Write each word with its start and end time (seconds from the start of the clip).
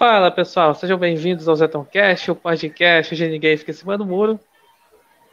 Fala 0.00 0.30
pessoal, 0.30 0.74
sejam 0.74 0.96
bem-vindos 0.96 1.46
ao 1.46 1.54
Zetoncast, 1.54 2.30
o 2.30 2.34
podcast 2.34 3.14
de 3.14 3.28
ninguém 3.28 3.54
fica 3.58 3.70
em 3.70 3.74
cima 3.74 3.98
do 3.98 4.06
muro. 4.06 4.40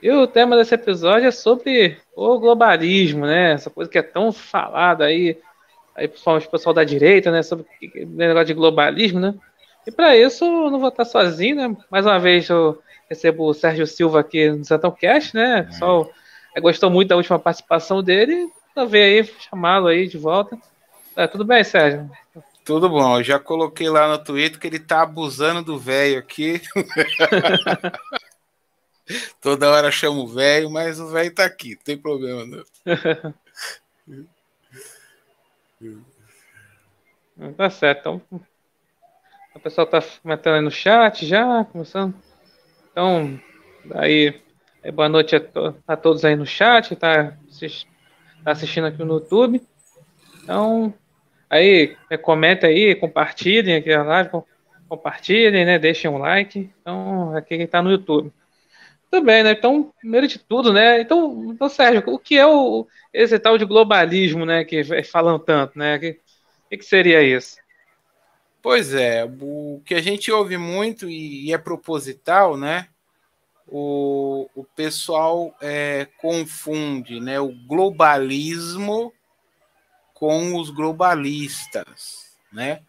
E 0.03 0.11
o 0.11 0.27
tema 0.27 0.57
desse 0.57 0.75
episódio 0.75 1.25
é 1.25 1.31
sobre 1.31 1.97
o 2.13 2.37
globalismo, 2.37 3.25
né? 3.25 3.53
Essa 3.53 3.69
coisa 3.69 3.89
que 3.89 3.97
é 3.97 4.01
tão 4.01 4.29
falada 4.33 5.05
aí, 5.05 5.39
aí 5.95 6.09
principalmente 6.09 6.47
o 6.47 6.51
pessoal 6.51 6.73
da 6.73 6.83
direita, 6.83 7.31
né? 7.31 7.43
Sobre 7.43 7.65
o 7.81 8.07
negócio 8.07 8.47
de 8.47 8.53
globalismo, 8.55 9.21
né? 9.21 9.35
E 9.85 9.91
para 9.91 10.17
isso 10.17 10.43
eu 10.43 10.69
não 10.69 10.81
vou 10.81 10.89
estar 10.89 11.05
sozinho, 11.05 11.55
né? 11.55 11.77
Mais 11.89 12.05
uma 12.05 12.19
vez 12.19 12.49
eu 12.49 12.77
recebo 13.09 13.45
o 13.45 13.53
Sérgio 13.53 13.87
Silva 13.87 14.19
aqui 14.19 14.49
no 14.51 14.65
Zetoncast, 14.65 15.33
né? 15.33 15.61
O 15.61 15.65
pessoal 15.67 16.11
gostou 16.59 16.89
muito 16.89 17.07
da 17.07 17.15
última 17.15 17.39
participação 17.39 18.03
dele, 18.03 18.51
então 18.73 18.85
veio 18.85 19.21
aí 19.21 19.33
chamá-lo 19.49 19.87
aí 19.87 20.09
de 20.09 20.17
volta. 20.17 20.57
É, 21.15 21.25
tudo 21.25 21.45
bem, 21.45 21.63
Sérgio? 21.63 22.11
Tudo 22.67 22.87
bom, 22.89 23.17
eu 23.17 23.23
já 23.23 23.39
coloquei 23.39 23.89
lá 23.89 24.09
no 24.09 24.21
Twitter 24.21 24.59
que 24.59 24.67
ele 24.67 24.77
tá 24.77 25.03
abusando 25.03 25.63
do 25.63 25.79
velho 25.79 26.19
aqui. 26.19 26.61
Toda 29.39 29.71
hora 29.71 29.89
chamo 29.89 30.23
o 30.23 30.27
velho, 30.27 30.69
mas 30.69 30.99
o 30.99 31.07
velho 31.07 31.33
tá 31.33 31.45
aqui, 31.45 31.75
não 31.75 31.81
tem 31.81 31.97
problema 31.97 32.65
tá 37.55 37.69
certo, 37.69 37.99
então. 37.99 38.21
O 39.55 39.61
pessoal 39.61 39.87
tá 39.87 40.03
metendo 40.21 40.57
aí 40.57 40.61
no 40.61 40.69
chat 40.69 41.25
já, 41.25 41.63
começando. 41.63 42.13
Então, 42.91 43.39
aí, 43.95 44.41
boa 44.93 45.07
noite 45.07 45.37
a, 45.37 45.39
to 45.39 45.73
a 45.87 45.95
todos 45.95 46.25
aí 46.25 46.35
no 46.35 46.45
chat, 46.45 46.93
tá, 46.97 47.37
tá 48.43 48.51
assistindo 48.51 48.87
aqui 48.87 49.01
no 49.05 49.13
YouTube. 49.13 49.65
Então, 50.43 50.93
Aí, 51.49 51.95
é, 52.09 52.17
comenta 52.17 52.67
aí, 52.67 52.93
compartilhem 52.95 53.75
aqui 53.77 53.91
a 53.91 54.03
live, 54.03 54.29
compartilhem, 54.89 55.65
né? 55.65 55.79
Deixem 55.79 56.09
um 56.09 56.17
like. 56.17 56.69
Então, 56.81 57.35
aqui 57.35 57.57
quem 57.57 57.65
está 57.65 57.81
no 57.81 57.91
YouTube. 57.91 58.31
Tudo 59.09 59.25
bem, 59.25 59.43
né? 59.43 59.51
Então, 59.51 59.93
primeiro 59.99 60.27
de 60.27 60.37
tudo, 60.37 60.73
né? 60.73 60.99
Então, 60.99 61.51
então 61.51 61.69
Sérgio, 61.69 62.03
o 62.07 62.19
que 62.19 62.37
é 62.37 62.45
o, 62.45 62.85
esse 63.13 63.39
tal 63.39 63.57
de 63.57 63.65
globalismo, 63.65 64.45
né? 64.45 64.65
Que 64.65 64.83
falam 65.03 65.39
tanto, 65.39 65.79
né? 65.79 65.95
O 65.95 65.99
que, 65.99 66.19
que, 66.77 66.83
seria 66.83 67.23
isso? 67.23 67.57
Pois 68.61 68.93
é, 68.93 69.23
o 69.23 69.81
que 69.85 69.95
a 69.95 70.01
gente 70.01 70.29
ouve 70.29 70.57
muito 70.57 71.09
e, 71.09 71.53
é 71.53 71.57
proposital, 71.57 72.57
né? 72.57 72.87
O, 73.65 74.49
o 74.53 74.63
pessoal 74.63 75.55
é, 75.61 76.07
confunde 76.17 77.19
né, 77.19 77.39
o 77.39 77.51
globalismo 77.67 79.13
com 80.17 80.55
os 80.55 80.71
globalistas, 80.71 82.31
né? 82.51 82.81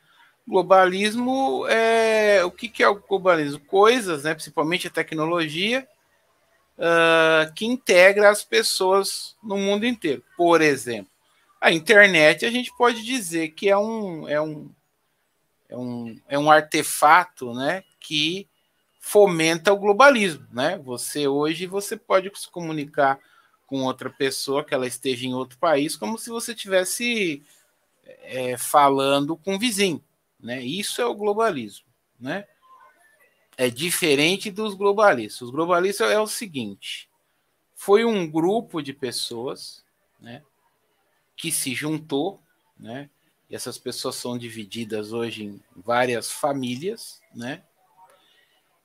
Globalismo 0.47 1.67
é 1.69 2.43
o 2.43 2.51
que, 2.51 2.71
que 2.71 2.83
é 2.83 2.89
o 2.89 2.95
globalismo? 2.95 3.61
Coisas, 3.61 4.25
né, 4.25 4.33
principalmente 4.33 4.87
a 4.87 4.91
tecnologia, 4.91 5.87
uh, 6.79 7.53
que 7.53 7.67
integra 7.67 8.31
as 8.31 8.43
pessoas 8.43 9.37
no 9.43 9.59
mundo 9.59 9.85
inteiro. 9.85 10.25
Por 10.39 10.63
exemplo, 10.63 11.13
a 11.61 11.71
internet 11.71 12.47
a 12.47 12.51
gente 12.51 12.75
pode 12.79 13.05
dizer 13.05 13.49
que 13.49 13.69
é 13.69 13.77
um, 13.77 14.27
é 14.27 14.41
um, 14.41 14.71
é 15.69 15.77
um, 15.77 16.21
é 16.31 16.39
um 16.39 16.51
artefato, 16.51 17.53
né, 17.53 17.85
que 18.01 18.49
fomenta 18.99 19.71
o 19.71 19.77
globalismo, 19.77 20.47
né? 20.51 20.81
Você 20.83 21.29
hoje 21.29 21.67
você 21.67 21.95
pode 21.95 22.33
se 22.35 22.51
comunicar 22.51 23.19
com 23.69 23.85
outra 23.85 24.09
pessoa, 24.09 24.65
que 24.65 24.73
ela 24.73 24.87
esteja 24.87 25.27
em 25.27 25.35
outro 25.35 25.59
país, 25.59 25.95
como 25.95 26.19
se 26.19 26.31
você 26.31 26.53
estivesse 26.53 27.43
é, 28.03 28.57
falando 28.57 29.37
com 29.37 29.55
um 29.55 29.59
vizinho. 29.59 30.03
Né? 30.41 30.65
Isso 30.65 31.03
é 31.03 31.07
o 31.07 31.15
globalismo. 31.15 31.87
Né? 32.19 32.47
É 33.59 33.69
diferente 33.69 34.51
dos 34.51 34.73
globalistas. 34.73 35.43
Os 35.43 35.51
globalistas 35.51 36.11
é 36.11 36.19
o 36.19 36.27
seguinte: 36.27 37.11
foi 37.75 38.07
um 38.07 38.29
grupo 38.29 38.81
de 38.81 38.95
pessoas 38.95 39.85
né, 40.19 40.43
que 41.37 41.53
se 41.53 41.75
juntou, 41.75 42.41
né, 42.79 43.11
e 43.51 43.55
essas 43.55 43.77
pessoas 43.77 44.17
são 44.17 44.39
divididas 44.39 45.13
hoje 45.13 45.45
em 45.45 45.63
várias 45.77 46.31
famílias, 46.31 47.21
né? 47.35 47.63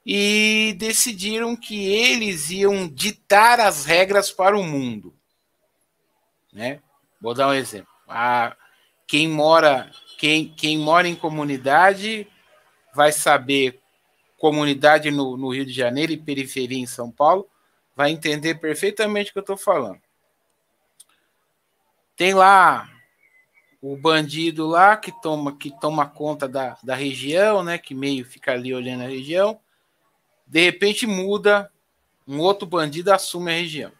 E 0.05 0.75
decidiram 0.77 1.55
que 1.55 1.85
eles 1.85 2.49
iam 2.49 2.87
ditar 2.87 3.59
as 3.59 3.85
regras 3.85 4.31
para 4.31 4.57
o 4.57 4.63
mundo. 4.63 5.15
Né? 6.51 6.81
Vou 7.21 7.33
dar 7.33 7.47
um 7.47 7.53
exemplo. 7.53 7.91
A, 8.07 8.55
quem 9.07 9.27
mora 9.27 9.89
quem, 10.17 10.53
quem 10.53 10.77
mora 10.77 11.07
em 11.07 11.15
comunidade 11.15 12.27
vai 12.93 13.11
saber 13.11 13.81
comunidade 14.37 15.09
no, 15.09 15.37
no 15.37 15.53
Rio 15.53 15.65
de 15.65 15.73
Janeiro 15.73 16.11
e 16.11 16.17
periferia 16.17 16.77
em 16.77 16.85
São 16.85 17.09
Paulo 17.09 17.49
vai 17.95 18.11
entender 18.11 18.55
perfeitamente 18.55 19.29
o 19.29 19.33
que 19.33 19.39
eu 19.39 19.43
estou 19.43 19.57
falando. 19.57 20.01
Tem 22.15 22.33
lá 22.33 22.89
o 23.81 23.95
bandido 23.97 24.67
lá 24.67 24.95
que 24.95 25.11
toma 25.21 25.57
que 25.57 25.71
toma 25.79 26.05
conta 26.07 26.47
da, 26.47 26.77
da 26.83 26.95
região, 26.95 27.63
né? 27.63 27.77
Que 27.77 27.93
meio 27.93 28.25
fica 28.25 28.53
ali 28.53 28.73
olhando 28.73 29.03
a 29.03 29.07
região 29.07 29.59
de 30.53 30.63
repente 30.63 31.07
muda, 31.07 31.71
um 32.27 32.39
outro 32.39 32.67
bandido 32.67 33.11
assume 33.11 33.51
a 33.51 33.55
região. 33.55 33.91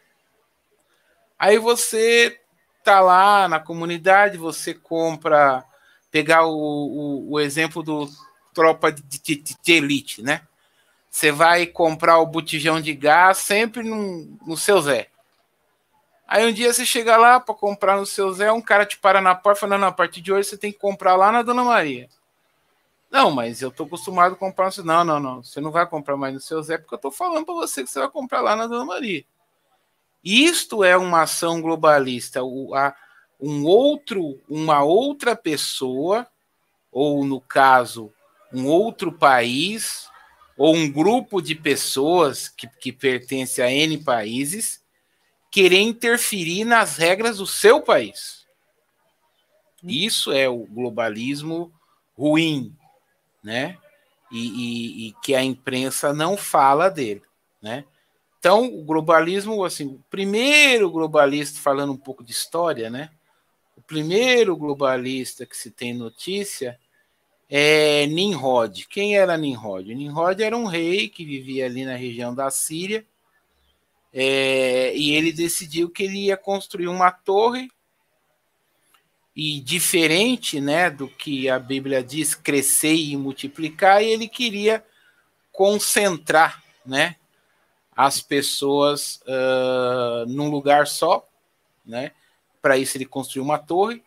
Aí 1.40 1.58
você 1.58 2.40
tá 2.84 3.00
lá 3.00 3.48
na 3.48 3.60
comunidade, 3.60 4.38
você 4.38 4.72
compra, 4.72 5.66
pegar 6.12 6.46
o, 6.46 6.54
o, 6.54 7.32
o 7.32 7.40
exemplo 7.40 7.82
do 7.82 8.08
tropa 8.54 8.92
de, 8.92 9.02
de, 9.02 9.36
de, 9.36 9.74
elite, 9.74 10.22
né? 10.22 10.42
Você 11.10 11.32
vai 11.32 11.66
comprar 11.66 12.20
o 12.20 12.28
botijão 12.28 12.80
de 12.80 12.94
gás 12.94 13.40
sempre 13.40 13.82
no, 13.82 14.38
no 14.46 14.56
seu 14.56 14.80
Zé. 14.80 15.08
Aí 16.28 16.46
um 16.46 16.54
dia 16.54 16.72
você 16.72 16.86
chega 16.86 17.18
lá 17.18 17.40
para 17.40 17.56
comprar 17.56 17.98
no 17.98 18.06
seu 18.06 18.32
Zé, 18.32 18.52
um 18.52 18.62
cara 18.62 18.86
te 18.86 19.00
para 19.00 19.20
na 19.20 19.34
porta 19.34 19.62
falando, 19.62 19.82
não, 19.82 19.88
a 19.88 19.92
partir 19.92 20.22
de 20.22 20.32
hoje 20.32 20.50
você 20.50 20.58
tem 20.58 20.72
que 20.72 20.78
comprar 20.78 21.16
lá 21.16 21.32
na 21.32 21.42
Dona 21.42 21.64
Maria. 21.64 22.08
Não, 23.14 23.30
mas 23.30 23.62
eu 23.62 23.70
tô 23.70 23.84
acostumado 23.84 24.34
a 24.34 24.36
comprar. 24.36 24.76
Não, 24.84 25.04
não, 25.04 25.20
não. 25.20 25.44
Você 25.44 25.62
não 25.62 25.70
vai 25.70 25.86
comprar 25.86 26.18
mais 26.18 26.34
no 26.34 26.40
seu 26.40 26.64
Zé, 26.64 26.80
porque 26.80 26.96
eu 26.96 27.00
tô 27.00 27.12
falando 27.12 27.46
para 27.46 27.54
você 27.54 27.84
que 27.84 27.90
você 27.92 28.00
vai 28.00 28.10
comprar 28.10 28.42
lá 28.42 28.56
na 28.56 28.66
Dona 28.66 28.86
Maria. 28.86 29.24
Isto 30.24 30.84
é 30.84 30.98
uma 30.98 31.22
ação 31.22 31.62
globalista. 31.62 32.42
O, 32.44 32.74
a, 32.74 32.96
um 33.40 33.66
outro, 33.66 34.42
uma 34.50 34.84
outra 34.84 35.36
pessoa, 35.36 36.26
ou 36.92 37.24
no 37.24 37.40
caso, 37.40 38.12
um 38.52 38.66
outro 38.66 39.12
país, 39.12 40.10
ou 40.58 40.76
um 40.76 40.92
grupo 40.92 41.40
de 41.40 41.54
pessoas 41.54 42.50
que, 42.50 42.68
que 42.68 42.92
pertence 42.92 43.62
a 43.62 43.72
N 43.72 44.04
países, 44.04 44.84
querer 45.52 45.82
interferir 45.82 46.66
nas 46.66 46.98
regras 46.98 47.38
do 47.38 47.46
seu 47.46 47.80
país. 47.80 48.48
Isso 49.84 50.32
é 50.32 50.50
o 50.50 50.66
globalismo 50.66 51.72
ruim, 52.18 52.76
né? 53.44 53.78
E, 54.32 54.38
e, 54.38 55.08
e, 55.08 55.14
que 55.22 55.36
a 55.36 55.44
imprensa 55.44 56.14
não 56.14 56.36
fala 56.36 56.90
dele, 56.90 57.22
né? 57.62 57.86
Então, 58.40 58.66
o 58.66 58.84
globalismo, 58.84 59.64
assim, 59.64 59.86
o 59.86 60.04
primeiro 60.10 60.90
globalista, 60.90 61.60
falando 61.60 61.94
um 61.94 61.98
pouco 61.98 62.24
de 62.24 62.32
história, 62.32 62.90
né? 62.90 63.10
O 63.78 63.82
primeiro 63.82 64.56
globalista 64.58 65.46
que 65.46 65.56
se 65.56 65.72
tem 65.72 65.94
notícia 65.94 66.80
é 67.50 68.06
Nimrod. 68.08 68.88
Quem 68.90 69.18
era 69.18 69.38
Nimrod? 69.38 69.94
Nimrod 69.94 70.42
era 70.42 70.58
um 70.58 70.66
rei 70.66 71.08
que 71.08 71.24
vivia 71.24 71.66
ali 71.66 71.86
na 71.86 71.96
região 71.96 72.34
da 72.34 72.50
Síria, 72.50 73.06
é, 74.12 74.96
e 74.96 75.12
ele 75.12 75.32
decidiu 75.32 75.90
que 75.90 76.04
ele 76.04 76.26
ia 76.26 76.38
construir 76.38 76.88
uma 76.88 77.12
torre 77.12 77.70
e 79.36 79.60
diferente 79.60 80.62
né, 80.62 80.90
do 80.90 81.08
que 81.08 81.50
a 81.50 81.58
Bíblia 81.58 82.04
diz, 82.04 82.36
crescer 82.36 82.94
e 82.94 83.18
multiplicar, 83.18 84.04
e 84.04 84.08
ele 84.08 84.28
queria 84.28 84.86
concentrar 85.52 86.64
né, 86.86 87.16
as 87.96 88.22
pessoas 88.22 89.22
uh, 89.24 90.26
num 90.28 90.50
lugar 90.50 90.86
só. 90.86 91.28
Né? 91.86 92.12
Para 92.62 92.78
isso, 92.78 92.98
ele 92.98 93.06
construiu 93.06 93.44
uma 93.44 93.58
torre 93.58 94.04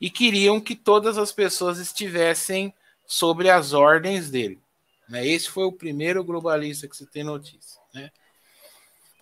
e 0.00 0.08
queriam 0.08 0.60
que 0.60 0.74
todas 0.74 1.18
as 1.18 1.30
pessoas 1.30 1.78
estivessem 1.78 2.72
sobre 3.06 3.50
as 3.50 3.74
ordens 3.74 4.30
dele. 4.30 4.58
Né? 5.08 5.26
Esse 5.26 5.50
foi 5.50 5.64
o 5.64 5.72
primeiro 5.72 6.24
globalista 6.24 6.88
que 6.88 6.96
se 6.96 7.04
tem 7.04 7.22
notícia. 7.22 7.80
Né? 7.92 8.10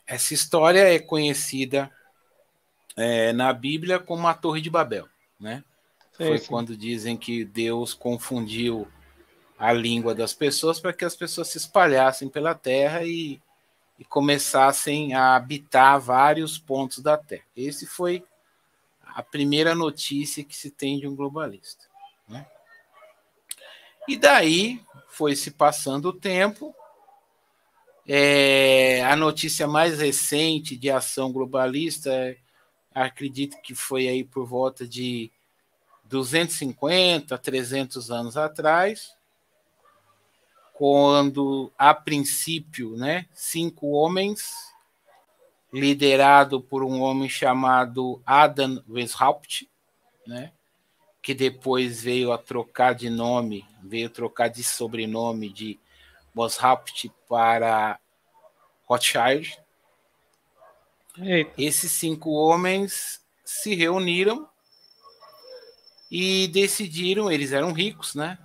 Essa 0.06 0.32
história 0.32 0.80
é 0.94 0.98
conhecida 0.98 1.90
é, 2.98 3.32
na 3.32 3.52
Bíblia 3.52 4.00
como 4.00 4.26
a 4.26 4.34
Torre 4.34 4.60
de 4.60 4.68
Babel, 4.68 5.08
né? 5.38 5.62
Sim, 6.12 6.26
Foi 6.26 6.38
sim. 6.38 6.46
quando 6.48 6.76
dizem 6.76 7.16
que 7.16 7.44
Deus 7.44 7.94
confundiu 7.94 8.88
a 9.56 9.72
língua 9.72 10.14
das 10.14 10.34
pessoas 10.34 10.80
para 10.80 10.92
que 10.92 11.04
as 11.04 11.14
pessoas 11.14 11.48
se 11.48 11.58
espalhassem 11.58 12.28
pela 12.28 12.56
terra 12.56 13.04
e, 13.04 13.40
e 13.98 14.04
começassem 14.04 15.14
a 15.14 15.36
habitar 15.36 16.00
vários 16.00 16.58
pontos 16.58 16.98
da 16.98 17.16
terra. 17.16 17.44
Esse 17.56 17.86
foi 17.86 18.24
a 19.00 19.22
primeira 19.22 19.76
notícia 19.76 20.44
que 20.44 20.56
se 20.56 20.70
tem 20.70 20.98
de 20.98 21.06
um 21.06 21.14
globalista. 21.14 21.84
Né? 22.28 22.44
E 24.08 24.16
daí 24.16 24.80
foi 25.08 25.36
se 25.36 25.52
passando 25.52 26.06
o 26.06 26.12
tempo. 26.12 26.74
É, 28.06 29.04
a 29.04 29.14
notícia 29.14 29.68
mais 29.68 29.98
recente 29.98 30.76
de 30.76 30.90
ação 30.90 31.30
globalista, 31.30 32.36
acredito 33.04 33.60
que 33.62 33.74
foi 33.74 34.08
aí 34.08 34.24
por 34.24 34.46
volta 34.46 34.86
de 34.86 35.30
250, 36.04 37.36
300 37.36 38.10
anos 38.10 38.36
atrás, 38.36 39.16
quando, 40.72 41.72
a 41.76 41.92
princípio, 41.92 42.96
né, 42.96 43.26
cinco 43.32 43.88
homens, 43.88 44.52
liderado 45.72 46.60
por 46.60 46.84
um 46.84 47.00
homem 47.00 47.28
chamado 47.28 48.22
Adam 48.24 48.82
Weishaupt, 48.88 49.68
né, 50.26 50.52
que 51.20 51.34
depois 51.34 52.02
veio 52.02 52.32
a 52.32 52.38
trocar 52.38 52.94
de 52.94 53.10
nome, 53.10 53.66
veio 53.82 54.08
trocar 54.08 54.48
de 54.48 54.62
sobrenome 54.62 55.52
de 55.52 55.78
Weishaupt 56.34 57.12
para 57.28 57.98
Rothschild. 58.84 59.58
Eita. 61.20 61.52
Esses 61.58 61.90
cinco 61.92 62.30
homens 62.30 63.20
se 63.44 63.74
reuniram 63.74 64.48
e 66.10 66.48
decidiram, 66.48 67.30
eles 67.30 67.52
eram 67.52 67.72
ricos, 67.72 68.14
né? 68.14 68.38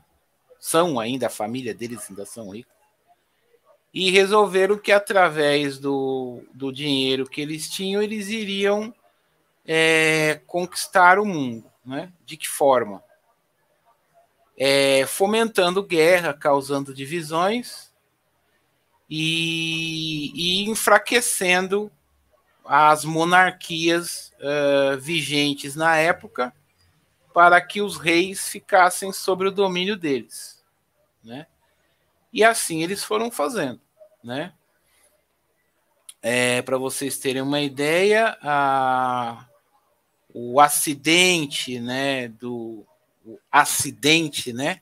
São 0.59 0.99
ainda, 0.99 1.27
a 1.27 1.29
família 1.29 1.73
deles 1.73 2.09
ainda 2.09 2.25
são 2.25 2.49
ricos. 2.49 2.73
E 3.93 4.09
resolveram 4.09 4.77
que 4.77 4.91
através 4.91 5.77
do, 5.77 6.43
do 6.53 6.71
dinheiro 6.71 7.29
que 7.29 7.41
eles 7.41 7.69
tinham, 7.69 8.01
eles 8.01 8.27
iriam 8.29 8.93
é, 9.65 10.41
conquistar 10.47 11.19
o 11.19 11.25
mundo. 11.25 11.69
Né? 11.85 12.11
De 12.25 12.37
que 12.37 12.47
forma? 12.47 13.03
É, 14.57 15.05
fomentando 15.05 15.83
guerra, 15.83 16.33
causando 16.33 16.93
divisões 16.93 17.91
e, 19.09 20.31
e 20.33 20.69
enfraquecendo 20.69 21.91
as 22.65 23.03
monarquias 23.03 24.31
uh, 24.39 24.97
vigentes 24.97 25.75
na 25.75 25.97
época 25.97 26.53
para 27.33 27.59
que 27.59 27.81
os 27.81 27.97
reis 27.97 28.47
ficassem 28.47 29.11
sobre 29.11 29.47
o 29.47 29.51
domínio 29.51 29.97
deles, 29.97 30.63
né? 31.23 31.47
E 32.31 32.43
assim 32.43 32.83
eles 32.83 33.03
foram 33.03 33.29
fazendo, 33.31 33.81
né? 34.23 34.53
É, 36.21 36.61
para 36.61 36.77
vocês 36.77 37.17
terem 37.17 37.41
uma 37.41 37.59
ideia, 37.59 38.37
a, 38.41 39.45
o 40.33 40.59
acidente, 40.61 41.79
né, 41.79 42.29
do 42.29 42.85
acidente, 43.51 44.53
né, 44.53 44.81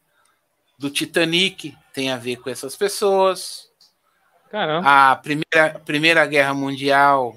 do 0.77 0.89
Titanic 0.89 1.75
tem 1.93 2.11
a 2.11 2.17
ver 2.17 2.37
com 2.37 2.49
essas 2.49 2.75
pessoas. 2.75 3.71
Caramba. 4.49 5.11
A 5.11 5.15
primeira, 5.15 5.79
primeira 5.79 6.25
Guerra 6.25 6.53
Mundial 6.53 7.35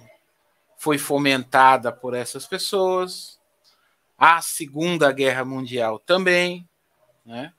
foi 0.85 0.99
fomentada 0.99 1.91
por 1.91 2.13
essas 2.13 2.45
pessoas 2.45 3.41
a 4.19 4.43
Segunda 4.43 5.11
Guerra 5.11 5.43
Mundial 5.43 5.99
também, 5.99 6.69
né? 7.25 7.55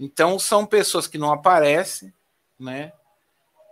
Então 0.00 0.36
são 0.36 0.66
pessoas 0.66 1.06
que 1.06 1.16
não 1.16 1.32
aparecem, 1.32 2.12
né? 2.58 2.92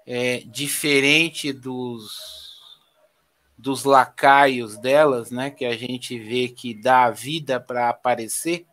É, 0.07 0.39
diferente 0.47 1.53
dos 1.53 2.55
dos 3.59 3.83
lacaios 3.83 4.79
delas, 4.79 5.33
né? 5.33 5.51
Que 5.51 5.65
a 5.65 5.77
gente 5.77 6.17
vê 6.17 6.47
que 6.47 6.73
dá 6.73 7.07
a 7.07 7.11
vida 7.11 7.59
para 7.59 7.89
aparecer. 7.89 8.65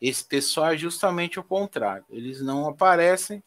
Esse 0.00 0.24
pessoal 0.24 0.72
é 0.72 0.78
justamente 0.78 1.38
o 1.38 1.44
contrário. 1.44 2.06
Eles 2.08 2.40
não 2.40 2.66
aparecem 2.66 3.42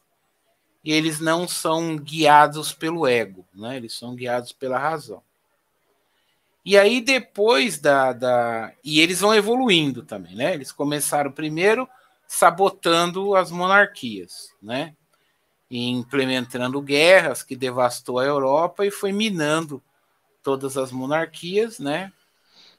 e 0.84 0.94
eles 0.94 1.20
não 1.20 1.48
são 1.48 1.98
guiados 1.98 2.72
pelo 2.72 3.08
ego, 3.08 3.44
né? 3.52 3.78
Eles 3.78 3.94
são 3.94 4.14
guiados 4.14 4.52
pela 4.52 4.78
razão. 4.78 5.25
E 6.66 6.78
aí 6.80 7.00
depois 7.00 7.78
da, 7.80 8.12
da. 8.12 8.74
E 8.84 9.00
eles 9.00 9.20
vão 9.20 9.36
evoluindo 9.36 10.02
também, 10.02 10.36
né? 10.36 10.56
Eles 10.56 10.72
começaram 10.72 11.32
primeiro 11.32 11.88
sabotando 12.28 13.36
as 13.36 13.52
monarquias, 13.52 14.50
né? 14.60 14.96
E 15.70 15.90
implementando 15.90 16.82
guerras 16.82 17.44
que 17.44 17.56
devastou 17.56 18.18
a 18.18 18.26
Europa 18.26 18.84
e 18.84 18.90
foi 18.90 19.12
minando 19.12 19.82
todas 20.42 20.76
as 20.76 20.92
monarquias, 20.92 21.78
né? 21.78 22.12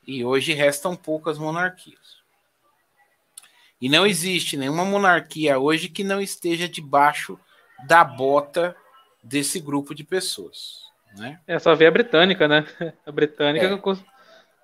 E 0.05 0.25
hoje 0.25 0.53
restam 0.53 0.97
poucas 0.97 1.39
monarquias. 1.39 2.17
E 3.81 3.89
não 3.89 4.07
existe 4.07 4.57
nenhuma 4.57 4.85
monarquia 4.85 5.59
hoje 5.59 5.89
que 5.89 6.03
não 6.03 6.21
esteja 6.21 6.69
debaixo 6.69 7.39
da 7.87 8.03
bota 8.03 8.75
desse 9.23 9.61
grupo 9.61 9.95
de 9.95 10.03
pessoas. 10.03 10.86
Né? 11.17 11.41
É 11.47 11.59
só 11.59 11.75
ver 11.75 11.87
a 11.87 11.91
britânica, 11.91 12.47
né? 12.47 12.67
A 13.07 13.13
britânica 13.13 13.67
é. 13.67 13.73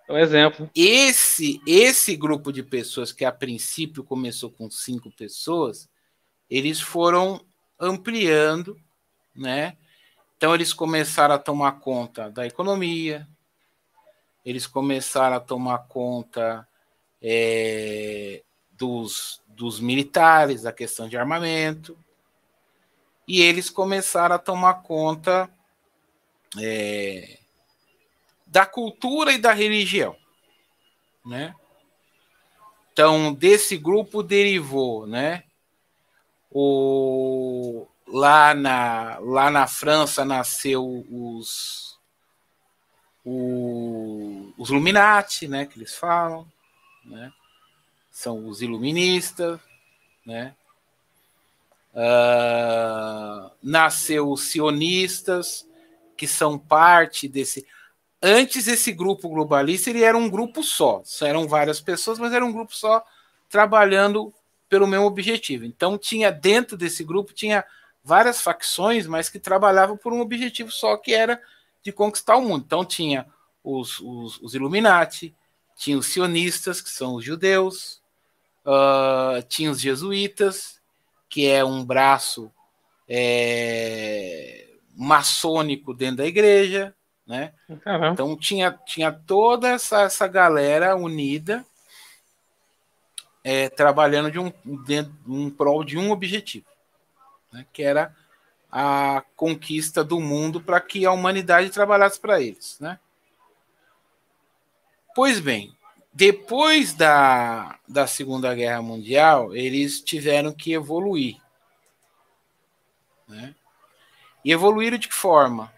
é 0.08 0.12
um 0.12 0.18
exemplo. 0.18 0.70
Esse, 0.74 1.60
esse 1.66 2.14
grupo 2.16 2.52
de 2.52 2.62
pessoas 2.62 3.12
que 3.12 3.24
a 3.24 3.32
princípio 3.32 4.04
começou 4.04 4.50
com 4.50 4.70
cinco 4.70 5.10
pessoas, 5.10 5.88
eles 6.50 6.80
foram 6.80 7.40
ampliando, 7.80 8.76
né? 9.34 9.76
Então 10.36 10.54
eles 10.54 10.72
começaram 10.72 11.34
a 11.34 11.38
tomar 11.38 11.80
conta 11.80 12.30
da 12.30 12.46
economia, 12.46 13.26
eles 14.44 14.66
começaram 14.66 15.36
a 15.36 15.40
tomar 15.40 15.86
conta 15.86 16.66
é, 17.22 18.42
dos, 18.72 19.40
dos 19.46 19.78
militares, 19.80 20.62
da 20.62 20.72
questão 20.72 21.08
de 21.08 21.16
armamento, 21.16 21.96
e 23.26 23.40
eles 23.40 23.70
começaram 23.70 24.34
a 24.34 24.38
tomar 24.38 24.82
conta 24.82 25.48
é, 26.58 27.38
da 28.46 28.66
cultura 28.66 29.32
e 29.32 29.38
da 29.38 29.52
religião, 29.52 30.16
né? 31.24 31.54
Então, 32.92 33.32
desse 33.32 33.78
grupo 33.78 34.22
derivou, 34.22 35.06
né? 35.06 35.44
O, 36.50 37.86
lá, 38.06 38.54
na, 38.54 39.18
lá 39.20 39.50
na 39.50 39.66
França 39.66 40.24
nasceu 40.26 41.06
os, 41.10 41.98
o, 43.24 44.52
os 44.58 44.68
Illuminati, 44.68 45.48
né? 45.48 45.64
Que 45.64 45.78
eles 45.78 45.94
falam, 45.94 46.46
né? 47.02 47.32
São 48.10 48.46
os 48.46 48.60
iluministas, 48.60 49.58
né? 50.26 50.54
Uh, 51.94 53.50
nasceu 53.62 54.30
os 54.30 54.42
sionistas, 54.42 55.66
que 56.22 56.26
são 56.28 56.56
parte 56.56 57.26
desse. 57.26 57.66
Antes, 58.22 58.68
esse 58.68 58.92
grupo 58.92 59.28
globalista 59.28 59.90
ele 59.90 60.04
era 60.04 60.16
um 60.16 60.30
grupo 60.30 60.62
só, 60.62 61.02
eram 61.20 61.48
várias 61.48 61.80
pessoas, 61.80 62.16
mas 62.16 62.32
era 62.32 62.46
um 62.46 62.52
grupo 62.52 62.72
só 62.76 63.04
trabalhando 63.48 64.32
pelo 64.68 64.86
mesmo 64.86 65.04
objetivo. 65.04 65.64
Então, 65.64 65.98
tinha 65.98 66.30
dentro 66.30 66.76
desse 66.76 67.02
grupo 67.02 67.32
tinha 67.32 67.64
várias 68.04 68.40
facções, 68.40 69.04
mas 69.04 69.28
que 69.28 69.40
trabalhavam 69.40 69.96
por 69.96 70.12
um 70.12 70.20
objetivo 70.20 70.70
só, 70.70 70.96
que 70.96 71.12
era 71.12 71.42
de 71.82 71.90
conquistar 71.90 72.36
o 72.36 72.42
mundo. 72.42 72.62
Então, 72.64 72.84
tinha 72.84 73.26
os, 73.64 73.98
os, 73.98 74.40
os 74.40 74.54
Illuminati, 74.54 75.34
tinha 75.74 75.98
os 75.98 76.06
sionistas, 76.06 76.80
que 76.80 76.90
são 76.90 77.16
os 77.16 77.24
judeus, 77.24 78.00
uh, 78.64 79.42
tinha 79.48 79.72
os 79.72 79.80
jesuítas, 79.80 80.80
que 81.28 81.48
é 81.48 81.64
um 81.64 81.84
braço 81.84 82.48
é, 83.08 84.61
maçônico 84.94 85.94
dentro 85.94 86.18
da 86.18 86.26
igreja, 86.26 86.94
né? 87.26 87.52
Então 88.12 88.36
tinha, 88.36 88.72
tinha 88.86 89.12
toda 89.12 89.68
essa, 89.68 90.02
essa 90.02 90.26
galera 90.26 90.96
unida 90.96 91.64
é, 93.44 93.68
trabalhando 93.68 94.30
de 94.30 94.38
um, 94.38 94.52
de 94.84 95.08
um 95.26 95.50
prol 95.50 95.84
de 95.84 95.98
um 95.98 96.10
objetivo, 96.10 96.66
né? 97.52 97.66
que 97.72 97.82
era 97.82 98.14
a 98.70 99.22
conquista 99.36 100.02
do 100.02 100.20
mundo 100.20 100.60
para 100.60 100.80
que 100.80 101.04
a 101.04 101.12
humanidade 101.12 101.70
trabalhasse 101.70 102.18
para 102.18 102.40
eles, 102.40 102.78
né? 102.80 102.98
Pois 105.14 105.38
bem, 105.38 105.76
depois 106.12 106.94
da, 106.94 107.78
da 107.86 108.06
Segunda 108.06 108.54
Guerra 108.54 108.80
Mundial, 108.80 109.54
eles 109.54 110.00
tiveram 110.00 110.52
que 110.52 110.72
evoluir. 110.72 111.36
Né? 113.28 113.54
E 114.44 114.52
evoluíram 114.52 114.98
de 114.98 115.08
que 115.08 115.14
forma? 115.14 115.72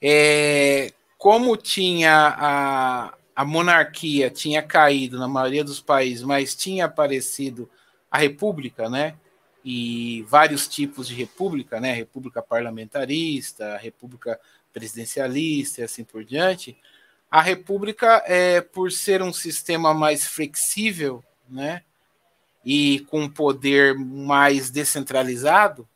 É, 0.00 0.92
como 1.16 1.56
tinha 1.56 2.34
a, 2.38 3.14
a 3.34 3.44
monarquia 3.44 4.30
tinha 4.30 4.62
caído 4.62 5.18
na 5.18 5.28
maioria 5.28 5.64
dos 5.64 5.80
países, 5.80 6.22
mas 6.22 6.54
tinha 6.54 6.84
aparecido 6.84 7.68
a 8.10 8.18
república, 8.18 8.88
né? 8.88 9.16
E 9.64 10.24
vários 10.28 10.68
tipos 10.68 11.08
de 11.08 11.14
república, 11.14 11.80
né? 11.80 11.92
República 11.92 12.40
parlamentarista, 12.40 13.76
república 13.76 14.40
presidencialista 14.72 15.80
e 15.80 15.84
assim 15.84 16.04
por 16.04 16.24
diante. 16.24 16.78
A 17.30 17.42
república, 17.42 18.22
é, 18.26 18.60
por 18.60 18.90
ser 18.90 19.22
um 19.22 19.32
sistema 19.32 19.92
mais 19.92 20.26
flexível, 20.26 21.22
né? 21.48 21.82
e 22.70 23.00
com 23.08 23.28
poder 23.28 23.94
mais 23.94 24.70
descentralizado, 24.70 25.88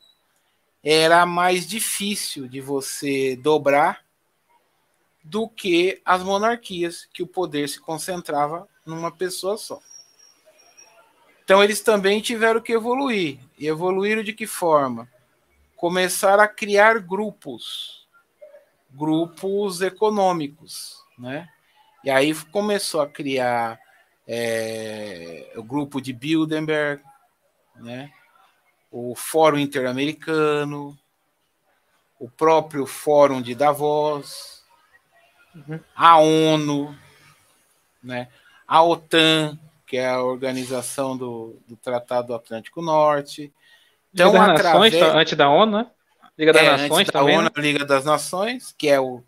era 0.83 1.25
mais 1.25 1.67
difícil 1.67 2.49
de 2.49 2.61
você 2.61 3.37
dobrar 3.37 4.05
do 5.23 5.49
que 5.49 6.01
as 6.05 6.23
monarquias, 6.23 7.09
que 7.13 7.23
o 7.23 7.27
poder 7.27 7.69
se 7.69 7.81
concentrava 7.81 8.69
numa 8.85 9.11
pessoa 9.13 9.57
só. 9.57 9.81
Então 11.45 11.63
eles 11.63 11.81
também 11.81 12.21
tiveram 12.21 12.61
que 12.61 12.73
evoluir. 12.73 13.39
E 13.59 13.67
evoluíram 13.67 14.23
de 14.23 14.33
que 14.33 14.47
forma? 14.47 15.09
Começar 15.77 16.41
a 16.41 16.49
criar 16.49 16.99
grupos, 16.99 18.09
grupos 18.91 19.81
econômicos, 19.81 20.97
né? 21.19 21.49
E 22.05 22.11
aí 22.11 22.35
começou 22.47 23.01
a 23.01 23.09
criar 23.09 23.79
é, 24.27 25.53
o 25.57 25.63
grupo 25.63 26.01
de 26.01 26.13
Bilderberg, 26.13 27.03
né? 27.77 28.13
O 28.93 29.15
Fórum 29.17 29.59
Interamericano, 29.59 30.97
o 32.21 32.29
próprio 32.29 32.87
Fórum 32.87 33.41
de 33.41 33.55
Davos, 33.55 34.63
uhum. 35.55 35.81
a 35.97 36.19
ONU, 36.19 36.97
né? 38.03 38.29
a 38.69 38.83
OTAN, 38.83 39.59
que 39.87 39.97
é 39.97 40.09
a 40.09 40.23
organização 40.23 41.17
do, 41.17 41.57
do 41.67 41.77
Tratado 41.77 42.35
Atlântico 42.35 42.83
Norte. 42.83 43.53
Então, 44.13 44.31
Liga 44.31 44.47
das 44.47 44.61
através... 44.61 44.95
Nações, 44.95 45.15
antes 45.15 45.37
da 45.37 45.49
ONU, 45.49 45.79
né? 45.79 45.87
Liga 46.39 46.53
das 46.53 46.63
é, 46.63 46.71
Nações 46.71 47.09
também. 47.09 47.35
Da 47.35 47.41
ONU, 47.41 47.51
né? 47.57 47.63
Liga 47.63 47.85
das 47.85 48.05
Nações, 48.05 48.75
que 48.77 48.89
é 48.89 49.01
o 49.01 49.23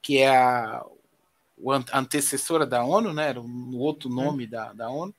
que 0.00 0.18
é 0.18 0.28
a, 0.28 0.84
antecessora 1.92 2.64
da 2.64 2.84
ONU, 2.84 3.12
né? 3.12 3.30
Era 3.30 3.40
o 3.40 3.78
outro 3.78 4.08
nome 4.08 4.46
hum. 4.46 4.48
da, 4.48 4.72
da 4.72 4.88
ONU. 4.88 5.14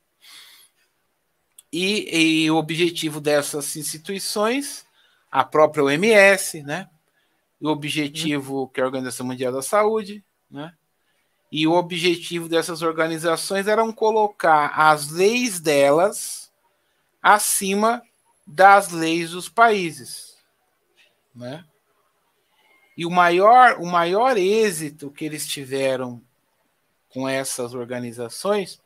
E, 1.72 2.44
e, 2.46 2.52
o 2.52 2.58
objetivo 2.58 3.22
dessas 3.22 3.76
instituições, 3.76 4.86
a 5.32 5.44
própria 5.44 5.84
OMS, 5.84 6.64
né? 6.64 6.90
o 7.62 7.70
objetivo 7.70 8.70
que 8.70 8.80
é 8.80 8.84
a 8.84 8.86
Organização 8.88 9.26
Mundial 9.26 9.52
da 9.52 9.62
Saúde, 9.62 10.24
né? 10.50 10.74
E 11.52 11.68
o 11.68 11.74
objetivo 11.74 12.48
dessas 12.48 12.82
organizações 12.82 13.68
eram 13.68 13.92
colocar 13.92 14.68
as 14.68 15.10
leis 15.10 15.60
delas 15.60 16.52
acima 17.22 18.04
das 18.46 18.92
leis 18.92 19.32
dos 19.32 19.50
países, 19.50 20.38
né? 21.36 21.66
E 22.96 23.06
o 23.06 23.10
maior, 23.10 23.80
o 23.80 23.86
maior 23.86 24.38
êxito 24.38 25.12
que 25.12 25.26
eles 25.26 25.48
tiveram 25.48 26.22
com 27.10 27.28
essas 27.28 27.74
organizações 27.74 28.82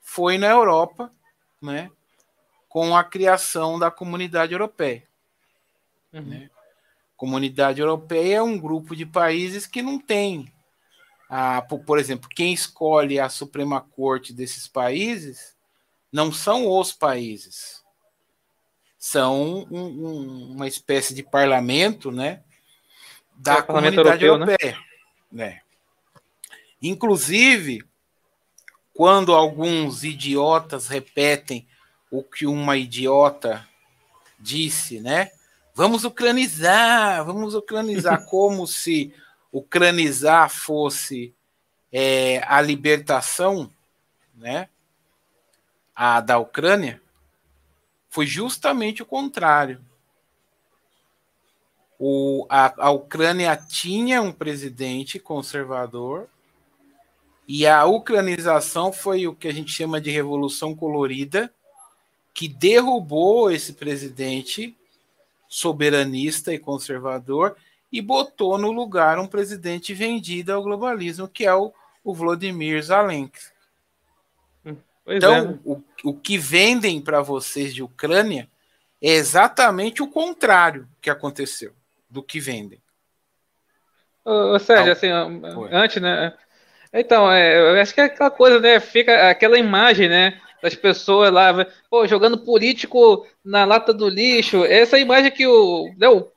foi 0.00 0.38
na 0.38 0.48
Europa, 0.48 1.12
né? 1.60 1.90
Com 2.76 2.94
a 2.94 3.02
criação 3.02 3.78
da 3.78 3.90
Comunidade 3.90 4.52
Europeia. 4.52 5.02
Uhum. 6.12 6.20
Né? 6.20 6.50
Comunidade 7.16 7.80
Europeia 7.80 8.36
é 8.36 8.42
um 8.42 8.58
grupo 8.58 8.94
de 8.94 9.06
países 9.06 9.66
que 9.66 9.80
não 9.80 9.98
tem, 9.98 10.52
a, 11.26 11.62
por 11.62 11.98
exemplo, 11.98 12.28
quem 12.28 12.52
escolhe 12.52 13.18
a 13.18 13.30
Suprema 13.30 13.80
Corte 13.80 14.30
desses 14.30 14.68
países 14.68 15.56
não 16.12 16.30
são 16.30 16.68
os 16.68 16.92
países, 16.92 17.82
são 18.98 19.66
um, 19.70 19.78
um, 19.78 20.52
uma 20.52 20.68
espécie 20.68 21.14
de 21.14 21.22
parlamento, 21.22 22.12
né, 22.12 22.42
da 23.34 23.54
é 23.54 23.62
Comunidade 23.62 24.22
Europeu, 24.22 24.36
né? 24.36 24.52
Europeia, 24.52 24.78
né? 25.32 25.46
né? 25.46 25.60
Inclusive, 26.82 27.82
quando 28.92 29.34
alguns 29.34 30.04
idiotas 30.04 30.88
repetem 30.88 31.66
o 32.10 32.22
que 32.22 32.46
uma 32.46 32.76
idiota 32.76 33.66
disse, 34.38 35.00
né? 35.00 35.30
Vamos 35.74 36.04
ucranizar, 36.04 37.24
vamos 37.24 37.54
ucranizar, 37.54 38.24
como 38.26 38.66
se 38.66 39.12
ucranizar 39.52 40.50
fosse 40.50 41.34
é, 41.92 42.42
a 42.46 42.60
libertação, 42.60 43.70
né? 44.34 44.68
A 45.94 46.20
da 46.20 46.38
Ucrânia 46.38 47.00
foi 48.08 48.26
justamente 48.26 49.02
o 49.02 49.06
contrário. 49.06 49.80
O, 51.98 52.46
a, 52.48 52.86
a 52.86 52.90
Ucrânia 52.90 53.56
tinha 53.56 54.20
um 54.20 54.32
presidente 54.32 55.18
conservador 55.18 56.28
e 57.48 57.66
a 57.66 57.84
ucranização 57.84 58.92
foi 58.92 59.26
o 59.26 59.34
que 59.34 59.48
a 59.48 59.52
gente 59.52 59.70
chama 59.70 60.00
de 60.00 60.10
revolução 60.10 60.74
colorida, 60.74 61.52
que 62.36 62.48
derrubou 62.48 63.50
esse 63.50 63.72
presidente 63.72 64.76
soberanista 65.48 66.52
e 66.52 66.58
conservador 66.58 67.56
e 67.90 68.02
botou 68.02 68.58
no 68.58 68.70
lugar 68.70 69.18
um 69.18 69.26
presidente 69.26 69.94
vendido 69.94 70.52
ao 70.52 70.62
globalismo, 70.62 71.26
que 71.26 71.46
é 71.46 71.54
o, 71.54 71.72
o 72.04 72.12
Vladimir 72.12 72.82
Zelensky. 72.82 73.38
Pois 74.62 75.16
então, 75.16 75.34
é, 75.34 75.44
né? 75.46 75.58
o, 75.64 75.82
o 76.04 76.12
que 76.12 76.36
vendem 76.36 77.00
para 77.00 77.22
vocês 77.22 77.74
de 77.74 77.82
Ucrânia 77.82 78.50
é 79.00 79.12
exatamente 79.12 80.02
o 80.02 80.06
contrário 80.06 80.86
que 81.00 81.08
aconteceu 81.08 81.72
do 82.10 82.22
que 82.22 82.38
vendem. 82.38 82.82
Sérgio, 84.60 84.92
assim, 84.92 85.08
antes, 85.70 86.02
né? 86.02 86.36
Então, 86.92 87.32
é, 87.32 87.58
eu 87.58 87.80
acho 87.80 87.94
que 87.94 88.00
é 88.02 88.04
aquela 88.04 88.30
coisa, 88.30 88.60
né? 88.60 88.78
Fica 88.78 89.30
aquela 89.30 89.58
imagem, 89.58 90.08
né? 90.10 90.38
Das 90.66 90.74
pessoas 90.74 91.30
lá, 91.30 91.64
pô, 91.88 92.08
jogando 92.08 92.38
político 92.38 93.24
na 93.44 93.64
lata 93.64 93.94
do 93.94 94.08
lixo. 94.08 94.64
Essa 94.64 94.98
imagem 94.98 95.30
que 95.30 95.46
o. 95.46 95.94
Né, 95.96 96.08
o 96.08 96.28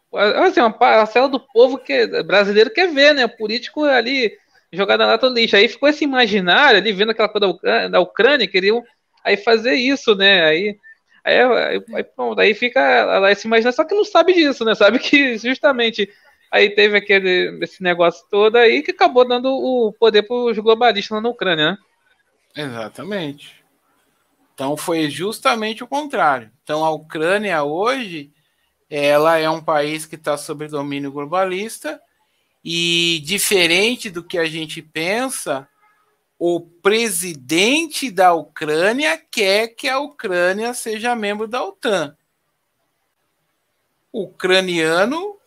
assim, 0.46 0.60
uma 0.60 0.72
parcela 0.72 1.28
do 1.28 1.40
povo 1.40 1.80
que, 1.80 2.06
brasileiro 2.22 2.70
quer 2.70 2.92
ver, 2.94 3.16
né? 3.16 3.28
Político 3.28 3.86
ali 3.86 4.32
jogado 4.72 5.00
na 5.00 5.08
lata 5.08 5.28
do 5.28 5.34
lixo. 5.34 5.56
Aí 5.56 5.68
ficou 5.68 5.90
esse 5.90 6.04
imaginário 6.04 6.78
ali, 6.78 6.92
vendo 6.92 7.10
aquela 7.10 7.28
coisa 7.28 7.48
da 7.48 7.52
Ucrânia, 7.52 7.90
da 7.90 8.00
Ucrânia 8.00 8.48
queriam 8.48 8.84
aí 9.24 9.36
fazer 9.36 9.74
isso, 9.74 10.14
né? 10.14 10.46
Aí. 10.46 10.78
Aí, 11.24 11.42
aí, 11.42 11.84
aí, 11.96 12.04
pronto, 12.04 12.40
aí 12.40 12.54
fica 12.54 12.80
ela 12.80 13.34
se 13.34 13.48
imagina, 13.48 13.72
só 13.72 13.84
que 13.84 13.96
não 13.96 14.06
sabe 14.06 14.34
disso, 14.34 14.64
né? 14.64 14.76
Sabe 14.76 15.00
que 15.00 15.38
justamente 15.42 16.08
Aí 16.52 16.70
teve 16.72 16.98
aquele 16.98 17.60
esse 17.64 17.84
negócio 17.84 18.26
todo 18.30 18.56
aí 18.56 18.82
que 18.82 18.92
acabou 18.92 19.28
dando 19.28 19.50
o 19.52 19.94
poder 19.94 20.24
para 20.24 20.36
os 20.36 20.58
globalistas 20.58 21.16
lá 21.16 21.22
na 21.22 21.30
Ucrânia, 21.30 21.72
né? 21.72 21.78
Exatamente. 22.56 23.59
Então 24.60 24.76
foi 24.76 25.10
justamente 25.10 25.86
o 25.86 25.88
contrário. 25.88 26.52
Então 26.62 26.84
a 26.84 26.92
Ucrânia 26.92 27.64
hoje 27.64 28.30
ela 28.90 29.38
é 29.38 29.50
um 29.50 29.64
país 29.64 30.06
que 30.06 30.16
está 30.16 30.36
sob 30.36 30.68
domínio 30.68 31.14
globalista 31.14 31.98
e 32.62 33.22
diferente 33.24 34.10
do 34.10 34.22
que 34.22 34.38
a 34.38 34.44
gente 34.48 34.82
pensa, 34.82 35.66
o 36.38 36.60
presidente 36.60 38.12
da 38.12 38.34
Ucrânia 38.34 39.18
quer 39.32 39.70
que 39.70 39.88
a 39.88 39.98
Ucrânia 39.98 40.74
seja 40.74 41.16
membro 41.16 41.48
da 41.48 41.64
OTAN. 41.64 42.18
O 44.12 44.24
ucraniano 44.24 45.38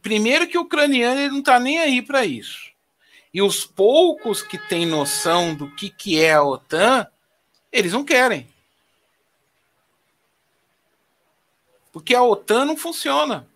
primeiro 0.00 0.46
que 0.46 0.56
o 0.56 0.62
ucraniano 0.62 1.20
ele 1.20 1.30
não 1.30 1.40
está 1.40 1.58
nem 1.58 1.80
aí 1.80 2.00
para 2.00 2.24
isso. 2.24 2.70
E 3.34 3.42
os 3.42 3.66
poucos 3.66 4.40
que 4.40 4.56
têm 4.56 4.86
noção 4.86 5.52
do 5.52 5.68
que, 5.74 5.90
que 5.90 6.22
é 6.22 6.34
a 6.34 6.44
OTAN, 6.44 7.08
eles 7.72 7.92
não 7.92 8.04
querem. 8.04 8.46
Porque 11.92 12.14
a 12.14 12.22
OTAN 12.22 12.66
não 12.66 12.76
funciona. 12.76 13.46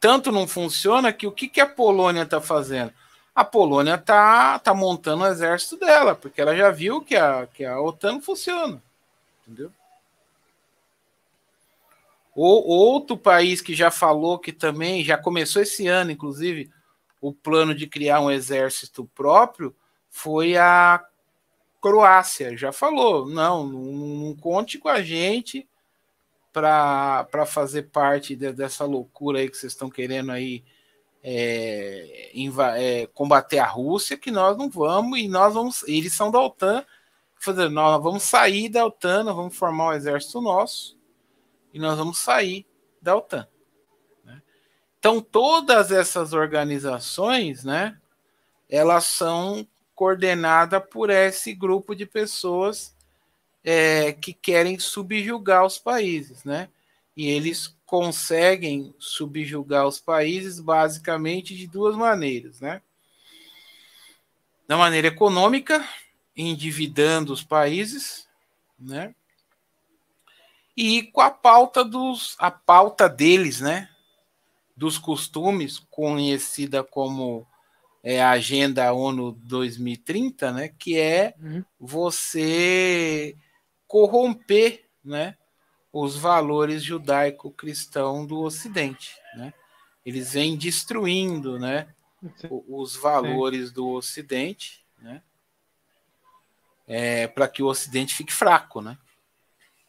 Tanto 0.00 0.32
não 0.32 0.48
funciona 0.48 1.12
que 1.12 1.26
o 1.26 1.32
que, 1.32 1.48
que 1.48 1.60
a 1.60 1.66
Polônia 1.66 2.22
está 2.22 2.40
fazendo? 2.40 2.92
A 3.34 3.44
Polônia 3.44 3.94
está 3.94 4.58
tá 4.58 4.74
montando 4.74 5.22
o 5.22 5.26
exército 5.26 5.76
dela, 5.76 6.14
porque 6.14 6.40
ela 6.40 6.56
já 6.56 6.70
viu 6.70 7.00
que 7.00 7.16
a, 7.16 7.46
que 7.46 7.64
a 7.64 7.80
OTAN 7.80 8.14
não 8.14 8.22
funciona. 8.22 8.82
Entendeu? 9.46 9.72
Ou 12.34 12.66
outro 12.66 13.16
país 13.16 13.60
que 13.60 13.74
já 13.74 13.90
falou 13.90 14.38
que 14.38 14.52
também 14.52 15.04
já 15.04 15.18
começou 15.18 15.62
esse 15.62 15.86
ano, 15.86 16.10
inclusive, 16.10 16.70
o 17.20 17.32
plano 17.32 17.74
de 17.74 17.86
criar 17.86 18.20
um 18.20 18.30
exército 18.30 19.04
próprio 19.14 19.74
foi 20.10 20.56
a 20.56 21.04
Croácia. 21.82 22.56
Já 22.56 22.72
falou, 22.72 23.28
não, 23.28 23.66
não, 23.66 24.36
conte 24.36 24.78
com 24.78 24.88
a 24.88 25.02
gente 25.02 25.68
para 26.52 27.44
fazer 27.44 27.90
parte 27.90 28.36
de, 28.36 28.52
dessa 28.52 28.84
loucura 28.84 29.40
aí 29.40 29.50
que 29.50 29.56
vocês 29.56 29.72
estão 29.72 29.90
querendo 29.90 30.30
aí 30.30 30.62
é, 31.24 32.30
é, 32.76 33.06
combater 33.08 33.58
a 33.58 33.66
Rússia, 33.66 34.16
que 34.16 34.30
nós 34.30 34.56
não 34.56 34.70
vamos 34.70 35.18
e 35.18 35.26
nós 35.28 35.54
vamos. 35.54 35.82
Eles 35.88 36.12
são 36.12 36.30
da 36.30 36.40
OTAN, 36.40 36.84
fazer, 37.36 37.68
nós 37.68 38.00
vamos 38.00 38.22
sair 38.22 38.68
da 38.68 38.86
OTAN, 38.86 39.24
nós 39.24 39.34
vamos 39.34 39.56
formar 39.56 39.88
um 39.88 39.92
exército 39.92 40.40
nosso 40.40 40.96
e 41.74 41.80
nós 41.80 41.98
vamos 41.98 42.18
sair 42.18 42.64
da 43.00 43.16
OTAN. 43.16 43.48
Né? 44.24 44.40
Então, 44.98 45.20
todas 45.20 45.90
essas 45.90 46.32
organizações, 46.32 47.64
né, 47.64 47.98
elas 48.68 49.04
são 49.04 49.66
coordenadas 50.02 50.82
por 50.90 51.10
esse 51.10 51.54
grupo 51.54 51.94
de 51.94 52.04
pessoas 52.04 52.92
é, 53.62 54.12
que 54.12 54.32
querem 54.32 54.76
subjugar 54.76 55.64
os 55.64 55.78
países, 55.78 56.42
né? 56.42 56.68
E 57.16 57.30
eles 57.30 57.76
conseguem 57.86 58.92
subjugar 58.98 59.86
os 59.86 60.00
países 60.00 60.58
basicamente 60.58 61.54
de 61.54 61.68
duas 61.68 61.94
maneiras, 61.94 62.60
né? 62.60 62.82
Da 64.66 64.76
maneira 64.76 65.06
econômica, 65.06 65.88
endividando 66.36 67.32
os 67.32 67.44
países, 67.44 68.26
né? 68.76 69.14
E 70.76 71.04
com 71.04 71.20
a 71.20 71.30
pauta 71.30 71.84
dos 71.84 72.34
a 72.40 72.50
pauta 72.50 73.08
deles, 73.08 73.60
né? 73.60 73.88
Dos 74.76 74.98
costumes, 74.98 75.78
conhecida 75.78 76.82
como 76.82 77.46
é, 78.02 78.22
a 78.22 78.30
Agenda 78.30 78.92
ONU 78.92 79.32
2030, 79.32 80.52
né? 80.52 80.68
Que 80.68 80.98
é 80.98 81.34
uhum. 81.40 81.64
você 81.78 83.36
corromper, 83.86 84.84
né? 85.04 85.36
os 85.92 86.16
valores 86.16 86.82
judaico-cristão 86.82 88.24
do 88.24 88.40
Ocidente, 88.40 89.14
né? 89.36 89.52
Eles 90.04 90.32
vêm 90.32 90.56
destruindo, 90.56 91.58
né, 91.58 91.94
os 92.50 92.96
valores 92.96 93.70
do 93.70 93.90
Ocidente, 93.90 94.84
né? 94.98 95.22
É, 96.88 97.26
para 97.28 97.46
que 97.46 97.62
o 97.62 97.66
Ocidente 97.66 98.14
fique 98.14 98.32
fraco, 98.32 98.80
né? 98.80 98.96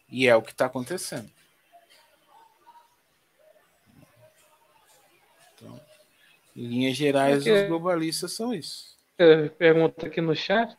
E 0.10 0.28
é 0.28 0.36
o 0.36 0.42
que 0.42 0.52
está 0.52 0.66
acontecendo. 0.66 1.32
Então, 5.56 5.82
em 6.56 6.68
linhas 6.68 6.96
gerais, 6.96 7.46
é 7.46 7.64
os 7.64 7.68
globalistas 7.68 8.34
são 8.34 8.54
isso. 8.54 8.98
Pergunta 9.58 10.08
aqui 10.08 10.22
no 10.22 10.36
chat. 10.36 10.76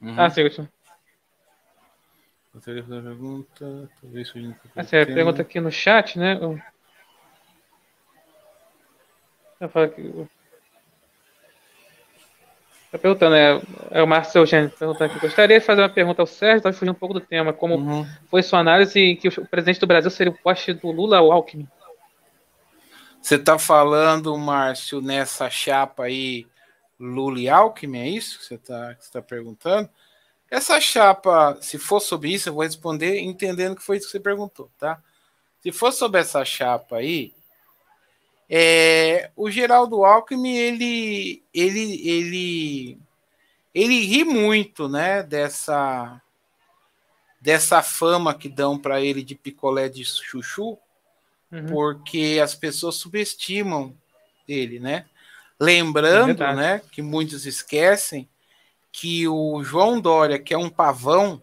Uhum. 0.00 0.20
Ah, 0.20 0.30
sim, 0.30 0.42
fazer 2.60 2.82
uma 2.82 3.02
pergunta. 3.02 3.90
Talvez 4.00 4.28
surgindo. 4.28 4.56
Assim, 4.76 4.96
a 4.96 5.06
pergunta 5.06 5.42
aqui 5.42 5.60
no 5.60 5.70
chat, 5.70 6.18
né? 6.18 6.38
Eu 9.60 9.68
falo 9.68 9.86
aqui. 9.86 10.28
Tá 12.90 12.98
perguntando, 12.98 13.34
é, 13.34 13.62
é 13.90 14.02
o 14.02 14.06
Márcio 14.06 14.40
Eugênio 14.40 14.68
perguntando 14.68 15.10
aqui. 15.10 15.20
Gostaria 15.20 15.58
de 15.58 15.64
fazer 15.64 15.80
uma 15.80 15.88
pergunta 15.88 16.20
ao 16.20 16.26
Sérgio, 16.26 16.62
talvez 16.62 16.78
fugir 16.78 16.90
um 16.90 16.94
pouco 16.94 17.14
do 17.14 17.20
tema. 17.20 17.52
Como 17.52 17.76
uhum. 17.76 18.06
foi 18.28 18.42
sua 18.42 18.58
análise 18.58 19.16
que 19.16 19.28
o 19.28 19.46
presidente 19.46 19.80
do 19.80 19.86
Brasil 19.86 20.10
seria 20.10 20.30
o 20.30 20.36
poste 20.36 20.74
do 20.74 20.90
Lula 20.90 21.20
ou 21.22 21.32
Alckmin? 21.32 21.66
Você 23.22 23.36
está 23.36 23.56
falando, 23.56 24.36
Márcio, 24.36 25.00
nessa 25.00 25.48
chapa 25.48 26.06
aí, 26.06 26.44
Lula 26.98 27.38
e 27.38 27.48
Alckmin, 27.48 28.00
é 28.00 28.08
isso 28.08 28.40
que 28.40 28.44
você 28.46 28.54
está 28.56 28.96
tá 29.12 29.22
perguntando? 29.22 29.88
Essa 30.50 30.80
chapa, 30.80 31.56
se 31.62 31.78
for 31.78 32.00
sobre 32.00 32.32
isso, 32.32 32.48
eu 32.48 32.52
vou 32.54 32.64
responder 32.64 33.20
entendendo 33.20 33.76
que 33.76 33.82
foi 33.82 33.98
isso 33.98 34.06
que 34.06 34.12
você 34.12 34.20
perguntou, 34.20 34.68
tá? 34.76 35.00
Se 35.60 35.70
for 35.70 35.92
sobre 35.92 36.20
essa 36.20 36.44
chapa 36.44 36.96
aí, 36.96 37.32
é, 38.50 39.30
o 39.36 39.48
Geraldo 39.48 40.04
Alckmin, 40.04 40.56
ele, 40.56 41.44
ele, 41.54 42.08
ele, 42.08 42.98
ele 43.72 44.00
ri 44.04 44.24
muito, 44.24 44.88
né, 44.88 45.22
dessa, 45.22 46.20
dessa 47.40 47.82
fama 47.84 48.34
que 48.34 48.48
dão 48.48 48.76
para 48.76 49.00
ele 49.00 49.22
de 49.22 49.36
picolé 49.36 49.88
de 49.88 50.04
chuchu, 50.04 50.76
uhum. 51.52 51.66
porque 51.66 52.40
as 52.42 52.54
pessoas 52.54 52.96
subestimam 52.96 53.94
ele, 54.48 54.80
né? 54.80 55.04
Lembrando, 55.60 56.42
é 56.42 56.54
né, 56.56 56.82
que 56.90 57.02
muitos 57.02 57.46
esquecem 57.46 58.28
que 58.90 59.28
o 59.28 59.62
João 59.62 60.00
Dória, 60.00 60.38
que 60.38 60.52
é 60.52 60.58
um 60.58 60.68
pavão, 60.68 61.40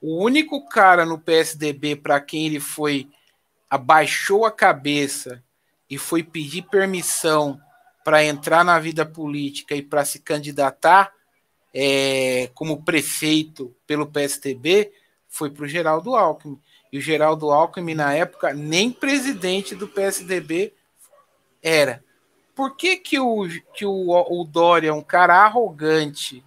o 0.00 0.22
único 0.22 0.66
cara 0.68 1.04
no 1.04 1.18
PSDB 1.18 1.96
para 1.96 2.20
quem 2.20 2.46
ele 2.46 2.60
foi 2.60 3.08
abaixou 3.68 4.44
a 4.46 4.52
cabeça 4.52 5.42
e 5.88 5.98
foi 5.98 6.22
pedir 6.22 6.62
permissão 6.62 7.60
para 8.04 8.24
entrar 8.24 8.64
na 8.64 8.78
vida 8.78 9.04
política 9.04 9.74
e 9.74 9.82
para 9.82 10.04
se 10.04 10.20
candidatar 10.20 11.12
é, 11.74 12.50
como 12.54 12.82
prefeito 12.82 13.74
pelo 13.86 14.06
PSDB 14.06 14.92
foi 15.28 15.50
para 15.50 15.64
o 15.64 15.68
Geraldo 15.68 16.14
Alckmin. 16.14 16.58
E 16.96 16.98
o 16.98 17.02
Geraldo 17.02 17.50
Alckmin, 17.50 17.94
na 17.94 18.14
época, 18.14 18.54
nem 18.54 18.90
presidente 18.90 19.74
do 19.74 19.86
PSDB 19.86 20.72
era. 21.62 22.02
Por 22.54 22.74
que, 22.74 22.96
que, 22.96 23.18
o, 23.20 23.46
que 23.74 23.84
o, 23.84 24.10
o 24.10 24.44
Dória 24.44 24.88
é 24.88 24.92
um 24.94 25.02
cara 25.02 25.34
arrogante, 25.44 26.42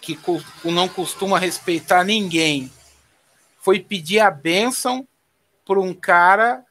que 0.00 0.16
não 0.64 0.88
costuma 0.88 1.36
respeitar 1.36 2.04
ninguém, 2.04 2.70
foi 3.58 3.80
pedir 3.80 4.20
a 4.20 4.30
bênção 4.30 5.04
por 5.64 5.78
um 5.78 5.92
cara 5.92 6.64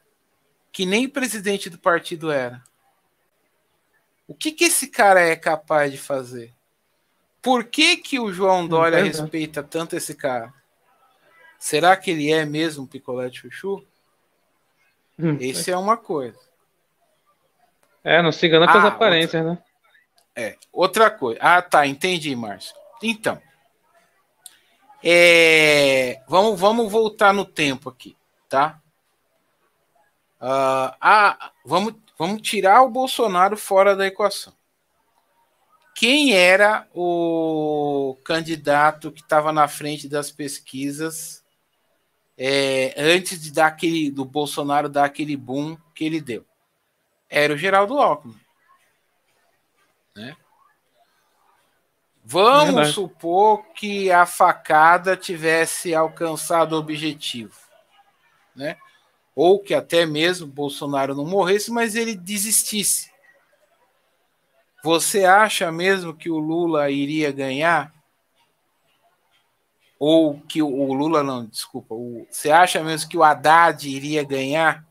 que 0.71 0.85
nem 0.85 1.09
presidente 1.09 1.69
do 1.69 1.77
partido 1.77 2.31
era? 2.31 2.63
O 4.25 4.33
que, 4.33 4.53
que 4.53 4.63
esse 4.63 4.87
cara 4.87 5.19
é 5.19 5.35
capaz 5.35 5.91
de 5.91 5.97
fazer? 5.97 6.53
Por 7.41 7.65
que, 7.65 7.97
que 7.97 8.21
o 8.21 8.31
João 8.31 8.65
Dória 8.65 9.03
respeita 9.03 9.61
tanto 9.61 9.97
esse 9.97 10.15
cara? 10.15 10.53
Será 11.59 11.97
que 11.97 12.11
ele 12.11 12.31
é 12.31 12.45
mesmo 12.45 12.85
um 12.85 12.87
picolé 12.87 13.29
de 13.29 13.39
chuchu? 13.39 13.85
Hum, 15.19 15.37
Esse 15.41 15.69
é 15.69 15.77
uma 15.77 15.97
coisa. 15.97 16.39
É, 18.01 18.21
não 18.21 18.31
se 18.31 18.47
engana 18.47 18.65
com 18.65 18.77
ah, 18.77 18.79
as 18.79 18.85
aparências, 18.85 19.45
outra... 19.45 19.61
né? 19.61 19.63
É, 20.33 20.57
outra 20.71 21.11
coisa. 21.11 21.37
Ah, 21.41 21.61
tá, 21.61 21.85
entendi, 21.85 22.33
Márcio. 22.33 22.73
Então, 23.03 23.41
é, 25.03 26.21
vamos, 26.27 26.57
vamos 26.57 26.89
voltar 26.89 27.33
no 27.33 27.43
tempo 27.43 27.89
aqui, 27.89 28.15
tá? 28.47 28.81
Uh, 30.41 30.95
ah, 31.01 31.51
vamos, 31.65 31.95
vamos 32.17 32.41
tirar 32.41 32.83
o 32.83 32.89
Bolsonaro 32.89 33.57
fora 33.57 33.97
da 33.97 34.07
equação. 34.07 34.53
Quem 35.93 36.33
era 36.33 36.87
o 36.93 38.17
candidato 38.23 39.11
que 39.11 39.19
estava 39.19 39.51
na 39.51 39.67
frente 39.67 40.07
das 40.07 40.31
pesquisas 40.31 41.38
é, 42.39 42.95
antes 42.97 43.41
de 43.41 43.52
dar 43.52 43.67
aquele, 43.67 44.10
do 44.10 44.23
Bolsonaro 44.25 44.89
dar 44.89 45.04
aquele 45.04 45.36
boom 45.36 45.78
que 45.93 46.06
ele 46.06 46.21
deu? 46.21 46.45
era 47.30 47.54
o 47.54 47.58
Geraldo 47.58 47.99
Alckmin. 47.99 48.36
Né? 50.15 50.36
Vamos 52.25 52.89
supor 52.89 53.63
que 53.73 54.12
a 54.12 54.25
facada 54.25 55.15
tivesse 55.15 55.93
alcançado 55.93 56.73
o 56.73 56.80
objetivo, 56.80 57.56
né? 58.56 58.78
Ou 59.36 59.60
que 59.60 59.73
até 59.73 60.06
mesmo 60.06 60.45
Bolsonaro 60.45 61.15
não 61.15 61.25
morresse, 61.25 61.71
mas 61.71 61.95
ele 61.95 62.13
desistisse. 62.13 63.10
Você 64.84 65.23
acha 65.23 65.71
mesmo 65.71 66.13
que 66.13 66.30
o 66.30 66.38
Lula 66.38 66.89
iria 66.89 67.32
ganhar? 67.32 67.93
Ou 69.99 70.39
que 70.39 70.62
o 70.62 70.93
Lula 70.93 71.21
não, 71.21 71.45
desculpa, 71.45 71.93
o, 71.93 72.25
você 72.29 72.49
acha 72.49 72.81
mesmo 72.81 73.09
que 73.09 73.17
o 73.17 73.23
Haddad 73.23 73.88
iria 73.88 74.23
ganhar? 74.23 74.88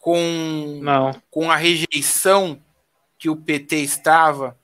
com, 0.00 0.80
Não. 0.82 1.14
com 1.30 1.50
a 1.50 1.56
rejeição 1.56 2.60
que 3.18 3.28
o 3.28 3.36
PT 3.36 3.76
estava 3.76 4.58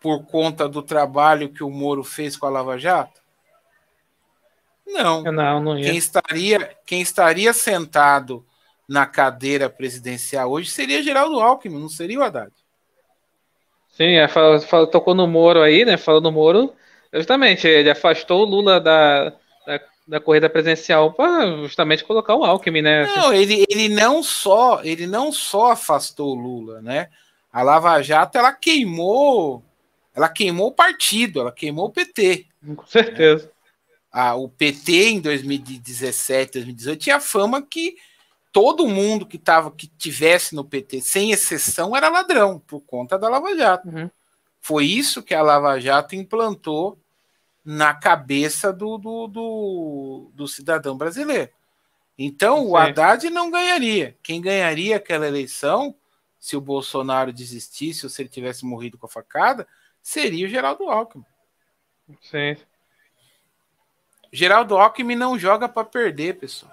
por 0.00 0.26
conta 0.26 0.68
do 0.68 0.82
trabalho 0.82 1.48
que 1.48 1.62
o 1.62 1.70
Moro 1.70 2.04
fez 2.04 2.36
com 2.36 2.46
a 2.46 2.50
Lava 2.50 2.76
Jato? 2.76 3.22
Não. 4.86 5.22
Não, 5.22 5.60
não. 5.60 5.76
Quem 5.76 5.96
estaria, 5.96 6.76
quem 6.84 7.00
estaria 7.00 7.52
sentado 7.52 8.44
na 8.86 9.06
cadeira 9.06 9.70
presidencial 9.70 10.50
hoje 10.50 10.70
seria 10.70 11.02
Geraldo 11.02 11.40
Alckmin, 11.40 11.80
não 11.80 11.88
seria 11.88 12.18
o 12.18 12.22
Haddad. 12.22 12.52
Sim, 13.88 14.16
é, 14.16 14.28
fala, 14.28 14.60
fala, 14.60 14.90
tocou 14.90 15.14
no 15.14 15.26
Moro 15.26 15.62
aí, 15.62 15.84
né? 15.84 15.96
Falando 15.96 16.24
no 16.24 16.32
Moro, 16.32 16.74
justamente, 17.18 17.66
ele 17.66 17.90
afastou 17.90 18.42
o 18.42 18.50
Lula 18.50 18.80
da, 18.80 19.32
da 20.06 20.20
corrida 20.20 20.50
presencial 20.50 21.12
para 21.12 21.46
justamente 21.58 22.04
colocar 22.04 22.34
o 22.34 22.44
Alckmin, 22.44 22.82
né? 22.82 23.06
Não, 23.06 23.32
ele, 23.32 23.64
ele 23.70 23.88
não 23.88 24.22
só 24.22 24.82
ele 24.84 25.06
não 25.06 25.32
só 25.32 25.72
afastou 25.72 26.36
o 26.36 26.40
Lula, 26.40 26.82
né? 26.82 27.08
A 27.52 27.62
Lava 27.62 28.00
Jato 28.02 28.36
ela 28.36 28.52
queimou, 28.52 29.64
ela 30.14 30.28
queimou 30.28 30.68
o 30.68 30.74
partido, 30.74 31.40
ela 31.40 31.52
queimou 31.52 31.86
o 31.86 31.90
PT. 31.90 32.46
Com 32.76 32.86
certeza. 32.86 33.44
Né? 33.44 33.50
Ah, 34.12 34.34
o 34.36 34.48
PT 34.48 35.08
em 35.08 35.20
2017, 35.20 36.52
2018 36.52 37.00
tinha 37.00 37.18
fama 37.18 37.62
que 37.62 37.96
todo 38.52 38.86
mundo 38.86 39.26
que 39.26 39.38
tava 39.38 39.70
que 39.70 39.88
tivesse 39.88 40.54
no 40.54 40.64
PT, 40.64 41.00
sem 41.00 41.32
exceção, 41.32 41.96
era 41.96 42.08
ladrão 42.08 42.60
por 42.60 42.80
conta 42.80 43.18
da 43.18 43.28
Lava 43.28 43.56
Jato. 43.56 43.88
Uhum. 43.88 44.10
Foi 44.60 44.84
isso 44.84 45.22
que 45.22 45.34
a 45.34 45.42
Lava 45.42 45.80
Jato 45.80 46.14
implantou 46.14 46.98
na 47.64 47.94
cabeça 47.94 48.72
do, 48.72 48.98
do, 48.98 49.26
do, 49.26 50.30
do 50.34 50.46
cidadão 50.46 50.96
brasileiro. 50.96 51.50
Então, 52.18 52.64
Sim. 52.64 52.68
o 52.68 52.76
Haddad 52.76 53.30
não 53.30 53.50
ganharia. 53.50 54.16
Quem 54.22 54.40
ganharia 54.40 54.96
aquela 54.96 55.26
eleição, 55.26 55.94
se 56.38 56.56
o 56.56 56.60
Bolsonaro 56.60 57.32
desistisse 57.32 58.04
ou 58.04 58.10
se 58.10 58.22
ele 58.22 58.28
tivesse 58.28 58.64
morrido 58.64 58.98
com 58.98 59.06
a 59.06 59.08
facada, 59.08 59.66
seria 60.02 60.46
o 60.46 60.48
Geraldo 60.48 60.88
Alckmin. 60.90 61.24
Sim. 62.20 62.56
Geraldo 64.30 64.76
Alckmin 64.76 65.14
não 65.16 65.38
joga 65.38 65.68
para 65.68 65.84
perder, 65.84 66.38
pessoal. 66.38 66.72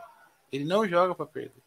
Ele 0.52 0.66
não 0.66 0.88
joga 0.88 1.16
para 1.16 1.26
perder. 1.26 1.62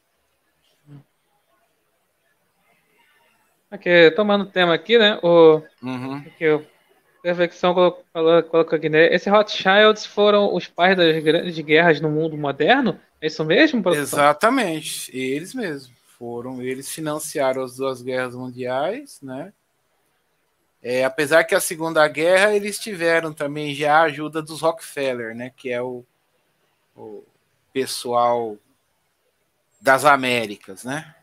Aqui, 3.71 4.11
tomando 4.13 4.47
tema 4.47 4.75
aqui, 4.75 4.99
né? 4.99 5.19
O, 5.23 5.63
uhum. 5.83 6.17
aqui, 6.19 6.49
o 6.49 6.65
Reflexão 7.25 7.75
colocou 7.75 8.61
aqui, 8.61 8.91
né? 8.91 9.07
Esses 9.15 9.33
Rothschilds 9.33 10.05
foram 10.05 10.55
os 10.55 10.67
pais 10.67 10.95
das 10.95 11.23
grandes 11.23 11.59
guerras 11.59 11.99
no 11.99 12.11
mundo 12.11 12.37
moderno? 12.37 13.01
É 13.19 13.27
isso 13.29 13.43
mesmo, 13.43 13.83
professor? 13.83 14.19
Exatamente, 14.19 15.17
eles 15.17 15.55
mesmos. 15.55 15.91
Foram, 16.19 16.63
eles 16.63 16.89
financiaram 16.89 17.65
as 17.65 17.77
duas 17.77 18.01
guerras 18.01 18.35
mundiais, 18.35 19.21
né? 19.23 19.53
É, 20.83 21.05
apesar 21.05 21.45
que 21.45 21.55
a 21.55 21.61
Segunda 21.61 22.07
Guerra 22.07 22.55
eles 22.55 22.79
tiveram 22.79 23.33
também 23.33 23.75
já 23.75 23.99
a 23.99 24.03
ajuda 24.03 24.41
dos 24.41 24.61
Rockefeller, 24.61 25.35
né? 25.35 25.51
Que 25.57 25.71
é 25.71 25.83
o, 25.83 26.05
o 26.95 27.25
pessoal 27.73 28.57
das 29.81 30.05
Américas, 30.05 30.85
né? 30.85 31.15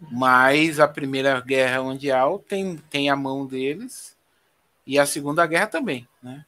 Mas 0.00 0.78
a 0.78 0.86
Primeira 0.86 1.40
Guerra 1.40 1.82
Mundial 1.82 2.38
tem, 2.38 2.76
tem 2.88 3.10
a 3.10 3.16
mão 3.16 3.46
deles 3.46 4.16
e 4.90 4.98
a 4.98 5.06
Segunda 5.06 5.46
Guerra 5.46 5.68
também, 5.68 6.08
né? 6.20 6.44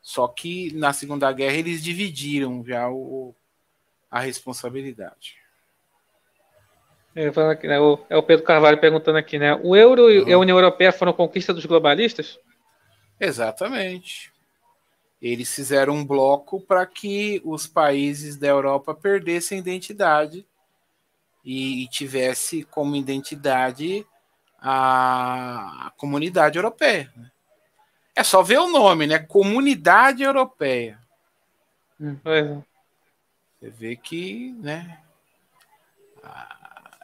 Só 0.00 0.26
que 0.26 0.72
na 0.72 0.94
Segunda 0.94 1.30
Guerra 1.30 1.56
eles 1.56 1.82
dividiram 1.82 2.64
já 2.64 2.88
o, 2.88 3.34
a 4.10 4.20
responsabilidade. 4.20 5.36
É, 7.14 7.30
né, 7.66 7.78
o, 7.78 7.98
é 8.08 8.16
o 8.16 8.22
Pedro 8.22 8.46
Carvalho 8.46 8.80
perguntando 8.80 9.18
aqui, 9.18 9.38
né? 9.38 9.54
O 9.62 9.76
euro 9.76 10.04
uhum. 10.04 10.28
e 10.28 10.32
a 10.32 10.38
União 10.38 10.56
Europeia 10.56 10.92
foram 10.92 11.12
conquista 11.12 11.52
dos 11.52 11.66
globalistas? 11.66 12.40
Exatamente. 13.20 14.32
Eles 15.20 15.54
fizeram 15.54 15.92
um 15.92 16.06
bloco 16.06 16.62
para 16.62 16.86
que 16.86 17.42
os 17.44 17.66
países 17.66 18.38
da 18.38 18.46
Europa 18.46 18.94
perdessem 18.94 19.58
identidade 19.58 20.46
e, 21.44 21.84
e 21.84 21.88
tivesse 21.88 22.62
como 22.62 22.96
identidade 22.96 24.06
a, 24.58 25.88
a 25.88 25.90
comunidade 25.98 26.56
europeia. 26.56 27.12
Né? 27.14 27.30
É 28.18 28.24
só 28.24 28.42
ver 28.42 28.58
o 28.58 28.66
nome, 28.66 29.06
né? 29.06 29.20
Comunidade 29.20 30.24
Europeia. 30.24 30.98
Hum, 32.00 32.16
é. 32.24 32.58
Você 33.60 33.70
vê 33.70 33.94
que, 33.94 34.52
né? 34.58 34.98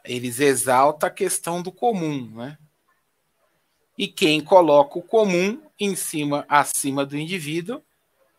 Eles 0.05 0.41
exaltam 0.41 1.07
a 1.07 1.13
questão 1.13 1.63
do 1.63 1.71
comum, 1.71 2.29
né? 2.35 2.59
E 3.97 4.09
quem 4.09 4.41
coloca 4.41 4.99
o 4.99 5.03
comum 5.03 5.63
em 5.79 5.95
cima, 5.95 6.45
acima 6.49 7.07
do 7.07 7.17
indivíduo, 7.17 7.81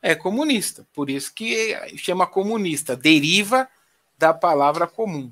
é 0.01 0.13
comunista. 0.13 0.85
Por 0.93 1.09
isso 1.09 1.33
que 1.33 1.73
chama 1.95 2.27
comunista, 2.27 2.93
deriva 2.93 3.69
da 4.17 4.33
palavra 4.33 4.85
comum. 4.85 5.31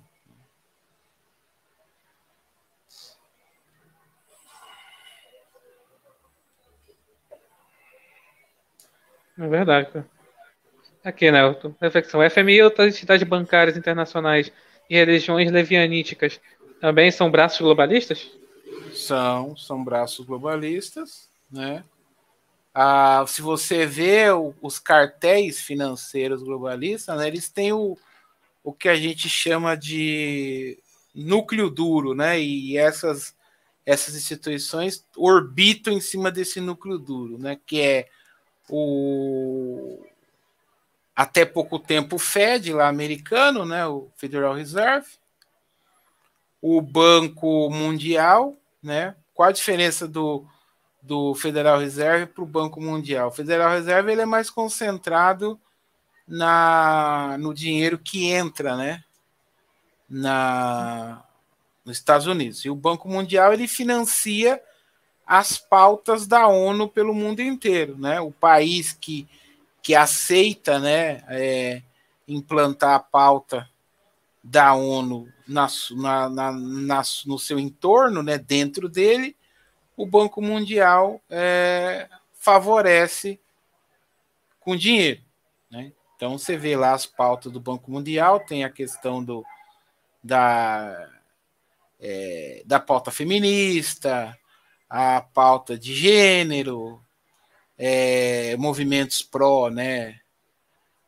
É 9.44 9.48
verdade. 9.48 10.06
Aqui, 11.04 11.30
né? 11.30 11.40
Reflexão. 11.82 12.22
FMI 12.30 12.54
e 12.54 12.64
outras 12.64 12.96
entidades 12.96 13.28
bancárias 13.28 13.76
internacionais 13.76 14.50
e 14.90 14.96
religiões 14.96 15.52
levianíticas 15.52 16.40
também 16.80 17.12
são 17.12 17.30
braços 17.30 17.60
globalistas? 17.60 18.32
São, 18.94 19.56
são 19.58 19.84
braços 19.84 20.26
globalistas, 20.26 21.30
né? 21.52 21.84
Ah, 22.74 23.26
se 23.28 23.42
você 23.42 23.86
vê 23.86 24.28
os 24.62 24.80
cartéis 24.80 25.60
financeiros 25.60 26.42
globalistas, 26.42 27.18
né, 27.18 27.28
eles 27.28 27.50
têm 27.50 27.74
o, 27.74 27.98
o 28.64 28.74
que 28.74 28.88
a 28.88 28.96
gente 28.96 29.28
chama 29.28 29.76
de 29.76 30.80
núcleo 31.14 31.70
duro, 31.70 32.16
né? 32.16 32.40
E 32.40 32.78
essas, 32.78 33.36
essas 33.86 34.16
instituições 34.16 35.06
orbitam 35.18 35.92
em 35.92 36.00
cima 36.00 36.32
desse 36.32 36.62
núcleo 36.62 36.98
duro, 36.98 37.38
né? 37.38 37.60
Que 37.66 37.82
é 37.82 38.08
o 38.70 40.04
até 41.16 41.46
pouco 41.46 41.78
tempo 41.78 42.16
o 42.16 42.20
Fed 42.20 42.74
lá 42.74 42.88
americano, 42.88 43.66
né, 43.66 43.86
o 43.86 44.10
Federal 44.16 44.54
Reserve, 44.54 45.08
o 46.62 46.82
Banco 46.82 47.70
Mundial, 47.70 48.58
né? 48.82 49.16
Qual 49.34 49.50
a 49.50 49.52
diferença 49.52 50.08
do, 50.08 50.46
do 51.02 51.36
Federal 51.36 51.78
Reserve 51.78 52.28
para 52.28 52.44
o 52.44 52.48
Banco 52.48 52.80
Mundial? 52.80 53.28
O 53.28 53.34
Federal 53.34 53.70
Reserve 53.72 54.12
ele 54.12 54.22
é 54.22 54.26
mais 54.26 54.50
concentrado 54.50 55.60
na 56.26 57.38
no 57.38 57.54
dinheiro 57.54 58.00
que 58.00 58.30
entra, 58.30 58.78
né? 58.78 59.04
Na 60.10 61.24
nos 61.84 61.98
Estados 61.98 62.28
Unidos. 62.28 62.64
E 62.64 62.70
o 62.70 62.76
Banco 62.76 63.10
Mundial 63.10 63.54
ele 63.54 63.68
financia 63.68 64.62
as 65.34 65.58
pautas 65.58 66.28
da 66.28 66.48
ONU 66.48 66.88
pelo 66.88 67.12
mundo 67.12 67.42
inteiro, 67.42 67.98
né? 67.98 68.22
O 68.22 68.32
país 68.32 68.94
que, 68.94 69.28
que 69.82 69.96
aceita, 69.96 70.78
né, 70.78 71.24
é, 71.28 71.82
implantar 72.28 72.94
a 72.94 73.00
pauta 73.00 73.68
da 74.44 74.76
ONU 74.76 75.28
na, 75.48 75.68
na, 75.96 76.30
na, 76.30 76.52
na, 76.52 77.02
no 77.26 77.40
seu 77.40 77.58
entorno, 77.58 78.22
né, 78.22 78.38
dentro 78.38 78.88
dele, 78.88 79.36
o 79.98 80.06
Banco 80.06 80.40
Mundial 80.40 81.20
é, 81.28 82.08
favorece 82.36 83.40
com 84.60 84.76
dinheiro. 84.76 85.24
Né? 85.72 85.92
Então 86.16 86.38
você 86.38 86.56
vê 86.56 86.76
lá 86.76 86.94
as 86.94 87.08
pautas 87.08 87.52
do 87.52 87.60
Banco 87.60 87.90
Mundial, 87.90 88.40
tem 88.40 88.64
a 88.64 88.70
questão 88.70 89.24
do, 89.24 89.44
da, 90.24 91.10
é, 92.00 92.62
da 92.68 92.80
pauta 92.80 93.10
feminista, 93.10 94.38
a 94.96 95.22
pauta 95.22 95.76
de 95.76 95.92
gênero, 95.96 97.04
é, 97.76 98.56
movimentos 98.58 99.24
pró, 99.24 99.72
né, 99.72 100.20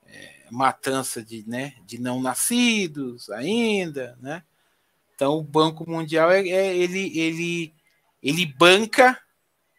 é, 0.07 0.45
matança 0.49 1.23
de, 1.23 1.47
né, 1.47 1.75
de 1.85 2.01
não 2.01 2.19
nascidos 2.19 3.29
ainda, 3.29 4.17
né? 4.19 4.41
Então 5.13 5.37
o 5.37 5.43
Banco 5.43 5.87
Mundial 5.87 6.31
é, 6.31 6.39
é, 6.49 6.75
ele, 6.75 7.15
ele, 7.15 7.75
ele 8.23 8.45
banca 8.47 9.21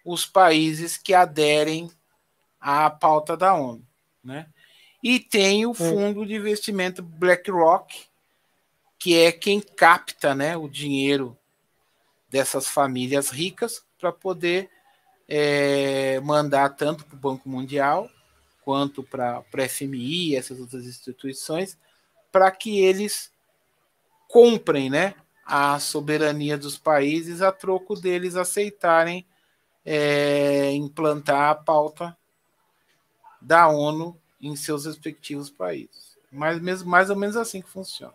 os 0.05 0.25
países 0.25 0.97
que 0.97 1.13
aderem 1.13 1.91
à 2.61 2.89
pauta 2.89 3.37
da 3.37 3.55
ONU, 3.55 3.85
né? 4.23 4.47
E 5.03 5.19
tem 5.19 5.67
o 5.67 5.75
fundo 5.75 6.25
de 6.25 6.35
investimento 6.35 7.03
BlackRock, 7.03 8.07
que 9.01 9.19
é 9.19 9.33
quem 9.33 9.61
capta, 9.61 10.33
né, 10.33 10.57
o 10.57 10.69
dinheiro 10.69 11.37
dessas 12.31 12.69
famílias 12.69 13.31
ricas 13.31 13.85
para 13.99 14.13
poder 14.13 14.71
é, 15.29 16.21
mandar 16.21 16.71
tanto 16.71 17.05
para 17.05 17.17
o 17.17 17.21
Banco 17.21 17.49
Mundial 17.49 18.11
quanto 18.63 19.03
para 19.03 19.39
a 19.39 19.69
FMI 19.69 20.35
essas 20.35 20.59
outras 20.59 20.87
instituições, 20.87 21.79
para 22.33 22.51
que 22.51 22.81
eles 22.81 23.33
comprem 24.29 24.91
né, 24.91 25.15
a 25.45 25.79
soberania 25.79 26.59
dos 26.59 26.77
países 26.77 27.43
a 27.43 27.53
troco 27.53 27.95
deles 27.95 28.35
aceitarem 28.35 29.25
é, 29.85 30.73
implantar 30.73 31.51
a 31.51 31.55
pauta 31.55 32.17
da 33.41 33.69
ONU 33.69 34.21
em 34.41 34.57
seus 34.57 34.85
respectivos 34.85 35.49
países. 35.49 36.19
Mas 36.31 36.61
mesmo, 36.61 36.91
mais 36.91 37.09
ou 37.09 37.15
menos 37.15 37.37
assim 37.37 37.63
que 37.63 37.69
funciona. 37.69 38.15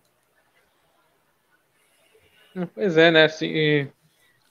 Pois 2.73 2.97
é, 2.97 3.09
né? 3.09 3.23
Assim, 3.23 3.89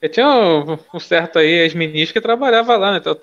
eu 0.00 0.08
tinha 0.08 0.26
um, 0.26 0.78
um 0.94 1.00
certo 1.00 1.38
aí 1.38 1.46
ex-ministro 1.46 2.14
que 2.14 2.20
trabalhava 2.20 2.76
lá, 2.76 2.92
né? 2.92 2.98
Então, 2.98 3.16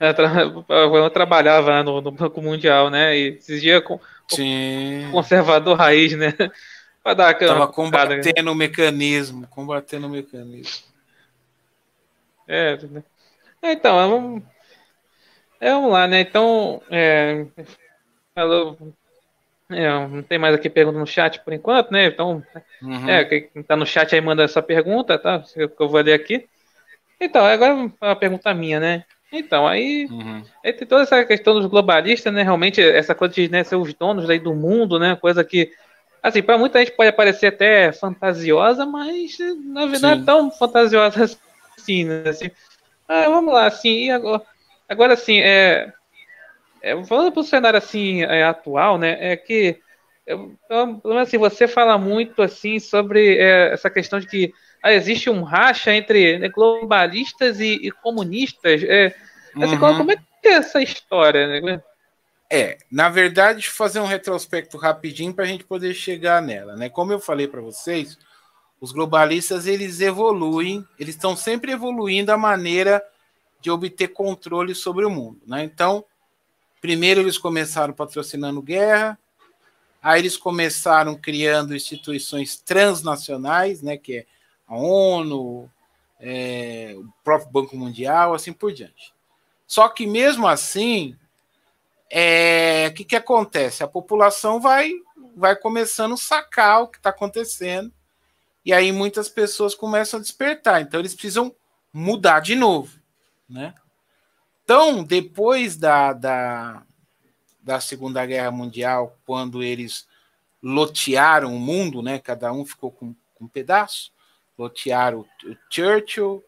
eu 0.00 1.10
trabalhava 1.10 1.70
lá 1.70 1.82
no, 1.82 2.00
no, 2.00 2.10
Banco 2.10 2.42
Mundial, 2.42 2.90
né? 2.90 3.16
E 3.16 3.36
exigia 3.36 3.80
com, 3.80 3.98
Sim. 4.28 5.08
conservador 5.10 5.76
raiz, 5.76 6.12
né? 6.16 6.32
Para 7.02 7.14
dar 7.14 7.28
aquela. 7.30 7.54
Tava 7.54 7.68
combatendo 7.68 8.42
né? 8.42 8.50
o 8.50 8.54
mecanismo, 8.54 9.46
combatendo 9.48 10.06
o 10.06 10.10
mecanismo. 10.10 10.86
É, 12.46 12.76
né? 12.76 13.02
então, 13.62 13.96
vamos, 13.96 14.42
é, 15.60 15.70
vamos 15.70 15.92
lá, 15.92 16.06
né? 16.06 16.20
Então, 16.20 16.82
é, 16.90 17.46
falou, 18.34 18.76
é, 19.70 19.88
não 20.08 20.22
tem 20.22 20.38
mais 20.38 20.54
aqui 20.54 20.68
pergunta 20.68 20.98
no 20.98 21.06
chat 21.06 21.40
por 21.40 21.52
enquanto, 21.52 21.90
né? 21.90 22.06
Então, 22.06 22.42
uhum. 22.82 23.08
é, 23.08 23.24
quem 23.24 23.62
tá 23.62 23.76
no 23.76 23.86
chat 23.86 24.14
aí 24.14 24.20
manda 24.20 24.42
essa 24.42 24.62
pergunta, 24.62 25.18
tá? 25.18 25.40
Que 25.40 25.62
eu 25.62 25.88
vou 25.88 26.00
ler 26.00 26.12
aqui. 26.12 26.46
Então, 27.20 27.44
agora 27.44 27.74
uma 27.74 28.16
pergunta 28.16 28.52
minha, 28.52 28.78
né? 28.78 29.04
Então, 29.32 29.66
aí, 29.66 30.06
uhum. 30.10 30.42
aí 30.64 30.72
tem 30.72 30.86
toda 30.86 31.02
essa 31.02 31.24
questão 31.24 31.54
dos 31.54 31.66
globalistas, 31.66 32.32
né? 32.32 32.42
Realmente, 32.42 32.80
essa 32.80 33.14
coisa 33.14 33.34
de 33.34 33.48
né, 33.48 33.64
ser 33.64 33.76
os 33.76 33.92
donos 33.94 34.28
aí 34.28 34.38
do 34.38 34.54
mundo, 34.54 34.98
né? 34.98 35.16
Coisa 35.16 35.42
que, 35.42 35.72
assim, 36.22 36.42
para 36.42 36.58
muita 36.58 36.78
gente 36.78 36.92
pode 36.92 37.10
parecer 37.12 37.46
até 37.46 37.90
fantasiosa, 37.90 38.84
mas 38.86 39.38
na 39.64 39.86
verdade 39.86 40.02
não 40.02 40.10
é 40.10 40.24
tão 40.24 40.50
fantasiosa 40.50 41.24
assim, 41.76 42.04
né? 42.04 42.28
Assim, 42.28 42.50
ah, 43.08 43.24
vamos 43.28 43.52
lá, 43.52 43.66
assim, 43.66 44.04
e 44.04 44.10
agora, 44.10 44.42
agora 44.88 45.14
assim, 45.14 45.40
é, 45.40 45.92
é, 46.84 47.04
falando 47.04 47.32
para 47.32 47.40
o 47.40 47.44
cenário 47.44 47.78
assim 47.78 48.22
é, 48.22 48.44
atual, 48.44 48.98
né, 48.98 49.16
é 49.20 49.36
que 49.36 49.80
então, 50.26 51.02
assim, 51.18 51.36
você 51.36 51.68
fala 51.68 51.98
muito 51.98 52.40
assim 52.40 52.78
sobre 52.78 53.36
é, 53.36 53.74
essa 53.74 53.90
questão 53.90 54.18
de 54.18 54.26
que 54.26 54.54
ah, 54.82 54.92
existe 54.92 55.28
um 55.28 55.42
racha 55.42 55.94
entre 55.94 56.38
né, 56.38 56.48
globalistas 56.48 57.60
e, 57.60 57.74
e 57.74 57.90
comunistas. 57.90 58.82
É, 58.84 59.14
assim, 59.56 59.76
uhum. 59.76 59.96
como 59.96 60.12
é 60.12 60.16
que 60.16 60.48
é 60.48 60.52
essa 60.52 60.82
história? 60.82 61.60
Né? 61.60 61.82
É, 62.50 62.78
na 62.90 63.08
verdade, 63.08 63.68
fazer 63.68 64.00
um 64.00 64.06
retrospecto 64.06 64.78
rapidinho 64.78 65.34
para 65.34 65.44
a 65.44 65.46
gente 65.46 65.64
poder 65.64 65.94
chegar 65.94 66.40
nela, 66.40 66.76
né? 66.76 66.88
Como 66.88 67.12
eu 67.12 67.18
falei 67.18 67.48
para 67.48 67.60
vocês, 67.60 68.18
os 68.80 68.92
globalistas 68.92 69.66
eles 69.66 70.00
evoluem, 70.00 70.86
eles 70.98 71.14
estão 71.14 71.36
sempre 71.36 71.72
evoluindo 71.72 72.30
a 72.30 72.36
maneira 72.36 73.02
de 73.60 73.70
obter 73.70 74.08
controle 74.08 74.74
sobre 74.74 75.04
o 75.04 75.10
mundo, 75.10 75.40
né? 75.46 75.64
Então, 75.64 76.04
primeiro 76.84 77.22
eles 77.22 77.38
começaram 77.38 77.94
patrocinando 77.94 78.60
guerra, 78.60 79.18
aí 80.02 80.20
eles 80.20 80.36
começaram 80.36 81.16
criando 81.16 81.74
instituições 81.74 82.58
transnacionais, 82.58 83.80
né? 83.80 83.96
Que 83.96 84.18
é 84.18 84.26
a 84.68 84.76
ONU, 84.76 85.70
é, 86.20 86.94
o 86.98 87.08
próprio 87.24 87.50
Banco 87.50 87.74
Mundial, 87.74 88.34
assim 88.34 88.52
por 88.52 88.70
diante. 88.70 89.14
Só 89.66 89.88
que 89.88 90.06
mesmo 90.06 90.46
assim, 90.46 91.16
é, 92.10 92.88
o 92.90 92.92
que, 92.92 93.02
que 93.02 93.16
acontece? 93.16 93.82
A 93.82 93.88
população 93.88 94.60
vai, 94.60 94.92
vai 95.34 95.56
começando 95.56 96.12
a 96.12 96.18
sacar 96.18 96.82
o 96.82 96.88
que 96.88 96.98
está 96.98 97.08
acontecendo, 97.08 97.90
e 98.62 98.74
aí 98.74 98.92
muitas 98.92 99.30
pessoas 99.30 99.74
começam 99.74 100.18
a 100.20 100.22
despertar. 100.22 100.82
Então 100.82 101.00
eles 101.00 101.14
precisam 101.14 101.50
mudar 101.90 102.40
de 102.40 102.54
novo. 102.54 103.00
Né? 103.48 103.72
Então, 104.64 105.04
depois 105.04 105.76
da, 105.76 106.14
da, 106.14 106.82
da 107.60 107.80
Segunda 107.80 108.24
Guerra 108.24 108.50
Mundial, 108.50 109.18
quando 109.26 109.62
eles 109.62 110.08
lotearam 110.62 111.54
o 111.54 111.60
mundo, 111.60 112.00
né? 112.00 112.18
cada 112.18 112.50
um 112.50 112.64
ficou 112.64 112.90
com, 112.90 113.14
com 113.34 113.44
um 113.44 113.48
pedaço, 113.48 114.10
lotearam 114.58 115.20
o, 115.20 115.50
o 115.50 115.56
Churchill, 115.70 116.42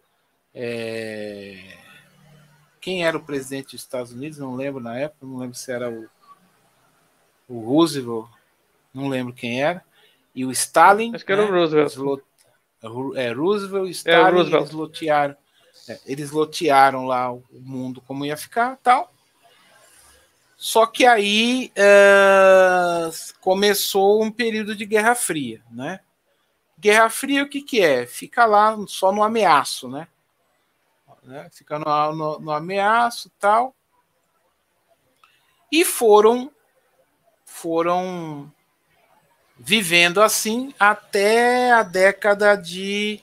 é, 0.55 1.77
quem 2.81 3.05
era 3.05 3.19
o 3.19 3.23
presidente 3.23 3.73
dos 3.73 3.83
Estados 3.83 4.13
Unidos, 4.13 4.39
não 4.39 4.57
lembro 4.57 4.81
na 4.81 4.99
época, 4.99 5.27
não 5.27 5.37
lembro 5.37 5.55
se 5.55 5.71
era 5.71 5.91
o, 5.91 6.09
o 7.47 7.61
Roosevelt, 7.61 8.29
não 8.95 9.09
lembro 9.09 9.35
quem 9.35 9.63
era, 9.63 9.85
e 10.35 10.47
o 10.47 10.51
Stalin. 10.51 11.15
Acho 11.15 11.27
que 11.27 11.33
era 11.33 11.45
né, 11.45 11.51
o 11.51 11.53
Roosevelt. 11.53 11.97
Lot, 11.97 12.25
é, 13.17 13.33
Roosevelt 13.33 13.89
e 13.89 13.91
Stalin, 13.91 14.17
é, 14.17 14.31
Roosevelt. 14.31 14.63
eles 14.63 14.73
lotearam. 14.73 15.37
É, 15.89 16.01
eles 16.07 16.31
lotearam 16.31 17.07
lá 17.07 17.33
o 17.33 17.45
mundo 17.53 18.01
como 18.01 18.25
ia 18.25 18.37
ficar 18.37 18.77
tal. 18.83 19.13
Só 20.57 20.87
que 20.87 21.05
aí 21.05 21.71
é, 21.77 23.11
começou 23.41 24.23
um 24.23 24.31
período 24.31 24.75
de 24.75 24.87
Guerra 24.87 25.15
Fria, 25.15 25.63
né? 25.71 26.01
Guerra 26.79 27.11
Fria 27.11 27.43
o 27.43 27.49
que, 27.49 27.63
que 27.63 27.81
é? 27.81 28.07
Fica 28.07 28.47
lá 28.47 28.77
só 28.87 29.13
no 29.13 29.23
ameaço, 29.23 29.89
né? 29.89 30.09
né? 31.27 31.49
fica 31.53 31.79
no, 31.79 32.13
no, 32.15 32.39
no 32.39 32.51
ameaço 32.53 33.31
tal. 33.39 33.75
E 35.71 35.85
foram 35.85 36.51
foram 37.45 38.53
vivendo 39.59 40.23
assim 40.23 40.75
até 40.79 41.73
a 41.73 41.83
década 41.83 42.55
de 42.55 43.21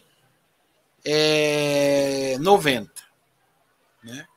é, 1.05 2.37
90. 2.39 2.91
Né? 4.03 4.27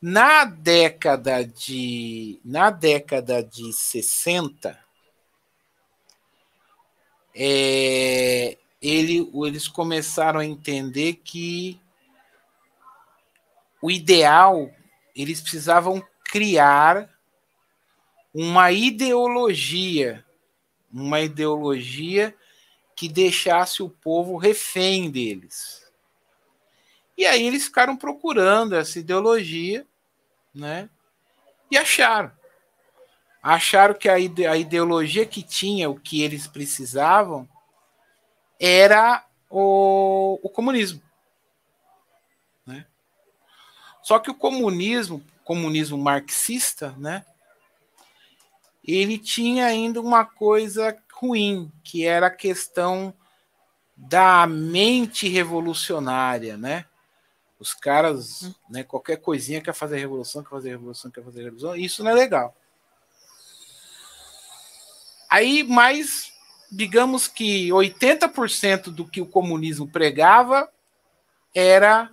Na 0.00 0.44
década 0.44 1.44
de 1.44 2.40
na 2.44 2.70
década 2.70 3.42
de 3.42 3.72
60 3.72 4.78
é, 7.34 8.56
ele, 8.80 9.30
eles 9.46 9.66
começaram 9.66 10.38
a 10.38 10.44
entender 10.44 11.14
que 11.24 11.80
o 13.82 13.90
ideal, 13.90 14.70
eles 15.16 15.40
precisavam 15.40 16.02
criar 16.24 17.10
uma 18.32 18.70
ideologia, 18.72 20.24
uma 20.92 21.20
ideologia 21.20 22.34
que 23.04 23.08
deixasse 23.08 23.82
o 23.82 23.90
povo 23.90 24.38
refém 24.38 25.10
deles. 25.10 25.86
E 27.18 27.26
aí 27.26 27.46
eles 27.46 27.64
ficaram 27.64 27.96
procurando 27.96 28.74
essa 28.74 28.98
ideologia, 28.98 29.86
né? 30.54 30.88
E 31.70 31.76
acharam. 31.76 32.32
Acharam 33.42 33.94
que 33.94 34.08
a, 34.08 34.18
ide 34.18 34.46
a 34.46 34.56
ideologia 34.56 35.26
que 35.26 35.42
tinha 35.42 35.90
o 35.90 36.00
que 36.00 36.22
eles 36.22 36.46
precisavam 36.46 37.46
era 38.58 39.22
o, 39.50 40.40
o 40.42 40.48
comunismo. 40.48 41.02
Só 44.02 44.18
que 44.18 44.30
o 44.30 44.34
comunismo, 44.34 45.24
comunismo 45.44 45.96
marxista, 45.96 46.94
né? 46.98 47.24
Ele 48.82 49.18
tinha 49.18 49.64
ainda 49.64 49.98
uma 49.98 50.26
coisa 50.26 50.92
ruim, 51.16 51.70
que 51.82 52.04
era 52.04 52.26
a 52.26 52.30
questão 52.30 53.14
da 53.96 54.46
mente 54.46 55.28
revolucionária, 55.28 56.56
né? 56.56 56.84
Os 57.58 57.72
caras, 57.72 58.50
né, 58.68 58.82
qualquer 58.82 59.16
coisinha 59.18 59.60
quer 59.60 59.72
fazer 59.72 59.98
revolução, 59.98 60.42
quer 60.42 60.50
fazer 60.50 60.70
revolução, 60.70 61.10
quer 61.10 61.24
fazer 61.24 61.44
revolução, 61.44 61.76
isso 61.76 62.02
não 62.02 62.10
é 62.10 62.14
legal. 62.14 62.54
Aí, 65.30 65.62
mais, 65.62 66.32
digamos 66.70 67.26
que 67.28 67.68
80% 67.68 68.90
do 68.90 69.06
que 69.06 69.20
o 69.20 69.26
comunismo 69.26 69.88
pregava 69.88 70.68
era 71.54 72.10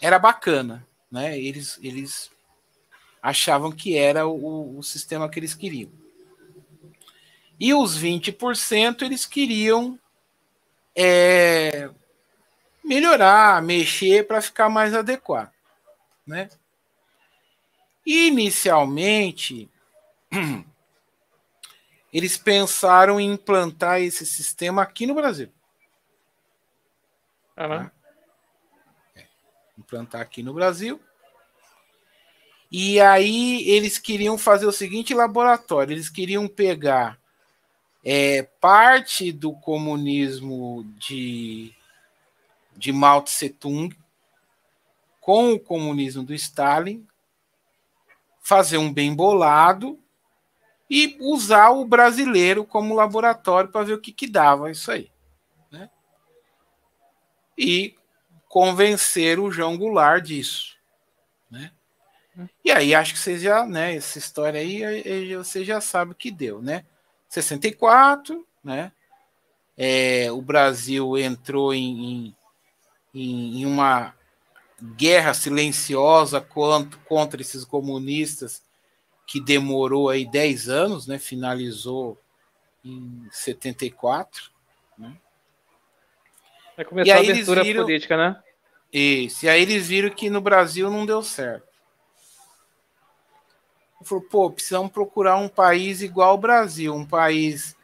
era 0.00 0.18
bacana, 0.18 0.86
né? 1.10 1.38
Eles, 1.38 1.78
eles 1.82 2.30
achavam 3.22 3.72
que 3.72 3.96
era 3.96 4.26
o, 4.26 4.78
o 4.78 4.82
sistema 4.82 5.28
que 5.28 5.38
eles 5.38 5.54
queriam. 5.54 5.90
E 7.58 7.72
os 7.72 7.96
20% 7.98 9.02
eles 9.02 9.24
queriam 9.24 9.98
é, 10.94 11.90
melhorar, 12.84 13.62
mexer 13.62 14.26
para 14.26 14.40
ficar 14.40 14.68
mais 14.68 14.94
adequado, 14.94 15.50
né? 16.26 16.48
Inicialmente, 18.04 19.68
eles 22.12 22.36
pensaram 22.36 23.18
em 23.18 23.32
implantar 23.32 24.00
esse 24.00 24.24
sistema 24.24 24.82
aqui 24.82 25.06
no 25.06 25.14
Brasil. 25.14 25.50
Ah, 27.56 27.68
né? 27.68 27.90
implantar 29.78 30.20
aqui 30.20 30.42
no 30.42 30.52
Brasil. 30.52 31.00
E 32.70 33.00
aí 33.00 33.68
eles 33.68 33.98
queriam 33.98 34.36
fazer 34.36 34.66
o 34.66 34.72
seguinte 34.72 35.14
laboratório: 35.14 35.92
eles 35.92 36.08
queriam 36.10 36.48
pegar 36.48 37.18
é, 38.08 38.44
parte 38.60 39.32
do 39.32 39.52
comunismo 39.52 40.84
de, 40.96 41.74
de 42.76 42.92
Mao 42.92 43.20
Tse 43.20 43.50
Tung 43.50 43.98
com 45.20 45.54
o 45.54 45.58
comunismo 45.58 46.22
do 46.22 46.32
Stalin, 46.32 47.04
fazer 48.40 48.78
um 48.78 48.92
bem 48.92 49.12
bolado 49.12 49.98
e 50.88 51.16
usar 51.18 51.70
o 51.70 51.84
brasileiro 51.84 52.64
como 52.64 52.94
laboratório 52.94 53.72
para 53.72 53.84
ver 53.84 53.94
o 53.94 54.00
que, 54.00 54.12
que 54.12 54.28
dava 54.28 54.70
isso 54.70 54.92
aí. 54.92 55.10
Né? 55.68 55.90
E 57.58 57.96
convencer 58.48 59.40
o 59.40 59.50
João 59.50 59.76
Goulart 59.76 60.24
disso, 60.24 60.76
né? 61.50 61.72
E 62.64 62.70
aí 62.70 62.94
acho 62.94 63.14
que 63.14 63.18
você 63.18 63.36
já, 63.36 63.66
né, 63.66 63.96
essa 63.96 64.18
história 64.18 64.60
aí, 64.60 65.34
você 65.34 65.64
já 65.64 65.80
sabe 65.80 66.12
o 66.12 66.14
que 66.14 66.30
deu, 66.30 66.62
né? 66.62 66.84
64, 67.28 68.46
né? 68.62 68.92
É, 69.76 70.30
o 70.32 70.40
Brasil 70.40 71.18
entrou 71.18 71.74
em, 71.74 72.34
em, 73.14 73.60
em, 73.60 73.66
uma 73.66 74.14
guerra 74.96 75.34
silenciosa 75.34 76.40
contra, 76.40 76.98
contra 77.00 77.40
esses 77.40 77.64
comunistas 77.64 78.62
que 79.26 79.40
demorou 79.40 80.08
aí 80.08 80.24
10 80.24 80.68
anos, 80.68 81.06
né? 81.06 81.18
Finalizou 81.18 82.18
em 82.84 83.26
74, 83.30 84.50
né? 84.96 85.16
Vai 86.76 86.84
começar 86.84 87.16
a 87.16 87.20
abertura 87.20 87.62
viram, 87.62 87.84
política, 87.84 88.16
né? 88.16 88.42
Isso. 88.92 89.44
E 89.44 89.48
aí 89.48 89.62
eles 89.62 89.88
viram 89.88 90.10
que 90.10 90.30
no 90.30 90.40
Brasil 90.40 90.90
não 90.90 91.04
deu 91.04 91.22
certo. 91.22 91.65
Falou, 94.06 94.24
pô, 94.24 94.50
precisamos 94.50 94.92
procurar 94.92 95.36
um 95.36 95.48
país 95.48 96.00
igual 96.00 96.30
ao 96.30 96.38
Brasil, 96.38 96.94
um 96.94 97.04
país 97.04 97.76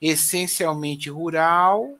essencialmente 0.00 1.10
rural, 1.10 1.96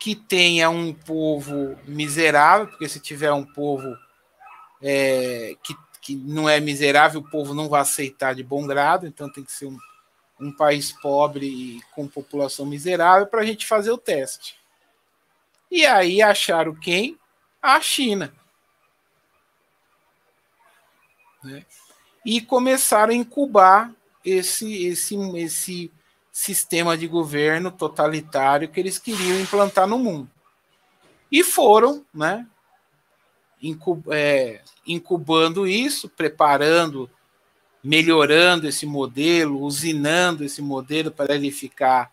que 0.00 0.16
tenha 0.16 0.68
um 0.68 0.92
povo 0.92 1.78
miserável, 1.86 2.66
porque 2.66 2.88
se 2.88 2.98
tiver 2.98 3.32
um 3.32 3.44
povo 3.44 3.96
é, 4.82 5.54
que, 5.62 5.76
que 6.00 6.16
não 6.16 6.48
é 6.48 6.58
miserável, 6.58 7.20
o 7.20 7.30
povo 7.30 7.54
não 7.54 7.68
vai 7.68 7.82
aceitar 7.82 8.34
de 8.34 8.42
bom 8.42 8.66
grado, 8.66 9.06
então 9.06 9.30
tem 9.30 9.44
que 9.44 9.52
ser 9.52 9.66
um, 9.66 9.78
um 10.40 10.50
país 10.50 10.90
pobre 10.90 11.46
e 11.46 11.80
com 11.94 12.08
população 12.08 12.66
miserável 12.66 13.28
para 13.28 13.42
a 13.42 13.46
gente 13.46 13.64
fazer 13.64 13.92
o 13.92 13.98
teste. 13.98 14.56
E 15.70 15.86
aí 15.86 16.20
acharam 16.20 16.74
quem? 16.74 17.16
A 17.62 17.80
China. 17.80 18.34
Né? 21.44 21.64
E 22.24 22.40
começaram 22.40 23.12
a 23.12 23.16
incubar 23.16 23.92
esse, 24.24 24.86
esse, 24.86 25.16
esse 25.36 25.92
sistema 26.30 26.96
de 26.96 27.06
governo 27.06 27.70
totalitário 27.70 28.68
que 28.68 28.80
eles 28.80 28.98
queriam 28.98 29.40
implantar 29.40 29.86
no 29.86 29.98
mundo. 29.98 30.30
E 31.30 31.42
foram, 31.42 32.04
né, 32.12 32.46
é, 34.10 34.60
incubando 34.86 35.66
isso, 35.66 36.08
preparando, 36.08 37.08
melhorando 37.82 38.66
esse 38.66 38.86
modelo, 38.86 39.62
usinando 39.62 40.44
esse 40.44 40.62
modelo 40.62 41.10
para 41.10 41.34
ele 41.34 41.50
ficar 41.50 42.12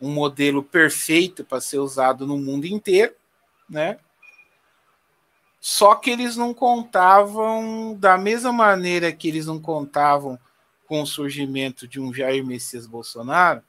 um 0.00 0.10
modelo 0.10 0.62
perfeito 0.62 1.44
para 1.44 1.60
ser 1.60 1.78
usado 1.78 2.26
no 2.26 2.38
mundo 2.38 2.66
inteiro, 2.66 3.14
né? 3.68 3.98
Só 5.60 5.94
que 5.94 6.10
eles 6.10 6.36
não 6.36 6.54
contavam 6.54 7.96
da 7.98 8.16
mesma 8.16 8.52
maneira 8.52 9.12
que 9.12 9.28
eles 9.28 9.46
não 9.46 9.60
contavam 9.60 10.38
com 10.86 11.02
o 11.02 11.06
surgimento 11.06 11.86
de 11.86 12.00
um 12.00 12.12
Jair 12.14 12.44
Messias 12.44 12.86
Bolsonaro, 12.86 13.62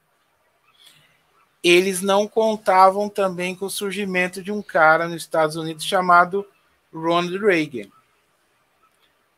eles 1.63 2.01
não 2.01 2.27
contavam 2.27 3.09
também 3.09 3.53
com 3.53 3.65
o 3.65 3.69
surgimento 3.69 4.41
de 4.41 4.51
um 4.51 4.61
cara 4.61 5.07
nos 5.07 5.23
Estados 5.23 5.55
Unidos 5.57 5.83
chamado 5.83 6.47
Ronald 6.93 7.37
Reagan, 7.37 7.89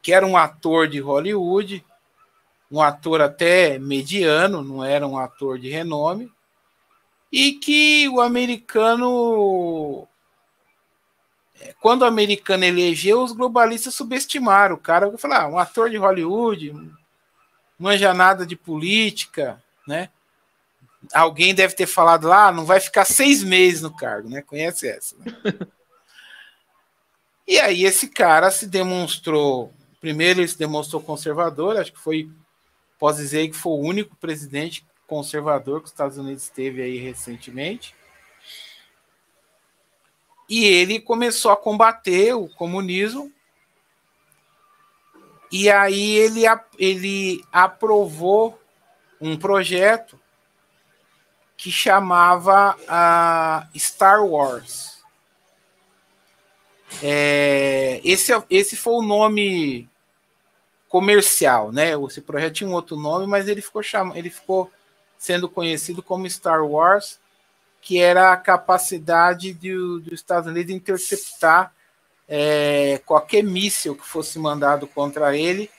que 0.02 0.14
era 0.14 0.26
um 0.26 0.38
ator 0.38 0.88
de 0.88 1.00
Hollywood, 1.00 1.84
um 2.72 2.82
ator 2.82 3.22
até 3.22 3.80
mediano, 3.80 4.64
não 4.64 4.84
era 4.84 5.08
um 5.08 5.18
ator 5.18 5.60
de 5.60 5.70
renome, 5.70 6.32
e 7.32 7.54
que 7.54 8.08
o 8.10 8.22
americano. 8.22 10.08
Quando 11.80 12.02
o 12.04 12.06
americano 12.06 12.64
elegeu, 12.64 13.22
os 13.22 13.32
globalistas 13.32 13.96
subestimaram 13.96 14.76
o 14.76 14.80
cara. 14.80 15.18
Falei, 15.18 15.38
ah, 15.38 15.48
um 15.48 15.58
ator 15.58 15.90
de 15.90 15.98
Hollywood, 15.98 16.74
manja 17.78 18.14
nada 18.14 18.46
de 18.46 18.56
política, 18.56 19.62
né? 19.88 20.10
Alguém 21.14 21.56
deve 21.56 21.76
ter 21.76 21.88
falado 21.88 22.28
lá, 22.28 22.48
ah, 22.48 22.52
não 22.52 22.64
vai 22.64 22.80
ficar 22.80 23.06
seis 23.06 23.44
meses 23.44 23.82
no 23.82 23.96
cargo, 23.96 24.30
né? 24.30 24.42
Conhece 24.42 24.88
essa. 24.88 25.16
Né? 25.18 25.26
e 27.48 27.60
aí 27.60 27.84
esse 27.84 28.08
cara 28.08 28.52
se 28.52 28.68
demonstrou, 28.68 29.74
primeiro 30.00 30.42
ele 30.42 30.48
se 30.48 30.58
demonstrou 30.58 31.02
conservador, 31.02 31.78
acho 31.78 31.92
que 31.92 32.00
foi, 32.00 32.30
posso 33.00 33.18
dizer 33.18 33.48
que 33.50 33.56
foi 33.56 33.74
o 33.74 33.82
único 33.84 34.16
presidente 34.16 34.86
conservador 35.08 35.80
que 35.80 35.88
os 35.88 35.92
Estados 35.92 36.18
Unidos 36.18 36.50
teve 36.50 36.82
aí 36.84 36.98
recentemente. 36.98 37.96
E 40.52 40.66
ele 40.66 41.00
começou 41.00 41.50
a 41.50 41.56
combater 41.56 42.34
o 42.34 42.50
comunismo 42.50 43.32
e 45.50 45.72
aí 45.72 46.18
ele, 46.18 46.42
ele 46.78 47.42
aprovou 47.54 48.60
um 49.22 49.38
projeto 49.38 50.20
que 51.56 51.72
chamava 51.72 52.76
a 52.86 53.66
Star 53.78 54.26
Wars. 54.26 55.02
É, 57.02 58.02
esse, 58.04 58.34
esse 58.50 58.76
foi 58.76 58.96
o 58.96 59.02
nome 59.02 59.90
comercial, 60.90 61.72
né? 61.72 61.92
Esse 62.10 62.20
projeto 62.20 62.56
tinha 62.56 62.70
um 62.70 62.74
outro 62.74 62.98
nome, 62.98 63.26
mas 63.26 63.48
ele 63.48 63.62
ficou, 63.62 63.82
chama, 63.82 64.20
ele 64.20 64.30
ficou 64.30 64.70
sendo 65.18 65.48
conhecido 65.48 66.04
como 66.04 66.30
Star 66.30 66.62
Wars, 66.66 67.21
que 67.82 68.00
era 68.00 68.32
a 68.32 68.38
capacidade 68.38 69.54
dos 69.54 70.08
Estados 70.12 70.50
Unidos 70.50 70.74
interceptar 70.74 71.74
é, 72.28 73.02
qualquer 73.06 73.44
míssil 73.44 73.96
que 73.96 74.06
fosse 74.06 74.38
mandado 74.38 74.88
contra 74.88 75.36
ele 75.36 75.70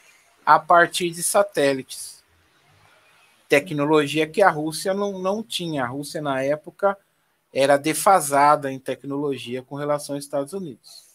a 0.45 0.59
partir 0.59 1.11
de 1.11 1.23
satélites. 1.23 2.23
Tecnologia 3.49 4.27
que 4.27 4.43
a 4.43 4.51
Rússia 4.51 4.93
não, 4.93 5.19
não 5.19 5.43
tinha. 5.43 5.85
A 5.85 5.87
Rússia, 5.87 6.21
na 6.21 6.43
época, 6.43 6.99
era 7.53 7.77
defasada 7.77 8.73
em 8.73 8.79
tecnologia 8.79 9.63
com 9.63 9.77
relação 9.77 10.17
aos 10.17 10.25
Estados 10.25 10.53
Unidos. 10.53 11.13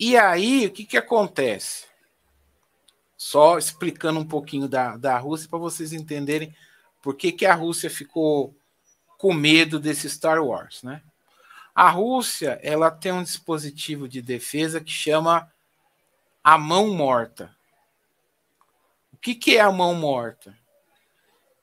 E 0.00 0.16
aí, 0.16 0.66
o 0.66 0.70
que, 0.70 0.84
que 0.84 0.96
acontece? 0.96 1.86
Só 3.16 3.58
explicando 3.58 4.20
um 4.20 4.24
pouquinho 4.26 4.68
da, 4.68 4.96
da 4.96 5.18
Rússia 5.18 5.48
para 5.48 5.58
vocês 5.58 5.92
entenderem 5.92 6.54
por 7.02 7.16
que, 7.16 7.32
que 7.32 7.44
a 7.44 7.54
Rússia 7.54 7.90
ficou 7.90 8.54
com 9.18 9.34
medo 9.34 9.80
desse 9.80 10.08
Star 10.08 10.42
Wars, 10.42 10.82
né? 10.84 11.02
A 11.74 11.90
Rússia 11.90 12.58
ela 12.62 12.90
tem 12.90 13.12
um 13.12 13.22
dispositivo 13.22 14.08
de 14.08 14.22
defesa 14.22 14.80
que 14.80 14.90
chama 14.90 15.52
a 16.42 16.56
mão 16.56 16.94
morta. 16.94 17.54
O 19.12 19.16
que, 19.16 19.34
que 19.34 19.56
é 19.56 19.60
a 19.60 19.70
mão 19.70 19.94
morta? 19.94 20.56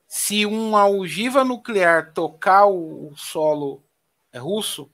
Se 0.07 0.45
uma 0.45 0.87
ogiva 0.87 1.43
nuclear 1.43 2.13
tocar 2.13 2.65
o, 2.65 3.13
solo 3.15 3.83
russo, 4.33 4.89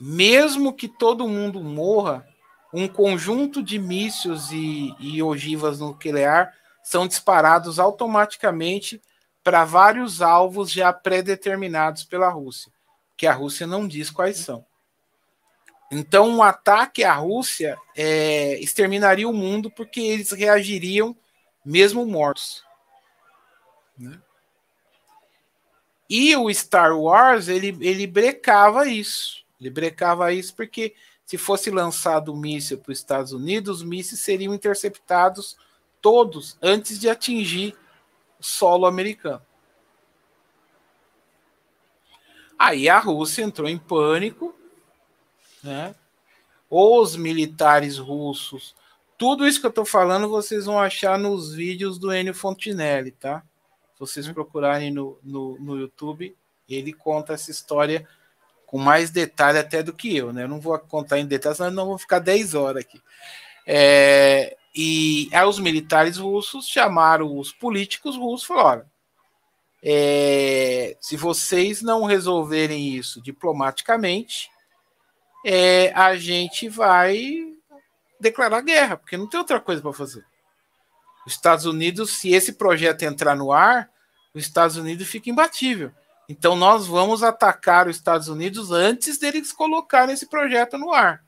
mesmo 0.00 0.72
que 0.72 0.88
todo 0.88 1.28
mundo 1.28 1.62
morra, 1.62 2.26
um 2.72 2.86
conjunto 2.86 3.62
de 3.62 3.78
mísseis 3.78 4.50
e, 4.52 4.94
e 5.00 5.22
ogivas 5.22 5.80
nuclear 5.80 6.54
são 6.82 7.06
disparados 7.06 7.78
automaticamente 7.78 9.02
para 9.48 9.64
vários 9.64 10.20
alvos 10.20 10.70
já 10.70 10.92
pré-determinados 10.92 12.04
pela 12.04 12.28
Rússia 12.28 12.70
que 13.16 13.26
a 13.26 13.32
Rússia 13.32 13.66
não 13.66 13.88
diz 13.88 14.10
quais 14.10 14.36
são. 14.36 14.62
Então, 15.90 16.28
um 16.28 16.42
ataque 16.42 17.02
à 17.02 17.14
Rússia 17.14 17.78
é, 17.96 18.60
exterminaria 18.60 19.26
o 19.26 19.32
mundo 19.32 19.70
porque 19.70 20.02
eles 20.02 20.32
reagiriam 20.32 21.16
mesmo 21.64 22.04
mortos. 22.04 22.62
Né? 23.96 24.20
E 26.10 26.36
o 26.36 26.52
Star 26.52 26.94
Wars 26.94 27.48
ele, 27.48 27.74
ele 27.80 28.06
brecava 28.06 28.86
isso. 28.86 29.46
Ele 29.58 29.70
brecava 29.70 30.30
isso 30.30 30.54
porque 30.54 30.94
se 31.24 31.38
fosse 31.38 31.70
lançado 31.70 32.34
um 32.34 32.36
míssil 32.36 32.76
para 32.76 32.92
os 32.92 32.98
Estados 32.98 33.32
Unidos, 33.32 33.78
os 33.78 33.82
mísseis 33.82 34.20
seriam 34.20 34.52
interceptados 34.52 35.56
todos 36.02 36.58
antes 36.60 36.98
de 36.98 37.08
atingir 37.08 37.74
o 37.74 37.78
solo 38.40 38.86
americano. 38.86 39.42
Aí 42.58 42.88
a 42.88 42.98
Rússia 42.98 43.42
entrou 43.42 43.68
em 43.68 43.78
pânico, 43.78 44.54
né? 45.62 45.94
Os 46.68 47.16
militares 47.16 47.98
russos, 47.98 48.74
tudo 49.16 49.46
isso 49.46 49.60
que 49.60 49.66
eu 49.66 49.70
estou 49.70 49.84
falando 49.84 50.28
vocês 50.28 50.66
vão 50.66 50.78
achar 50.78 51.18
nos 51.18 51.54
vídeos 51.54 51.98
do 51.98 52.12
Enio 52.12 52.34
Fontinelli, 52.34 53.12
tá? 53.12 53.42
Se 53.94 54.00
vocês 54.00 54.26
uhum. 54.26 54.34
procurarem 54.34 54.92
no, 54.92 55.18
no, 55.22 55.58
no 55.58 55.78
YouTube, 55.78 56.36
ele 56.68 56.92
conta 56.92 57.32
essa 57.32 57.50
história 57.50 58.06
com 58.66 58.76
mais 58.76 59.10
detalhe 59.10 59.58
até 59.58 59.82
do 59.82 59.94
que 59.94 60.14
eu, 60.14 60.32
né? 60.32 60.42
Eu 60.42 60.48
não 60.48 60.60
vou 60.60 60.78
contar 60.78 61.18
em 61.18 61.26
detalhes, 61.26 61.56
senão 61.56 61.70
não 61.70 61.86
vou 61.86 61.98
ficar 61.98 62.18
10 62.18 62.54
horas 62.54 62.84
aqui. 62.84 63.00
É, 63.66 64.57
e 64.74 65.28
aí 65.32 65.44
os 65.46 65.58
militares 65.58 66.18
russos 66.18 66.66
chamaram 66.68 67.36
os 67.38 67.52
políticos 67.52 68.16
russos 68.16 68.44
e 68.44 68.48
falaram: 68.48 68.84
é, 69.82 70.96
se 71.00 71.16
vocês 71.16 71.82
não 71.82 72.04
resolverem 72.04 72.94
isso 72.94 73.22
diplomaticamente, 73.22 74.50
é, 75.44 75.92
a 75.94 76.16
gente 76.16 76.68
vai 76.68 77.46
declarar 78.20 78.60
guerra, 78.60 78.96
porque 78.96 79.16
não 79.16 79.28
tem 79.28 79.38
outra 79.38 79.60
coisa 79.60 79.80
para 79.80 79.92
fazer. 79.92 80.24
Os 81.26 81.32
Estados 81.32 81.64
Unidos, 81.64 82.10
se 82.10 82.32
esse 82.32 82.54
projeto 82.54 83.02
entrar 83.02 83.36
no 83.36 83.52
ar, 83.52 83.90
os 84.34 84.42
Estados 84.42 84.76
Unidos 84.76 85.06
fica 85.06 85.30
imbatível. 85.30 85.92
Então 86.28 86.56
nós 86.56 86.86
vamos 86.86 87.22
atacar 87.22 87.88
os 87.88 87.96
Estados 87.96 88.28
Unidos 88.28 88.70
antes 88.70 89.18
deles 89.18 89.52
colocarem 89.52 90.14
esse 90.14 90.26
projeto 90.26 90.76
no 90.76 90.92
ar. 90.92 91.22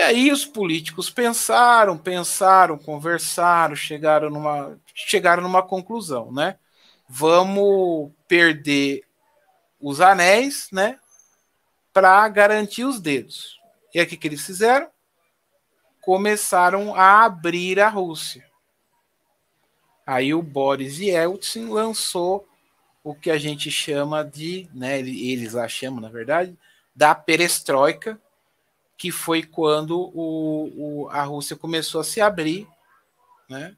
E 0.00 0.02
aí 0.02 0.32
os 0.32 0.46
políticos 0.46 1.10
pensaram, 1.10 1.98
pensaram, 1.98 2.78
conversaram, 2.78 3.76
chegaram 3.76 4.30
numa, 4.30 4.80
chegaram 4.94 5.42
numa 5.42 5.62
conclusão, 5.62 6.32
né? 6.32 6.58
Vamos 7.06 8.10
perder 8.26 9.04
os 9.78 10.00
anéis, 10.00 10.68
né? 10.72 10.98
Para 11.92 12.26
garantir 12.30 12.82
os 12.82 12.98
dedos. 12.98 13.60
E 13.94 14.00
o 14.00 14.06
que 14.06 14.26
eles 14.26 14.46
fizeram? 14.46 14.88
Começaram 16.00 16.94
a 16.94 17.26
abrir 17.26 17.78
a 17.78 17.90
Rússia. 17.90 18.48
Aí 20.06 20.32
o 20.32 20.40
Boris 20.40 20.98
Yeltsin 20.98 21.68
lançou 21.68 22.48
o 23.04 23.14
que 23.14 23.30
a 23.30 23.36
gente 23.36 23.70
chama 23.70 24.24
de, 24.24 24.66
né, 24.72 24.98
eles 24.98 25.52
lá 25.52 25.68
chamam, 25.68 26.00
na 26.00 26.08
verdade, 26.08 26.56
da 26.96 27.14
perestroika, 27.14 28.18
que 29.00 29.10
foi 29.10 29.42
quando 29.42 29.98
o, 29.98 31.04
o, 31.04 31.08
a 31.08 31.22
Rússia 31.22 31.56
começou 31.56 32.02
a 32.02 32.04
se 32.04 32.20
abrir, 32.20 32.68
né? 33.48 33.74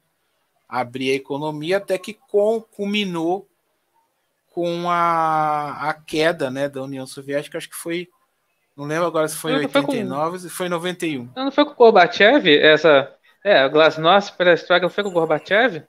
abrir 0.67 1.11
a 1.11 1.15
economia, 1.15 1.77
até 1.77 1.97
que 1.97 2.13
com, 2.13 2.59
culminou 2.59 3.47
com 4.51 4.89
a, 4.89 5.89
a 5.89 5.93
queda 5.93 6.51
né, 6.51 6.67
da 6.67 6.83
União 6.83 7.07
Soviética, 7.07 7.57
acho 7.57 7.69
que 7.69 7.75
foi. 7.75 8.09
Não 8.75 8.83
lembro 8.83 9.07
agora 9.07 9.25
se 9.29 9.37
foi 9.37 9.53
em 9.53 9.59
89 9.59 10.43
ou 10.43 10.49
foi 10.49 10.65
em 10.65 10.69
91. 10.69 11.29
Não, 11.33 11.51
foi 11.53 11.63
com 11.63 11.71
o 11.71 11.75
Gorbachev? 11.75 12.59
Essa. 12.59 13.15
É, 13.45 13.59
a 13.59 13.69
Glasnost, 13.69 14.35
Perestroika, 14.35 14.85
não 14.85 14.93
foi 14.93 15.05
com 15.05 15.09
o 15.09 15.13
Gorbachev? 15.13 15.83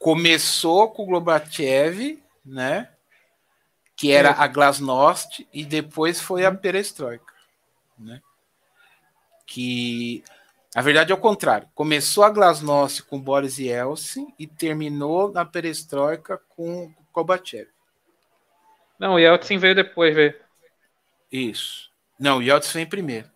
Começou 0.00 0.90
com 0.90 1.04
o 1.04 1.06
Gorbachev, 1.06 2.20
né? 2.44 2.88
Que 3.94 4.10
era 4.10 4.32
a 4.32 4.48
Glasnost, 4.48 5.46
e 5.52 5.64
depois 5.64 6.20
foi 6.20 6.44
a 6.44 6.50
uhum. 6.50 6.56
Perestroika. 6.56 7.39
Né? 8.00 8.20
Que 9.46 10.24
na 10.74 10.82
verdade 10.82 11.12
é 11.12 11.14
o 11.14 11.18
contrário. 11.18 11.68
Começou 11.74 12.24
a 12.24 12.30
Glasnost 12.30 13.02
com 13.02 13.20
Boris 13.20 13.58
Yeltsin 13.58 14.32
e 14.38 14.46
terminou 14.46 15.30
na 15.32 15.44
perestroika 15.44 16.38
com 16.48 16.92
Gorbachev. 17.12 17.68
Não, 18.98 19.14
o 19.14 19.18
Yeltsin 19.18 19.58
veio 19.58 19.74
depois, 19.74 20.14
veio. 20.14 20.34
Isso. 21.30 21.90
Não, 22.18 22.38
o 22.38 22.42
Yeltsin 22.42 22.78
vem 22.78 22.86
primeiro. 22.86 23.30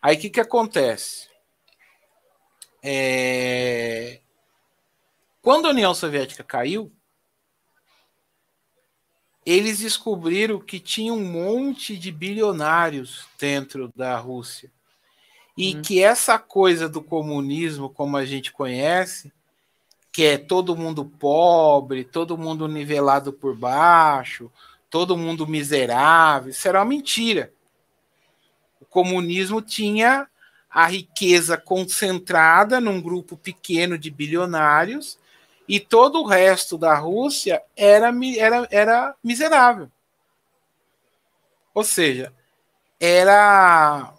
Aí 0.00 0.16
o 0.16 0.20
que, 0.20 0.30
que 0.30 0.40
acontece? 0.40 1.28
É... 2.82 4.20
Quando 5.42 5.66
a 5.66 5.70
União 5.70 5.94
Soviética 5.94 6.42
caiu, 6.42 6.92
eles 9.50 9.78
descobriram 9.78 10.60
que 10.60 10.78
tinha 10.78 11.10
um 11.10 11.24
monte 11.24 11.96
de 11.96 12.12
bilionários 12.12 13.24
dentro 13.40 13.90
da 13.96 14.14
Rússia 14.18 14.70
e 15.56 15.74
uhum. 15.74 15.80
que 15.80 16.02
essa 16.02 16.38
coisa 16.38 16.86
do 16.86 17.00
comunismo, 17.00 17.88
como 17.88 18.18
a 18.18 18.26
gente 18.26 18.52
conhece, 18.52 19.32
que 20.12 20.22
é 20.22 20.36
todo 20.36 20.76
mundo 20.76 21.02
pobre, 21.02 22.04
todo 22.04 22.36
mundo 22.36 22.68
nivelado 22.68 23.32
por 23.32 23.56
baixo, 23.56 24.52
todo 24.90 25.16
mundo 25.16 25.46
miserável, 25.46 26.50
isso 26.50 26.68
era 26.68 26.80
uma 26.80 26.84
mentira. 26.84 27.50
O 28.78 28.84
comunismo 28.84 29.62
tinha 29.62 30.28
a 30.68 30.86
riqueza 30.86 31.56
concentrada 31.56 32.82
num 32.82 33.00
grupo 33.00 33.34
pequeno 33.34 33.96
de 33.96 34.10
bilionários 34.10 35.17
e 35.68 35.78
todo 35.78 36.22
o 36.22 36.26
resto 36.26 36.78
da 36.78 36.94
Rússia 36.94 37.62
era, 37.76 38.10
era, 38.38 38.68
era 38.70 39.14
miserável. 39.22 39.90
Ou 41.74 41.84
seja, 41.84 42.32
era 42.98 44.14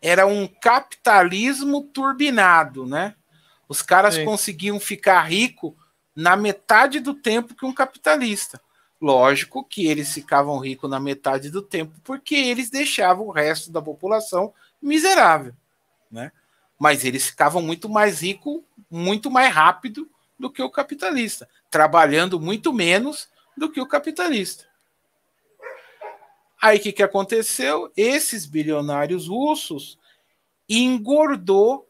era 0.00 0.26
um 0.26 0.48
capitalismo 0.48 1.82
turbinado, 1.84 2.84
né? 2.84 3.14
Os 3.68 3.80
caras 3.82 4.16
Sim. 4.16 4.24
conseguiam 4.24 4.80
ficar 4.80 5.22
rico 5.22 5.76
na 6.14 6.36
metade 6.36 6.98
do 6.98 7.14
tempo 7.14 7.54
que 7.54 7.64
um 7.64 7.72
capitalista. 7.72 8.60
Lógico 9.00 9.64
que 9.64 9.86
eles 9.86 10.12
ficavam 10.12 10.58
ricos 10.58 10.90
na 10.90 11.00
metade 11.00 11.50
do 11.50 11.62
tempo 11.62 11.94
porque 12.04 12.34
eles 12.34 12.68
deixavam 12.68 13.28
o 13.28 13.30
resto 13.30 13.70
da 13.70 13.80
população 13.80 14.52
miserável, 14.80 15.54
né? 16.10 16.32
Mas 16.78 17.04
eles 17.04 17.26
ficavam 17.26 17.62
muito 17.62 17.88
mais 17.88 18.22
ricos, 18.22 18.60
muito 18.90 19.30
mais 19.30 19.54
rápido 19.54 20.08
do 20.38 20.50
que 20.50 20.62
o 20.62 20.70
capitalista, 20.70 21.48
trabalhando 21.70 22.40
muito 22.40 22.72
menos 22.72 23.28
do 23.56 23.70
que 23.70 23.80
o 23.80 23.86
capitalista. 23.86 24.66
Aí 26.60 26.78
o 26.78 26.80
que, 26.80 26.92
que 26.92 27.02
aconteceu? 27.02 27.92
Esses 27.96 28.46
bilionários 28.46 29.26
russos 29.28 29.98
engordou 30.68 31.88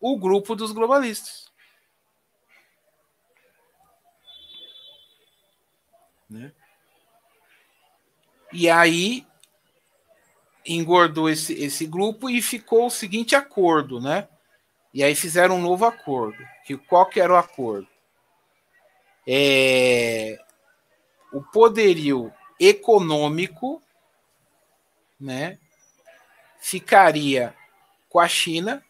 o 0.00 0.16
grupo 0.16 0.54
dos 0.54 0.72
globalistas. 0.72 1.50
Né? 6.30 6.52
E 8.52 8.70
aí 8.70 9.26
engordou 10.64 11.28
esse, 11.28 11.52
esse 11.54 11.86
grupo 11.86 12.30
e 12.30 12.40
ficou 12.40 12.86
o 12.86 12.90
seguinte 12.90 13.34
acordo, 13.34 14.00
né? 14.00 14.28
E 14.94 15.02
aí 15.02 15.14
fizeram 15.14 15.56
um 15.56 15.60
novo 15.60 15.84
acordo. 15.84 16.38
Que 16.72 16.86
qual 16.86 17.06
que 17.06 17.20
era 17.20 17.32
o 17.32 17.36
acordo? 17.36 17.86
É, 19.26 20.38
o 21.32 21.42
poderio 21.42 22.32
econômico, 22.58 23.82
né, 25.20 25.58
ficaria 26.58 27.54
com 28.08 28.18
a 28.18 28.26
China, 28.26 28.82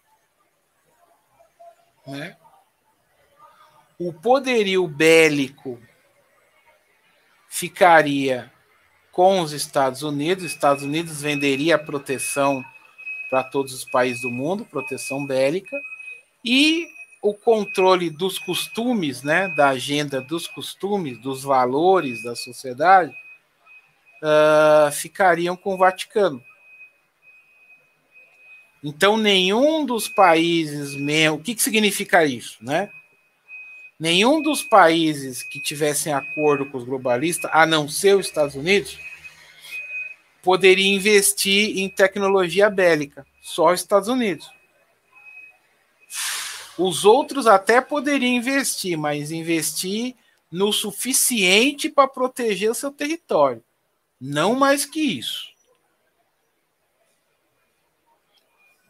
né? 2.06 2.36
O 3.98 4.12
poderio 4.12 4.86
bélico 4.88 5.80
ficaria 7.48 8.52
com 9.12 9.40
os 9.40 9.52
Estados 9.52 10.02
Unidos. 10.02 10.44
Os 10.44 10.52
Estados 10.52 10.82
Unidos 10.82 11.22
venderia 11.22 11.78
proteção 11.78 12.64
para 13.30 13.44
todos 13.44 13.72
os 13.72 13.84
países 13.84 14.22
do 14.22 14.30
mundo, 14.30 14.64
proteção 14.64 15.24
bélica, 15.24 15.80
e 16.44 16.88
o 17.22 17.32
controle 17.32 18.10
dos 18.10 18.36
costumes, 18.36 19.22
né, 19.22 19.46
da 19.48 19.68
agenda 19.68 20.20
dos 20.20 20.48
costumes, 20.48 21.16
dos 21.18 21.44
valores 21.44 22.20
da 22.24 22.34
sociedade, 22.34 23.14
uh, 24.20 24.90
ficariam 24.90 25.56
com 25.56 25.74
o 25.74 25.78
Vaticano. 25.78 26.42
Então, 28.82 29.16
nenhum 29.16 29.86
dos 29.86 30.08
países, 30.08 30.96
o 31.32 31.38
que, 31.38 31.54
que 31.54 31.62
significa 31.62 32.24
isso, 32.24 32.58
né? 32.60 32.90
Nenhum 33.98 34.42
dos 34.42 34.64
países 34.64 35.44
que 35.44 35.62
tivessem 35.62 36.12
acordo 36.12 36.66
com 36.66 36.78
os 36.78 36.84
globalistas, 36.84 37.48
a 37.54 37.64
não 37.64 37.88
ser 37.88 38.16
os 38.16 38.26
Estados 38.26 38.56
Unidos, 38.56 38.98
poderia 40.42 40.92
investir 40.92 41.78
em 41.78 41.88
tecnologia 41.88 42.68
bélica. 42.68 43.24
Só 43.40 43.72
os 43.72 43.78
Estados 43.78 44.08
Unidos. 44.08 44.50
Os 46.78 47.04
outros 47.04 47.46
até 47.46 47.80
poderiam 47.80 48.32
investir, 48.32 48.96
mas 48.96 49.30
investir 49.30 50.14
no 50.50 50.72
suficiente 50.72 51.88
para 51.88 52.08
proteger 52.08 52.70
o 52.70 52.74
seu 52.74 52.90
território. 52.90 53.62
Não 54.20 54.54
mais 54.54 54.84
que 54.84 55.00
isso. 55.00 55.52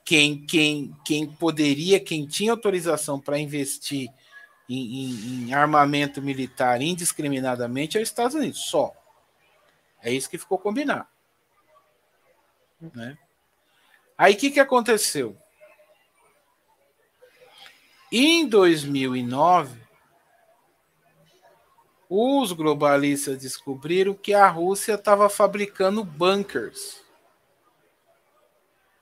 Quem, 0.04 0.44
quem, 0.44 0.94
quem 1.04 1.26
poderia, 1.26 2.00
quem 2.00 2.26
tinha 2.26 2.52
autorização 2.52 3.20
para 3.20 3.38
investir 3.38 4.10
em, 4.68 4.76
em, 4.76 5.44
em, 5.48 5.54
armamento 5.54 6.20
militar 6.20 6.82
indiscriminadamente 6.82 7.96
é 7.96 8.02
os 8.02 8.08
Estados 8.08 8.34
Unidos, 8.34 8.60
só. 8.68 8.92
É 10.02 10.12
isso 10.12 10.28
que 10.28 10.38
ficou 10.38 10.58
combinado. 10.58 11.06
Né? 12.80 13.16
Aí 14.18 14.34
o 14.34 14.36
que, 14.36 14.50
que 14.50 14.60
aconteceu? 14.60 15.36
Em 18.14 18.46
2009, 18.46 19.80
os 22.10 22.52
globalistas 22.52 23.38
descobriram 23.38 24.12
que 24.12 24.34
a 24.34 24.46
Rússia 24.46 24.96
estava 24.96 25.30
fabricando 25.30 26.04
bunkers. 26.04 27.00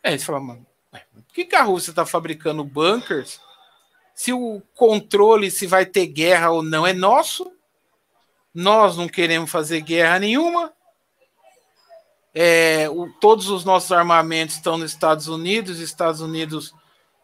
É, 0.00 0.10
eles 0.10 0.22
falaram, 0.22 0.46
mano, 0.46 0.66
por 0.92 1.34
que, 1.34 1.44
que 1.44 1.56
a 1.56 1.64
Rússia 1.64 1.90
está 1.90 2.06
fabricando 2.06 2.62
bunkers 2.62 3.40
se 4.14 4.32
o 4.32 4.62
controle 4.76 5.50
se 5.50 5.66
vai 5.66 5.84
ter 5.84 6.06
guerra 6.06 6.50
ou 6.50 6.62
não 6.62 6.86
é 6.86 6.92
nosso? 6.92 7.50
Nós 8.54 8.96
não 8.96 9.08
queremos 9.08 9.50
fazer 9.50 9.80
guerra 9.80 10.20
nenhuma. 10.20 10.72
É, 12.32 12.88
o, 12.88 13.12
todos 13.20 13.48
os 13.48 13.64
nossos 13.64 13.90
armamentos 13.90 14.54
estão 14.54 14.78
nos 14.78 14.92
Estados 14.92 15.26
Unidos. 15.26 15.78
Os 15.78 15.82
Estados 15.82 16.20
Unidos 16.20 16.72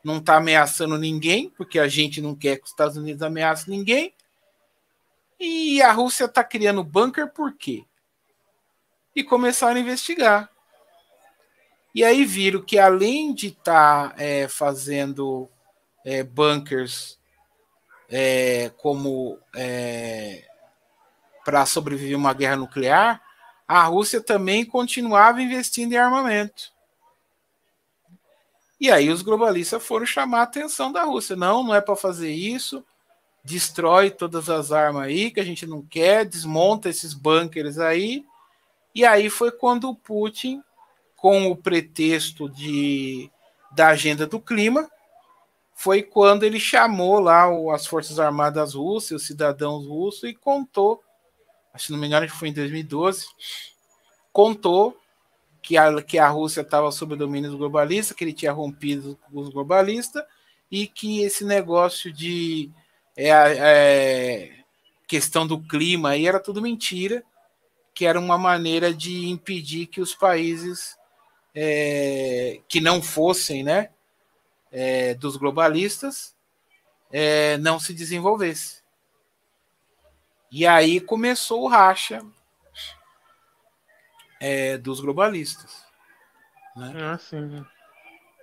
não 0.06 0.18
está 0.18 0.36
ameaçando 0.36 0.96
ninguém, 0.96 1.50
porque 1.50 1.80
a 1.80 1.88
gente 1.88 2.20
não 2.20 2.32
quer 2.32 2.58
que 2.58 2.62
os 2.62 2.70
Estados 2.70 2.96
Unidos 2.96 3.22
ameace 3.22 3.68
ninguém. 3.68 4.14
E 5.38 5.82
a 5.82 5.90
Rússia 5.90 6.26
está 6.26 6.44
criando 6.44 6.84
bunker 6.84 7.28
por 7.32 7.52
quê? 7.52 7.84
E 9.16 9.24
começaram 9.24 9.74
a 9.74 9.80
investigar. 9.80 10.48
E 11.92 12.04
aí 12.04 12.24
viram 12.24 12.62
que 12.62 12.78
além 12.78 13.34
de 13.34 13.48
estar 13.48 14.10
tá, 14.10 14.14
é, 14.16 14.46
fazendo 14.46 15.48
é, 16.04 16.22
bunkers 16.22 17.18
é, 18.08 18.70
como 18.76 19.40
é, 19.56 20.46
para 21.44 21.66
sobreviver 21.66 22.16
uma 22.16 22.32
guerra 22.32 22.54
nuclear, 22.54 23.20
a 23.66 23.82
Rússia 23.82 24.20
também 24.20 24.64
continuava 24.64 25.42
investindo 25.42 25.94
em 25.94 25.96
armamento. 25.96 26.75
E 28.78 28.90
aí 28.90 29.08
os 29.10 29.22
globalistas 29.22 29.82
foram 29.84 30.04
chamar 30.04 30.40
a 30.40 30.42
atenção 30.42 30.92
da 30.92 31.02
Rússia. 31.02 31.34
Não, 31.34 31.62
não 31.62 31.74
é 31.74 31.80
para 31.80 31.96
fazer 31.96 32.30
isso 32.30 32.84
destrói 33.46 34.10
todas 34.10 34.50
as 34.50 34.72
armas 34.72 35.04
aí 35.04 35.30
que 35.30 35.38
a 35.38 35.44
gente 35.44 35.64
não 35.66 35.80
quer, 35.80 36.24
desmonta 36.24 36.88
esses 36.88 37.14
bunkers 37.14 37.78
aí. 37.78 38.26
E 38.92 39.04
aí 39.04 39.30
foi 39.30 39.52
quando 39.52 39.88
o 39.88 39.94
Putin, 39.94 40.60
com 41.14 41.48
o 41.48 41.56
pretexto 41.56 42.50
de, 42.50 43.30
da 43.70 43.88
agenda 43.88 44.26
do 44.26 44.40
clima, 44.40 44.90
foi 45.76 46.02
quando 46.02 46.42
ele 46.42 46.58
chamou 46.58 47.20
lá 47.20 47.46
as 47.72 47.86
Forças 47.86 48.18
Armadas 48.18 48.74
Russas, 48.74 49.20
os 49.20 49.26
cidadãos 49.26 49.86
russos, 49.86 50.24
e 50.24 50.34
contou, 50.34 51.00
que 51.76 51.92
não 51.92 51.98
me 51.98 52.08
engano, 52.08 52.28
foi 52.28 52.48
em 52.48 52.52
2012, 52.52 53.26
contou 54.32 54.98
que 55.66 55.76
a, 55.76 56.00
que 56.00 56.16
a 56.16 56.28
Rússia 56.28 56.60
estava 56.60 56.92
sob 56.92 57.14
o 57.14 57.16
domínio 57.16 57.50
dos 57.50 57.58
globalistas, 57.58 58.16
que 58.16 58.22
ele 58.22 58.32
tinha 58.32 58.52
rompido 58.52 59.18
os 59.32 59.48
globalistas, 59.48 60.22
e 60.70 60.86
que 60.86 61.22
esse 61.22 61.44
negócio 61.44 62.12
de 62.12 62.70
é, 63.16 63.30
é, 63.30 64.52
questão 65.08 65.44
do 65.44 65.60
clima 65.60 66.10
aí 66.10 66.24
era 66.24 66.38
tudo 66.38 66.62
mentira, 66.62 67.24
que 67.92 68.06
era 68.06 68.20
uma 68.20 68.38
maneira 68.38 68.94
de 68.94 69.26
impedir 69.26 69.86
que 69.86 70.00
os 70.00 70.14
países 70.14 70.96
é, 71.52 72.60
que 72.68 72.80
não 72.80 73.02
fossem, 73.02 73.64
né, 73.64 73.90
é, 74.70 75.14
dos 75.14 75.36
globalistas 75.36 76.36
é, 77.10 77.58
não 77.58 77.80
se 77.80 77.92
desenvolvesse. 77.92 78.84
E 80.48 80.64
aí 80.64 81.00
começou 81.00 81.64
o 81.64 81.68
racha 81.68 82.24
é, 84.40 84.76
dos 84.78 85.00
globalistas. 85.00 85.84
Né? 86.76 86.92
Ah, 86.96 87.18
sim. 87.18 87.64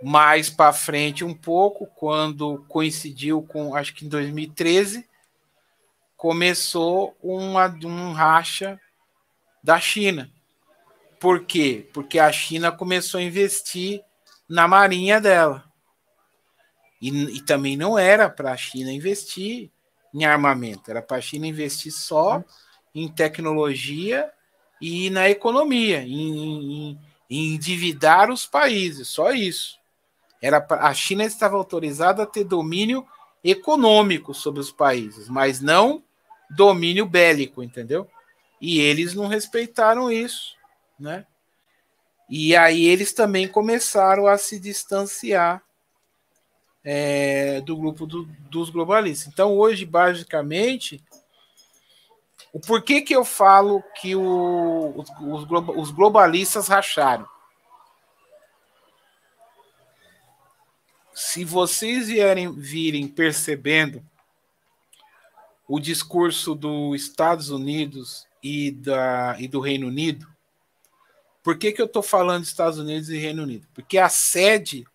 Mais 0.02 0.50
para 0.50 0.74
frente 0.74 1.24
um 1.24 1.34
pouco, 1.34 1.88
quando 1.88 2.66
coincidiu 2.68 3.42
com, 3.44 3.76
acho 3.76 3.94
que 3.94 4.06
em 4.06 4.10
2013, 4.10 5.08
começou 6.18 7.18
uma, 7.22 7.68
um 7.84 8.12
racha 8.12 8.80
da 9.64 9.80
China. 9.80 10.30
Por 11.20 11.46
quê? 11.46 11.90
Porque 11.94 12.20
a 12.20 12.32
China 12.32 12.72
começou 12.72 13.20
a 13.20 13.24
investir 13.24 14.04
na 14.48 14.68
marinha 14.68 15.22
dela. 15.22 15.64
E, 17.02 17.10
e 17.38 17.42
também 17.42 17.78
não 17.78 17.98
era 17.98 18.30
para 18.30 18.52
a 18.52 18.58
China 18.58 18.92
investir 18.92 19.72
em 20.14 20.26
armamento, 20.26 20.92
era 20.92 21.02
para 21.02 21.18
a 21.18 21.22
China 21.22 21.48
investir 21.48 21.92
só 21.92 22.44
em 22.94 23.08
tecnologia 23.08 24.32
e 24.86 25.10
na 25.10 25.30
economia, 25.30 26.02
em, 26.02 26.90
em, 26.90 27.00
em 27.30 27.54
endividar 27.54 28.30
os 28.30 28.46
países, 28.46 29.08
só 29.08 29.32
isso. 29.32 29.80
Era 30.42 30.66
a 30.72 30.94
China 30.94 31.24
estava 31.24 31.56
autorizada 31.56 32.24
a 32.24 32.26
ter 32.26 32.44
domínio 32.44 33.08
econômico 33.42 34.34
sobre 34.34 34.60
os 34.60 34.74
países, 34.74 35.30
mas 35.30 35.62
não 35.62 36.04
domínio 36.50 37.06
bélico, 37.06 37.64
entendeu? 37.64 38.10
E 38.60 38.82
eles 38.82 39.14
não 39.14 39.28
respeitaram 39.28 40.12
isso, 40.12 40.58
né? 41.00 41.26
E 42.30 42.54
aí 42.54 42.86
eles 42.86 43.14
também 43.14 43.48
começaram 43.48 44.28
a 44.28 44.38
se 44.38 44.60
distanciar 44.60 45.64
é, 46.84 47.62
do 47.62 47.78
grupo 47.78 48.06
do, 48.06 48.26
dos 48.50 48.70
globalistas. 48.70 49.32
Então, 49.32 49.58
hoje, 49.58 49.86
basicamente, 49.86 51.02
o 52.54 52.60
porquê 52.60 53.02
que 53.02 53.16
eu 53.16 53.26
falo 53.26 53.84
que 54.00 54.16
o, 54.16 54.94
os, 54.96 55.48
os 55.76 55.92
globalistas 55.92 56.68
racharam? 56.68 57.28
Se 61.12 61.44
vocês 61.44 62.08
vierem 62.08 62.54
virem 62.54 63.08
percebendo 63.08 64.04
o 65.68 65.80
discurso 65.80 66.54
dos 66.54 67.02
Estados 67.02 67.50
Unidos 67.50 68.28
e, 68.44 68.70
da, 68.70 69.36
e 69.40 69.48
do 69.48 69.60
Reino 69.60 69.88
Unido, 69.88 70.28
por 71.42 71.58
que, 71.58 71.72
que 71.72 71.82
eu 71.82 71.88
estou 71.88 72.04
falando 72.04 72.42
dos 72.42 72.50
Estados 72.50 72.78
Unidos 72.78 73.10
e 73.10 73.18
Reino 73.18 73.42
Unido? 73.42 73.68
Porque 73.74 73.98
a 73.98 74.10
sede 74.10 74.86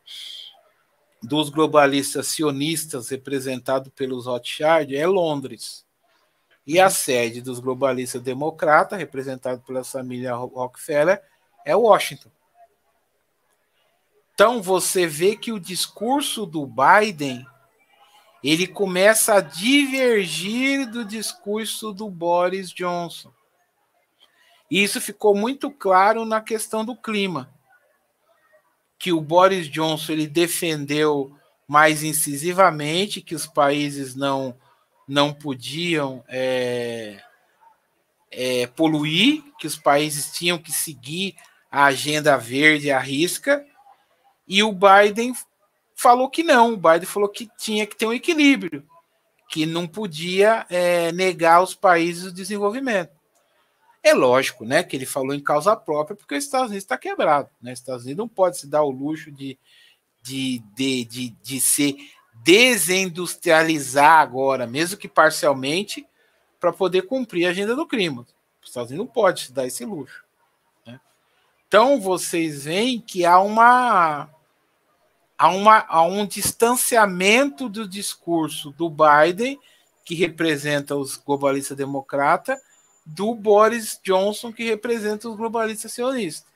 dos 1.21 1.51
globalistas 1.51 2.29
sionistas, 2.29 3.09
representado 3.09 3.91
pelos 3.91 4.27
Rothschild, 4.27 4.95
é 4.95 5.07
Londres. 5.09 5.88
E 6.69 6.79
a 6.79 6.91
sede 6.91 7.41
dos 7.41 7.61
globalistas 7.61 8.21
democratas, 8.21 8.99
representado 8.99 9.62
pela 9.62 9.83
família 9.83 10.35
Rockefeller, 10.35 11.23
é 11.64 11.75
Washington. 11.75 12.29
Então 14.35 14.61
você 14.61 15.07
vê 15.07 15.35
que 15.35 15.51
o 15.51 15.59
discurso 15.59 16.45
do 16.45 16.66
Biden 16.66 17.47
ele 18.45 18.66
começa 18.66 19.37
a 19.37 19.41
divergir 19.41 20.87
do 20.91 21.07
discurso 21.07 21.91
do 21.91 22.11
Boris 22.11 22.71
Johnson. 22.71 23.33
E 24.71 24.83
isso 24.83 25.01
ficou 25.01 25.35
muito 25.35 25.71
claro 25.71 26.27
na 26.27 26.43
questão 26.43 26.85
do 26.85 26.95
clima 26.95 27.51
que 28.99 29.11
o 29.11 29.23
Boris 29.23 29.71
Johnson 29.71 30.12
ele 30.12 30.27
defendeu 30.27 31.35
mais 31.66 32.03
incisivamente 32.03 33.23
que 33.23 33.35
os 33.35 33.47
países 33.47 34.14
não 34.14 34.55
não 35.09 35.33
podiam 35.33 36.23
é, 36.29 37.23
é, 38.31 38.67
poluir, 38.67 39.43
que 39.59 39.67
os 39.67 39.77
países 39.77 40.31
tinham 40.31 40.59
que 40.59 40.71
seguir 40.71 41.35
a 41.71 41.85
agenda 41.87 42.37
verde 42.37 42.91
à 42.91 42.99
risca, 42.99 43.65
e 44.47 44.63
o 44.63 44.73
Biden 44.73 45.35
falou 45.95 46.29
que 46.29 46.43
não, 46.43 46.75
o 46.75 46.77
Biden 46.77 47.07
falou 47.07 47.29
que 47.29 47.49
tinha 47.59 47.87
que 47.87 47.97
ter 47.97 48.07
um 48.07 48.13
equilíbrio, 48.13 48.87
que 49.49 49.65
não 49.65 49.87
podia 49.89 50.67
é, 50.69 51.11
negar 51.13 51.63
os 51.63 51.75
países 51.75 52.25
o 52.25 52.33
desenvolvimento. 52.33 53.17
É 54.03 54.15
lógico, 54.15 54.65
né, 54.65 54.83
que 54.83 54.95
ele 54.95 55.07
falou 55.07 55.35
em 55.35 55.41
causa 55.41 55.75
própria, 55.75 56.17
porque 56.17 56.37
os 56.37 56.45
Estados 56.45 56.69
Unidos 56.69 56.85
está 56.85 56.97
quebrado. 56.97 57.51
Né? 57.61 57.73
Os 57.73 57.79
Estados 57.79 58.05
Unidos 58.05 58.19
não 58.19 58.29
pode 58.29 58.59
se 58.59 58.67
dar 58.67 58.83
o 58.83 58.91
luxo 58.91 59.31
de, 59.33 59.59
de, 60.23 60.63
de, 60.75 61.05
de, 61.05 61.29
de 61.31 61.61
se 61.61 61.97
desindustrializar 62.43 64.20
agora, 64.20 64.66
mesmo 64.66 64.99
que 64.99 65.09
parcialmente, 65.09 66.07
para 66.61 66.72
poder 66.72 67.03
cumprir 67.03 67.47
a 67.47 67.51
agenda 67.51 67.74
do 67.74 67.86
clima. 67.86 68.26
Os 68.62 68.68
Estados 68.68 68.91
Unidos 68.91 69.07
não 69.07 69.12
pode 69.12 69.43
se 69.43 69.53
dar 69.53 69.66
esse 69.66 69.84
luxo. 69.84 70.24
Né? 70.86 71.01
Então 71.66 72.01
vocês 72.01 72.64
veem 72.64 73.01
que 73.01 73.24
há 73.24 73.39
uma 73.41 74.28
há, 75.39 75.49
uma, 75.49 75.84
há 75.89 76.03
um 76.03 76.26
distanciamento 76.26 77.68
do 77.68 77.86
discurso 77.86 78.70
do 78.72 78.91
Biden, 78.91 79.59
que 80.05 80.14
representa 80.14 80.97
os 80.97 81.16
globalistas 81.16 81.76
democratas, 81.76 82.59
do 83.07 83.34
Boris 83.34 83.99
Johnson, 84.03 84.53
que 84.53 84.64
representa 84.64 85.28
os 85.28 85.36
globalistas 85.36 85.93
sionistas. 85.93 86.51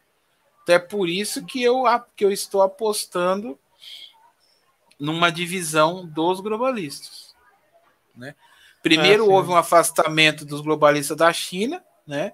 Então 0.62 0.74
é 0.74 0.78
por 0.78 1.08
isso 1.08 1.44
que 1.44 1.62
eu, 1.62 1.84
que 2.14 2.24
eu 2.24 2.30
estou 2.30 2.62
apostando 2.62 3.58
numa 5.02 5.32
divisão 5.32 6.06
dos 6.06 6.38
globalistas. 6.38 7.34
Né? 8.14 8.36
Primeiro 8.80 9.24
é, 9.24 9.28
houve 9.28 9.50
um 9.50 9.56
afastamento 9.56 10.44
dos 10.44 10.60
globalistas 10.60 11.16
da 11.16 11.32
China, 11.32 11.82
né? 12.06 12.32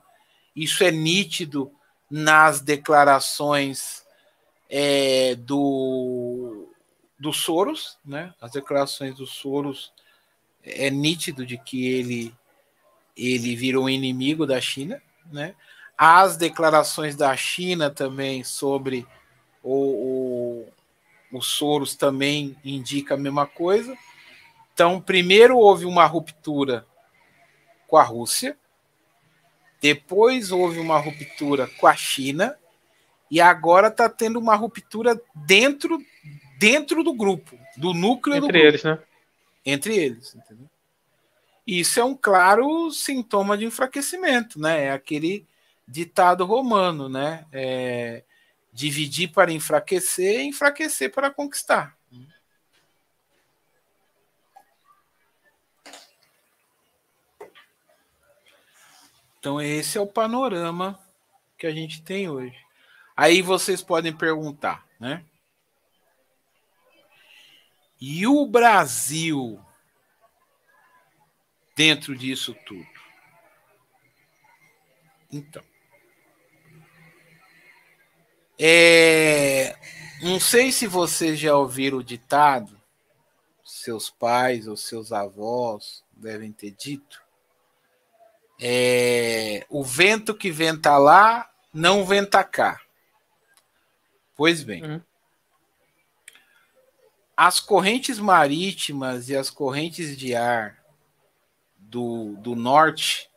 isso 0.54 0.84
é 0.84 0.90
nítido 0.90 1.72
nas 2.10 2.60
declarações 2.60 4.04
é, 4.68 5.34
do, 5.36 6.70
do 7.18 7.32
Soros, 7.32 7.96
né? 8.04 8.34
as 8.38 8.50
declarações 8.50 9.14
do 9.14 9.26
Soros 9.26 9.90
é 10.62 10.90
nítido 10.90 11.46
de 11.46 11.56
que 11.56 11.86
ele 11.86 12.34
ele 13.16 13.56
virou 13.56 13.86
um 13.86 13.88
inimigo 13.88 14.46
da 14.46 14.60
China, 14.60 15.02
né? 15.32 15.56
As 15.96 16.36
declarações 16.36 17.16
da 17.16 17.36
China 17.36 17.90
também 17.90 18.44
sobre 18.44 19.04
o, 19.60 19.74
o, 19.74 20.72
o 21.32 21.40
Soros 21.40 21.94
também 21.94 22.56
indica 22.64 23.14
a 23.14 23.18
mesma 23.18 23.46
coisa. 23.46 23.96
Então, 24.72 25.00
primeiro 25.00 25.58
houve 25.58 25.84
uma 25.84 26.06
ruptura 26.06 26.86
com 27.86 27.96
a 27.96 28.02
Rússia, 28.02 28.56
depois 29.80 30.50
houve 30.52 30.78
uma 30.78 30.98
ruptura 30.98 31.68
com 31.78 31.86
a 31.86 31.94
China, 31.94 32.56
e 33.30 33.40
agora 33.40 33.88
está 33.88 34.08
tendo 34.08 34.38
uma 34.38 34.54
ruptura 34.54 35.20
dentro 35.34 35.98
dentro 36.58 37.04
do 37.04 37.14
grupo, 37.14 37.56
do 37.76 37.94
núcleo 37.94 38.36
Entre 38.36 38.46
do 38.46 38.52
grupo. 38.52 38.66
eles, 38.66 38.82
né? 38.82 38.98
Entre 39.64 39.96
eles, 39.96 40.34
entendeu? 40.34 40.66
Isso 41.66 42.00
é 42.00 42.04
um 42.04 42.16
claro 42.16 42.90
sintoma 42.90 43.56
de 43.56 43.64
enfraquecimento, 43.64 44.58
né? 44.58 44.86
É 44.86 44.92
aquele 44.92 45.46
ditado 45.86 46.44
romano, 46.44 47.08
né? 47.08 47.46
É, 47.52 48.24
dividir 48.78 49.32
para 49.32 49.50
enfraquecer, 49.50 50.42
enfraquecer 50.42 51.10
para 51.10 51.32
conquistar. 51.32 51.98
Então 59.40 59.60
esse 59.60 59.98
é 59.98 60.00
o 60.00 60.06
panorama 60.06 60.96
que 61.56 61.66
a 61.66 61.72
gente 61.72 62.02
tem 62.02 62.28
hoje. 62.28 62.56
Aí 63.16 63.42
vocês 63.42 63.82
podem 63.82 64.16
perguntar, 64.16 64.86
né? 65.00 65.24
E 68.00 68.24
o 68.28 68.46
Brasil 68.46 69.60
dentro 71.74 72.16
disso 72.16 72.54
tudo? 72.64 72.86
Então. 75.32 75.67
É, 78.58 79.76
não 80.20 80.40
sei 80.40 80.72
se 80.72 80.86
vocês 80.86 81.38
já 81.38 81.56
ouviram 81.56 81.98
o 81.98 82.04
ditado, 82.04 82.76
seus 83.64 84.10
pais 84.10 84.66
ou 84.66 84.76
seus 84.76 85.12
avós 85.12 86.02
devem 86.12 86.50
ter 86.50 86.72
dito. 86.72 87.22
É, 88.60 89.64
o 89.70 89.84
vento 89.84 90.34
que 90.34 90.50
venta 90.50 90.98
lá 90.98 91.48
não 91.72 92.04
venta 92.04 92.42
cá. 92.42 92.80
Pois 94.34 94.64
bem, 94.64 94.84
uhum. 94.84 95.00
as 97.36 97.60
correntes 97.60 98.18
marítimas 98.18 99.28
e 99.28 99.36
as 99.36 99.50
correntes 99.50 100.16
de 100.16 100.34
ar 100.34 100.82
do, 101.76 102.36
do 102.38 102.56
norte, 102.56 103.30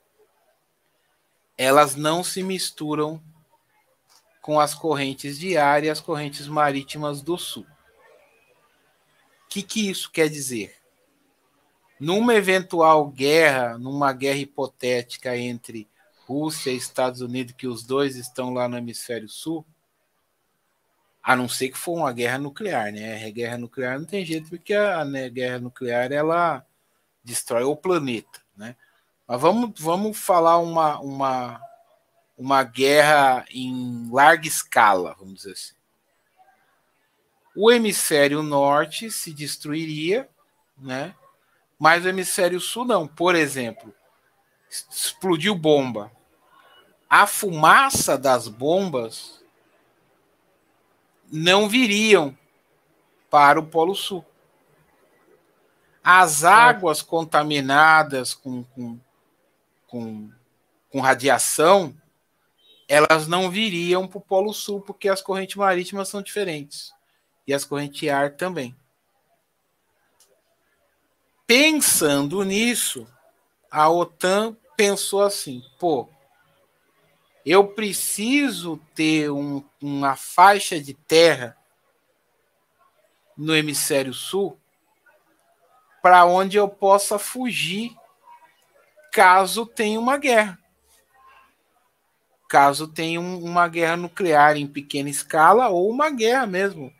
elas 1.57 1.95
não 1.95 2.23
se 2.23 2.41
misturam 2.41 3.21
com 4.41 4.59
as 4.59 4.73
correntes 4.73 5.37
de 5.37 5.57
ar 5.57 5.83
e 5.83 5.89
as 5.89 6.01
correntes 6.01 6.47
marítimas 6.47 7.21
do 7.21 7.37
sul. 7.37 7.65
O 9.45 9.49
que, 9.49 9.61
que 9.61 9.89
isso 9.89 10.11
quer 10.11 10.29
dizer? 10.29 10.75
Numa 11.99 12.33
eventual 12.33 13.07
guerra, 13.07 13.77
numa 13.77 14.11
guerra 14.11 14.39
hipotética 14.39 15.37
entre 15.37 15.87
Rússia 16.25 16.71
e 16.71 16.77
Estados 16.77 17.21
Unidos, 17.21 17.53
que 17.55 17.67
os 17.67 17.83
dois 17.83 18.15
estão 18.15 18.53
lá 18.53 18.67
no 18.67 18.77
hemisfério 18.77 19.29
sul, 19.29 19.65
a 21.21 21.35
não 21.35 21.47
ser 21.47 21.69
que 21.69 21.77
for 21.77 21.93
uma 21.93 22.11
guerra 22.11 22.39
nuclear, 22.39 22.91
né? 22.91 23.23
A 23.23 23.29
guerra 23.29 23.57
nuclear 23.57 23.99
não 23.99 24.05
tem 24.05 24.25
jeito, 24.25 24.49
porque 24.49 24.73
a 24.73 25.05
né, 25.05 25.29
guerra 25.29 25.59
nuclear 25.59 26.11
ela 26.11 26.65
destrói 27.23 27.63
o 27.63 27.75
planeta, 27.75 28.41
né? 28.55 28.75
Mas 29.27 29.39
vamos, 29.39 29.79
vamos 29.79 30.17
falar 30.17 30.57
uma, 30.57 30.99
uma, 30.99 31.61
uma 32.41 32.63
guerra 32.63 33.45
em 33.51 34.09
larga 34.11 34.47
escala, 34.47 35.15
vamos 35.19 35.35
dizer 35.35 35.51
assim. 35.51 35.73
O 37.55 37.71
hemisfério 37.71 38.41
norte 38.41 39.11
se 39.11 39.31
destruiria, 39.31 40.27
né? 40.75 41.13
Mas 41.77 42.03
o 42.03 42.07
hemisfério 42.07 42.59
sul 42.59 42.83
não. 42.83 43.07
Por 43.07 43.35
exemplo, 43.35 43.93
explodiu 44.67 45.53
bomba. 45.53 46.11
A 47.07 47.27
fumaça 47.27 48.17
das 48.17 48.47
bombas 48.47 49.43
não 51.31 51.69
viriam 51.69 52.35
para 53.29 53.59
o 53.59 53.67
Polo 53.67 53.93
Sul. 53.93 54.25
As 56.03 56.43
águas 56.43 57.03
contaminadas 57.03 58.33
com, 58.33 58.63
com, 58.63 58.99
com, 59.85 60.31
com 60.89 60.99
radiação 60.99 62.00
elas 62.91 63.25
não 63.25 63.49
viriam 63.49 64.05
para 64.05 64.17
o 64.17 64.21
Polo 64.21 64.53
Sul, 64.53 64.81
porque 64.81 65.07
as 65.07 65.21
correntes 65.21 65.55
marítimas 65.55 66.09
são 66.09 66.21
diferentes. 66.21 66.93
E 67.47 67.53
as 67.53 67.63
correntes 67.63 68.01
de 68.01 68.09
ar 68.09 68.35
também. 68.35 68.75
Pensando 71.47 72.43
nisso, 72.43 73.07
a 73.71 73.89
OTAN 73.89 74.57
pensou 74.75 75.21
assim: 75.21 75.63
pô, 75.79 76.09
eu 77.45 77.65
preciso 77.65 78.75
ter 78.93 79.31
um, 79.31 79.63
uma 79.81 80.17
faixa 80.17 80.77
de 80.77 80.93
terra 80.93 81.55
no 83.37 83.55
hemisfério 83.55 84.13
sul 84.13 84.59
para 86.01 86.25
onde 86.25 86.57
eu 86.57 86.67
possa 86.67 87.17
fugir 87.17 87.95
caso 89.13 89.65
tenha 89.65 89.97
uma 89.97 90.17
guerra 90.17 90.60
caso 92.51 92.85
tenha 92.85 93.21
uma 93.21 93.65
guerra 93.69 93.95
nuclear 93.95 94.57
em 94.57 94.67
pequena 94.67 95.09
escala 95.09 95.69
ou 95.69 95.89
uma 95.89 96.09
guerra 96.09 96.45
mesmo 96.45 96.91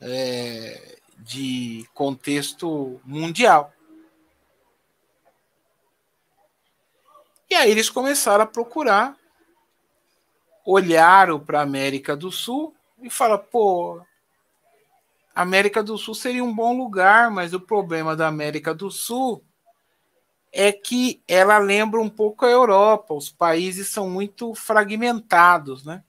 é, 0.00 1.00
de 1.18 1.84
contexto 1.92 3.00
mundial. 3.04 3.72
E 7.50 7.56
aí 7.56 7.68
eles 7.68 7.90
começaram 7.90 8.44
a 8.44 8.46
procurar, 8.46 9.16
olharam 10.64 11.40
para 11.40 11.58
a 11.58 11.64
América 11.64 12.14
do 12.14 12.30
Sul 12.30 12.72
e 13.02 13.10
falaram: 13.10 13.44
pô, 13.50 14.00
América 15.34 15.82
do 15.82 15.98
Sul 15.98 16.14
seria 16.14 16.44
um 16.44 16.54
bom 16.54 16.78
lugar, 16.78 17.32
mas 17.32 17.52
o 17.52 17.58
problema 17.58 18.14
da 18.14 18.28
América 18.28 18.72
do 18.72 18.92
Sul 18.92 19.44
é 20.52 20.72
que 20.72 21.22
ela 21.28 21.58
lembra 21.58 22.00
um 22.00 22.08
pouco 22.08 22.44
a 22.44 22.50
Europa. 22.50 23.14
Os 23.14 23.30
países 23.30 23.88
são 23.88 24.08
muito 24.08 24.54
fragmentados, 24.54 25.84
né? 25.84 26.02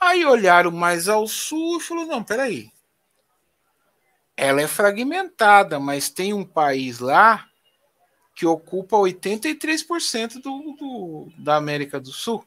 Aí 0.00 0.24
olharam 0.24 0.70
mais 0.70 1.08
ao 1.08 1.26
sul 1.26 1.78
e 1.78 1.80
falaram: 1.80 2.08
não, 2.08 2.24
peraí. 2.24 2.70
Ela 4.36 4.60
é 4.60 4.68
fragmentada, 4.68 5.80
mas 5.80 6.10
tem 6.10 6.34
um 6.34 6.44
país 6.44 6.98
lá 6.98 7.48
que 8.34 8.44
ocupa 8.44 8.96
83% 8.96 10.42
do, 10.42 10.76
do, 10.78 11.32
da 11.38 11.56
América 11.56 11.98
do 11.98 12.12
Sul, 12.12 12.46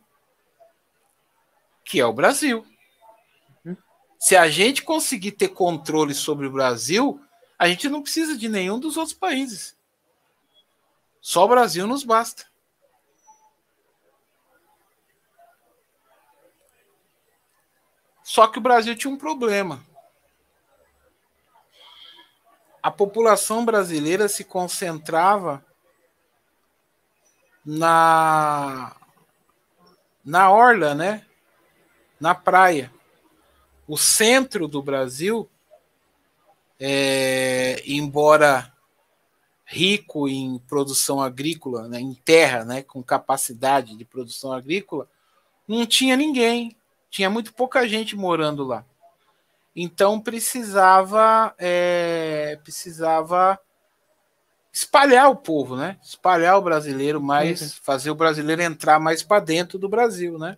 que 1.84 2.00
é 2.00 2.06
o 2.06 2.14
Brasil. 2.14 2.64
Uhum. 3.66 3.76
Se 4.20 4.38
a 4.38 4.48
gente 4.48 4.84
conseguir 4.84 5.32
ter 5.32 5.48
controle 5.48 6.14
sobre 6.14 6.46
o 6.46 6.52
Brasil, 6.52 7.20
a 7.60 7.68
gente 7.68 7.90
não 7.90 8.02
precisa 8.02 8.38
de 8.38 8.48
nenhum 8.48 8.80
dos 8.80 8.96
outros 8.96 9.14
países. 9.14 9.78
Só 11.20 11.44
o 11.44 11.50
Brasil 11.50 11.86
nos 11.86 12.06
basta. 12.06 12.48
Só 18.24 18.48
que 18.48 18.60
o 18.60 18.62
Brasil 18.62 18.96
tinha 18.96 19.14
um 19.14 19.18
problema. 19.18 19.86
A 22.82 22.90
população 22.90 23.66
brasileira 23.66 24.30
se 24.30 24.46
concentrava 24.46 25.66
na 27.66 28.96
na 30.24 30.50
orla, 30.50 30.96
né? 30.96 31.26
Na 32.20 32.34
praia. 32.34 32.94
O 33.86 33.98
centro 33.98 34.68
do 34.68 34.82
Brasil 34.82 35.50
é, 36.80 37.84
embora 37.86 38.72
rico 39.66 40.28
em 40.28 40.58
produção 40.68 41.22
agrícola, 41.22 41.88
né, 41.88 42.00
em 42.00 42.14
terra, 42.14 42.66
né, 42.66 42.82
com 42.82 43.04
capacidade 43.04 43.96
de 43.96 44.06
produção 44.06 44.52
agrícola, 44.52 45.08
não 45.68 45.86
tinha 45.86 46.16
ninguém, 46.16 46.76
tinha 47.10 47.30
muito 47.30 47.54
pouca 47.54 47.88
gente 47.88 48.16
morando 48.16 48.64
lá. 48.64 48.84
Então 49.76 50.20
precisava 50.20 51.54
é, 51.58 52.60
precisava 52.64 53.60
espalhar 54.72 55.30
o 55.30 55.36
povo, 55.36 55.76
né? 55.76 55.98
Espalhar 56.04 56.58
o 56.58 56.62
brasileiro 56.62 57.22
mais, 57.22 57.62
uhum. 57.62 57.70
fazer 57.84 58.10
o 58.12 58.16
brasileiro 58.16 58.62
entrar 58.62 59.00
mais 59.00 59.22
para 59.22 59.40
dentro 59.40 59.78
do 59.78 59.90
Brasil, 59.90 60.38
né? 60.38 60.58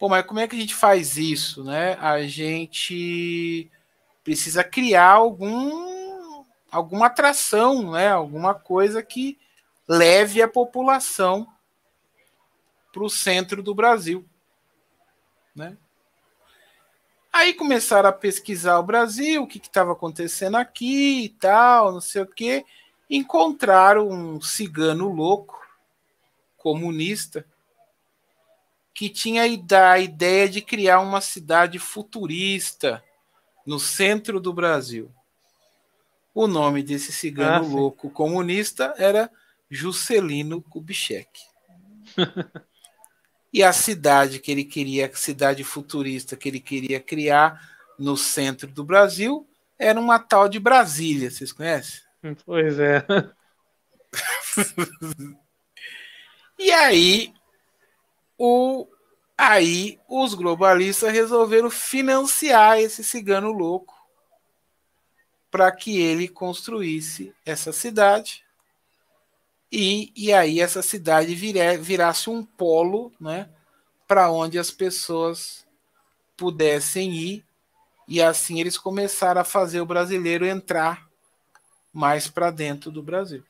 Pô, 0.00 0.08
mas 0.08 0.24
como 0.24 0.40
é 0.40 0.48
que 0.48 0.56
a 0.56 0.58
gente 0.58 0.74
faz 0.74 1.18
isso, 1.18 1.62
né? 1.62 1.92
A 2.00 2.22
gente 2.22 3.70
precisa 4.24 4.64
criar 4.64 5.10
algum 5.10 6.42
alguma 6.72 7.06
atração, 7.06 7.92
né? 7.92 8.08
Alguma 8.08 8.54
coisa 8.54 9.02
que 9.02 9.38
leve 9.86 10.40
a 10.40 10.48
população 10.48 11.46
para 12.90 13.04
o 13.04 13.10
centro 13.10 13.62
do 13.62 13.74
Brasil, 13.74 14.26
né? 15.54 15.76
Aí 17.30 17.52
começaram 17.52 18.08
a 18.08 18.12
pesquisar 18.12 18.78
o 18.78 18.82
Brasil, 18.82 19.42
o 19.42 19.46
que 19.46 19.58
estava 19.58 19.92
acontecendo 19.92 20.56
aqui 20.56 21.24
e 21.24 21.28
tal, 21.28 21.92
não 21.92 22.00
sei 22.00 22.22
o 22.22 22.26
quê. 22.26 22.64
Encontraram 23.10 24.08
um 24.08 24.40
cigano 24.40 25.12
louco, 25.12 25.60
comunista, 26.56 27.44
que 29.00 29.08
tinha 29.08 29.44
a 29.44 29.98
ideia 29.98 30.46
de 30.46 30.60
criar 30.60 31.00
uma 31.00 31.22
cidade 31.22 31.78
futurista 31.78 33.02
no 33.64 33.80
centro 33.80 34.38
do 34.38 34.52
Brasil. 34.52 35.10
O 36.34 36.46
nome 36.46 36.82
desse 36.82 37.10
cigano 37.10 37.64
ah, 37.64 37.66
louco 37.66 38.10
comunista 38.10 38.92
era 38.98 39.30
Juscelino 39.70 40.60
Kubitschek. 40.60 41.30
e 43.50 43.62
a 43.62 43.72
cidade 43.72 44.38
que 44.38 44.52
ele 44.52 44.64
queria, 44.64 45.06
a 45.06 45.16
cidade 45.16 45.64
futurista 45.64 46.36
que 46.36 46.50
ele 46.50 46.60
queria 46.60 47.00
criar 47.00 47.58
no 47.98 48.18
centro 48.18 48.70
do 48.70 48.84
Brasil, 48.84 49.48
era 49.78 49.98
uma 49.98 50.18
tal 50.18 50.46
de 50.46 50.60
Brasília. 50.60 51.30
Vocês 51.30 51.54
conhecem? 51.54 52.02
Pois 52.44 52.78
é. 52.78 53.02
e 56.58 56.70
aí 56.70 57.32
o, 58.42 58.88
aí 59.36 60.00
os 60.08 60.32
globalistas 60.32 61.12
resolveram 61.12 61.68
financiar 61.70 62.78
esse 62.78 63.04
cigano 63.04 63.52
louco 63.52 63.94
para 65.50 65.70
que 65.70 66.00
ele 66.00 66.26
construísse 66.26 67.34
essa 67.44 67.70
cidade 67.70 68.42
e, 69.70 70.10
e 70.16 70.32
aí 70.32 70.58
essa 70.58 70.80
cidade 70.80 71.34
vira, 71.34 71.76
virasse 71.76 72.30
um 72.30 72.42
polo 72.42 73.12
né, 73.20 73.50
para 74.08 74.30
onde 74.30 74.58
as 74.58 74.70
pessoas 74.70 75.66
pudessem 76.34 77.12
ir 77.12 77.44
e 78.08 78.22
assim 78.22 78.58
eles 78.58 78.78
começaram 78.78 79.42
a 79.42 79.44
fazer 79.44 79.82
o 79.82 79.86
brasileiro 79.86 80.46
entrar 80.46 81.06
mais 81.92 82.26
para 82.26 82.50
dentro 82.50 82.90
do 82.90 83.02
Brasil. 83.02 83.44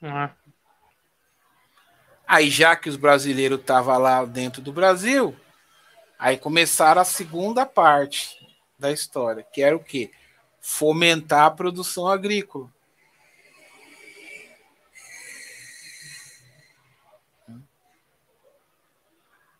Uhum. 0.00 0.30
Aí, 2.32 2.48
já 2.48 2.76
que 2.76 2.88
os 2.88 2.94
brasileiros 2.94 3.58
estavam 3.58 3.98
lá 3.98 4.24
dentro 4.24 4.62
do 4.62 4.72
Brasil, 4.72 5.36
aí 6.16 6.38
começaram 6.38 7.02
a 7.02 7.04
segunda 7.04 7.66
parte 7.66 8.38
da 8.78 8.92
história, 8.92 9.42
que 9.42 9.60
era 9.60 9.74
o 9.74 9.82
quê? 9.82 10.12
Fomentar 10.60 11.46
a 11.46 11.50
produção 11.50 12.06
agrícola. 12.06 12.72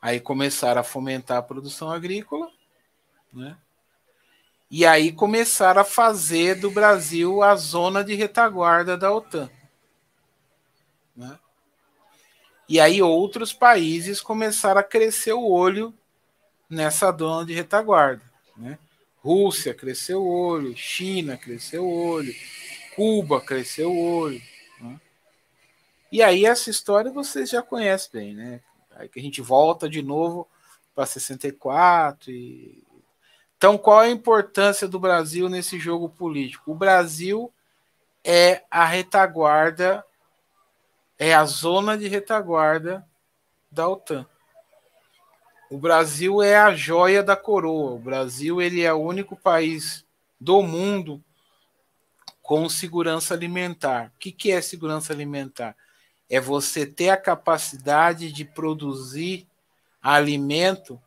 Aí 0.00 0.20
começaram 0.20 0.80
a 0.80 0.84
fomentar 0.84 1.38
a 1.38 1.42
produção 1.42 1.90
agrícola, 1.90 2.48
né? 3.32 3.58
E 4.70 4.86
aí 4.86 5.10
começaram 5.10 5.80
a 5.80 5.84
fazer 5.84 6.60
do 6.60 6.70
Brasil 6.70 7.42
a 7.42 7.56
zona 7.56 8.04
de 8.04 8.14
retaguarda 8.14 8.96
da 8.96 9.12
OTAN. 9.12 9.50
Né? 11.16 11.36
E 12.70 12.78
aí 12.78 13.02
outros 13.02 13.52
países 13.52 14.20
começaram 14.20 14.80
a 14.80 14.84
crescer 14.84 15.32
o 15.32 15.44
olho 15.44 15.92
nessa 16.68 17.10
zona 17.10 17.44
de 17.44 17.52
retaguarda. 17.52 18.22
Né? 18.56 18.78
Rússia 19.18 19.74
cresceu 19.74 20.22
o 20.22 20.28
olho, 20.28 20.76
China 20.76 21.36
cresceu 21.36 21.84
o 21.84 21.92
olho, 21.92 22.32
Cuba 22.94 23.40
cresceu 23.40 23.90
o 23.90 24.18
olho. 24.18 24.40
Né? 24.80 25.00
E 26.12 26.22
aí 26.22 26.46
essa 26.46 26.70
história 26.70 27.10
vocês 27.10 27.50
já 27.50 27.60
conhecem 27.60 28.10
bem, 28.12 28.34
né? 28.34 28.60
Aí 28.94 29.08
que 29.08 29.18
a 29.18 29.22
gente 29.22 29.42
volta 29.42 29.88
de 29.88 30.00
novo 30.00 30.48
para 30.94 31.06
64 31.06 32.30
e 32.30 32.84
então, 33.60 33.76
qual 33.76 34.02
é 34.02 34.06
a 34.06 34.10
importância 34.10 34.88
do 34.88 34.98
Brasil 34.98 35.46
nesse 35.46 35.78
jogo 35.78 36.08
político? 36.08 36.72
O 36.72 36.74
Brasil 36.74 37.52
é 38.24 38.64
a 38.70 38.86
retaguarda, 38.86 40.02
é 41.20 41.34
a 41.34 41.44
zona 41.44 41.98
de 41.98 42.08
retaguarda 42.08 43.06
da 43.70 43.86
OTAN. 43.86 44.26
O 45.70 45.76
Brasil 45.76 46.42
é 46.42 46.56
a 46.56 46.74
joia 46.74 47.22
da 47.22 47.36
coroa. 47.36 47.92
O 47.92 47.98
Brasil 47.98 48.60
ele 48.60 48.80
é 48.80 48.92
o 48.92 49.02
único 49.02 49.36
país 49.36 50.02
do 50.40 50.62
mundo 50.62 51.22
com 52.40 52.66
segurança 52.70 53.34
alimentar. 53.34 54.06
O 54.16 54.18
que, 54.18 54.32
que 54.32 54.50
é 54.50 54.62
segurança 54.62 55.12
alimentar? 55.12 55.76
É 56.28 56.40
você 56.40 56.86
ter 56.86 57.10
a 57.10 57.18
capacidade 57.18 58.32
de 58.32 58.44
produzir 58.46 59.46
alimento 60.02 60.98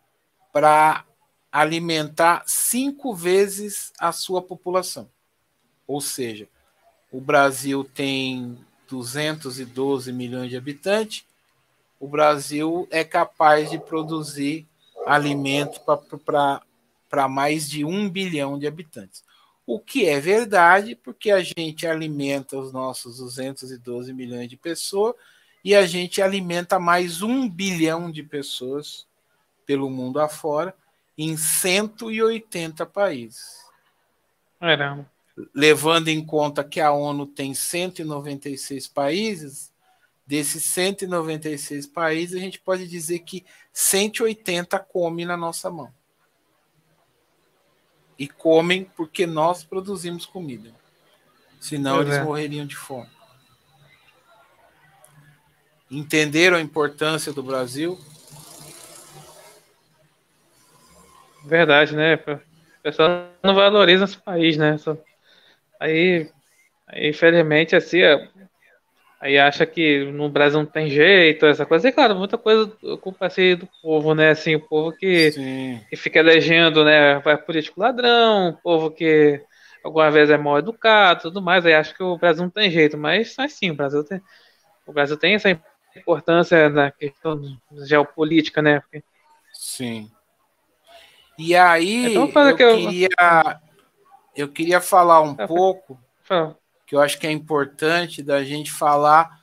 para 0.51 1.05
alimentar 1.51 2.43
cinco 2.45 3.15
vezes 3.15 3.91
a 3.99 4.11
sua 4.11 4.43
população. 4.43 5.09
Ou 5.87 5.99
seja, 5.99 6.47
o 7.11 7.19
Brasil 7.19 7.83
tem 7.83 8.63
212 8.93 10.13
milhões 10.13 10.49
de 10.49 10.55
habitantes, 10.55 11.25
o 11.99 12.07
Brasil 12.07 12.87
é 12.91 13.03
capaz 13.03 13.71
de 13.71 13.79
produzir 13.79 14.67
alimento 15.05 15.81
para 17.09 17.27
mais 17.27 17.69
de 17.69 17.83
um 17.83 18.07
bilhão 18.09 18.59
de 18.59 18.67
habitantes. 18.67 19.23
O 19.65 19.79
que 19.79 20.05
é 20.05 20.19
verdade, 20.19 20.95
porque 20.95 21.31
a 21.31 21.41
gente 21.41 21.87
alimenta 21.87 22.57
os 22.57 22.71
nossos 22.71 23.17
212 23.17 24.13
milhões 24.13 24.49
de 24.49 24.57
pessoas 24.57 25.15
e 25.63 25.73
a 25.73 25.85
gente 25.85 26.21
alimenta 26.21 26.77
mais 26.77 27.21
um 27.21 27.49
bilhão 27.49 28.11
de 28.11 28.21
pessoas 28.21 29.07
pelo 29.65 29.89
mundo 29.89 30.19
afora 30.19 30.75
em 31.17 31.35
180 31.37 32.85
países. 32.85 33.63
Caramba. 34.59 35.12
Levando 35.53 36.09
em 36.09 36.23
conta 36.23 36.63
que 36.63 36.79
a 36.79 36.91
ONU 36.91 37.25
tem 37.25 37.53
196 37.53 38.87
países, 38.87 39.73
desses 40.25 40.63
196 40.63 41.87
países, 41.87 42.37
a 42.37 42.39
gente 42.39 42.59
pode 42.59 42.87
dizer 42.87 43.19
que 43.19 43.45
180 43.71 44.77
comem 44.79 45.25
na 45.25 45.35
nossa 45.35 45.69
mão. 45.69 45.91
E 48.17 48.27
comem 48.27 48.85
porque 48.95 49.25
nós 49.25 49.63
produzimos 49.63 50.25
comida. 50.25 50.71
Senão 51.59 51.99
é. 51.99 52.01
eles 52.01 52.23
morreriam 52.23 52.65
de 52.65 52.75
fome. 52.75 53.09
Entenderam 55.89 56.57
a 56.57 56.61
importância 56.61 57.31
do 57.31 57.43
Brasil? 57.43 57.99
Verdade, 61.45 61.95
né? 61.95 62.15
O 62.15 62.39
pessoal 62.81 63.29
não 63.43 63.53
valoriza 63.53 64.05
esse 64.05 64.17
país, 64.17 64.57
né? 64.57 64.77
Aí, 65.83 66.29
aí 66.87 67.09
infelizmente, 67.09 67.75
assim, 67.75 68.01
é, 68.01 68.29
aí 69.19 69.37
acha 69.37 69.65
que 69.65 70.05
no 70.05 70.29
Brasil 70.29 70.59
não 70.59 70.65
tem 70.65 70.89
jeito, 70.89 71.45
essa 71.45 71.65
coisa. 71.65 71.89
E 71.89 71.91
claro, 71.91 72.15
muita 72.15 72.37
coisa 72.37 72.71
culpa 73.01 73.25
assim, 73.25 73.57
do 73.57 73.67
povo, 73.81 74.15
né? 74.15 74.29
Assim, 74.29 74.55
o 74.55 74.61
povo 74.61 74.93
que, 74.93 75.31
que 75.89 75.95
fica 75.97 76.19
elegendo, 76.19 76.85
né? 76.85 77.19
Vai 77.19 77.35
político 77.35 77.81
ladrão, 77.81 78.51
o 78.51 78.57
povo 78.61 78.91
que 78.91 79.41
alguma 79.83 80.09
vez 80.09 80.29
é 80.29 80.37
mal 80.37 80.57
educado, 80.57 81.23
tudo 81.23 81.41
mais. 81.41 81.65
Aí 81.65 81.73
acha 81.73 81.93
que 81.93 82.01
o 82.01 82.17
Brasil 82.17 82.43
não 82.43 82.49
tem 82.49 82.71
jeito, 82.71 82.97
mas 82.97 83.37
assim, 83.37 83.69
o 83.69 83.75
Brasil 83.75 84.05
tem, 84.05 84.21
o 84.87 84.93
Brasil 84.93 85.17
tem 85.17 85.35
essa 85.35 85.49
importância 85.97 86.69
na 86.69 86.91
questão 86.91 87.41
geopolítica, 87.85 88.61
né? 88.61 88.81
Sim. 89.51 90.09
E 91.37 91.53
aí 91.57 92.15
então, 92.15 92.49
eu, 92.49 92.55
que 92.55 92.63
eu... 92.63 92.77
queria 92.77 93.59
eu 94.35 94.47
queria 94.49 94.81
falar 94.81 95.21
um 95.21 95.35
é, 95.37 95.47
pouco 95.47 95.99
que 96.85 96.95
eu 96.95 97.01
acho 97.01 97.19
que 97.19 97.27
é 97.27 97.31
importante 97.31 98.21
da 98.21 98.43
gente 98.43 98.71
falar 98.71 99.41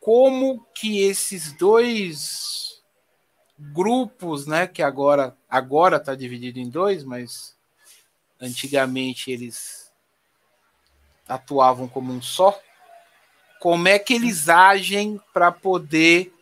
como 0.00 0.66
que 0.74 1.00
esses 1.00 1.52
dois 1.52 2.82
grupos, 3.58 4.46
né, 4.46 4.66
que 4.66 4.82
agora 4.82 5.36
agora 5.48 5.96
está 5.96 6.14
dividido 6.14 6.58
em 6.58 6.68
dois, 6.68 7.04
mas 7.04 7.56
antigamente 8.40 9.30
eles 9.30 9.90
atuavam 11.28 11.88
como 11.88 12.12
um 12.12 12.20
só. 12.20 12.58
Como 13.60 13.88
é 13.88 13.98
que 13.98 14.12
eles 14.14 14.48
agem 14.48 15.18
para 15.32 15.50
poder 15.50 16.34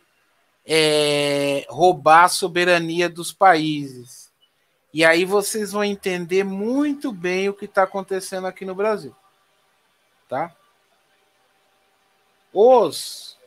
é, 0.65 1.65
roubar 1.69 2.25
a 2.25 2.29
soberania 2.29 3.09
dos 3.09 3.31
países? 3.31 4.22
E 4.93 5.03
aí 5.03 5.25
vocês 5.25 5.71
vão 5.71 5.83
entender 5.83 6.43
muito 6.43 7.11
bem 7.11 7.49
o 7.49 7.53
que 7.53 7.65
está 7.65 7.83
acontecendo 7.83 8.45
aqui 8.45 8.63
no 8.63 8.75
Brasil. 8.75 9.15
Tá? 10.29 10.55
Os. 12.53 13.37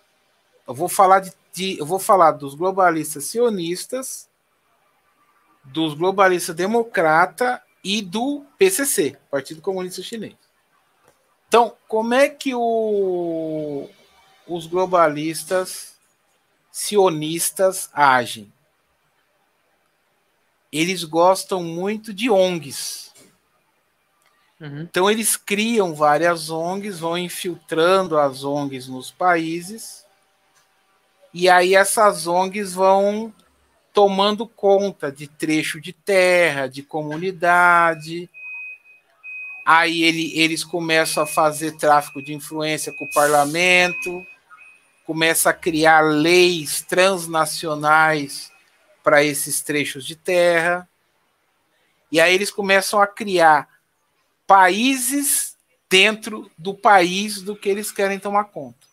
Eu 0.67 0.75
vou 0.75 0.89
falar 0.89 1.21
de, 1.21 1.33
de 1.53 1.79
eu 1.79 1.87
vou 1.87 2.01
falar 2.01 2.33
dos 2.33 2.57
globalistas 2.57 3.27
sionistas, 3.27 4.29
dos 5.63 5.95
globalistas 5.95 6.57
democrata 6.57 7.63
e 7.85 8.03
do 8.03 8.45
PCC, 8.59 9.17
Partido 9.31 9.63
Comunista 9.63 10.03
Chinês. 10.03 10.35
Então, 11.47 11.77
como 11.87 12.13
é 12.13 12.29
que 12.29 12.53
o, 12.53 13.89
os 14.49 14.67
globalistas 14.67 15.95
sionistas 16.73 17.89
agem? 17.93 18.53
Eles 20.79 21.05
gostam 21.05 21.63
muito 21.63 22.13
de 22.13 22.31
ONGs. 22.31 23.13
Uhum. 24.61 24.83
Então 24.83 25.11
eles 25.11 25.37
criam 25.37 25.95
várias 25.95 26.51
ONGs, 26.51 26.99
vão 26.99 27.17
infiltrando 27.17 28.19
as 28.19 28.43
ONGs 28.43 28.89
nos 28.89 29.11
países, 29.11 30.05
e 31.33 31.49
aí 31.49 31.75
essas 31.75 32.27
ONGs 32.27 32.73
vão 32.73 33.33
tomando 33.93 34.47
conta 34.47 35.13
de 35.13 35.27
trecho 35.27 35.81
de 35.81 35.93
terra, 35.93 36.67
de 36.67 36.83
comunidade. 36.83 38.29
Aí 39.67 40.03
ele, 40.03 40.39
eles 40.39 40.63
começam 40.63 41.23
a 41.23 41.27
fazer 41.27 41.77
tráfico 41.77 42.23
de 42.23 42.35
influência 42.35 42.93
com 42.93 43.05
o 43.05 43.11
parlamento, 43.11 44.25
começa 45.05 45.51
a 45.51 45.55
criar 45.55 46.03
leis 46.03 46.83
transnacionais 46.83 48.51
para 49.07 49.23
esses 49.23 49.61
trechos 49.61 50.05
de 50.05 50.17
terra. 50.17 50.89
E 52.11 52.21
aí 52.21 52.35
eles 52.35 52.51
começam 52.51 53.01
a 53.01 53.07
criar 53.07 53.69
países 54.49 55.57
dentro 55.89 56.51
do 56.59 56.75
país 56.75 57.41
do 57.41 57.55
que 57.55 57.69
eles 57.69 57.93
querem 57.93 58.19
tomar 58.19 58.47
conta. 58.47 58.85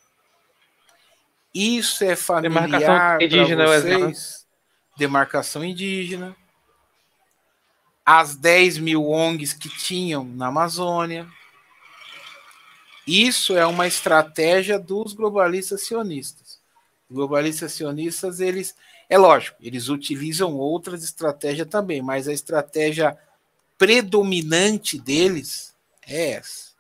Isso 1.52 2.04
é 2.04 2.16
familiar 2.16 3.18
para 3.18 3.80
vocês? 3.80 4.46
Demarcação 4.96 5.66
indígena. 5.66 6.36
As 8.06 8.36
10 8.36 8.78
mil 8.78 9.10
ONGs 9.10 9.54
que 9.54 9.68
tinham 9.68 10.24
na 10.24 10.50
Amazônia. 10.50 11.28
Isso 13.08 13.58
é 13.58 13.66
uma 13.66 13.88
estratégia 13.88 14.78
dos 14.78 15.14
globalistas 15.14 15.88
sionistas. 15.88 16.62
Globalistas 17.10 17.72
sionistas, 17.72 18.40
eles, 18.40 18.76
é 19.10 19.18
lógico, 19.18 19.58
eles 19.62 19.90
utilizam 19.90 20.56
outras 20.56 21.04
estratégias 21.04 21.68
também, 21.68 22.02
mas 22.02 22.28
a 22.28 22.34
estratégia 22.34 23.18
predominante 23.78 25.00
deles 25.00 25.76
é 26.08 26.32
essa. 26.32 26.74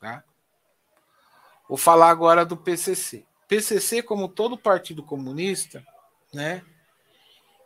Tá? 0.00 0.24
Vou 1.68 1.76
falar 1.76 2.10
agora 2.10 2.44
do 2.44 2.56
PCC. 2.56 3.24
PCC, 3.48 4.02
como 4.02 4.28
todo 4.28 4.56
partido 4.56 5.02
comunista, 5.02 5.84
né, 6.32 6.62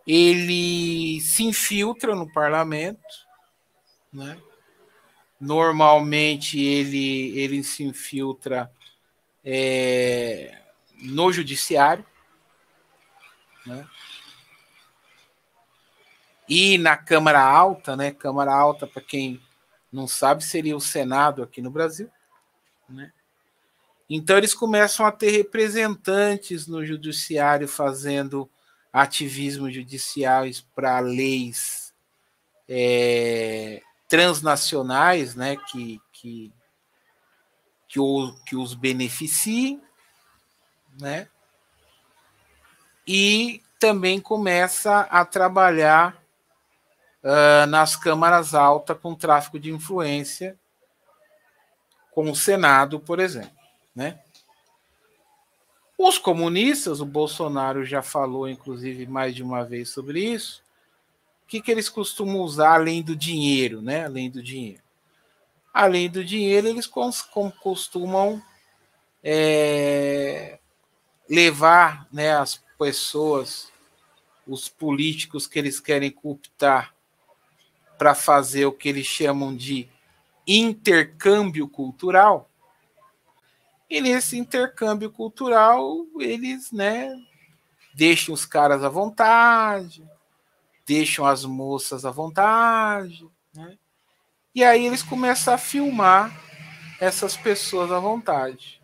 ele 0.06 1.20
se 1.20 1.44
infiltra 1.44 2.14
no 2.14 2.30
parlamento, 2.32 3.00
né? 4.12 4.38
Normalmente 5.38 6.58
ele, 6.58 7.38
ele 7.38 7.62
se 7.62 7.84
infiltra 7.84 8.70
é, 9.44 10.62
no 11.02 11.30
judiciário, 11.30 12.04
né? 13.66 13.86
E 16.48 16.78
na 16.78 16.96
Câmara 16.96 17.42
Alta, 17.42 17.96
né? 17.96 18.12
Câmara 18.12 18.54
Alta, 18.54 18.86
para 18.86 19.02
quem 19.02 19.40
não 19.92 20.06
sabe, 20.06 20.44
seria 20.44 20.76
o 20.76 20.80
Senado 20.80 21.42
aqui 21.42 21.60
no 21.60 21.70
Brasil, 21.70 22.10
né? 22.88 23.12
Então 24.08 24.38
eles 24.38 24.54
começam 24.54 25.04
a 25.04 25.10
ter 25.10 25.30
representantes 25.30 26.66
no 26.66 26.84
judiciário 26.84 27.66
fazendo 27.66 28.48
ativismo 28.92 29.70
judiciais 29.70 30.60
para 30.60 31.00
leis 31.00 31.92
é, 32.68 33.82
transnacionais, 34.08 35.34
né, 35.34 35.56
que, 35.56 36.00
que, 36.12 36.52
que, 37.88 38.00
o, 38.00 38.32
que 38.46 38.56
os 38.56 38.74
beneficiem, 38.74 39.82
né, 41.00 41.28
e 43.06 43.62
também 43.78 44.18
começa 44.20 45.00
a 45.02 45.24
trabalhar 45.24 46.20
uh, 47.22 47.66
nas 47.66 47.94
câmaras 47.94 48.54
altas 48.54 48.98
com 48.98 49.14
tráfico 49.14 49.58
de 49.58 49.70
influência, 49.70 50.58
com 52.10 52.30
o 52.30 52.36
Senado, 52.36 52.98
por 52.98 53.20
exemplo, 53.20 53.56
né? 53.94 54.18
Os 55.98 56.18
comunistas, 56.18 57.00
o 57.00 57.06
Bolsonaro 57.06 57.84
já 57.84 58.02
falou, 58.02 58.48
inclusive, 58.48 59.06
mais 59.06 59.34
de 59.34 59.42
uma 59.42 59.64
vez 59.64 59.88
sobre 59.88 60.20
isso. 60.20 60.62
O 61.44 61.46
que, 61.46 61.60
que 61.60 61.70
eles 61.70 61.88
costumam 61.88 62.40
usar 62.40 62.74
além 62.74 63.02
do 63.02 63.16
dinheiro, 63.16 63.80
né? 63.80 64.04
Além 64.04 64.30
do 64.30 64.42
dinheiro. 64.42 64.82
Além 65.72 66.10
do 66.10 66.24
dinheiro, 66.24 66.68
eles 66.68 66.86
costumam 66.86 68.42
é, 69.22 70.58
levar 71.28 72.06
né, 72.12 72.36
as 72.36 72.62
pessoas, 72.78 73.72
os 74.46 74.68
políticos 74.68 75.46
que 75.46 75.58
eles 75.58 75.80
querem 75.80 76.10
cooptar 76.10 76.94
para 77.98 78.14
fazer 78.14 78.66
o 78.66 78.72
que 78.72 78.88
eles 78.88 79.06
chamam 79.06 79.54
de 79.54 79.88
intercâmbio 80.46 81.68
cultural. 81.68 82.48
E 83.88 84.00
nesse 84.00 84.38
intercâmbio 84.38 85.10
cultural, 85.10 86.06
eles, 86.18 86.72
né, 86.72 87.16
deixam 87.94 88.34
os 88.34 88.44
caras 88.44 88.84
à 88.84 88.88
vontade, 88.88 90.04
deixam 90.86 91.24
as 91.24 91.44
moças 91.44 92.04
à 92.04 92.10
vontade, 92.10 93.26
né? 93.54 93.78
E 94.54 94.64
aí 94.64 94.86
eles 94.86 95.02
começam 95.02 95.52
a 95.52 95.58
filmar 95.58 96.32
essas 97.00 97.36
pessoas 97.36 97.92
à 97.92 97.98
vontade. 97.98 98.80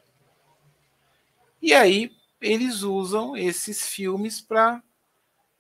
E 1.61 1.73
aí 1.73 2.15
eles 2.43 2.83
usam 2.83 3.37
esses 3.37 3.89
filmes 3.89 4.41
para, 4.41 4.83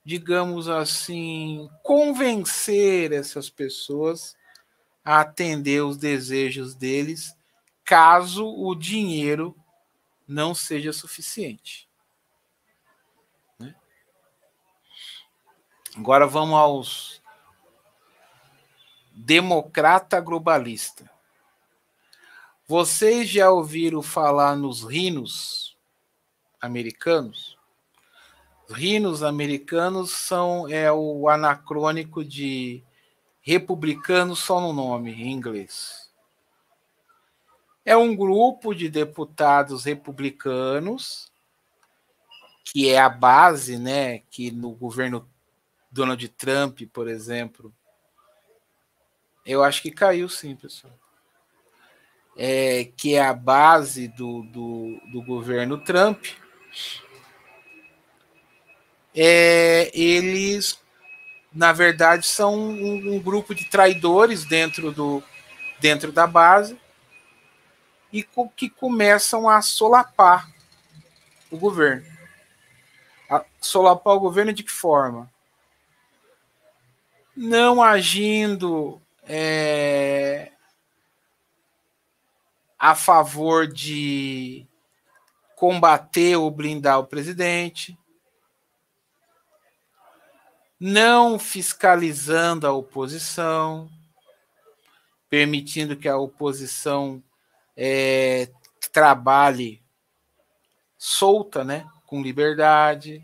digamos 0.04 0.68
assim, 0.68 1.70
convencer 1.82 3.12
essas 3.12 3.48
pessoas 3.48 4.36
a 5.04 5.20
atender 5.20 5.82
os 5.82 5.96
desejos 5.96 6.74
deles 6.74 7.36
caso 7.84 8.46
o 8.46 8.74
dinheiro 8.74 9.56
não 10.26 10.54
seja 10.54 10.92
suficiente. 10.92 11.88
Né? 13.58 13.74
Agora 15.96 16.26
vamos 16.26 16.54
aos 16.54 17.22
democrata 19.14 20.20
globalista. 20.20 21.10
Vocês 22.66 23.28
já 23.28 23.50
ouviram 23.50 24.02
falar 24.02 24.56
nos 24.56 24.82
rinos 24.82 25.61
americanos? 26.62 27.58
Os 28.68 28.74
rinos 28.74 29.22
americanos 29.22 30.12
são 30.12 30.68
é 30.68 30.90
o 30.90 31.28
anacrônico 31.28 32.24
de 32.24 32.82
republicano 33.42 34.34
só 34.34 34.60
no 34.60 34.72
nome 34.72 35.12
em 35.12 35.32
inglês 35.32 36.02
é 37.84 37.96
um 37.96 38.14
grupo 38.14 38.74
de 38.74 38.88
deputados 38.88 39.84
republicanos 39.84 41.30
que 42.64 42.88
é 42.88 42.98
a 42.98 43.08
base, 43.08 43.76
né, 43.76 44.20
que 44.30 44.50
no 44.50 44.70
governo 44.70 45.28
Donald 45.90 46.26
Trump, 46.28 46.82
por 46.92 47.08
exemplo, 47.08 47.74
eu 49.44 49.62
acho 49.64 49.82
que 49.82 49.90
caiu 49.90 50.28
sim, 50.28 50.54
pessoal. 50.54 50.92
É, 52.34 52.84
que 52.96 53.14
é 53.14 53.22
a 53.22 53.34
base 53.34 54.08
do, 54.08 54.42
do, 54.44 54.98
do 55.12 55.22
governo 55.22 55.76
Trump. 55.76 56.24
É, 59.14 59.90
eles, 59.92 60.78
na 61.52 61.72
verdade, 61.72 62.26
são 62.26 62.54
um, 62.54 63.14
um 63.14 63.20
grupo 63.20 63.54
de 63.54 63.66
traidores 63.66 64.44
dentro, 64.44 64.90
do, 64.90 65.22
dentro 65.80 66.10
da 66.10 66.26
base 66.26 66.78
e 68.12 68.26
que 68.56 68.68
começam 68.68 69.48
a 69.48 69.62
solapar 69.62 70.48
o 71.50 71.58
governo. 71.58 72.06
A 73.28 73.44
solapar 73.60 74.14
o 74.14 74.20
governo 74.20 74.52
de 74.52 74.62
que 74.62 74.70
forma? 74.70 75.30
Não 77.34 77.82
agindo 77.82 79.00
é, 79.24 80.52
a 82.78 82.94
favor 82.94 83.66
de 83.66 84.66
combater 85.62 86.34
ou 86.34 86.50
blindar 86.50 86.98
o 86.98 87.06
presidente, 87.06 87.96
não 90.80 91.38
fiscalizando 91.38 92.66
a 92.66 92.72
oposição, 92.72 93.88
permitindo 95.30 95.96
que 95.96 96.08
a 96.08 96.16
oposição 96.16 97.22
é, 97.76 98.50
trabalhe 98.90 99.80
solta, 100.98 101.62
né, 101.62 101.88
com 102.06 102.20
liberdade, 102.20 103.22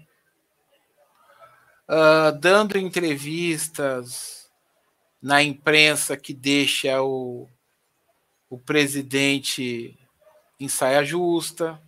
uh, 1.88 2.30
dando 2.38 2.78
entrevistas 2.78 4.48
na 5.20 5.42
imprensa 5.42 6.16
que 6.16 6.32
deixa 6.32 7.02
o, 7.02 7.48
o 8.48 8.56
presidente 8.60 9.98
em 10.60 10.68
saia 10.68 11.04
justa. 11.04 11.82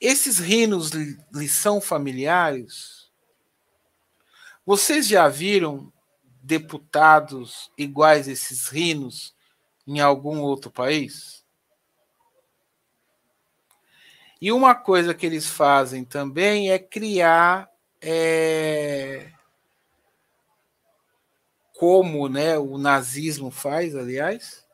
Esses 0.00 0.38
rinos 0.38 0.90
lhe 0.90 1.48
são 1.48 1.80
familiares? 1.80 3.10
Vocês 4.66 5.06
já 5.06 5.28
viram 5.28 5.92
deputados 6.42 7.70
iguais 7.76 8.28
a 8.28 8.32
esses 8.32 8.68
rinos 8.68 9.34
em 9.86 10.00
algum 10.00 10.40
outro 10.40 10.70
país? 10.70 11.44
E 14.40 14.52
uma 14.52 14.74
coisa 14.74 15.14
que 15.14 15.24
eles 15.24 15.46
fazem 15.48 16.04
também 16.04 16.70
é 16.70 16.78
criar, 16.78 17.70
é, 18.00 19.32
como 21.78 22.28
né, 22.28 22.58
o 22.58 22.76
nazismo 22.76 23.50
faz, 23.50 23.96
aliás, 23.96 24.66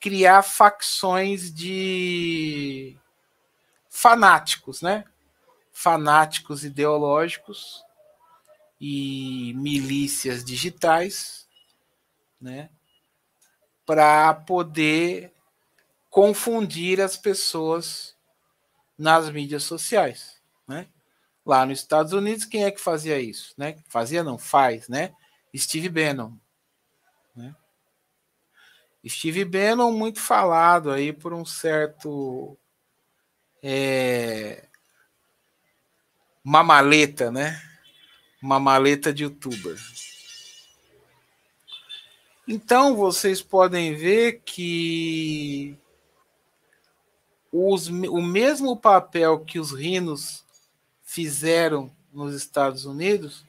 criar 0.00 0.42
facções 0.42 1.52
de 1.52 2.96
fanáticos, 4.00 4.82
né? 4.82 5.04
Fanáticos 5.72 6.64
ideológicos 6.64 7.82
e 8.80 9.52
milícias 9.56 10.44
digitais, 10.44 11.48
né? 12.40 12.70
para 13.88 14.34
poder 14.34 15.32
confundir 16.10 17.00
as 17.00 17.16
pessoas 17.16 18.14
nas 18.98 19.30
mídias 19.30 19.62
sociais, 19.62 20.42
né? 20.66 20.86
Lá 21.42 21.64
nos 21.64 21.78
Estados 21.78 22.12
Unidos, 22.12 22.44
quem 22.44 22.64
é 22.64 22.70
que 22.70 22.82
fazia 22.82 23.18
isso, 23.18 23.54
né? 23.56 23.82
Fazia 23.88 24.22
não, 24.22 24.36
faz, 24.36 24.90
né? 24.90 25.14
Steve 25.56 25.88
Bannon, 25.88 26.36
né? 27.34 27.56
Steve 29.08 29.42
Bannon, 29.46 29.90
muito 29.90 30.20
falado 30.20 30.90
aí 30.90 31.10
por 31.10 31.32
um 31.32 31.46
certo. 31.46 32.58
É, 33.62 34.66
uma 36.44 36.62
maleta, 36.62 37.30
né? 37.30 37.60
Uma 38.42 38.58
maleta 38.58 39.12
de 39.12 39.24
youtuber. 39.24 39.76
Então 42.46 42.96
vocês 42.96 43.42
podem 43.42 43.94
ver 43.94 44.40
que 44.44 45.76
os, 47.52 47.88
o 47.88 48.22
mesmo 48.22 48.76
papel 48.76 49.40
que 49.40 49.58
os 49.58 49.72
rinos 49.72 50.44
fizeram 51.02 51.90
nos 52.12 52.34
Estados 52.34 52.84
Unidos, 52.84 53.44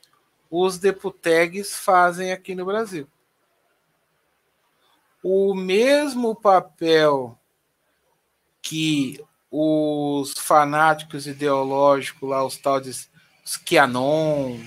os 0.49 0.77
deputegues 0.77 1.77
fazem 1.77 2.31
aqui 2.31 2.55
no 2.55 2.65
Brasil. 2.65 3.07
O 5.23 5.53
mesmo 5.53 6.35
papel 6.35 7.37
que 8.61 9.23
os 9.51 10.33
fanáticos 10.33 11.25
ideológicos 11.27 12.29
lá, 12.29 12.45
os 12.45 12.57
tal 12.57 12.79
de 12.79 12.89
os 12.89 13.57
QAnon, 13.57 14.59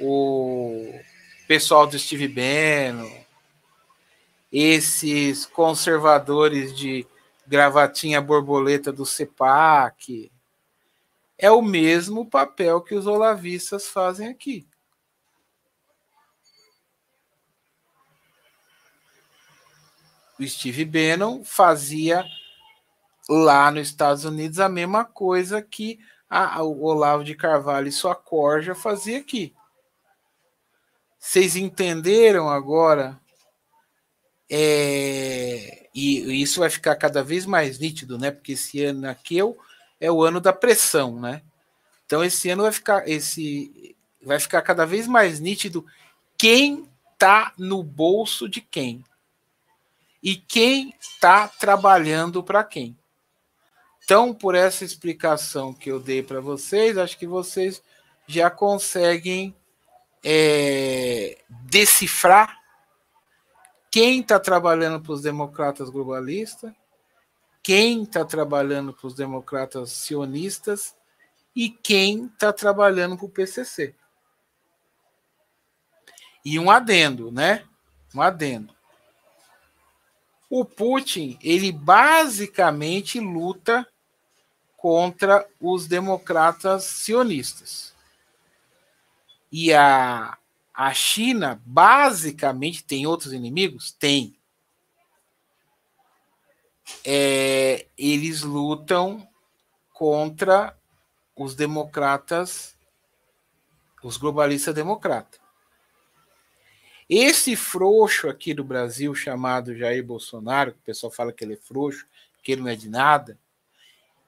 o 0.00 0.98
pessoal 1.46 1.86
do 1.86 1.98
Steve 1.98 2.28
Bannon, 2.28 3.24
esses 4.50 5.44
conservadores 5.44 6.74
de 6.74 7.06
gravatinha 7.46 8.20
borboleta 8.20 8.90
do 8.90 9.04
CEPAC, 9.04 10.32
é 11.38 11.50
o 11.50 11.60
mesmo 11.60 12.28
papel 12.28 12.80
que 12.80 12.94
os 12.94 13.06
olavistas 13.06 13.86
fazem 13.86 14.28
aqui. 14.28 14.66
O 20.38 20.46
Steve 20.46 20.84
Bannon 20.84 21.44
fazia 21.44 22.24
lá 23.28 23.70
nos 23.70 23.88
Estados 23.88 24.24
Unidos 24.24 24.60
a 24.60 24.68
mesma 24.68 25.04
coisa 25.04 25.60
que 25.60 25.98
a, 26.28 26.62
o 26.62 26.84
Olavo 26.84 27.24
de 27.24 27.34
Carvalho 27.34 27.88
e 27.88 27.92
sua 27.92 28.14
corja 28.14 28.74
fazia 28.74 29.18
aqui. 29.18 29.54
Vocês 31.18 31.56
entenderam 31.56 32.48
agora? 32.48 33.18
É, 34.48 35.88
e 35.94 36.40
isso 36.40 36.60
vai 36.60 36.70
ficar 36.70 36.94
cada 36.96 37.22
vez 37.22 37.46
mais 37.46 37.78
nítido, 37.78 38.16
né? 38.18 38.30
Porque 38.30 38.52
esse 38.52 38.84
ano 38.84 39.08
aqui 39.08 39.38
é 39.38 39.44
o, 39.44 39.56
é 40.00 40.08
ano 40.08 40.40
da 40.40 40.52
pressão, 40.52 41.20
né? 41.20 41.42
Então 42.04 42.22
esse 42.22 42.48
ano 42.50 42.62
vai 42.62 42.72
ficar 42.72 43.08
esse 43.08 43.96
vai 44.22 44.38
ficar 44.38 44.62
cada 44.62 44.84
vez 44.84 45.06
mais 45.06 45.40
nítido 45.40 45.84
quem 46.38 46.88
tá 47.18 47.52
no 47.58 47.82
bolso 47.82 48.48
de 48.48 48.60
quem 48.60 49.04
e 50.22 50.36
quem 50.36 50.94
tá 51.20 51.48
trabalhando 51.48 52.42
para 52.42 52.62
quem. 52.62 52.96
Então, 54.06 54.32
por 54.32 54.54
essa 54.54 54.84
explicação 54.84 55.74
que 55.74 55.90
eu 55.90 55.98
dei 55.98 56.22
para 56.22 56.40
vocês, 56.40 56.96
acho 56.96 57.18
que 57.18 57.26
vocês 57.26 57.82
já 58.24 58.48
conseguem 58.48 59.52
é, 60.22 61.42
decifrar 61.48 62.56
quem 63.90 64.20
está 64.20 64.38
trabalhando 64.38 65.02
para 65.02 65.12
os 65.12 65.22
democratas 65.22 65.90
globalistas, 65.90 66.72
quem 67.60 68.04
está 68.04 68.24
trabalhando 68.24 68.92
para 68.92 69.08
os 69.08 69.14
democratas 69.14 69.90
sionistas 69.90 70.94
e 71.52 71.68
quem 71.68 72.26
está 72.26 72.52
trabalhando 72.52 73.16
para 73.16 73.26
o 73.26 73.30
PCC. 73.30 73.92
E 76.44 76.60
um 76.60 76.70
adendo, 76.70 77.32
né? 77.32 77.64
Um 78.14 78.22
adendo. 78.22 78.72
O 80.48 80.64
Putin, 80.64 81.36
ele 81.42 81.72
basicamente 81.72 83.18
luta 83.18 83.84
contra 84.86 85.44
os 85.60 85.88
democratas 85.88 86.84
sionistas. 86.84 87.92
E 89.50 89.74
a, 89.74 90.38
a 90.72 90.94
China, 90.94 91.60
basicamente, 91.66 92.84
tem 92.84 93.04
outros 93.04 93.32
inimigos? 93.32 93.90
Tem. 93.90 94.38
É, 97.04 97.86
eles 97.98 98.42
lutam 98.42 99.28
contra 99.92 100.78
os 101.34 101.56
democratas, 101.56 102.76
os 104.04 104.16
globalistas 104.16 104.72
democratas. 104.72 105.40
Esse 107.10 107.56
frouxo 107.56 108.28
aqui 108.28 108.54
do 108.54 108.62
Brasil, 108.62 109.12
chamado 109.16 109.76
Jair 109.76 110.06
Bolsonaro, 110.06 110.74
que 110.74 110.78
o 110.78 110.86
pessoal 110.86 111.10
fala 111.10 111.32
que 111.32 111.42
ele 111.42 111.54
é 111.54 111.56
frouxo, 111.56 112.06
que 112.40 112.52
ele 112.52 112.60
não 112.60 112.68
é 112.68 112.76
de 112.76 112.88
nada, 112.88 113.36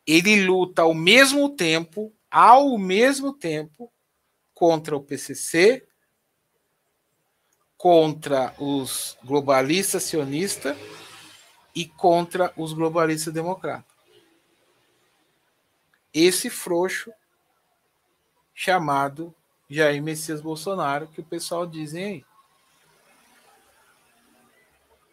ele 0.09 0.47
luta 0.47 0.81
ao 0.81 0.95
mesmo 0.95 1.51
tempo, 1.51 2.11
ao 2.31 2.79
mesmo 2.79 3.35
tempo, 3.35 3.93
contra 4.55 4.97
o 4.97 5.03
PCC, 5.03 5.87
contra 7.77 8.55
os 8.59 9.19
globalistas 9.23 10.05
sionistas 10.05 10.75
e 11.75 11.85
contra 11.85 12.51
os 12.57 12.73
globalistas 12.73 13.35
democratas. 13.35 13.95
Esse 16.13 16.49
frouxo 16.49 17.13
chamado 18.55 19.35
Jair 19.69 20.03
Messias 20.03 20.41
Bolsonaro, 20.41 21.07
que 21.09 21.21
o 21.21 21.25
pessoal 21.25 21.67
dizem 21.67 22.05
aí. 22.05 22.28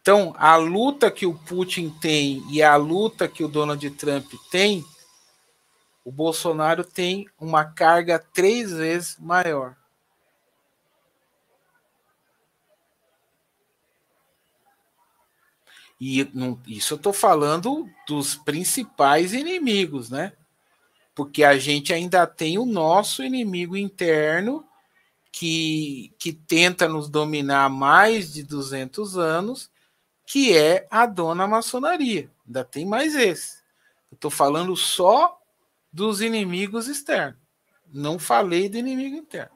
Então, 0.05 0.35
a 0.37 0.55
luta 0.55 1.09
que 1.09 1.25
o 1.25 1.33
Putin 1.33 1.89
tem 1.89 2.43
e 2.51 2.61
a 2.61 2.75
luta 2.75 3.27
que 3.27 3.43
o 3.43 3.47
Donald 3.47 3.89
Trump 3.89 4.31
tem, 4.51 4.85
o 6.03 6.11
Bolsonaro 6.11 6.83
tem 6.83 7.27
uma 7.39 7.65
carga 7.65 8.19
três 8.19 8.71
vezes 8.71 9.17
maior. 9.19 9.75
E 15.99 16.29
não, 16.35 16.61
isso 16.67 16.93
eu 16.93 16.97
estou 16.97 17.11
falando 17.11 17.89
dos 18.07 18.35
principais 18.35 19.33
inimigos, 19.33 20.11
né? 20.11 20.33
Porque 21.15 21.43
a 21.43 21.57
gente 21.57 21.91
ainda 21.91 22.27
tem 22.27 22.59
o 22.59 22.65
nosso 22.67 23.23
inimigo 23.23 23.75
interno 23.75 24.63
que, 25.31 26.13
que 26.19 26.31
tenta 26.31 26.87
nos 26.87 27.09
dominar 27.09 27.65
há 27.65 27.69
mais 27.69 28.31
de 28.31 28.43
200 28.43 29.17
anos 29.17 29.73
que 30.25 30.57
é 30.57 30.87
a 30.89 31.05
dona 31.05 31.47
maçonaria. 31.47 32.31
Ainda 32.45 32.63
tem 32.63 32.85
mais 32.85 33.15
esse. 33.15 33.63
Eu 34.11 34.15
estou 34.15 34.31
falando 34.31 34.75
só 34.75 35.39
dos 35.91 36.21
inimigos 36.21 36.87
externos. 36.87 37.39
Não 37.87 38.17
falei 38.17 38.67
do 38.67 38.77
inimigo 38.77 39.15
interno. 39.15 39.55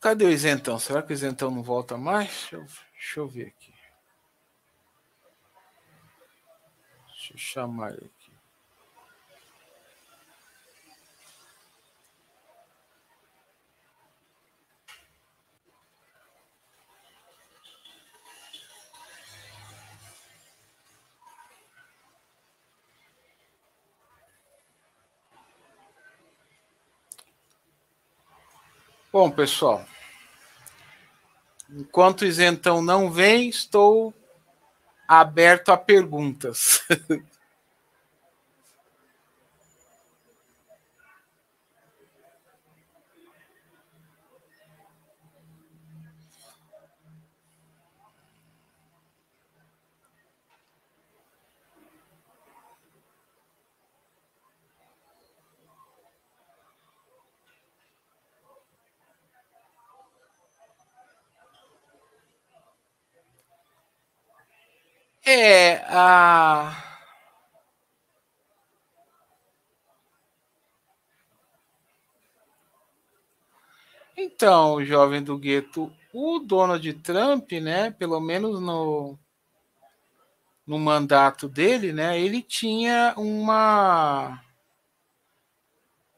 Cadê 0.00 0.24
o 0.24 0.30
isentão? 0.30 0.78
Será 0.78 1.02
que 1.02 1.12
o 1.12 1.14
isentão 1.14 1.50
não 1.50 1.62
volta 1.62 1.96
mais? 1.96 2.28
Deixa 2.28 2.56
eu, 2.56 2.66
deixa 2.92 3.20
eu 3.20 3.28
ver 3.28 3.46
aqui. 3.48 3.74
Deixa 7.08 7.34
eu 7.34 7.38
chamar 7.38 7.92
ele. 7.92 8.15
Bom, 29.12 29.30
pessoal, 29.30 29.84
enquanto 31.70 32.22
o 32.22 32.26
isentão 32.26 32.82
não 32.82 33.10
vem, 33.10 33.48
estou 33.48 34.12
aberto 35.06 35.70
a 35.70 35.76
perguntas. 35.76 36.82
É, 65.28 65.82
a. 65.88 66.84
Então, 74.16 74.84
jovem 74.84 75.20
do 75.22 75.36
gueto, 75.36 75.92
o 76.12 76.38
Donald 76.38 76.92
Trump, 76.94 77.50
né, 77.52 77.90
pelo 77.90 78.20
menos 78.20 78.60
no, 78.60 79.18
no 80.64 80.78
mandato 80.78 81.48
dele, 81.48 81.92
né, 81.92 82.18
ele 82.20 82.40
tinha 82.40 83.12
uma 83.16 84.40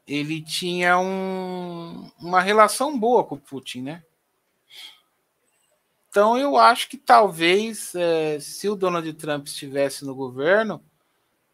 ele 0.07 0.43
tinha 0.43 0.99
um, 0.99 2.11
uma 2.19 2.41
relação 2.41 2.99
boa 2.99 3.25
com 3.25 3.35
o 3.37 3.41
Putin, 3.41 3.83
né? 3.83 4.03
Então 6.09 6.39
eu 6.39 6.57
acho 6.57 6.89
que 6.89 6.97
talvez 6.97 7.95
é, 7.95 8.41
se 8.41 8.69
o 8.69 8.75
Donald 8.75 9.13
Trump 9.15 9.47
estivesse 9.47 10.05
no 10.05 10.15
governo, 10.15 10.83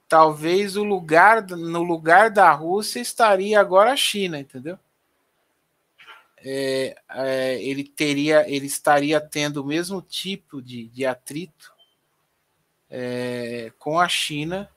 talvez 0.09 0.77
o 0.77 0.85
lugar 0.85 1.43
no 1.43 1.83
lugar 1.83 2.31
da 2.31 2.53
Rússia 2.53 3.01
estaria 3.01 3.61
agora 3.61 3.93
a 3.93 3.97
China, 3.97 4.39
entendeu? 4.39 4.79
É, 6.39 6.97
é, 7.11 7.63
ele 7.63 7.83
teria, 7.83 8.49
ele 8.49 8.67
estaria 8.67 9.21
tendo 9.21 9.63
o 9.63 9.67
mesmo 9.67 10.01
tipo 10.01 10.63
de, 10.63 10.89
de 10.89 11.05
atrito 11.05 11.73
é, 12.89 13.73
com 13.79 13.99
a 13.99 14.07
China 14.07 14.71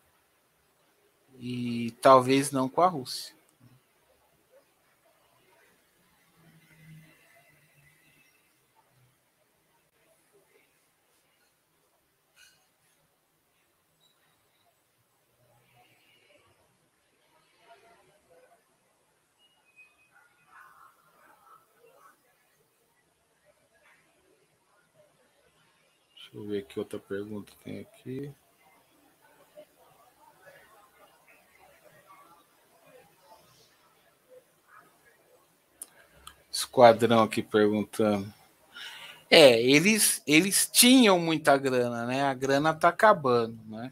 e 1.37 1.91
talvez 2.01 2.51
não 2.51 2.67
com 2.67 2.81
a 2.81 2.87
Rússia. 2.87 3.36
Deixa 26.37 26.49
eu 26.49 26.51
ver 26.51 26.65
que 26.65 26.77
outra 26.77 26.99
pergunta 26.99 27.51
tem 27.63 27.79
aqui. 27.79 28.31
Esquadrão 36.51 37.23
aqui 37.23 37.41
perguntando. 37.41 38.31
É, 39.31 39.59
eles 39.59 40.21
eles 40.27 40.69
tinham 40.71 41.19
muita 41.19 41.57
grana, 41.57 42.05
né? 42.05 42.21
A 42.21 42.35
grana 42.35 42.71
tá 42.71 42.89
acabando, 42.89 43.57
né? 43.65 43.91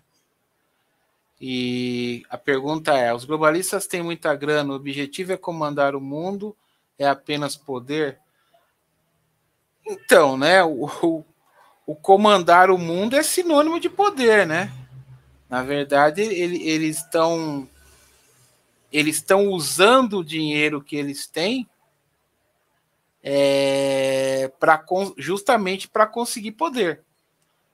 E 1.42 2.24
a 2.30 2.38
pergunta 2.38 2.94
é: 2.94 3.12
os 3.12 3.26
globalistas 3.26 3.88
têm 3.88 4.04
muita 4.04 4.36
grana, 4.36 4.72
o 4.72 4.76
objetivo 4.76 5.34
é 5.34 5.38
comandar 5.38 5.96
o 5.96 6.02
mundo, 6.02 6.56
é 7.00 7.08
apenas 7.08 7.56
poder? 7.56 8.20
Então, 9.84 10.38
né? 10.38 10.64
O, 10.64 11.26
o 11.86 11.96
comandar 11.96 12.72
o 12.72 12.78
mundo 12.78 13.16
é 13.16 13.22
sinônimo 13.22 13.80
de 13.80 13.90
poder, 13.90 14.48
né? 14.48 14.72
Na 15.50 15.62
verdade, 15.62 16.22
ele, 16.22 16.68
eles 16.68 16.98
estão 16.98 17.70
eles 18.92 19.18
estão 19.18 19.50
usando 19.50 20.20
o 20.20 20.24
dinheiro 20.24 20.82
que 20.82 20.96
eles 20.96 21.28
têm 21.28 21.68
é, 23.22 24.52
para 24.60 24.84
justamente 25.18 25.88
para 25.88 26.08
conseguir 26.08 26.54
poder. 26.54 27.04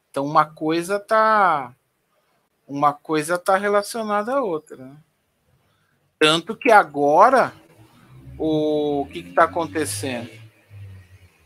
Então, 0.10 0.26
uma 0.26 0.46
coisa 0.46 1.00
tá 1.00 1.76
uma 2.68 2.94
coisa 2.94 3.38
tá 3.38 3.58
relacionada 3.58 4.34
à 4.34 4.42
outra. 4.42 4.78
Né? 4.78 4.96
Tanto 6.18 6.56
que 6.56 6.72
agora 6.72 7.54
o 8.38 9.08
que 9.12 9.20
está 9.20 9.44
acontecendo? 9.44 10.41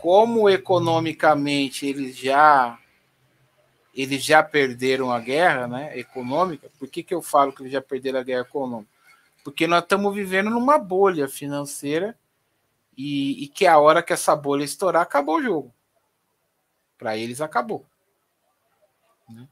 Como 0.05 0.47
economicamente 0.47 1.87
eles 1.87 2.15
já 2.15 2.77
eles 3.91 4.23
já 4.23 4.43
perderam 4.43 5.11
a 5.11 5.19
guerra, 5.19 5.67
né, 5.67 5.97
econômica. 5.97 6.69
Por 6.77 6.87
que, 6.87 7.01
que 7.01 7.11
eu 7.11 7.23
falo 7.23 7.51
que 7.51 7.63
eles 7.63 7.71
já 7.71 7.81
perderam 7.81 8.19
a 8.19 8.23
guerra 8.23 8.41
econômica? 8.41 8.91
Porque 9.43 9.65
nós 9.65 9.81
estamos 9.81 10.13
vivendo 10.13 10.51
numa 10.51 10.77
bolha 10.77 11.27
financeira 11.27 12.15
e, 12.95 13.45
e 13.45 13.47
que 13.47 13.65
a 13.65 13.79
hora 13.79 14.03
que 14.03 14.13
essa 14.13 14.35
bolha 14.35 14.63
estourar 14.63 15.01
acabou 15.01 15.37
o 15.37 15.41
jogo. 15.41 15.73
Para 16.99 17.17
eles 17.17 17.41
acabou. 17.41 17.83
Né? 19.27 19.47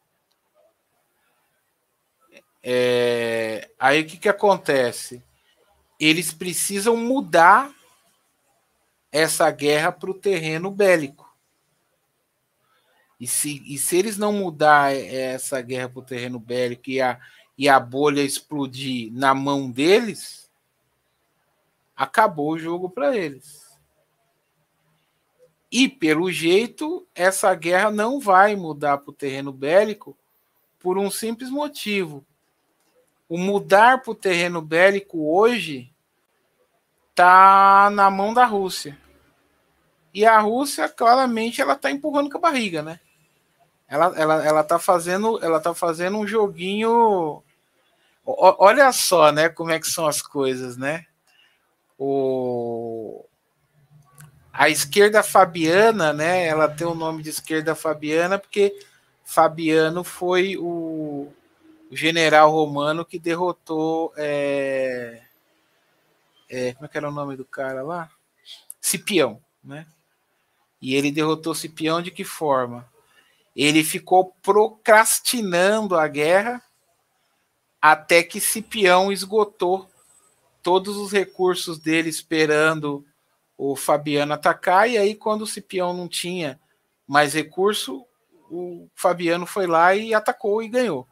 É, 2.62 3.72
aí 3.80 4.02
o 4.02 4.06
que, 4.06 4.18
que 4.18 4.30
acontece? 4.30 5.24
Eles 6.00 6.32
precisam 6.32 6.96
mudar 6.96 7.74
essa 9.14 9.52
guerra 9.52 9.92
para 9.92 10.10
o 10.10 10.16
terreno 10.16 10.72
bélico. 10.72 11.32
E 13.20 13.28
se, 13.28 13.62
e 13.72 13.78
se 13.78 13.96
eles 13.96 14.18
não 14.18 14.34
mudar 14.34 14.92
essa 14.92 15.62
guerra 15.62 15.88
para 15.88 16.00
o 16.00 16.06
terreno 16.06 16.40
bélico 16.40 16.90
e 16.90 17.00
a, 17.00 17.20
e 17.56 17.70
a 17.70 17.80
bolha 17.80 18.24
explodir 18.24 19.14
na 19.14 19.36
mão 19.36 19.70
deles, 19.70 20.52
acabou 21.96 22.54
o 22.54 22.60
jogo 22.60 22.90
para 22.90 23.16
eles. 23.16 23.78
E, 25.72 25.88
pelo 25.88 26.32
jeito, 26.32 27.08
essa 27.14 27.54
guerra 27.54 27.92
não 27.92 28.20
vai 28.20 28.56
mudar 28.56 28.98
para 28.98 29.12
o 29.12 29.16
terreno 29.16 29.52
bélico 29.52 30.18
por 30.80 30.98
um 30.98 31.10
simples 31.12 31.52
motivo. 31.52 32.26
O 33.30 33.38
mudar 33.38 34.02
para 34.02 34.12
o 34.12 34.16
terreno 34.16 34.62
bélico 34.62 35.32
hoje 35.32 35.94
está 37.12 37.92
na 37.92 38.10
mão 38.10 38.34
da 38.34 38.46
Rússia. 38.46 39.03
E 40.14 40.26
a 40.26 40.40
Rússia, 40.40 40.88
claramente, 40.88 41.62
ela 41.62 41.76
tá 41.76 41.90
empurrando 41.90 42.30
com 42.30 42.38
a 42.38 42.42
barriga, 42.42 42.82
né? 42.82 43.00
Ela, 43.88 44.14
ela, 44.16 44.46
ela 44.46 44.64
tá 44.64 44.78
fazendo, 44.80 45.44
ela 45.44 45.60
tá 45.60 45.74
fazendo 45.74 46.18
um 46.18 46.28
joguinho. 46.28 47.44
O, 48.26 48.56
olha 48.64 48.92
só, 48.92 49.32
né, 49.32 49.50
como 49.50 49.72
é 49.72 49.80
que 49.80 49.88
são 49.88 50.08
as 50.08 50.22
coisas, 50.22 50.78
né? 50.78 51.06
O 51.98 53.26
a 54.54 54.70
esquerda 54.70 55.24
fabiana, 55.24 56.14
né? 56.14 56.46
Ela 56.46 56.70
tem 56.70 56.86
o 56.86 56.94
nome 56.94 57.24
de 57.24 57.30
esquerda 57.30 57.74
fabiana 57.74 58.38
porque 58.38 58.72
Fabiano 59.24 60.04
foi 60.04 60.56
o, 60.58 61.34
o 61.90 61.96
general 61.96 62.52
romano 62.52 63.04
que 63.04 63.18
derrotou 63.18 64.14
é, 64.16 65.24
é, 66.48 66.74
como 66.74 66.86
é 66.86 66.88
que 66.88 66.98
era 66.98 67.10
o 67.10 67.12
nome 67.12 67.36
do 67.36 67.46
cara 67.46 67.82
lá? 67.82 68.12
Cipião, 68.80 69.42
né? 69.64 69.88
E 70.84 70.96
ele 70.96 71.14
derrotou 71.14 71.56
Cipião 71.56 72.02
de 72.02 72.12
que 72.12 72.26
forma? 72.26 72.86
Ele 73.56 73.86
ficou 73.86 74.36
procrastinando 74.44 75.96
a 75.96 76.06
guerra 76.10 76.62
até 77.82 78.22
que 78.22 78.42
Cipião 78.42 79.10
esgotou 79.10 79.90
todos 80.62 80.98
os 80.98 81.10
recursos 81.10 81.80
dele 81.80 82.10
esperando 82.10 83.06
o 83.58 83.78
Fabiano 83.78 84.34
atacar, 84.34 84.90
e 84.90 84.98
aí 84.98 85.16
quando 85.16 85.44
o 85.44 85.48
Cipião 85.48 85.94
não 85.94 86.10
tinha 86.10 86.60
mais 87.08 87.34
recurso, 87.34 88.06
o 88.52 88.90
Fabiano 88.94 89.46
foi 89.46 89.68
lá 89.68 89.96
e 89.96 90.14
atacou 90.14 90.62
e 90.62 90.68
ganhou. 90.68 91.08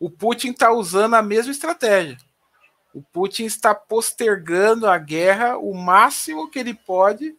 O 0.00 0.10
Putin 0.10 0.50
está 0.50 0.72
usando 0.72 1.14
a 1.14 1.22
mesma 1.22 1.52
estratégia. 1.52 2.18
O 2.92 3.00
Putin 3.00 3.44
está 3.44 3.72
postergando 3.72 4.88
a 4.88 4.98
guerra 4.98 5.58
o 5.58 5.72
máximo 5.74 6.50
que 6.50 6.58
ele 6.58 6.74
pode 6.74 7.36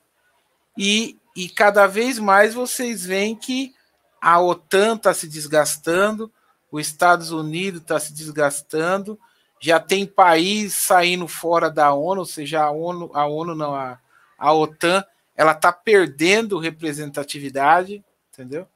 e 0.77 1.19
e 1.37 1.47
cada 1.47 1.85
vez 1.85 2.17
mais 2.17 2.55
vocês 2.55 3.05
veem 3.05 3.35
que 3.35 3.71
a 4.19 4.41
OTAN 4.41 4.95
está 4.95 5.13
se 5.13 5.27
desgastando, 5.27 6.33
os 6.71 6.87
Estados 6.87 7.29
Unidos 7.29 7.79
está 7.79 7.99
se 7.99 8.11
desgastando, 8.11 9.19
já 9.59 9.79
tem 9.79 10.03
país 10.03 10.73
saindo 10.73 11.27
fora 11.27 11.69
da 11.69 11.93
ONU, 11.93 12.21
ou 12.21 12.25
seja, 12.25 12.63
a 12.63 12.71
ONU, 12.71 13.11
a 13.13 13.27
ONU 13.27 13.53
não, 13.53 13.75
a, 13.75 13.99
a 14.35 14.51
OTAN, 14.51 15.05
ela 15.35 15.51
está 15.51 15.71
perdendo 15.71 16.57
representatividade, 16.57 18.03
entendeu? 18.33 18.67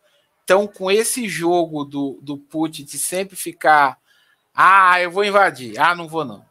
Então, 0.44 0.68
com 0.68 0.92
esse 0.92 1.28
jogo 1.28 1.84
do, 1.84 2.20
do 2.22 2.38
Putin 2.38 2.84
de 2.84 3.00
sempre 3.00 3.36
ficar, 3.36 3.98
ah, 4.54 5.02
eu 5.02 5.10
vou 5.10 5.26
invadir, 5.26 5.80
ah, 5.80 5.96
não 5.96 6.08
vou 6.08 6.24
não. 6.24 6.46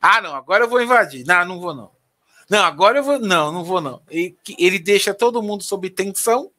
Ah, 0.00 0.22
não, 0.22 0.34
agora 0.34 0.64
eu 0.64 0.70
vou 0.70 0.80
invadir, 0.80 1.22
não, 1.26 1.44
não 1.44 1.60
vou 1.60 1.74
não. 1.74 1.93
Não, 2.48 2.64
agora 2.64 2.98
eu 2.98 3.04
vou. 3.04 3.18
Não, 3.18 3.50
não 3.52 3.64
vou, 3.64 3.80
não. 3.80 4.02
Ele, 4.08 4.36
ele 4.58 4.78
deixa 4.78 5.14
todo 5.14 5.42
mundo 5.42 5.62
sob 5.62 5.88
tensão 5.90 6.50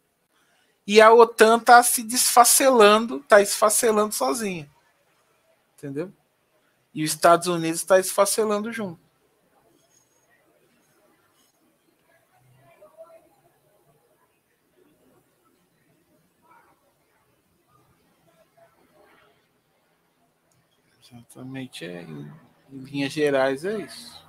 e 0.88 1.02
a 1.02 1.12
OTAN 1.12 1.60
tá 1.60 1.82
se 1.82 2.04
desfacelando, 2.04 3.20
tá 3.22 3.42
esfacelando 3.42 4.14
sozinha. 4.14 4.70
Entendeu? 5.78 6.12
E 6.94 7.04
os 7.04 7.12
Estados 7.12 7.48
Unidos 7.48 7.82
está 7.82 8.00
esfacelando 8.00 8.72
junto. 8.72 9.06
Exatamente, 21.12 21.86
é, 21.86 22.02
em, 22.02 22.32
em 22.72 22.78
linhas 22.80 23.14
gerais 23.14 23.64
é 23.64 23.80
isso. 23.80 24.25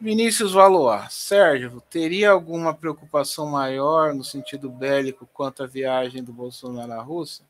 Vinícius 0.00 0.52
Valois, 0.52 1.12
Sérgio, 1.12 1.80
teria 1.88 2.30
alguma 2.30 2.74
preocupação 2.74 3.46
maior 3.46 4.12
no 4.14 4.24
sentido 4.24 4.68
bélico 4.68 5.28
quanto 5.32 5.62
à 5.62 5.66
viagem 5.66 6.22
do 6.22 6.32
Bolsonaro 6.32 6.92
à 6.92 7.00
Rússia? 7.00 7.44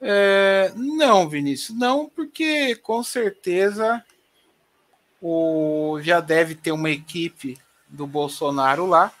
É, 0.00 0.72
não, 0.74 1.28
Vinícius, 1.28 1.76
não, 1.76 2.08
porque 2.08 2.74
com 2.76 3.02
certeza 3.02 4.02
o, 5.20 5.98
já 6.00 6.20
deve 6.20 6.54
ter 6.54 6.72
uma 6.72 6.88
equipe 6.88 7.58
do 7.86 8.06
Bolsonaro 8.06 8.86
lá, 8.86 9.12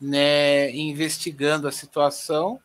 né, 0.00 0.70
investigando 0.72 1.68
a 1.68 1.72
situação 1.72 2.60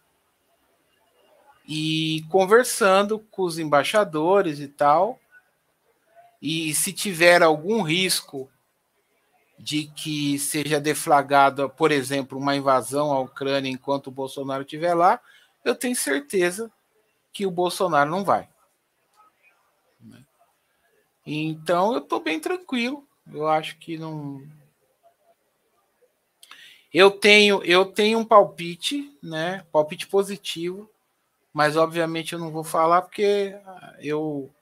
e 1.68 2.24
conversando 2.30 3.20
com 3.20 3.44
os 3.44 3.60
embaixadores 3.60 4.60
e 4.60 4.68
tal. 4.68 5.20
E 6.48 6.76
se 6.76 6.94
tiver 6.94 7.42
algum 7.42 7.82
risco 7.82 8.48
de 9.58 9.88
que 9.88 10.38
seja 10.38 10.80
deflagrada, 10.80 11.68
por 11.68 11.92
exemplo, 11.92 12.38
uma 12.38 12.56
invasão 12.56 13.12
à 13.12 13.20
Ucrânia 13.20 13.68
enquanto 13.68 14.08
o 14.08 14.12
Bolsonaro 14.12 14.62
estiver 14.62 14.94
lá, 14.94 15.20
eu 15.64 15.74
tenho 15.74 15.96
certeza 15.96 16.72
que 17.34 17.48
o 17.48 17.52
Bolsonaro 17.52 18.12
não 18.12 18.24
vai. 18.24 18.48
Então 21.26 21.94
eu 21.94 21.98
estou 21.98 22.20
bem 22.20 22.40
tranquilo. 22.40 23.04
Eu 23.34 23.48
acho 23.48 23.80
que 23.80 23.98
não. 23.98 24.48
Eu 26.94 27.10
tenho, 27.10 27.64
eu 27.64 27.88
tenho 27.88 28.20
um 28.20 28.26
palpite, 28.26 29.18
né? 29.20 29.66
Palpite 29.72 30.06
positivo, 30.06 30.88
mas 31.52 31.76
obviamente 31.76 32.34
eu 32.34 32.40
não 32.40 32.52
vou 32.52 32.64
falar 32.64 33.02
porque 33.02 33.60
eu 34.00 34.55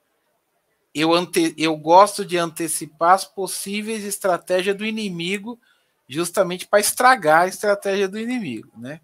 eu, 0.94 1.14
ante, 1.14 1.56
eu 1.58 1.76
gosto 1.76 2.24
de 2.24 2.38
antecipar 2.38 3.14
as 3.14 3.26
possíveis 3.26 4.04
estratégias 4.04 4.76
do 4.76 4.86
inimigo, 4.86 5.60
justamente 6.08 6.68
para 6.68 6.80
estragar 6.80 7.42
a 7.42 7.48
estratégia 7.48 8.08
do 8.08 8.20
inimigo, 8.20 8.72
né? 8.78 9.02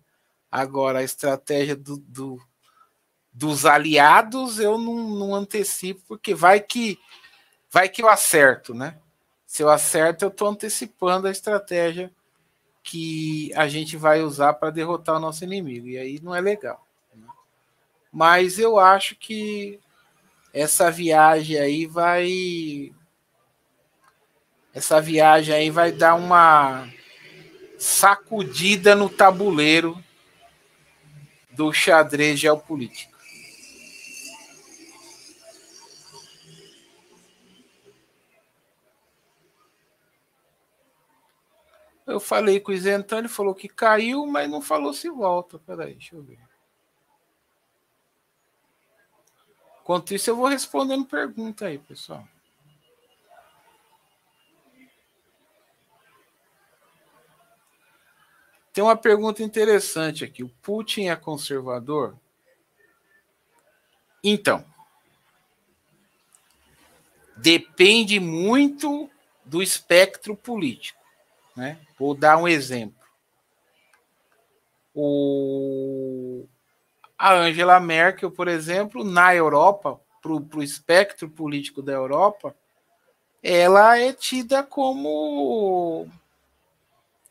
Agora, 0.52 0.99
a 0.99 1.03
estratégia 1.03 1.76
do, 1.76 1.98
do 1.98 2.40
dos 3.32 3.66
aliados 3.66 4.60
eu 4.60 4.78
não, 4.78 4.95
não, 4.95 5.36
antecipo, 5.36 6.02
porque 6.07 6.34
vai 6.34 6.60
que 6.60 6.99
vai 7.72 7.88
que 7.88 8.02
eu 8.02 8.10
acerto, 8.10 8.74
né? 8.74 8.98
Se 9.45 9.64
eu 9.64 9.70
acerto, 9.70 10.26
eu 10.26 10.30
estou 10.30 10.48
antecipando 10.48 11.28
a 11.28 11.32
estratégia 11.32 12.11
que 12.84 13.52
a 13.56 13.68
gente 13.68 13.95
vai 13.95 14.22
usar 14.22 14.53
para 14.53 14.72
derrotar 14.72 15.16
o 15.16 15.20
nosso 15.20 15.44
inimigo, 15.44 15.88
e 15.88 15.98
aí 15.98 16.20
não 16.22 16.36
é 16.36 16.41
legal. 16.41 16.86
Né? 17.16 17.28
Mas 18.11 18.60
eu 18.60 18.80
acho 18.80 19.16
que 19.16 19.80
essa 20.53 20.91
viagem 20.91 21.57
aí 21.57 21.85
vai. 21.85 22.91
Essa 24.73 25.01
viagem 25.01 25.53
aí 25.53 25.69
vai 25.69 25.91
dar 25.91 26.15
uma 26.15 26.88
sacudida 27.77 28.95
no 28.95 29.09
tabuleiro 29.09 30.01
do 31.51 31.73
xadrez 31.73 32.39
geopolítico. 32.39 33.17
Eu 42.09 42.19
falei 42.19 42.59
com 42.59 42.71
o 42.71 42.73
Isentão, 42.73 43.19
ele 43.19 43.27
falou 43.27 43.53
que 43.53 43.67
caiu, 43.67 44.26
mas 44.26 44.49
não 44.49 44.61
falou 44.61 44.93
se 44.93 45.09
volta. 45.11 45.59
Peraí, 45.59 45.93
deixa 45.93 46.15
eu 46.15 46.23
ver. 46.23 46.48
Enquanto 49.90 50.14
isso, 50.14 50.30
eu 50.30 50.36
vou 50.36 50.45
respondendo 50.45 51.03
pergunta 51.03 51.66
aí, 51.66 51.80
pessoal. 51.80 52.24
Tem 58.72 58.84
uma 58.84 58.95
pergunta 58.95 59.41
interessante 59.41 60.24
aqui. 60.24 60.44
O 60.44 60.49
Putin 60.61 61.07
é 61.07 61.16
conservador? 61.16 62.16
Então, 64.24 64.64
depende 67.36 68.20
muito 68.20 69.10
do 69.44 69.60
espectro 69.60 70.36
político. 70.36 71.02
Né? 71.56 71.84
Vou 71.98 72.14
dar 72.14 72.38
um 72.38 72.48
exemplo. 72.48 73.03
O 74.94 76.28
a 77.20 77.34
Angela 77.34 77.82
Merkel, 77.82 78.32
por 78.32 78.48
exemplo, 78.48 79.04
na 79.04 79.36
Europa, 79.36 80.00
para 80.22 80.32
o 80.32 80.64
espectro 80.64 81.30
político 81.30 81.82
da 81.82 81.91
Europa, 81.91 82.56
ela 83.44 84.00
é 84.00 84.14
tida 84.14 84.64
como 84.64 86.08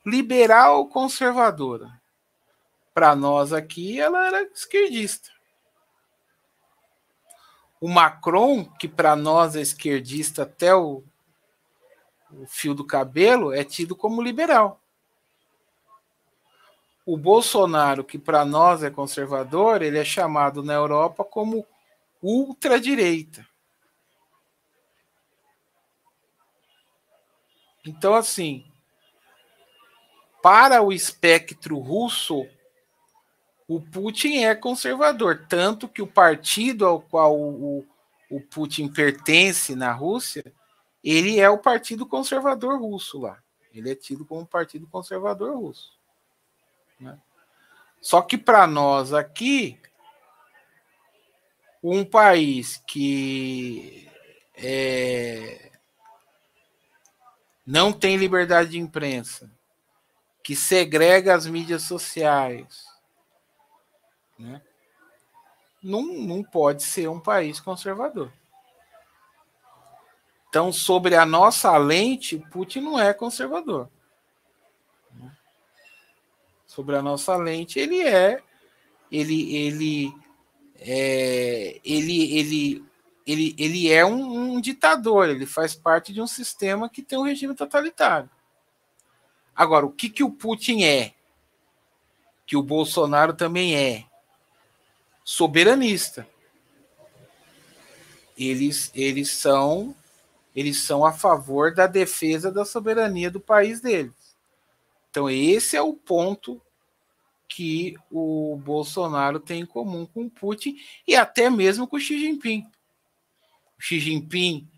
liberal 0.04 0.86
conservadora. 0.88 1.90
Para 2.92 3.16
nós 3.16 3.50
aqui, 3.50 3.98
ela 3.98 4.26
era 4.26 4.42
esquerdista. 4.42 5.30
O 7.80 7.88
Macron, 7.88 8.64
que 8.64 8.88
para 8.88 9.16
nós 9.16 9.56
é 9.56 9.62
esquerdista 9.62 10.42
até 10.42 10.74
o, 10.74 11.02
o 12.30 12.46
fio 12.46 12.74
do 12.74 12.84
cabelo, 12.84 13.54
é 13.54 13.64
tido 13.64 13.96
como 13.96 14.20
liberal 14.20 14.82
o 17.08 17.16
Bolsonaro, 17.16 18.04
que 18.04 18.18
para 18.18 18.44
nós 18.44 18.82
é 18.82 18.90
conservador, 18.90 19.80
ele 19.80 19.96
é 19.96 20.04
chamado 20.04 20.62
na 20.62 20.74
Europa 20.74 21.24
como 21.24 21.66
ultradireita. 22.22 23.48
Então, 27.86 28.14
assim, 28.14 28.70
para 30.42 30.82
o 30.82 30.92
espectro 30.92 31.78
russo, 31.78 32.46
o 33.66 33.80
Putin 33.80 34.42
é 34.42 34.54
conservador, 34.54 35.46
tanto 35.48 35.88
que 35.88 36.02
o 36.02 36.06
partido 36.06 36.84
ao 36.84 37.00
qual 37.00 37.34
o, 37.40 37.86
o 38.30 38.38
Putin 38.38 38.86
pertence 38.86 39.74
na 39.74 39.92
Rússia, 39.92 40.44
ele 41.02 41.40
é 41.40 41.48
o 41.48 41.56
Partido 41.56 42.04
Conservador 42.04 42.78
Russo 42.78 43.18
lá. 43.18 43.42
Ele 43.72 43.90
é 43.90 43.94
tido 43.94 44.26
como 44.26 44.44
Partido 44.44 44.86
Conservador 44.86 45.56
Russo. 45.56 45.97
Né? 46.98 47.18
Só 48.00 48.22
que 48.22 48.36
para 48.36 48.66
nós 48.66 49.12
aqui, 49.12 49.80
um 51.82 52.04
país 52.04 52.82
que 52.86 54.08
é, 54.54 55.70
não 57.66 57.92
tem 57.92 58.16
liberdade 58.16 58.70
de 58.70 58.78
imprensa, 58.78 59.50
que 60.42 60.56
segrega 60.56 61.34
as 61.34 61.46
mídias 61.46 61.82
sociais, 61.82 62.86
né? 64.38 64.62
não, 65.82 66.02
não 66.02 66.42
pode 66.42 66.82
ser 66.82 67.08
um 67.08 67.20
país 67.20 67.60
conservador. 67.60 68.32
Então, 70.48 70.72
sobre 70.72 71.14
a 71.14 71.26
nossa 71.26 71.76
lente, 71.76 72.38
Putin 72.50 72.80
não 72.80 72.98
é 72.98 73.12
conservador 73.12 73.90
sobre 76.78 76.94
a 76.94 77.02
nossa 77.02 77.36
lente, 77.36 77.80
ele 77.80 78.02
é 78.02 78.40
ele 79.10 79.56
ele 79.56 80.14
é, 80.78 81.80
ele 81.84 82.38
ele 82.38 82.84
ele, 83.26 83.54
ele 83.58 83.92
é 83.92 84.06
um, 84.06 84.54
um 84.54 84.60
ditador, 84.60 85.28
ele 85.28 85.44
faz 85.44 85.74
parte 85.74 86.12
de 86.12 86.22
um 86.22 86.26
sistema 86.26 86.88
que 86.88 87.02
tem 87.02 87.18
um 87.18 87.24
regime 87.24 87.52
totalitário. 87.52 88.30
Agora, 89.54 89.84
o 89.84 89.90
que, 89.90 90.08
que 90.08 90.22
o 90.22 90.30
Putin 90.30 90.84
é? 90.84 91.12
Que 92.46 92.56
o 92.56 92.62
Bolsonaro 92.62 93.34
também 93.34 93.76
é? 93.76 94.06
Soberanista. 95.24 96.26
Eles, 98.38 98.90
eles 98.94 99.30
são 99.30 99.94
eles 100.56 100.78
são 100.78 101.04
a 101.04 101.12
favor 101.12 101.74
da 101.74 101.86
defesa 101.86 102.50
da 102.50 102.64
soberania 102.64 103.30
do 103.30 103.40
país 103.40 103.80
deles. 103.80 104.36
Então, 105.10 105.28
esse 105.28 105.76
é 105.76 105.82
o 105.82 105.92
ponto 105.92 106.62
que 107.48 107.94
o 108.10 108.60
Bolsonaro 108.62 109.40
tem 109.40 109.62
em 109.62 109.66
comum 109.66 110.06
com 110.06 110.26
o 110.26 110.30
Putin 110.30 110.76
e 111.06 111.16
até 111.16 111.48
mesmo 111.48 111.86
com 111.86 111.96
o 111.96 112.00
Xi 112.00 112.18
Jinping. 112.18 112.64
O 113.78 113.82
Xi 113.82 113.98
Jinping 113.98 114.68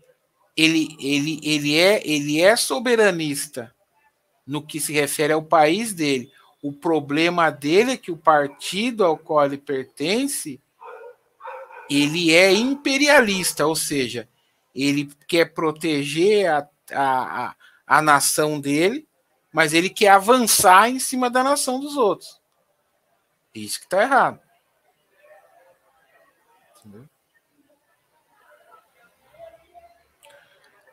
ele, 0.55 0.95
ele, 0.99 1.39
ele, 1.43 1.77
é, 1.77 2.01
ele 2.07 2.41
é 2.41 2.55
soberanista 2.55 3.73
no 4.45 4.61
que 4.61 4.79
se 4.79 4.93
refere 4.93 5.33
ao 5.33 5.43
país 5.43 5.93
dele. 5.93 6.31
O 6.61 6.71
problema 6.71 7.49
dele 7.49 7.93
é 7.93 7.97
que 7.97 8.11
o 8.11 8.17
partido 8.17 9.03
ao 9.03 9.17
qual 9.17 9.45
ele 9.45 9.57
pertence 9.57 10.59
ele 11.89 12.33
é 12.33 12.53
imperialista, 12.53 13.67
ou 13.67 13.75
seja, 13.75 14.27
ele 14.73 15.09
quer 15.27 15.53
proteger 15.53 16.49
a, 16.49 16.69
a, 16.91 17.45
a, 17.45 17.55
a 17.85 18.01
nação 18.01 18.61
dele, 18.61 19.05
mas 19.51 19.73
ele 19.73 19.89
quer 19.89 20.09
avançar 20.09 20.89
em 20.89 20.99
cima 20.99 21.29
da 21.29 21.43
nação 21.43 21.81
dos 21.81 21.97
outros. 21.97 22.40
Isso 23.53 23.79
que 23.79 23.85
está 23.85 24.01
errado. 24.01 24.39
Entendeu? 26.79 27.09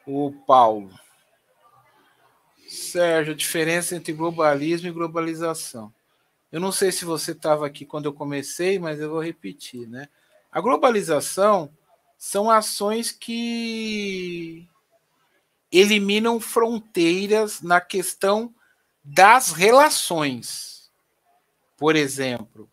O 0.07 0.33
Paulo. 0.47 0.93
Sérgio, 2.69 3.33
a 3.33 3.37
diferença 3.37 3.97
entre 3.97 4.13
globalismo 4.13 4.89
e 4.89 4.93
globalização. 4.93 5.93
Eu 6.51 6.61
não 6.61 6.73
sei 6.73 6.91
se 6.91 7.05
você 7.05 7.33
estava 7.33 7.67
aqui 7.67 7.85
quando 7.85 8.07
eu 8.07 8.13
comecei, 8.13 8.79
mas 8.79 9.01
eu 9.01 9.11
vou 9.11 9.23
repetir, 9.23 9.87
né? 9.89 10.09
A 10.51 10.61
globalização 10.61 11.71
são 12.17 12.51
ações 12.51 13.13
que 13.13 14.67
eliminam 15.71 16.41
fronteiras 16.41 17.61
na 17.61 17.81
questão 17.81 18.55
das 19.05 19.53
relações. 19.53 20.78
Por 21.79 21.95
exemplo, 21.95 22.69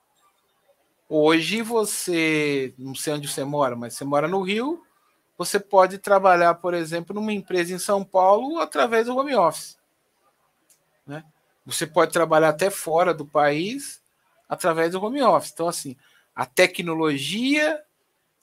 hoje 1.08 1.62
você, 1.62 2.74
não 2.78 2.96
sei 2.96 3.14
onde 3.14 3.28
você 3.28 3.44
mora, 3.44 3.76
mas 3.76 3.94
você 3.94 4.04
mora 4.04 4.28
no 4.28 4.42
Rio, 4.42 4.84
você 5.38 5.60
pode 5.60 6.00
trabalhar, 6.00 6.56
por 6.56 6.74
exemplo, 6.74 7.14
numa 7.14 7.32
empresa 7.32 7.72
em 7.72 7.80
São 7.80 8.04
Paulo 8.04 8.60
através 8.60 9.06
do 9.06 9.16
home 9.16 9.36
office. 9.36 9.78
Né? 11.06 11.24
Você 11.66 11.86
pode 11.86 12.12
trabalhar 12.12 12.50
até 12.50 12.72
fora 12.72 13.14
do 13.14 13.26
país 13.26 14.02
através 14.50 14.92
do 14.92 15.04
home 15.04 15.22
office. 15.22 15.52
Então, 15.54 15.68
assim, 15.68 15.96
a 16.36 16.46
tecnologia 16.46 17.80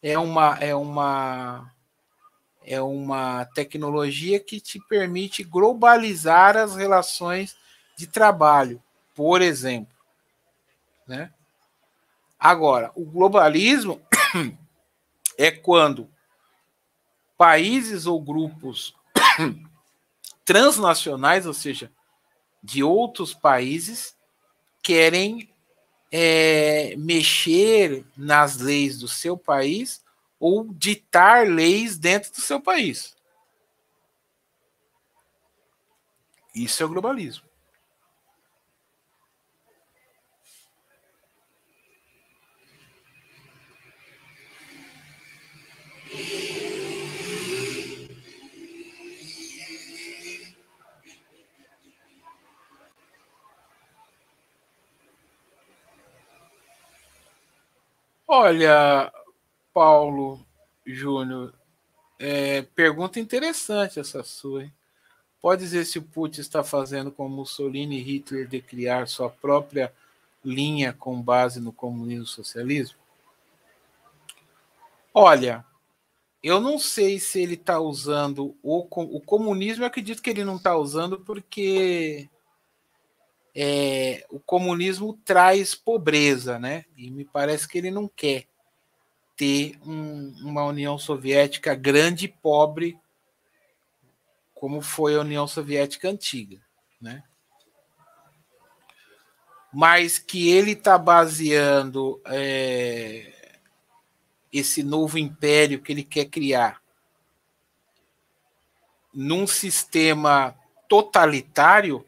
é 0.00 0.16
uma, 0.16 0.58
é 0.60 0.74
uma, 0.74 1.72
é 2.64 2.80
uma 2.80 3.44
tecnologia 3.46 4.38
que 4.38 4.60
te 4.60 4.78
permite 4.88 5.42
globalizar 5.42 6.56
as 6.56 6.76
relações 6.76 7.56
de 7.96 8.06
trabalho, 8.06 8.82
por 9.14 9.42
exemplo. 9.42 10.01
Né? 11.06 11.32
Agora, 12.38 12.90
o 12.94 13.04
globalismo 13.04 14.00
é 15.38 15.50
quando 15.50 16.10
países 17.36 18.06
ou 18.06 18.20
grupos 18.20 18.94
transnacionais, 20.44 21.46
ou 21.46 21.54
seja, 21.54 21.90
de 22.62 22.82
outros 22.82 23.34
países, 23.34 24.16
querem 24.82 25.52
é, 26.10 26.94
mexer 26.96 28.04
nas 28.16 28.58
leis 28.58 28.98
do 28.98 29.08
seu 29.08 29.36
país 29.36 30.04
ou 30.38 30.72
ditar 30.74 31.46
leis 31.46 31.96
dentro 31.96 32.32
do 32.32 32.40
seu 32.40 32.60
país. 32.60 33.16
Isso 36.54 36.82
é 36.82 36.86
o 36.86 36.88
globalismo. 36.88 37.51
Olha, 58.34 59.12
Paulo 59.74 60.40
Júnior, 60.86 61.52
é, 62.18 62.62
pergunta 62.62 63.20
interessante 63.20 64.00
essa 64.00 64.24
sua. 64.24 64.62
Hein? 64.64 64.72
Pode 65.38 65.60
dizer 65.60 65.84
se 65.84 65.98
o 65.98 66.02
Putin 66.02 66.40
está 66.40 66.64
fazendo 66.64 67.12
como 67.12 67.28
Mussolini 67.28 67.98
e 67.98 68.02
Hitler 68.02 68.48
de 68.48 68.62
criar 68.62 69.06
sua 69.06 69.28
própria 69.28 69.92
linha 70.42 70.94
com 70.94 71.20
base 71.20 71.60
no 71.60 71.74
comunismo 71.74 72.24
e 72.24 72.26
socialismo? 72.26 72.96
Olha, 75.12 75.62
eu 76.42 76.58
não 76.58 76.78
sei 76.78 77.20
se 77.20 77.38
ele 77.38 77.52
está 77.52 77.80
usando 77.80 78.56
o, 78.62 78.78
o 78.78 79.20
comunismo, 79.20 79.84
eu 79.84 79.88
acredito 79.88 80.22
que 80.22 80.30
ele 80.30 80.42
não 80.42 80.56
está 80.56 80.74
usando 80.74 81.20
porque 81.20 82.30
é, 83.54 84.24
o 84.30 84.40
comunismo 84.40 85.18
traz 85.24 85.74
pobreza, 85.74 86.58
né? 86.58 86.84
E 86.96 87.10
me 87.10 87.24
parece 87.24 87.68
que 87.68 87.78
ele 87.78 87.90
não 87.90 88.08
quer 88.08 88.46
ter 89.36 89.78
um, 89.84 90.34
uma 90.42 90.64
União 90.64 90.98
Soviética 90.98 91.74
grande 91.74 92.26
e 92.26 92.28
pobre, 92.28 92.98
como 94.54 94.80
foi 94.80 95.16
a 95.16 95.20
União 95.20 95.46
Soviética 95.46 96.08
antiga, 96.08 96.60
né? 97.00 97.22
Mas 99.72 100.18
que 100.18 100.50
ele 100.50 100.72
está 100.72 100.96
baseando 100.98 102.20
é, 102.26 103.54
esse 104.52 104.82
novo 104.82 105.18
império 105.18 105.80
que 105.80 105.92
ele 105.92 106.04
quer 106.04 106.26
criar 106.26 106.82
num 109.12 109.46
sistema 109.46 110.54
totalitário 110.88 112.04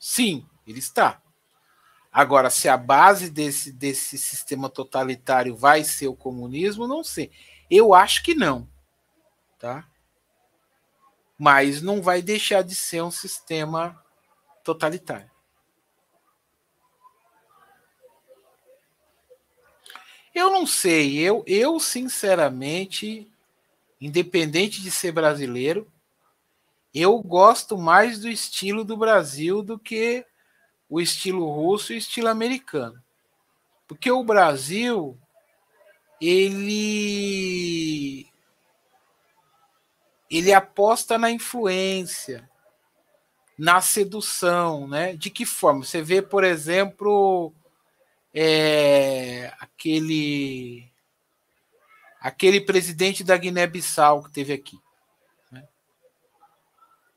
Sim, 0.00 0.46
ele 0.66 0.78
está. 0.78 1.20
Agora, 2.10 2.48
se 2.48 2.68
a 2.70 2.76
base 2.76 3.30
desse, 3.30 3.70
desse 3.70 4.16
sistema 4.16 4.70
totalitário 4.70 5.54
vai 5.54 5.84
ser 5.84 6.08
o 6.08 6.16
comunismo, 6.16 6.88
não 6.88 7.04
sei. 7.04 7.30
Eu 7.70 7.92
acho 7.92 8.22
que 8.22 8.34
não. 8.34 8.66
Tá? 9.58 9.86
Mas 11.38 11.82
não 11.82 12.00
vai 12.00 12.22
deixar 12.22 12.62
de 12.62 12.74
ser 12.74 13.02
um 13.02 13.10
sistema 13.10 14.02
totalitário. 14.64 15.30
Eu 20.34 20.50
não 20.50 20.66
sei, 20.66 21.18
eu, 21.18 21.44
eu 21.46 21.78
sinceramente, 21.80 23.30
independente 24.00 24.80
de 24.80 24.90
ser 24.90 25.12
brasileiro, 25.12 25.90
eu 26.94 27.18
gosto 27.20 27.78
mais 27.78 28.18
do 28.18 28.28
estilo 28.28 28.84
do 28.84 28.96
Brasil 28.96 29.62
do 29.62 29.78
que 29.78 30.26
o 30.88 31.00
estilo 31.00 31.48
russo 31.48 31.92
e 31.92 31.96
o 31.96 31.98
estilo 31.98 32.28
americano. 32.28 33.00
Porque 33.86 34.10
o 34.10 34.24
Brasil, 34.24 35.16
ele 36.20 38.26
ele 40.30 40.52
aposta 40.52 41.18
na 41.18 41.30
influência, 41.30 42.48
na 43.58 43.80
sedução, 43.80 44.86
né? 44.86 45.14
De 45.14 45.28
que 45.28 45.44
forma? 45.44 45.84
Você 45.84 46.00
vê, 46.00 46.22
por 46.22 46.44
exemplo, 46.44 47.52
é, 48.32 49.52
aquele 49.58 50.88
aquele 52.20 52.60
presidente 52.60 53.24
da 53.24 53.36
Guiné-Bissau 53.36 54.24
que 54.24 54.30
teve 54.30 54.52
aqui. 54.52 54.78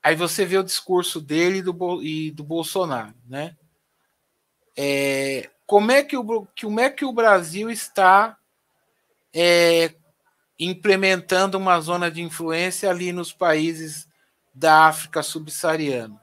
Aí 0.04 0.18
você 0.18 0.46
vê 0.46 0.58
o 0.58 0.64
discurso 0.64 1.22
dele 1.22 1.60
e 1.60 1.62
do, 1.62 2.04
e 2.04 2.32
do 2.32 2.44
Bolsonaro, 2.44 3.16
né? 3.26 3.56
É, 4.76 5.50
como, 5.66 5.92
é 5.92 6.04
que 6.04 6.18
o, 6.18 6.48
como 6.60 6.80
é 6.82 6.90
que 6.90 7.06
o 7.06 7.14
Brasil 7.14 7.70
está 7.70 8.38
é, 9.34 9.94
implementando 10.60 11.58
uma 11.58 11.80
zona 11.80 12.12
de 12.12 12.22
influência 12.22 12.90
ali 12.90 13.14
nos 13.14 13.32
países 13.32 14.06
da 14.54 14.88
África 14.88 15.24
subsaariana? 15.24 16.22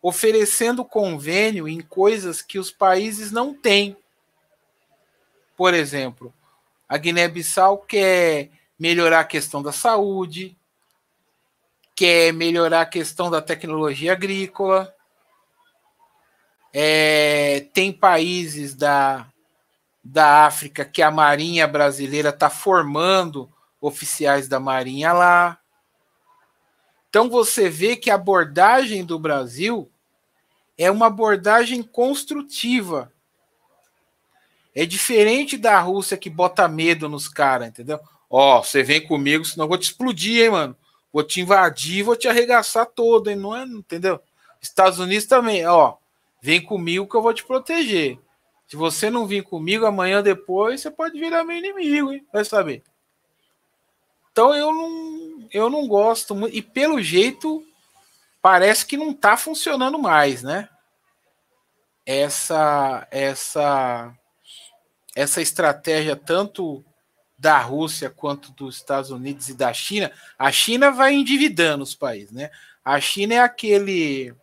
Oferecendo 0.00 0.86
convênio 0.86 1.68
em 1.68 1.82
coisas 1.82 2.40
que 2.40 2.58
os 2.58 2.70
países 2.70 3.30
não 3.30 3.52
têm. 3.52 3.94
Por 5.54 5.74
exemplo, 5.74 6.32
a 6.88 6.96
Guiné-Bissau 6.96 7.78
quer 7.78 8.50
melhorar 8.78 9.20
a 9.20 9.24
questão 9.24 9.62
da 9.62 9.72
saúde, 9.72 10.56
quer 11.94 12.32
melhorar 12.32 12.82
a 12.82 12.86
questão 12.86 13.30
da 13.30 13.40
tecnologia 13.40 14.12
agrícola. 14.12 14.92
É, 16.72 17.66
tem 17.72 17.92
países 17.92 18.74
da, 18.74 19.26
da 20.02 20.44
África 20.46 20.84
que 20.84 21.00
a 21.00 21.10
Marinha 21.10 21.68
brasileira 21.68 22.30
está 22.30 22.50
formando 22.50 23.50
oficiais 23.80 24.48
da 24.48 24.58
Marinha 24.58 25.12
lá. 25.12 25.58
Então 27.08 27.30
você 27.30 27.68
vê 27.68 27.94
que 27.94 28.10
a 28.10 28.16
abordagem 28.16 29.04
do 29.04 29.18
Brasil 29.18 29.88
é 30.76 30.90
uma 30.90 31.06
abordagem 31.06 31.82
construtiva. 31.82 33.12
É 34.74 34.84
diferente 34.84 35.56
da 35.56 35.78
Rússia 35.78 36.16
que 36.16 36.28
bota 36.28 36.66
medo 36.66 37.08
nos 37.08 37.28
caras, 37.28 37.68
entendeu? 37.68 38.00
Ó, 38.28 38.58
oh, 38.58 38.64
você 38.64 38.82
vem 38.82 39.06
comigo, 39.06 39.44
senão 39.44 39.66
eu 39.66 39.68
vou 39.68 39.78
te 39.78 39.84
explodir, 39.84 40.42
hein, 40.42 40.50
mano. 40.50 40.76
Vou 41.14 41.22
te 41.22 41.40
invadir, 41.40 42.02
vou 42.02 42.16
te 42.16 42.26
arregaçar 42.26 42.86
todo, 42.86 43.30
hein? 43.30 43.36
Não 43.36 43.54
é, 43.54 43.62
entendeu? 43.62 44.20
Estados 44.60 44.98
Unidos 44.98 45.26
também, 45.26 45.64
ó. 45.64 45.94
Vem 46.42 46.60
comigo 46.60 47.06
que 47.06 47.14
eu 47.14 47.22
vou 47.22 47.32
te 47.32 47.44
proteger. 47.44 48.18
Se 48.66 48.74
você 48.74 49.08
não 49.08 49.24
vir 49.24 49.44
comigo 49.44 49.86
amanhã 49.86 50.20
depois, 50.20 50.80
você 50.80 50.90
pode 50.90 51.16
virar 51.16 51.44
meu 51.44 51.56
inimigo, 51.56 52.12
hein? 52.12 52.26
Vai 52.32 52.44
saber. 52.44 52.82
Então 54.32 54.52
eu 54.56 54.72
não, 54.72 55.48
eu 55.52 55.70
não 55.70 55.86
gosto 55.86 56.34
muito. 56.34 56.56
E 56.56 56.60
pelo 56.60 57.00
jeito, 57.00 57.64
parece 58.42 58.84
que 58.84 58.96
não 58.96 59.12
está 59.12 59.36
funcionando 59.36 60.00
mais, 60.00 60.42
né? 60.42 60.68
Essa, 62.04 63.06
essa, 63.12 64.12
essa 65.14 65.40
estratégia 65.40 66.16
tanto 66.16 66.84
da 67.44 67.58
Rússia 67.58 68.08
quanto 68.08 68.50
dos 68.52 68.76
Estados 68.76 69.10
Unidos 69.10 69.50
e 69.50 69.54
da 69.54 69.70
China, 69.70 70.10
a 70.38 70.50
China 70.50 70.90
vai 70.90 71.12
endividando 71.12 71.84
os 71.84 71.94
países, 71.94 72.32
né? 72.32 72.50
A 72.82 72.98
China 72.98 73.34
é 73.34 73.38
aquele. 73.38 74.34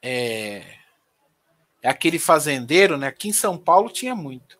É, 0.00 0.76
é 1.82 1.90
aquele 1.90 2.18
fazendeiro, 2.18 2.96
né? 2.96 3.08
Aqui 3.08 3.28
em 3.28 3.34
São 3.34 3.58
Paulo 3.58 3.90
tinha 3.90 4.14
muito. 4.14 4.58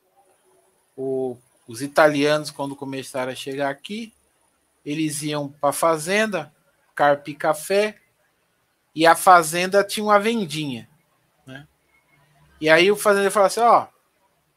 O, 0.95 1.39
os 1.67 1.81
italianos, 1.81 2.51
quando 2.51 2.77
começaram 2.77 3.33
a 3.33 3.35
chegar 3.35 3.71
aqui, 3.71 4.13
eles 4.85 5.23
iam 5.23 5.49
para 5.49 5.71
a 5.71 5.73
fazenda, 5.73 6.55
carpe 6.95 7.33
café, 7.33 7.97
e 8.95 9.07
a 9.07 9.17
fazenda 9.17 9.83
tinha 9.83 10.05
uma 10.05 10.21
vendinha. 10.21 10.87
Né? 11.47 11.67
E 12.61 12.69
aí 12.69 12.93
o 12.93 12.97
fazendeiro 12.97 13.33
falava 13.33 13.47
assim: 13.47 13.61
ó, 13.61 13.87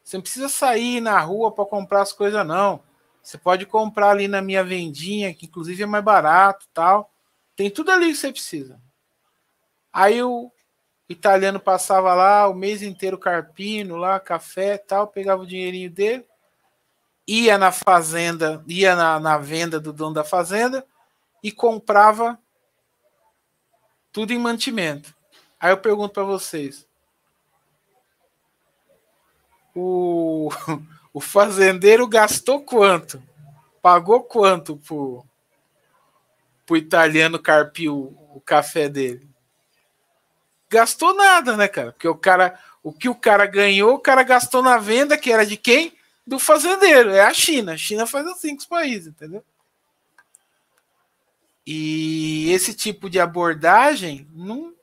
você 0.04 0.18
não 0.18 0.22
precisa 0.22 0.50
sair 0.50 1.00
na 1.00 1.18
rua 1.18 1.50
para 1.50 1.64
comprar 1.64 2.02
as 2.02 2.12
coisas, 2.12 2.46
não. 2.46 2.82
Você 3.22 3.38
pode 3.38 3.64
comprar 3.64 4.10
ali 4.10 4.28
na 4.28 4.42
minha 4.42 4.62
vendinha, 4.62 5.32
que 5.32 5.46
inclusive 5.46 5.82
é 5.82 5.86
mais 5.86 6.04
barato 6.04 6.68
tal. 6.74 7.10
Tem 7.56 7.70
tudo 7.70 7.90
ali 7.90 8.08
que 8.08 8.16
você 8.16 8.30
precisa. 8.30 8.78
Aí 9.90 10.22
o 10.22 10.52
italiano 11.08 11.58
passava 11.58 12.12
lá 12.14 12.46
o 12.46 12.54
mês 12.54 12.82
inteiro 12.82 13.16
carpino, 13.16 13.96
lá, 13.96 14.20
café 14.20 14.76
tal, 14.76 15.08
pegava 15.08 15.42
o 15.42 15.46
dinheirinho 15.46 15.90
dele, 15.90 16.26
ia 17.26 17.56
na 17.56 17.72
fazenda, 17.72 18.62
ia 18.68 18.94
na, 18.94 19.18
na 19.18 19.38
venda 19.38 19.80
do 19.80 19.92
dono 19.92 20.14
da 20.14 20.24
fazenda 20.24 20.86
e 21.42 21.50
comprava 21.50 22.38
tudo 24.12 24.32
em 24.34 24.38
mantimento. 24.38 25.14
Aí 25.58 25.70
eu 25.70 25.78
pergunto 25.78 26.12
para 26.12 26.24
vocês: 26.24 26.86
o, 29.74 30.50
o 31.12 31.20
fazendeiro 31.20 32.06
gastou 32.06 32.62
quanto? 32.62 33.22
Pagou 33.82 34.22
quanto 34.22 34.76
pro, 34.78 35.24
pro 36.64 36.76
italiano 36.76 37.38
carpir 37.38 37.90
o, 37.92 38.16
o 38.34 38.40
café 38.40 38.88
dele? 38.88 39.28
Gastou 40.70 41.14
nada, 41.14 41.56
né, 41.56 41.68
cara? 41.68 41.92
Porque 41.92 42.08
o 42.08 42.16
cara, 42.16 42.58
o 42.82 42.92
que 42.92 43.08
o 43.08 43.14
cara 43.14 43.46
ganhou, 43.46 43.94
o 43.94 44.00
cara 44.00 44.22
gastou 44.22 44.62
na 44.62 44.78
venda, 44.78 45.18
que 45.18 45.30
era 45.30 45.44
de 45.44 45.56
quem? 45.56 45.96
Do 46.26 46.38
fazendeiro. 46.38 47.10
É 47.10 47.20
a 47.20 47.34
China. 47.34 47.74
A 47.74 47.76
China 47.76 48.06
faz 48.06 48.26
assim 48.26 48.50
com 48.54 48.60
os 48.60 48.66
países, 48.66 49.08
entendeu? 49.08 49.44
E 51.66 52.50
esse 52.50 52.74
tipo 52.74 53.08
de 53.08 53.20
abordagem 53.20 54.28
não. 54.32 54.74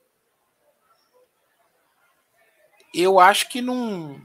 Eu 2.94 3.18
acho 3.18 3.48
que 3.48 3.62
não 3.62 4.20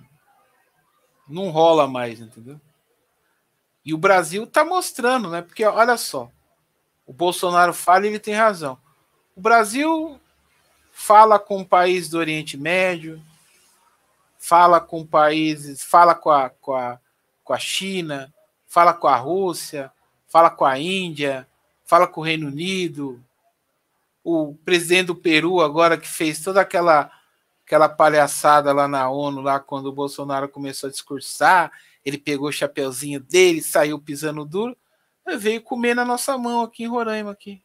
não 1.27 1.49
rola 1.49 1.87
mais, 1.87 2.19
entendeu? 2.19 2.59
E 3.83 3.93
o 3.93 3.97
Brasil 3.97 4.43
está 4.43 4.65
mostrando, 4.65 5.29
né? 5.29 5.41
Porque 5.41 5.63
olha 5.63 5.97
só, 5.97 6.29
o 7.05 7.13
Bolsonaro 7.13 7.73
fala 7.73 8.05
e 8.05 8.09
ele 8.09 8.19
tem 8.19 8.33
razão. 8.33 8.77
O 9.35 9.41
Brasil 9.41 10.19
fala 10.91 11.39
com 11.39 11.61
o 11.61 11.65
país 11.65 12.09
do 12.09 12.17
Oriente 12.17 12.57
Médio, 12.57 13.21
fala 14.37 14.81
com 14.81 15.05
países, 15.05 15.83
fala 15.83 16.15
com 16.15 16.29
a, 16.29 16.49
com 16.49 16.73
a, 16.75 16.99
com 17.43 17.53
a 17.53 17.59
China, 17.59 18.33
fala 18.67 18.93
com 18.93 19.07
a 19.07 19.15
Rússia, 19.15 19.91
fala 20.27 20.49
com 20.49 20.65
a 20.65 20.77
Índia, 20.77 21.47
fala 21.85 22.07
com 22.07 22.21
o 22.21 22.23
Reino 22.23 22.47
Unido. 22.47 23.23
O 24.23 24.55
presidente 24.65 25.07
do 25.07 25.15
Peru 25.15 25.61
agora 25.61 25.97
que 25.97 26.07
fez 26.07 26.41
toda 26.41 26.59
aquela 26.59 27.11
aquela 27.67 27.89
palhaçada 27.89 28.71
lá 28.71 28.87
na 28.87 29.09
ONU, 29.09 29.41
lá 29.41 29.59
quando 29.59 29.87
o 29.87 29.91
Bolsonaro 29.91 30.47
começou 30.47 30.87
a 30.87 30.91
discursar, 30.91 31.69
ele 32.05 32.17
pegou 32.17 32.47
o 32.47 32.51
chapeuzinho 32.51 33.19
dele, 33.19 33.61
saiu 33.61 33.99
pisando 33.99 34.45
duro, 34.45 34.75
veio 35.37 35.61
comer 35.61 35.93
na 35.93 36.05
nossa 36.05 36.37
mão 36.37 36.61
aqui 36.61 36.83
em 36.83 36.87
Roraima 36.87 37.31
aqui. 37.31 37.61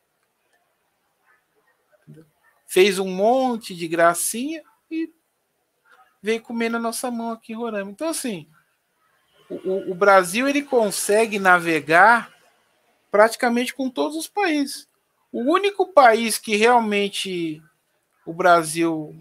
Fez 2.67 2.99
um 2.99 3.07
monte 3.07 3.77
de 3.77 3.87
gracinha 3.87 4.65
e 4.91 5.09
veio 6.21 6.43
comer 6.43 6.69
na 6.69 6.81
nossa 6.81 7.09
mão 7.09 7.31
aqui 7.31 7.53
em 7.53 7.57
Roraima. 7.57 7.93
Então 7.93 8.09
assim, 8.09 8.49
o, 9.49 9.93
o 9.93 9.95
Brasil 9.95 10.49
ele 10.49 10.63
consegue 10.63 11.39
navegar 11.39 12.35
praticamente 13.09 13.73
com 13.73 13.89
todos 13.89 14.17
os 14.17 14.27
países. 14.27 14.89
O 15.31 15.43
único 15.43 15.93
país 15.93 16.39
que 16.39 16.57
realmente 16.57 17.63
o 18.27 18.33
Brasil 18.33 19.15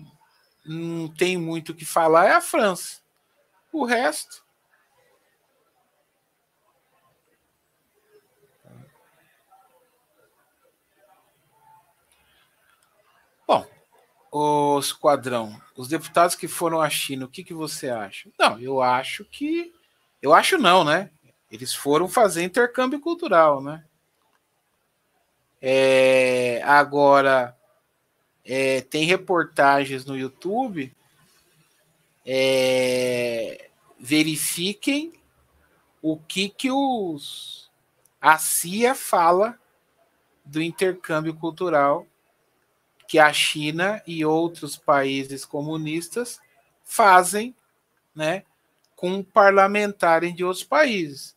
não 0.66 1.08
tem 1.08 1.38
muito 1.38 1.72
o 1.72 1.76
que 1.76 1.86
falar 1.86 2.28
é 2.28 2.32
a 2.34 2.42
França. 2.42 3.02
O 3.72 3.86
resto. 3.86 4.44
Bom, 13.48 13.68
o 14.32 14.80
esquadrão, 14.80 15.62
os 15.76 15.88
deputados 15.88 16.36
que 16.36 16.48
foram 16.48 16.82
à 16.82 16.90
China, 16.90 17.26
o 17.26 17.30
que, 17.30 17.44
que 17.44 17.54
você 17.54 17.90
acha? 17.90 18.30
Não, 18.38 18.60
eu 18.60 18.82
acho 18.82 19.26
que. 19.26 19.74
Eu 20.22 20.34
acho 20.34 20.58
não, 20.58 20.84
né? 20.84 21.10
Eles 21.50 21.74
foram 21.74 22.08
fazer 22.08 22.44
intercâmbio 22.44 23.00
cultural, 23.00 23.62
né? 23.62 23.84
É, 25.62 26.62
agora, 26.64 27.56
é, 28.46 28.82
tem 28.82 29.06
reportagens 29.06 30.06
no 30.06 30.18
YouTube. 30.18 30.94
É, 32.26 33.70
verifiquem 34.00 35.14
o 36.02 36.18
que, 36.18 36.50
que 36.50 36.72
os, 36.72 37.70
a 38.20 38.38
CIA 38.38 38.96
fala 38.96 39.58
do 40.44 40.62
intercâmbio 40.62 41.34
cultural 41.36 42.08
que 43.08 43.20
a 43.20 43.32
China 43.34 44.02
e 44.08 44.24
outros 44.24 44.78
países 44.78 45.44
comunistas 45.44 46.40
fazem 46.84 47.54
né, 48.16 48.44
com 48.96 49.22
parlamentares 49.22 50.34
de 50.34 50.44
outros 50.44 50.64
países. 50.64 51.36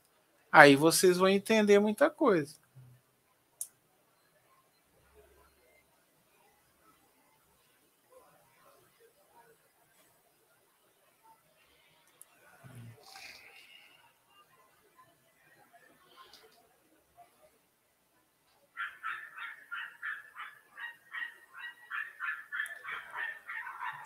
Aí 0.52 0.76
vocês 0.76 1.18
vão 1.18 1.28
entender 1.28 1.80
muita 1.80 2.08
coisa. 2.08 2.54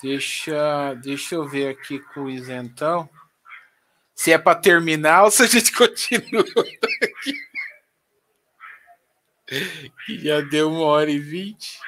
Deixa, 0.03 0.95
deixa 0.95 1.35
eu 1.35 1.49
ver 1.49 1.69
aqui 1.69 1.99
com 1.99 2.25
o 2.25 2.31
isentão. 2.31 3.09
Se 4.15 4.33
é 4.33 4.39
para 4.39 4.59
terminar 4.59 5.25
ou 5.25 5.31
se 5.31 5.43
a 5.43 5.47
gente 5.47 5.71
continua 5.77 6.43
aqui. 6.43 7.35
Já 10.09 10.41
deu 10.41 10.71
uma 10.71 10.85
hora 10.85 11.11
e 11.11 11.19
vinte. 11.19 11.79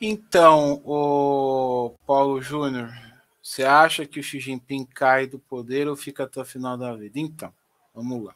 Então, 0.00 0.80
o 0.84 1.94
Paulo 2.06 2.40
Júnior, 2.40 2.92
você 3.42 3.64
acha 3.64 4.06
que 4.06 4.20
o 4.20 4.22
Xi 4.22 4.38
Jinping 4.38 4.84
cai 4.84 5.26
do 5.26 5.40
poder 5.40 5.88
ou 5.88 5.96
fica 5.96 6.22
até 6.22 6.40
o 6.40 6.44
final 6.44 6.76
da 6.76 6.94
vida? 6.94 7.18
Então, 7.18 7.52
vamos 7.92 8.24
lá. 8.24 8.34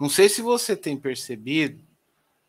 Não 0.00 0.08
sei 0.08 0.30
se 0.30 0.40
você 0.40 0.74
tem 0.74 0.96
percebido, 0.96 1.84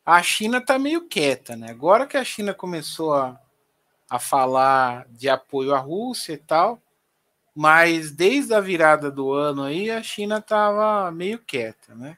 a 0.05 0.23
China 0.23 0.59
está 0.59 0.79
meio 0.79 1.09
quieta, 1.09 1.57
né? 1.57 1.69
Agora 1.69 2.07
que 2.07 2.15
a 2.15 2.23
China 2.23 2.53
começou 2.53 3.13
a, 3.13 3.37
a 4.09 4.17
falar 4.17 5.05
de 5.09 5.27
apoio 5.27 5.75
à 5.75 5.79
Rússia 5.79 6.31
e 6.31 6.37
tal, 6.37 6.81
mas 7.53 8.11
desde 8.11 8.53
a 8.53 8.61
virada 8.61 9.11
do 9.11 9.33
ano 9.33 9.63
aí, 9.63 9.91
a 9.91 10.01
China 10.01 10.37
estava 10.37 11.11
meio 11.11 11.39
quieta, 11.39 11.93
né? 11.93 12.17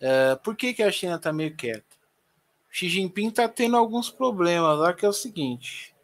Uh, 0.00 0.38
por 0.44 0.54
que, 0.54 0.72
que 0.72 0.82
a 0.84 0.92
China 0.92 1.16
está 1.16 1.32
meio 1.32 1.56
quieta? 1.56 1.89
Xi 2.70 2.88
Jinping 2.88 3.28
está 3.28 3.48
tendo 3.48 3.76
alguns 3.76 4.10
problemas 4.10 4.78
lá, 4.78 4.94
que 4.94 5.04
é 5.04 5.08
o 5.08 5.12
seguinte. 5.12 5.94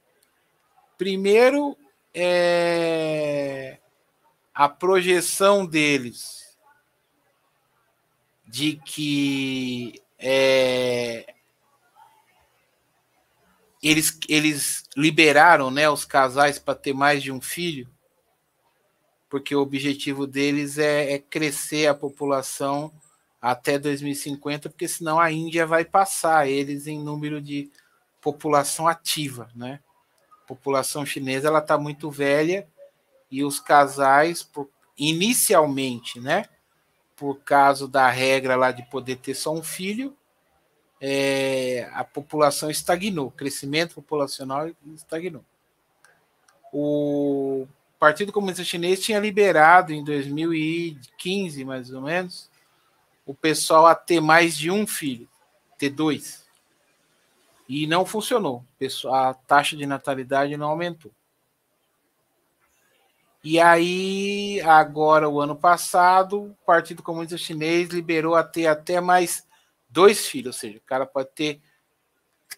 Primeiro, 0.98 1.76
é 2.12 3.78
a 4.56 4.70
projeção 4.70 5.66
deles 5.66 6.56
de 8.46 8.76
que 8.76 10.02
é, 10.18 11.34
eles, 13.82 14.18
eles 14.28 14.84
liberaram 14.96 15.70
né, 15.70 15.90
os 15.90 16.06
casais 16.06 16.58
para 16.58 16.74
ter 16.74 16.94
mais 16.94 17.22
de 17.22 17.30
um 17.30 17.40
filho, 17.40 17.86
porque 19.28 19.54
o 19.54 19.60
objetivo 19.60 20.26
deles 20.26 20.78
é, 20.78 21.12
é 21.12 21.18
crescer 21.18 21.86
a 21.86 21.94
população 21.94 22.90
até 23.46 23.78
2050, 23.78 24.68
porque 24.68 24.88
senão 24.88 25.20
a 25.20 25.30
Índia 25.30 25.64
vai 25.64 25.84
passar 25.84 26.48
eles 26.48 26.88
em 26.88 26.98
número 26.98 27.40
de 27.40 27.70
população 28.20 28.88
ativa, 28.88 29.48
né? 29.54 29.78
A 30.42 30.46
população 30.48 31.06
chinesa 31.06 31.46
ela 31.46 31.60
está 31.60 31.78
muito 31.78 32.10
velha 32.10 32.66
e 33.30 33.44
os 33.44 33.60
casais, 33.60 34.50
inicialmente, 34.98 36.18
né? 36.18 36.46
Por 37.14 37.36
causa 37.36 37.86
da 37.86 38.10
regra 38.10 38.56
lá 38.56 38.72
de 38.72 38.82
poder 38.90 39.14
ter 39.18 39.34
só 39.34 39.54
um 39.54 39.62
filho, 39.62 40.16
é, 41.00 41.88
a 41.92 42.02
população 42.02 42.68
estagnou, 42.68 43.28
o 43.28 43.30
crescimento 43.30 43.94
populacional 43.94 44.68
estagnou. 44.92 45.44
O 46.72 47.68
Partido 47.96 48.32
Comunista 48.32 48.64
Chinês 48.64 48.98
tinha 48.98 49.20
liberado 49.20 49.92
em 49.92 50.02
2015, 50.02 51.64
mais 51.64 51.92
ou 51.92 52.02
menos, 52.02 52.50
o 53.26 53.34
pessoal 53.34 53.86
a 53.86 53.94
ter 53.94 54.20
mais 54.20 54.56
de 54.56 54.70
um 54.70 54.86
filho, 54.86 55.28
ter 55.76 55.90
dois. 55.90 56.46
E 57.68 57.86
não 57.86 58.06
funcionou. 58.06 58.64
A 59.12 59.34
taxa 59.34 59.76
de 59.76 59.84
natalidade 59.84 60.56
não 60.56 60.68
aumentou. 60.68 61.10
E 63.42 63.60
aí, 63.60 64.60
agora, 64.62 65.28
o 65.28 65.40
ano 65.40 65.54
passado, 65.54 66.44
o 66.44 66.54
Partido 66.64 67.02
Comunista 67.02 67.36
Chinês 67.36 67.90
liberou 67.90 68.36
a 68.36 68.42
ter 68.42 68.66
até 68.66 69.00
mais 69.00 69.46
dois 69.88 70.26
filhos, 70.26 70.54
ou 70.54 70.60
seja, 70.60 70.78
o 70.78 70.82
cara 70.82 71.06
pode 71.06 71.30
ter 71.30 71.60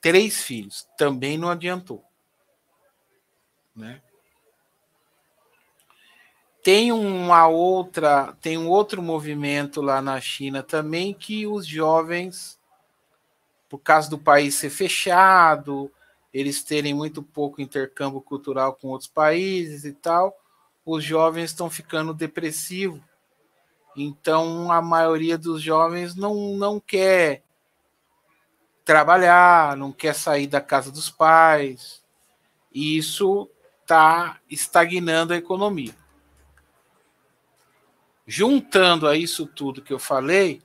três 0.00 0.42
filhos. 0.42 0.86
Também 0.96 1.36
não 1.36 1.50
adiantou. 1.50 2.04
Né? 3.74 4.02
Tem 6.62 6.92
uma 6.92 7.46
outra, 7.48 8.34
tem 8.40 8.58
um 8.58 8.68
outro 8.68 9.02
movimento 9.02 9.80
lá 9.80 10.02
na 10.02 10.20
China 10.20 10.62
também 10.62 11.14
que 11.14 11.46
os 11.46 11.66
jovens, 11.66 12.58
por 13.68 13.78
causa 13.78 14.10
do 14.10 14.18
país 14.18 14.54
ser 14.54 14.70
fechado, 14.70 15.90
eles 16.32 16.62
terem 16.62 16.92
muito 16.92 17.22
pouco 17.22 17.62
intercâmbio 17.62 18.20
cultural 18.20 18.74
com 18.74 18.88
outros 18.88 19.08
países 19.08 19.84
e 19.84 19.92
tal, 19.92 20.36
os 20.84 21.04
jovens 21.04 21.50
estão 21.50 21.70
ficando 21.70 22.12
depressivos 22.12 23.00
então, 24.00 24.70
a 24.70 24.80
maioria 24.80 25.36
dos 25.36 25.60
jovens 25.60 26.14
não, 26.14 26.56
não 26.56 26.78
quer 26.78 27.42
trabalhar, 28.84 29.76
não 29.76 29.90
quer 29.90 30.14
sair 30.14 30.46
da 30.46 30.60
casa 30.60 30.92
dos 30.92 31.10
pais. 31.10 32.00
E 32.72 32.96
isso 32.96 33.50
está 33.82 34.38
estagnando 34.48 35.32
a 35.32 35.36
economia. 35.36 35.94
Juntando 38.30 39.08
a 39.08 39.16
isso 39.16 39.46
tudo 39.46 39.80
que 39.80 39.90
eu 39.90 39.98
falei, 39.98 40.60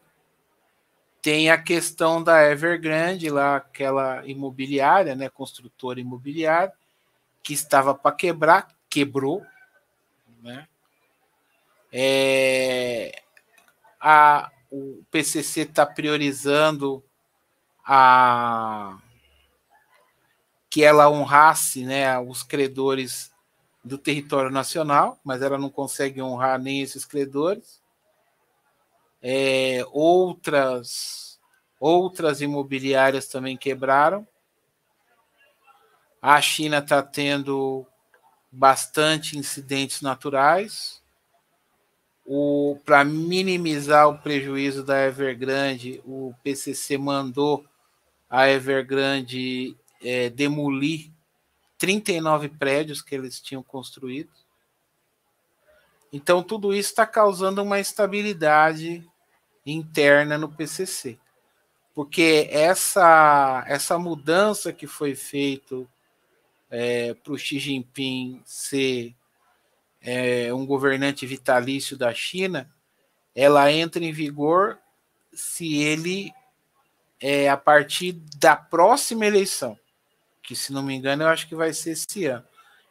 tem 1.22 1.50
a 1.50 1.58
questão 1.58 2.22
da 2.22 2.44
Evergrande, 2.52 3.30
lá 3.30 3.56
aquela 3.56 4.28
imobiliária, 4.28 5.16
né, 5.16 5.30
construtora 5.30 6.02
imobiliária, 6.02 6.74
que 7.42 7.54
estava 7.54 7.96
para 7.96 8.14
quebrar, 8.14 8.68
quebrou, 8.90 9.42
né? 10.42 10.68
É, 11.90 13.22
a, 13.98 14.52
o 14.70 15.02
PCC 15.10 15.62
está 15.62 15.86
priorizando 15.86 17.02
a 17.86 18.98
que 20.70 20.84
ela 20.84 21.10
honrasse 21.10 21.86
né, 21.86 22.20
os 22.20 22.44
credores 22.44 23.33
do 23.84 23.98
território 23.98 24.50
nacional, 24.50 25.20
mas 25.24 25.42
ela 25.42 25.58
não 25.58 25.70
consegue 25.70 26.22
honrar 26.22 26.62
nem 26.62 26.82
esses 26.82 27.06
credores. 27.06 27.82
É, 29.22 29.86
outras 29.92 31.40
outras 31.80 32.42
imobiliárias 32.42 33.28
também 33.28 33.58
quebraram. 33.58 34.26
A 36.22 36.40
China 36.40 36.78
está 36.78 37.04
tendo 37.04 37.86
bastante 38.50 39.38
incidentes 39.38 40.02
naturais 40.02 41.04
para 42.86 43.04
minimizar 43.04 44.08
o 44.08 44.18
prejuízo 44.18 44.84
da 44.84 45.06
Evergrande, 45.06 46.02
o 46.06 46.34
PCC 46.42 46.98
mandou 46.98 47.66
a 48.30 48.50
Evergrande 48.50 49.76
é, 50.02 50.30
demolir 50.30 51.12
39 51.84 52.48
prédios 52.48 53.02
que 53.02 53.14
eles 53.14 53.42
tinham 53.42 53.62
construído. 53.62 54.30
Então, 56.14 56.42
tudo 56.42 56.74
isso 56.74 56.92
está 56.92 57.06
causando 57.06 57.62
uma 57.62 57.78
instabilidade 57.78 59.06
interna 59.66 60.38
no 60.38 60.48
PCC. 60.48 61.20
Porque 61.94 62.48
essa, 62.50 63.66
essa 63.68 64.00
mudança 64.00 64.72
que 64.72 64.88
foi 64.88 65.14
feita 65.14 65.86
é, 66.70 67.16
para 67.16 67.34
o 67.34 67.38
Xi 67.38 67.60
Jinping 67.60 68.42
ser 68.46 69.14
é, 70.00 70.54
um 70.54 70.66
governante 70.66 71.28
vitalício 71.28 71.98
da 71.98 72.14
China, 72.14 72.74
ela 73.36 73.70
entra 73.70 74.02
em 74.02 74.14
vigor 74.14 74.80
se 75.34 75.80
ele, 75.80 76.32
é, 77.20 77.50
a 77.50 77.58
partir 77.58 78.14
da 78.38 78.56
próxima 78.56 79.26
eleição, 79.26 79.78
que 80.44 80.56
se 80.56 80.72
não 80.72 80.84
me 80.84 80.94
engano 80.94 81.24
eu 81.24 81.28
acho 81.30 81.48
que 81.48 81.56
vai 81.56 81.74
ser 81.74 81.92
esse 81.92 82.26
ano. 82.26 82.46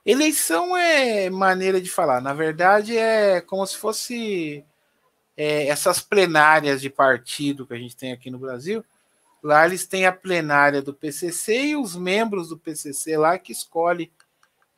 Eleição 0.05 0.77
é 0.77 1.31
maneira 1.31 1.81
de 1.81 1.89
falar, 1.89 2.21
na 2.21 2.35
verdade 2.35 2.97
é 2.97 3.41
como 3.41 3.65
se 3.67 3.77
fosse 3.77 4.65
é, 5.37 5.69
essas 5.69 6.01
plenárias 6.01 6.81
de 6.81 6.91
partido 6.91 7.67
que 7.67 7.75
a 7.75 7.79
gente 7.79 7.97
tem 7.97 8.13
aqui 8.13 8.31
no 8.31 8.39
Brasil. 8.39 8.85
Lá 9.43 9.65
eles 9.67 9.87
têm 9.87 10.07
a 10.07 10.13
plenária 10.13 10.83
do 10.83 10.95
PCC 10.95 11.67
e 11.67 11.77
os 11.77 11.95
membros 11.95 12.49
do 12.49 12.59
PCC 12.59 13.17
lá 13.17 13.39
que 13.39 13.53
escolhe 13.53 14.13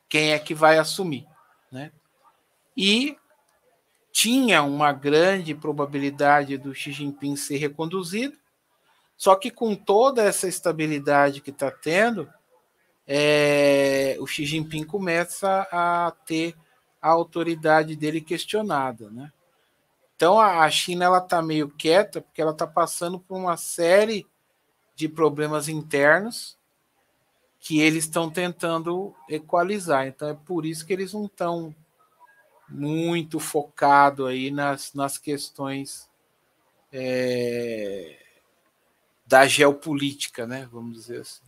quem 0.07 0.33
é 0.33 0.39
que 0.39 0.53
vai 0.53 0.77
assumir, 0.77 1.25
né? 1.71 1.91
e 2.75 3.17
tinha 4.11 4.63
uma 4.63 4.91
grande 4.91 5.53
probabilidade 5.53 6.57
do 6.57 6.73
Xi 6.73 6.91
Jinping 6.91 7.35
ser 7.35 7.57
reconduzido, 7.57 8.37
só 9.17 9.35
que 9.35 9.49
com 9.49 9.75
toda 9.75 10.23
essa 10.23 10.47
estabilidade 10.47 11.41
que 11.41 11.49
está 11.49 11.71
tendo, 11.71 12.29
é, 13.07 14.17
o 14.19 14.25
Xi 14.25 14.45
Jinping 14.45 14.83
começa 14.83 15.67
a 15.71 16.11
ter 16.25 16.55
a 17.01 17.09
autoridade 17.09 17.95
dele 17.95 18.19
questionada, 18.19 19.09
né? 19.11 19.31
Então 20.15 20.39
a 20.39 20.69
China 20.69 21.05
ela 21.05 21.17
está 21.17 21.41
meio 21.41 21.69
quieta 21.69 22.21
porque 22.21 22.41
ela 22.41 22.51
está 22.51 22.65
passando 22.65 23.19
por 23.19 23.37
uma 23.37 23.57
série 23.57 24.25
de 24.95 25.09
problemas 25.09 25.67
internos 25.67 26.57
que 27.59 27.81
eles 27.81 28.05
estão 28.05 28.29
tentando 28.29 29.13
equalizar. 29.29 30.07
Então 30.07 30.29
é 30.29 30.33
por 30.33 30.65
isso 30.65 30.85
que 30.85 30.93
eles 30.93 31.13
não 31.13 31.25
estão 31.25 31.75
muito 32.67 33.39
focado 33.39 34.25
aí 34.25 34.49
nas, 34.49 34.93
nas 34.93 35.17
questões 35.17 36.09
é, 36.91 38.17
da 39.25 39.45
geopolítica, 39.45 40.47
né? 40.47 40.67
Vamos 40.71 40.95
dizer 40.95 41.21
assim. 41.21 41.43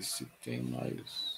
Se 0.00 0.24
tem 0.42 0.62
mais. 0.62 1.29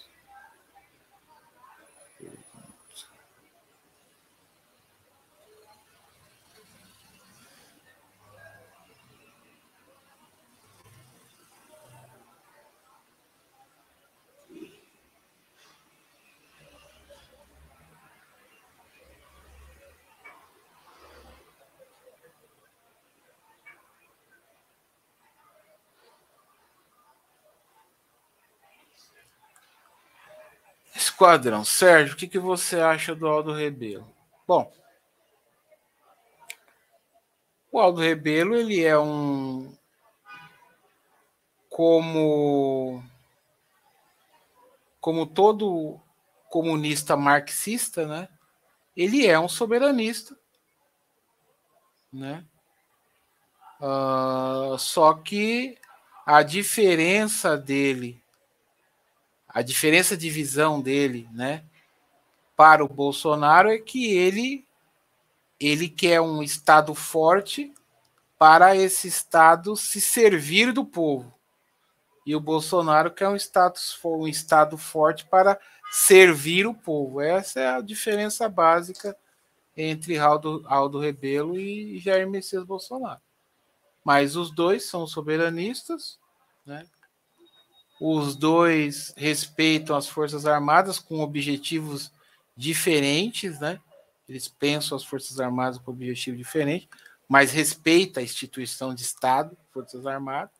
Esquadrão, 31.22 31.64
Sérgio, 31.64 32.14
o 32.14 32.16
que, 32.16 32.26
que 32.26 32.38
você 32.38 32.80
acha 32.80 33.14
do 33.14 33.28
Aldo 33.28 33.52
Rebelo? 33.52 34.12
Bom, 34.44 34.72
o 37.70 37.78
Aldo 37.78 38.00
Rebelo 38.00 38.56
ele 38.56 38.82
é 38.82 38.98
um 38.98 39.72
como 41.68 43.04
como 45.00 45.24
todo 45.24 46.00
comunista 46.50 47.16
marxista, 47.16 48.04
né? 48.04 48.28
Ele 48.96 49.24
é 49.24 49.38
um 49.38 49.48
soberanista, 49.48 50.36
né? 52.12 52.44
Uh, 53.80 54.76
só 54.76 55.14
que 55.14 55.78
a 56.26 56.42
diferença 56.42 57.56
dele, 57.56 58.21
a 59.52 59.62
diferença 59.62 60.16
de 60.16 60.30
visão 60.30 60.80
dele, 60.80 61.28
né, 61.32 61.64
para 62.56 62.84
o 62.84 62.88
Bolsonaro 62.88 63.68
é 63.70 63.78
que 63.78 64.12
ele 64.16 64.66
ele 65.60 65.88
quer 65.88 66.20
um 66.20 66.42
estado 66.42 66.92
forte 66.92 67.72
para 68.36 68.74
esse 68.74 69.06
estado 69.06 69.76
se 69.76 70.00
servir 70.00 70.72
do 70.72 70.84
povo. 70.84 71.32
E 72.26 72.34
o 72.34 72.40
Bolsonaro 72.40 73.12
quer 73.12 73.28
um 73.28 73.36
status 73.36 73.96
um 74.04 74.26
estado 74.26 74.76
forte 74.76 75.24
para 75.24 75.60
servir 75.92 76.66
o 76.66 76.74
povo. 76.74 77.20
Essa 77.20 77.60
é 77.60 77.68
a 77.68 77.80
diferença 77.80 78.48
básica 78.48 79.16
entre 79.76 80.18
Aldo, 80.18 80.64
Aldo 80.66 80.98
Rebelo 80.98 81.56
e 81.56 81.98
Jair 81.98 82.28
Messias 82.28 82.64
Bolsonaro. 82.64 83.20
Mas 84.04 84.34
os 84.34 84.50
dois 84.50 84.84
são 84.86 85.06
soberanistas, 85.06 86.18
né? 86.66 86.86
Os 88.04 88.34
dois 88.34 89.14
respeitam 89.16 89.94
as 89.94 90.08
Forças 90.08 90.44
Armadas 90.44 90.98
com 90.98 91.20
objetivos 91.20 92.10
diferentes, 92.56 93.60
né? 93.60 93.78
Eles 94.28 94.48
pensam 94.48 94.96
as 94.96 95.04
Forças 95.04 95.38
Armadas 95.38 95.78
com 95.78 95.92
objetivo 95.92 96.36
diferente, 96.36 96.88
mas 97.28 97.52
respeita 97.52 98.18
a 98.18 98.22
instituição 98.24 98.92
de 98.92 99.02
Estado, 99.02 99.56
Forças 99.72 100.04
Armadas, 100.04 100.50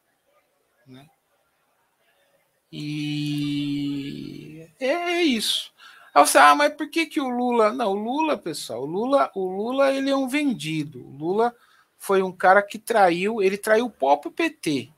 né? 0.87 1.05
E 2.71 4.65
é 4.79 5.23
isso. 5.23 5.73
Aí 6.15 6.25
você, 6.25 6.39
ah, 6.39 6.55
mas 6.55 6.73
por 6.75 6.89
que, 6.89 7.07
que 7.07 7.21
o 7.21 7.29
Lula. 7.29 7.73
Não, 7.73 7.91
o 7.91 7.95
Lula, 7.95 8.39
pessoal, 8.39 8.83
o 8.83 8.87
Lula, 8.87 9.33
o 9.35 9.51
Lula 9.51 9.93
ele 9.93 10.11
é 10.11 10.17
um 10.17 10.29
vendido. 10.29 11.05
O 11.05 11.17
Lula 11.17 11.53
foi 11.99 12.23
um 12.23 12.31
cara 12.31 12.63
que 12.63 12.79
traiu, 12.79 13.43
ele 13.43 13.59
traiu 13.59 13.87
o 13.87 13.91
próprio 13.91 14.31
PT. 14.31 14.93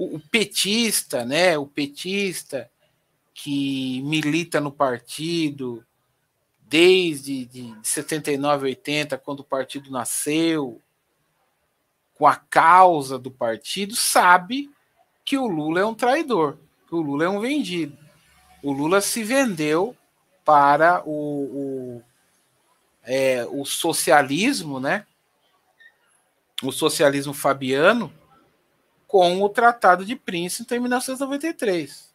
O, 0.00 0.16
o 0.16 0.20
petista, 0.20 1.26
né? 1.26 1.58
O 1.58 1.66
petista 1.66 2.70
que 3.34 4.00
milita 4.02 4.58
no 4.58 4.72
partido 4.72 5.84
desde 6.58 7.44
de 7.44 7.74
79, 7.82 8.66
80, 8.66 9.18
quando 9.18 9.40
o 9.40 9.44
partido 9.44 9.90
nasceu, 9.90 10.80
com 12.14 12.26
a 12.26 12.36
causa 12.36 13.18
do 13.18 13.30
partido, 13.30 13.94
sabe 13.96 14.70
que 15.24 15.36
o 15.36 15.46
Lula 15.46 15.80
é 15.80 15.84
um 15.84 15.94
traidor, 15.94 16.56
que 16.86 16.94
o 16.94 17.02
Lula 17.02 17.24
é 17.24 17.28
um 17.28 17.40
vendido. 17.40 17.98
O 18.62 18.72
Lula 18.72 19.02
se 19.02 19.22
vendeu 19.22 19.96
para 20.44 21.02
o, 21.04 21.10
o, 21.12 22.02
é, 23.02 23.44
o 23.50 23.66
socialismo, 23.66 24.80
né? 24.80 25.04
O 26.62 26.70
socialismo 26.70 27.34
fabiano, 27.34 28.12
com 29.10 29.42
o 29.42 29.48
Tratado 29.48 30.04
de 30.04 30.14
Princeton 30.14 30.76
em 30.76 30.78
1993. 30.78 32.14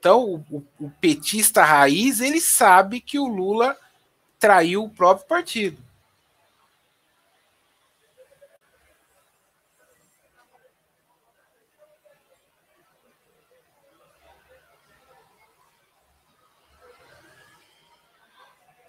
Então, 0.00 0.44
o, 0.50 0.66
o, 0.80 0.90
petista 1.00 1.62
raiz 1.62 2.20
ele 2.20 2.40
sabe 2.40 3.00
que 3.00 3.20
o 3.20 3.28
Lula 3.28 3.78
traiu 4.36 4.82
o 4.82 4.90
próprio 4.90 5.28
partido. 5.28 5.80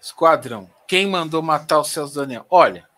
Esquadrão. 0.00 0.68
Quem 0.88 1.06
mandou 1.06 1.40
matar 1.42 1.78
o 1.78 1.84
Celso 1.84 2.16
Daniel? 2.16 2.44
Olha, 2.50 2.88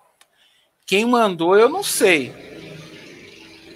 quem 0.86 1.04
mandou 1.04 1.54
eu 1.54 1.68
não 1.68 1.82
sei. 1.82 2.57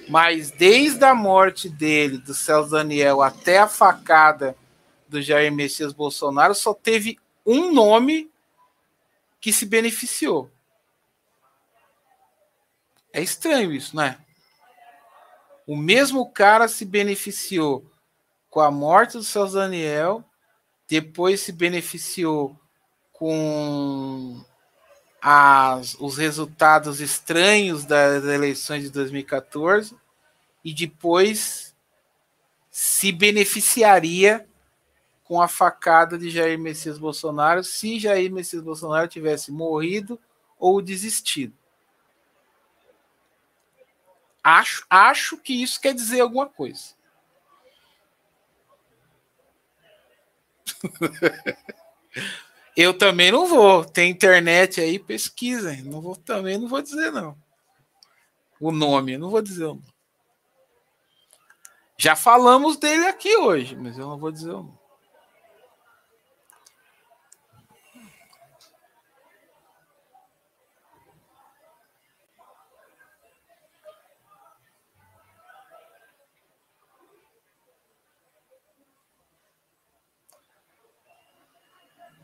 Mas 0.09 0.51
desde 0.51 1.05
a 1.05 1.15
morte 1.15 1.69
dele, 1.69 2.19
do 2.19 2.35
Celso 2.35 2.71
Daniel, 2.71 3.23
até 3.23 3.59
a 3.59 3.69
facada 3.69 4.57
do 5.09 5.23
Jair 5.23 5.53
Messias 5.53 5.93
Bolsonaro, 5.93 6.55
só 6.55 6.75
teve 6.75 7.19
um 7.47 7.73
nome 7.73 8.31
que 9.41 9.53
se 9.53 9.67
beneficiou. 9.67 10.51
É 13.13 13.21
estranho 13.21 13.73
isso, 13.73 13.97
né? 13.97 14.19
O 15.67 15.77
mesmo 15.77 16.31
cara 16.31 16.67
se 16.67 16.85
beneficiou 16.85 17.85
com 18.49 18.61
a 18.61 18.71
morte 18.71 19.17
do 19.17 19.25
Celso 19.25 19.55
Daniel, 19.55 20.25
depois 20.89 21.41
se 21.41 21.53
beneficiou 21.53 22.59
com 23.13 24.45
as, 25.25 25.95
os 26.01 26.17
resultados 26.17 27.01
estranhos 27.01 27.85
das 27.85 28.25
eleições 28.25 28.83
de 28.83 28.91
2014 28.91 29.97
e 30.65 30.75
depois 30.75 31.77
se 32.69 33.13
beneficiaria 33.13 34.45
com 35.23 35.41
a 35.41 35.47
facada 35.47 36.19
de 36.19 36.29
Jair 36.29 36.59
Messias 36.59 36.99
Bolsonaro 36.99 37.63
se 37.63 38.01
Jair 38.01 38.33
Messias 38.33 38.65
Bolsonaro 38.65 39.07
tivesse 39.07 39.53
morrido 39.53 40.19
ou 40.59 40.83
desistido. 40.83 41.57
Acho, 44.43 44.85
acho 44.91 45.37
que 45.39 45.63
isso 45.63 45.81
quer 45.81 45.95
dizer 45.95 46.21
alguma 46.21 46.49
coisa. 46.49 46.95
Eu 52.77 52.97
também 52.97 53.31
não 53.31 53.47
vou. 53.47 53.85
Tem 53.85 54.11
internet 54.11 54.81
aí, 54.81 54.99
pesquisem. 54.99 55.83
Não 55.83 56.01
vou, 56.01 56.17
também 56.17 56.59
não 56.59 56.69
vou 56.69 56.81
dizer, 56.81 57.13
não. 57.13 57.37
O 58.61 58.71
nome, 58.73 59.19
não 59.19 59.31
vou 59.31 59.43
dizer. 59.43 59.67
Não. 59.67 59.83
Já 61.99 62.17
falamos 62.17 62.77
dele 62.77 63.07
aqui 63.07 63.37
hoje, 63.37 63.77
mas 63.77 63.99
eu 63.99 64.09
não 64.09 64.19
vou 64.19 64.33
dizer 64.33 64.51
o 64.51 64.63
nome. 64.63 64.82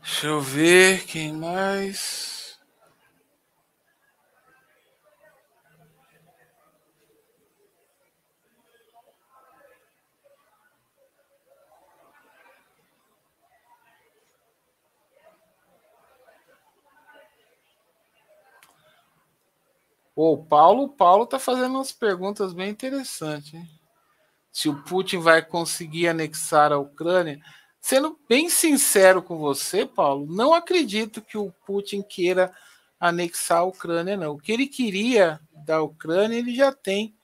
Deixa 0.09 0.27
eu 0.27 0.41
ver 0.41 1.05
quem 1.05 1.31
mais. 1.31 2.59
O 20.15 20.43
Paulo, 20.43 20.89
Paulo 20.89 21.25
tá 21.27 21.39
fazendo 21.39 21.75
umas 21.75 21.93
perguntas 21.93 22.51
bem 22.51 22.71
interessantes. 22.71 23.53
Hein? 23.53 23.69
Se 24.51 24.67
o 24.67 24.83
Putin 24.83 25.19
vai 25.19 25.45
conseguir 25.45 26.09
anexar 26.09 26.73
a 26.73 26.79
Ucrânia, 26.79 27.39
Sendo 27.81 28.19
bem 28.27 28.49
sincero 28.49 29.23
com 29.23 29.37
você, 29.37 29.85
Paulo, 29.85 30.27
não 30.27 30.53
acredito 30.53 31.21
que 31.21 31.37
o 31.37 31.51
Putin 31.65 32.01
queira 32.01 32.53
anexar 32.99 33.59
a 33.59 33.63
Ucrânia, 33.63 34.17
não. 34.17 34.33
O 34.33 34.39
que 34.39 34.51
ele 34.51 34.67
queria 34.67 35.39
da 35.53 35.81
Ucrânia, 35.81 36.37
ele 36.37 36.53
já 36.53 36.71
tem, 36.71 37.15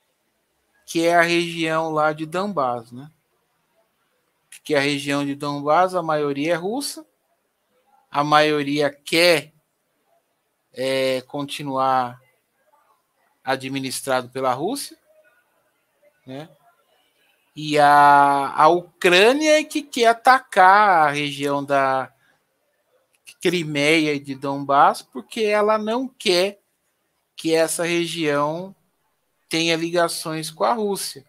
que 0.86 1.04
é 1.04 1.14
a 1.14 1.22
região 1.22 1.90
lá 1.90 2.12
de 2.12 2.24
Donbass, 2.24 2.90
né? 2.90 3.10
Que 4.64 4.74
é 4.74 4.78
a 4.78 4.80
região 4.80 5.24
de 5.24 5.34
Donbass, 5.34 5.94
a 5.94 6.02
maioria 6.02 6.54
é 6.54 6.56
russa, 6.56 7.06
a 8.10 8.24
maioria 8.24 8.90
quer 8.90 9.52
é, 10.72 11.20
continuar 11.22 12.20
administrado 13.44 14.28
pela 14.30 14.52
Rússia, 14.52 14.96
né? 16.26 16.48
E 17.56 17.78
a, 17.78 18.52
a 18.54 18.68
Ucrânia 18.68 19.58
é 19.58 19.64
que 19.64 19.80
quer 19.80 20.08
atacar 20.08 21.08
a 21.08 21.10
região 21.10 21.64
da 21.64 22.12
Crimeia 23.40 24.12
e 24.12 24.20
de 24.20 24.34
Donbass, 24.34 25.00
porque 25.00 25.40
ela 25.40 25.78
não 25.78 26.06
quer 26.06 26.60
que 27.34 27.54
essa 27.54 27.84
região 27.84 28.76
tenha 29.48 29.74
ligações 29.74 30.50
com 30.50 30.64
a 30.64 30.74
Rússia. 30.74 31.24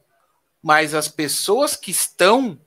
Mas 0.62 0.94
as 0.94 1.08
pessoas 1.08 1.78
que 1.78 1.92
estão 1.92 2.60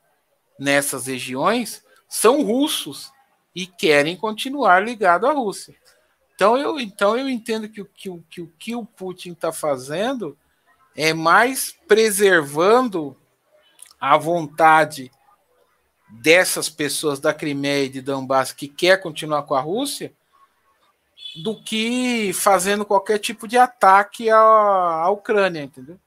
nessas 0.59 1.07
regiões 1.07 1.85
são 2.09 2.43
russos 2.43 3.12
e 3.55 3.66
querem 3.66 4.16
continuar 4.16 4.81
ligado 4.81 5.27
à 5.27 5.32
Rússia. 5.32 5.74
Então 6.35 6.57
eu, 6.57 6.81
então 6.81 7.15
eu 7.15 7.28
entendo 7.28 7.69
que 7.69 7.82
o 7.82 7.85
que, 7.85 8.09
que, 8.31 8.47
que 8.59 8.74
o 8.74 8.87
Putin 8.87 9.32
está 9.32 9.53
fazendo 9.53 10.39
é 10.97 11.12
mais 11.12 11.74
preservando 11.87 13.20
a 14.01 14.17
vontade 14.17 15.11
dessas 16.09 16.69
pessoas 16.69 17.21
da 17.21 17.35
Crimeia 17.35 17.85
e 17.85 17.89
de 17.89 18.01
Donbass 18.01 18.53
que 18.53 18.67
quer 18.67 19.01
continuar 19.01 19.43
com 19.43 19.55
a 19.55 19.61
Rússia 19.61 20.13
do 21.43 21.63
que 21.63 22.33
fazendo 22.33 22.85
qualquer 22.85 23.19
tipo 23.19 23.47
de 23.47 23.57
ataque 23.57 24.29
à, 24.31 24.39
à 24.39 25.11
Ucrânia, 25.11 25.63
entendeu? 25.63 25.99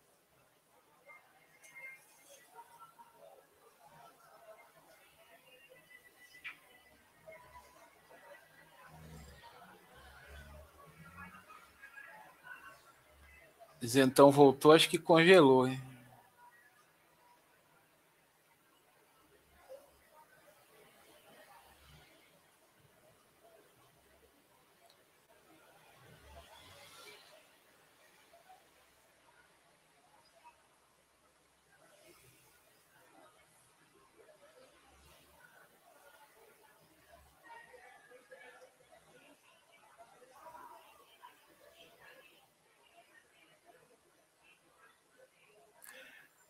Então 13.82 14.32
voltou, 14.32 14.72
acho 14.72 14.90
que 14.90 14.98
congelou. 14.98 15.68
Hein? 15.68 15.93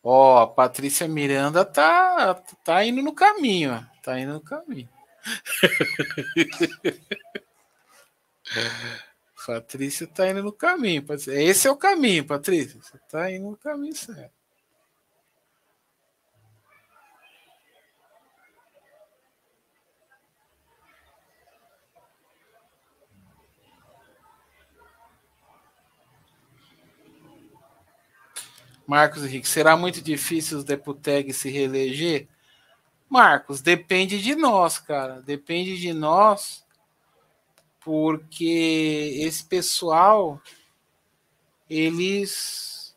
Ó, 0.03 0.39
a 0.39 0.47
Patrícia 0.47 1.07
Miranda 1.07 1.63
tá, 1.63 2.33
tá 2.63 2.83
indo 2.83 3.01
no 3.01 3.13
caminho, 3.13 3.87
tá 4.03 4.19
indo 4.19 4.33
no 4.33 4.41
caminho. 4.41 4.89
Patrícia 9.47 10.05
tá 10.05 10.29
indo 10.29 10.43
no 10.43 10.51
caminho. 10.51 11.05
Esse 11.27 11.69
é 11.69 11.71
o 11.71 11.77
caminho, 11.77 12.27
Patrícia. 12.27 12.81
Você 12.81 12.97
tá 13.09 13.31
indo 13.31 13.51
no 13.51 13.57
caminho 13.57 13.95
certo. 13.95 14.42
Marcos 28.93 29.23
Henrique, 29.23 29.49
será 29.49 29.75
muito 29.75 30.03
difícil 30.03 30.59
os 30.59 30.63
Deputeg 30.63 31.33
se 31.33 31.49
reeleger? 31.49 32.27
Marcos, 33.09 33.59
depende 33.59 34.21
de 34.21 34.35
nós, 34.35 34.77
cara. 34.77 35.19
Depende 35.19 35.79
de 35.79 35.91
nós, 35.91 36.63
porque 37.79 39.17
esse 39.19 39.45
pessoal, 39.45 40.39
eles, 41.67 42.95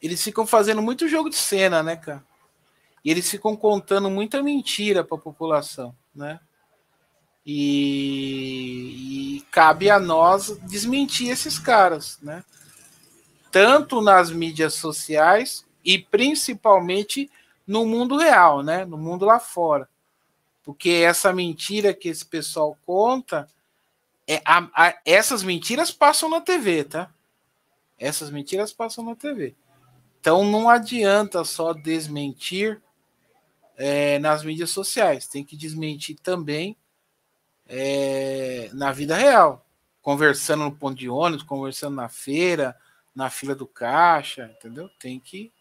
eles 0.00 0.22
ficam 0.22 0.46
fazendo 0.46 0.80
muito 0.80 1.08
jogo 1.08 1.28
de 1.28 1.34
cena, 1.34 1.82
né, 1.82 1.96
cara? 1.96 2.24
E 3.04 3.10
eles 3.10 3.28
ficam 3.28 3.56
contando 3.56 4.08
muita 4.08 4.40
mentira 4.40 5.02
para 5.02 5.18
a 5.18 5.20
população, 5.20 5.92
né? 6.14 6.38
E, 7.44 9.38
e 9.38 9.40
cabe 9.50 9.90
a 9.90 9.98
nós 9.98 10.56
desmentir 10.68 11.30
esses 11.30 11.58
caras, 11.58 12.16
né? 12.22 12.44
Tanto 13.50 14.00
nas 14.00 14.30
mídias 14.30 14.74
sociais 14.74 15.66
e 15.84 15.98
principalmente 15.98 17.30
no 17.66 17.86
mundo 17.86 18.16
real, 18.16 18.62
né? 18.62 18.84
No 18.84 18.96
mundo 18.96 19.24
lá 19.24 19.38
fora. 19.38 19.88
Porque 20.62 20.90
essa 20.90 21.32
mentira 21.32 21.94
que 21.94 22.08
esse 22.08 22.24
pessoal 22.24 22.76
conta, 22.84 23.48
é, 24.26 24.42
a, 24.44 24.68
a, 24.74 24.98
essas 25.04 25.42
mentiras 25.42 25.90
passam 25.90 26.28
na 26.28 26.40
TV, 26.40 26.84
tá? 26.84 27.10
Essas 27.98 28.30
mentiras 28.30 28.72
passam 28.72 29.04
na 29.04 29.14
TV. 29.14 29.54
Então 30.20 30.44
não 30.44 30.68
adianta 30.68 31.44
só 31.44 31.72
desmentir 31.72 32.80
é, 33.76 34.18
nas 34.18 34.44
mídias 34.44 34.70
sociais, 34.70 35.26
tem 35.26 35.42
que 35.42 35.56
desmentir 35.56 36.18
também 36.22 36.76
é, 37.66 38.68
na 38.74 38.92
vida 38.92 39.16
real, 39.16 39.64
conversando 40.02 40.64
no 40.64 40.72
ponto 40.72 40.98
de 40.98 41.08
ônibus, 41.08 41.44
conversando 41.44 41.96
na 41.96 42.08
feira, 42.08 42.76
na 43.14 43.30
fila 43.30 43.54
do 43.54 43.66
caixa, 43.66 44.50
entendeu? 44.56 44.88
Tem 44.98 45.18
que. 45.18 45.52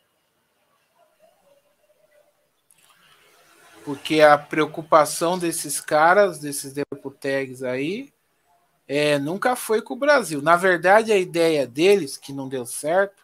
Porque 3.83 4.21
a 4.21 4.37
preocupação 4.37 5.37
desses 5.37 5.81
caras, 5.81 6.39
desses 6.39 6.73
deputegs 6.73 7.63
aí, 7.63 8.13
é, 8.87 9.17
nunca 9.17 9.55
foi 9.55 9.81
com 9.81 9.93
o 9.93 9.97
Brasil. 9.97 10.41
Na 10.41 10.55
verdade, 10.55 11.11
a 11.11 11.17
ideia 11.17 11.65
deles, 11.65 12.17
que 12.17 12.33
não 12.33 12.49
deu 12.49 12.65
certo, 12.65 13.23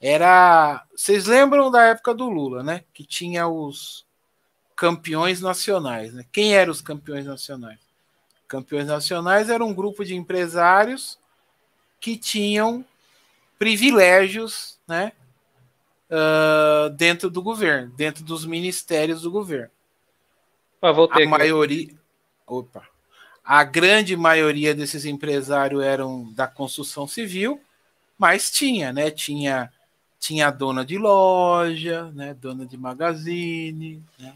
era. 0.00 0.86
Vocês 0.94 1.26
lembram 1.26 1.70
da 1.70 1.84
época 1.84 2.14
do 2.14 2.28
Lula, 2.28 2.62
né? 2.62 2.84
Que 2.92 3.04
tinha 3.04 3.48
os 3.48 4.06
campeões 4.76 5.40
nacionais. 5.40 6.12
Né? 6.12 6.24
Quem 6.30 6.54
eram 6.54 6.70
os 6.70 6.82
campeões 6.82 7.24
nacionais? 7.24 7.80
Campeões 8.46 8.86
nacionais 8.86 9.48
era 9.48 9.64
um 9.64 9.74
grupo 9.74 10.04
de 10.04 10.14
empresários 10.14 11.18
que 11.98 12.16
tinham 12.16 12.84
privilégios 13.58 14.78
né, 14.86 15.12
uh, 16.10 16.90
dentro 16.90 17.30
do 17.30 17.42
governo, 17.42 17.92
dentro 17.96 18.24
dos 18.24 18.44
ministérios 18.44 19.22
do 19.22 19.30
governo. 19.30 19.70
Ah, 20.80 20.90
a 20.90 21.04
aqui. 21.04 21.26
maioria. 21.26 21.94
Opa. 22.46 22.86
A 23.44 23.62
grande 23.64 24.16
maioria 24.16 24.74
desses 24.74 25.04
empresários 25.04 25.82
eram 25.82 26.32
da 26.32 26.46
construção 26.46 27.06
civil, 27.06 27.60
mas 28.18 28.50
tinha, 28.50 28.92
né? 28.92 29.10
Tinha, 29.10 29.72
tinha 30.18 30.50
dona 30.50 30.84
de 30.84 30.98
loja, 30.98 32.10
né? 32.12 32.34
Dona 32.34 32.66
de 32.66 32.76
magazine, 32.76 34.02
né? 34.18 34.34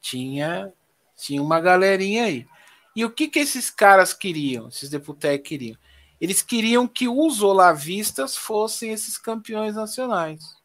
Tinha, 0.00 0.72
tinha 1.16 1.42
uma 1.42 1.60
galerinha 1.60 2.24
aí. 2.24 2.46
E 2.94 3.04
o 3.04 3.10
que 3.10 3.26
que 3.26 3.38
esses 3.38 3.70
caras 3.70 4.12
queriam? 4.12 4.68
Esses 4.68 4.88
deputados 4.88 5.40
queriam? 5.42 5.76
Eles 6.22 6.40
queriam 6.40 6.86
que 6.86 7.08
os 7.08 7.42
olavistas 7.42 8.36
fossem 8.36 8.92
esses 8.92 9.18
campeões 9.18 9.74
nacionais. 9.74 10.56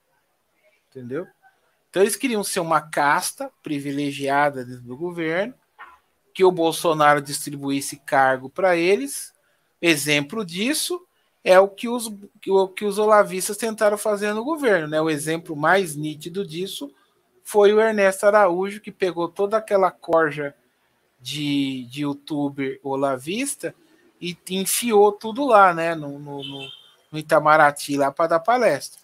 Entendeu? 0.88 1.26
Então 1.90 2.04
eles 2.04 2.16
queriam 2.16 2.44
ser 2.44 2.60
uma 2.60 2.80
casta 2.80 3.52
privilegiada 3.64 4.64
dentro 4.64 4.84
do 4.84 4.96
governo, 4.96 5.56
que 6.32 6.44
o 6.44 6.52
Bolsonaro 6.52 7.24
distribuísse 7.24 7.98
cargo 7.98 8.52
para 8.52 8.78
eles. 8.78 9.34
Exemplo 9.82 10.46
disso 10.46 11.04
é 11.44 11.60
o 11.60 11.68
que 11.68 11.90
os, 11.90 12.06
o 12.48 12.68
que 12.68 12.86
os 12.86 13.00
olavistas 13.00 13.58
tentaram 13.58 13.98
fazer 13.98 14.34
no 14.34 14.44
governo. 14.44 14.88
Né? 14.88 15.02
O 15.02 15.10
exemplo 15.10 15.56
mais 15.56 15.96
nítido 15.96 16.46
disso 16.46 16.94
foi 17.44 17.74
o 17.74 17.82
Ernesto 17.82 18.28
Araújo, 18.28 18.80
que 18.80 18.92
pegou 18.92 19.28
toda 19.28 19.58
aquela 19.58 19.90
corja 19.90 20.54
de, 21.20 21.86
de 21.86 22.04
youtuber 22.04 22.80
olavista 22.84 23.74
e 24.20 24.38
enfiou 24.50 25.12
tudo 25.12 25.46
lá, 25.46 25.74
né, 25.74 25.96
no, 25.96 26.18
no, 26.20 26.44
no 27.12 27.20
Itamaraty, 27.20 27.98
lá 27.98 28.12
para 28.12 28.28
dar 28.28 28.40
palestra. 28.40 29.02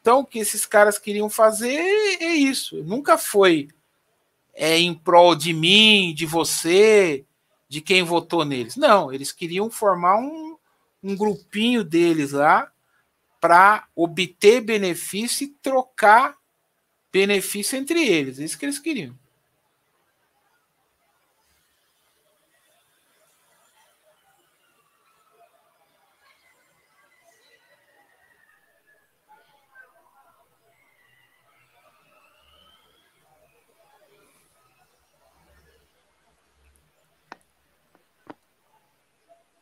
Então, 0.00 0.20
o 0.20 0.24
que 0.24 0.38
esses 0.38 0.64
caras 0.64 0.98
queriam 0.98 1.28
fazer 1.28 1.76
é 2.20 2.32
isso. 2.32 2.82
Nunca 2.84 3.18
foi 3.18 3.68
é, 4.54 4.78
em 4.78 4.94
prol 4.94 5.34
de 5.34 5.52
mim, 5.52 6.14
de 6.14 6.24
você, 6.24 7.24
de 7.68 7.80
quem 7.80 8.04
votou 8.04 8.44
neles. 8.44 8.76
Não, 8.76 9.12
eles 9.12 9.32
queriam 9.32 9.68
formar 9.68 10.16
um, 10.16 10.56
um 11.02 11.16
grupinho 11.16 11.82
deles 11.82 12.32
lá 12.32 12.70
para 13.40 13.86
obter 13.94 14.60
benefício 14.60 15.44
e 15.44 15.54
trocar 15.60 16.36
benefício 17.12 17.76
entre 17.76 18.06
eles. 18.06 18.38
É 18.38 18.44
isso 18.44 18.58
que 18.58 18.64
eles 18.64 18.78
queriam. 18.78 19.16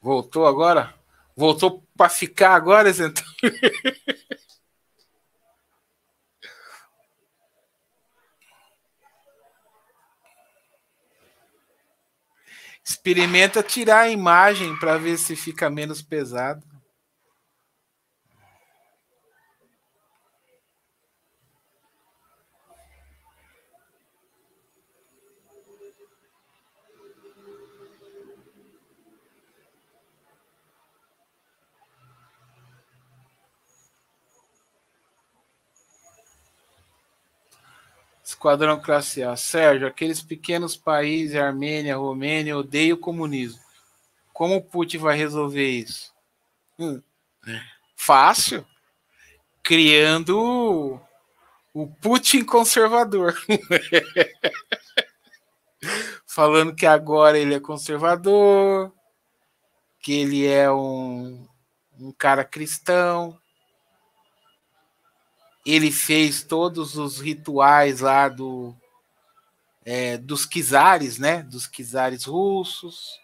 Voltou 0.05 0.47
agora? 0.47 0.95
Voltou 1.35 1.83
para 1.97 2.11
ficar 2.11 2.55
agora, 2.55 2.91
então? 2.91 3.25
Experimenta 12.85 13.63
tirar 13.63 14.01
a 14.01 14.11
imagem 14.11 14.79
para 14.79 14.99
ver 14.99 15.17
se 15.17 15.35
fica 15.35 15.71
menos 15.71 16.03
pesado. 16.03 16.74
Esquadrão 38.45 38.79
Classe 38.79 39.23
A. 39.23 39.35
Sérgio, 39.37 39.87
aqueles 39.87 40.21
pequenos 40.21 40.77
países, 40.77 41.35
Armênia, 41.35 41.97
Romênia, 41.97 42.59
odeiam 42.59 42.95
o 42.95 43.01
comunismo. 43.01 43.59
Como 44.35 44.57
o 44.57 44.63
Putin 44.63 44.99
vai 44.99 45.17
resolver 45.17 45.67
isso? 45.67 46.13
Hum. 46.79 47.01
Fácil. 47.97 48.67
Criando 49.63 51.01
o 51.73 51.87
Putin 52.03 52.45
conservador. 52.45 53.35
Falando 56.29 56.75
que 56.75 56.85
agora 56.85 57.39
ele 57.39 57.55
é 57.55 57.61
conservador, 57.61 58.93
que 60.01 60.13
ele 60.13 60.47
é 60.47 60.71
um, 60.71 61.49
um 61.99 62.13
cara 62.13 62.45
cristão. 62.45 63.41
Ele 65.65 65.91
fez 65.91 66.43
todos 66.43 66.97
os 66.97 67.21
rituais 67.21 68.01
lá 68.01 68.29
do, 68.29 68.75
é, 69.85 70.17
dos 70.19 70.47
czares, 70.47 71.19
né? 71.19 71.43
Dos 71.43 71.67
czares 71.67 72.25
russos. 72.25 73.21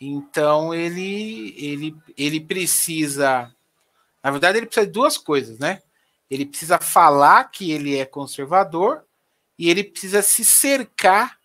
Então 0.00 0.74
ele, 0.74 1.54
ele, 1.56 1.96
ele 2.16 2.40
precisa. 2.40 3.52
Na 4.22 4.30
verdade, 4.30 4.58
ele 4.58 4.66
precisa 4.66 4.86
de 4.86 4.92
duas 4.92 5.16
coisas, 5.16 5.58
né? 5.58 5.82
Ele 6.30 6.44
precisa 6.44 6.78
falar 6.78 7.44
que 7.44 7.70
ele 7.70 7.96
é 7.96 8.04
conservador 8.04 9.04
e 9.58 9.70
ele 9.70 9.82
precisa 9.82 10.22
se 10.22 10.44
cercar 10.44 11.38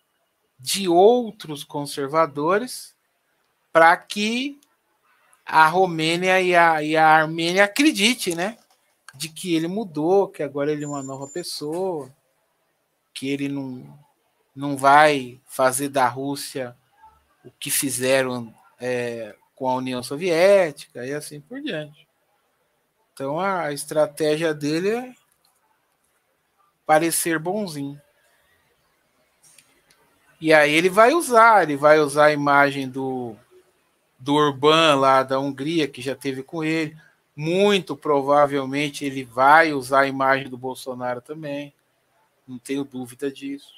de 0.58 0.88
outros 0.88 1.64
conservadores 1.64 2.94
para 3.72 3.96
que 3.96 4.58
a 5.44 5.66
Romênia 5.66 6.40
e 6.40 6.54
a, 6.54 6.82
e 6.82 6.96
a 6.96 7.08
Armênia 7.08 7.64
acreditem, 7.64 8.34
né? 8.34 8.56
De 9.16 9.28
que 9.28 9.54
ele 9.54 9.68
mudou, 9.68 10.28
que 10.28 10.42
agora 10.42 10.72
ele 10.72 10.84
é 10.84 10.88
uma 10.88 11.02
nova 11.02 11.26
pessoa, 11.28 12.10
que 13.12 13.28
ele 13.28 13.48
não, 13.48 13.98
não 14.54 14.76
vai 14.76 15.40
fazer 15.46 15.88
da 15.88 16.08
Rússia 16.08 16.76
o 17.44 17.50
que 17.50 17.70
fizeram 17.70 18.52
é, 18.80 19.34
com 19.54 19.68
a 19.68 19.74
União 19.74 20.02
Soviética 20.02 21.06
e 21.06 21.12
assim 21.12 21.40
por 21.40 21.60
diante. 21.60 22.06
Então 23.12 23.38
a 23.38 23.72
estratégia 23.72 24.52
dele 24.52 24.90
é 24.90 25.14
parecer 26.84 27.38
bonzinho. 27.38 28.00
E 30.40 30.52
aí 30.52 30.74
ele 30.74 30.90
vai 30.90 31.14
usar, 31.14 31.62
ele 31.62 31.76
vai 31.76 32.00
usar 32.00 32.26
a 32.26 32.32
imagem 32.32 32.88
do, 32.88 33.36
do 34.18 34.34
Urban 34.34 34.96
lá 34.96 35.22
da 35.22 35.38
Hungria, 35.38 35.88
que 35.88 36.02
já 36.02 36.14
teve 36.14 36.42
com 36.42 36.62
ele. 36.62 36.96
Muito 37.36 37.96
provavelmente 37.96 39.04
ele 39.04 39.24
vai 39.24 39.72
usar 39.72 40.00
a 40.00 40.06
imagem 40.06 40.48
do 40.48 40.56
Bolsonaro 40.56 41.20
também. 41.20 41.74
Não 42.46 42.58
tenho 42.58 42.84
dúvida 42.84 43.30
disso. 43.30 43.74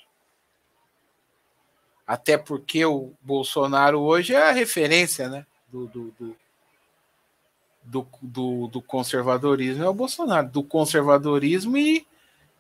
Até 2.07 2.37
porque 2.37 2.85
o 2.85 3.13
Bolsonaro 3.21 4.01
hoje 4.01 4.35
é 4.35 4.49
a 4.49 4.53
referência 4.53 5.29
né, 5.29 5.47
do, 5.69 5.87
do, 5.87 6.15
do 6.19 6.37
do, 7.87 8.07
do, 8.21 8.67
do, 8.67 8.83
conservadorismo 8.83 9.85
é 9.85 9.89
o 9.89 9.95
Bolsonaro, 9.95 10.49
do 10.49 10.63
conservadorismo 10.63 11.77
e, 11.77 12.05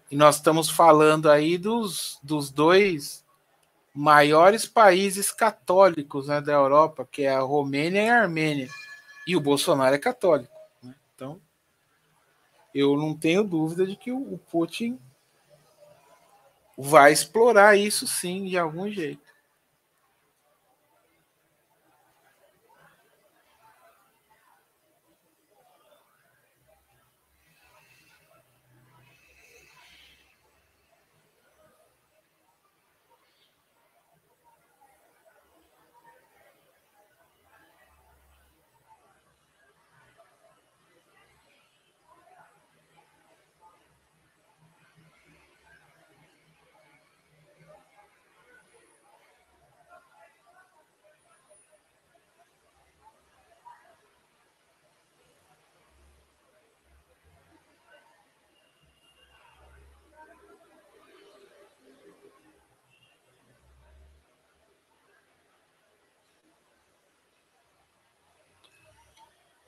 e 0.09 0.14
nós 0.14 0.36
estamos 0.36 0.70
falando 0.70 1.28
aí 1.28 1.59
dos, 1.59 2.18
dos 2.23 2.48
dois 2.48 3.24
maiores 3.93 4.66
países 4.66 5.32
católicos 5.32 6.28
né, 6.28 6.40
da 6.40 6.52
Europa, 6.52 7.09
que 7.10 7.23
é 7.23 7.31
a 7.31 7.40
Romênia 7.40 8.02
e 8.02 8.09
a 8.09 8.20
Armênia. 8.23 8.68
E 9.27 9.35
o 9.35 9.40
Bolsonaro 9.40 9.94
é 9.94 9.98
católico. 9.98 10.56
Eu 12.78 12.94
não 12.94 13.15
tenho 13.15 13.43
dúvida 13.43 13.86
de 13.86 13.97
que 13.97 14.12
o 14.12 14.39
Putin 14.51 14.98
vai 16.77 17.11
explorar 17.11 17.74
isso 17.74 18.07
sim, 18.07 18.44
de 18.44 18.59
algum 18.59 18.90
jeito. 18.90 19.26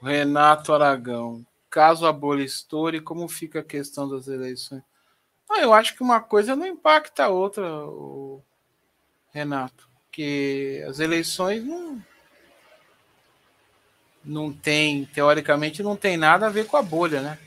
Renato 0.01 0.73
Aragão. 0.73 1.45
Caso 1.71 2.07
a 2.07 2.41
estoure, 2.41 3.01
como 3.01 3.29
fica 3.29 3.61
a 3.61 3.65
questão 3.65 4.09
das 4.09 4.27
eleições? 4.29 4.83
Ah, 5.51 5.61
eu 5.61 5.73
acho 5.73 5.95
que 5.95 6.03
uma 6.03 6.21
coisa 6.21 6.55
não 6.55 6.67
impacta 6.67 7.25
a 7.25 7.29
outra, 7.29 7.67
Renato. 9.33 9.89
Que 10.11 10.85
as 10.89 10.99
eleições 11.01 11.65
não, 11.65 12.03
não 14.25 14.53
tem, 14.53 15.05
teoricamente, 15.07 15.83
não 15.83 15.97
tem 15.97 16.17
nada 16.17 16.47
a 16.47 16.51
ver 16.51 16.67
com 16.67 16.77
a 16.77 16.83
bolha, 16.83 17.21
né? 17.21 17.39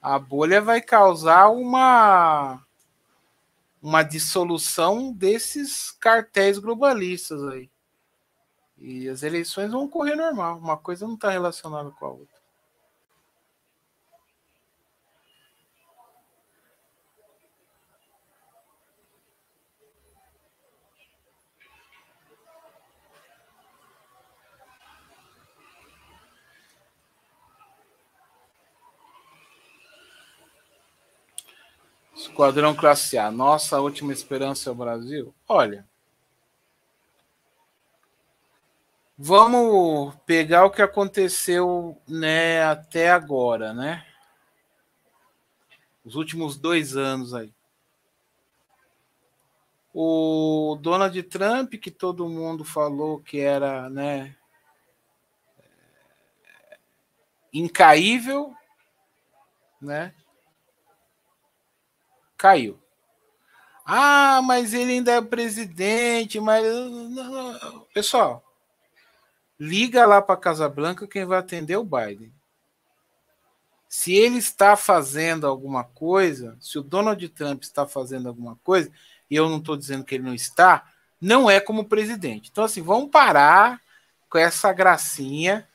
A 0.00 0.18
bolha 0.18 0.60
vai 0.60 0.80
causar 0.80 1.48
uma 1.48 2.64
uma 3.80 4.02
dissolução 4.02 5.12
desses 5.12 5.92
cartéis 5.92 6.58
globalistas 6.58 7.42
aí. 7.44 7.70
E 8.80 9.08
as 9.08 9.22
eleições 9.22 9.70
vão 9.70 9.88
correr 9.88 10.14
normal. 10.14 10.58
Uma 10.58 10.76
coisa 10.76 11.06
não 11.06 11.14
está 11.14 11.30
relacionada 11.30 11.90
com 11.90 12.06
a 12.06 12.10
outra. 12.10 12.38
Esquadrão 32.14 32.74
Classe 32.74 33.16
A, 33.16 33.30
nossa 33.30 33.80
última 33.80 34.12
esperança 34.12 34.68
é 34.68 34.72
o 34.72 34.74
Brasil? 34.74 35.34
Olha, 35.48 35.84
Vamos 39.20 40.14
pegar 40.24 40.64
o 40.64 40.70
que 40.70 40.80
aconteceu 40.80 42.00
né, 42.06 42.62
até 42.62 43.10
agora, 43.10 43.74
né? 43.74 44.06
Os 46.04 46.14
últimos 46.14 46.56
dois 46.56 46.96
anos 46.96 47.34
aí. 47.34 47.52
O 49.92 50.78
Donald 50.80 51.20
Trump, 51.24 51.74
que 51.74 51.90
todo 51.90 52.28
mundo 52.28 52.64
falou 52.64 53.18
que 53.18 53.40
era, 53.40 53.90
né, 53.90 54.36
incaível, 57.52 58.54
né? 59.82 60.14
Caiu. 62.36 62.80
Ah, 63.84 64.40
mas 64.44 64.72
ele 64.72 64.92
ainda 64.92 65.10
é 65.10 65.20
presidente, 65.20 66.38
mas 66.38 66.62
pessoal, 67.92 68.47
liga 69.58 70.06
lá 70.06 70.22
para 70.22 70.36
Casa 70.36 70.68
Branca, 70.68 71.06
quem 71.06 71.24
vai 71.24 71.38
atender 71.38 71.76
o 71.76 71.84
Biden. 71.84 72.32
Se 73.88 74.12
ele 74.12 74.38
está 74.38 74.76
fazendo 74.76 75.46
alguma 75.46 75.82
coisa, 75.82 76.56
se 76.60 76.78
o 76.78 76.82
Donald 76.82 77.26
Trump 77.30 77.62
está 77.62 77.86
fazendo 77.86 78.28
alguma 78.28 78.56
coisa, 78.62 78.90
e 79.30 79.36
eu 79.36 79.48
não 79.48 79.58
estou 79.58 79.76
dizendo 79.76 80.04
que 80.04 80.14
ele 80.14 80.24
não 80.24 80.34
está, 80.34 80.86
não 81.20 81.50
é 81.50 81.58
como 81.58 81.84
presidente. 81.84 82.50
Então, 82.50 82.64
assim, 82.64 82.82
vamos 82.82 83.10
parar 83.10 83.80
com 84.28 84.38
essa 84.38 84.72
gracinha, 84.72 85.66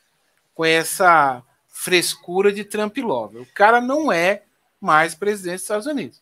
com 0.53 0.63
essa 0.63 1.43
frescura 1.67 2.53
de 2.53 2.63
Trump 2.63 2.95
Love. 2.97 3.39
O 3.39 3.47
cara 3.53 3.81
não 3.81 4.11
é 4.11 4.43
mais 4.79 5.15
presidente 5.15 5.55
dos 5.55 5.61
Estados 5.63 5.87
Unidos. 5.87 6.21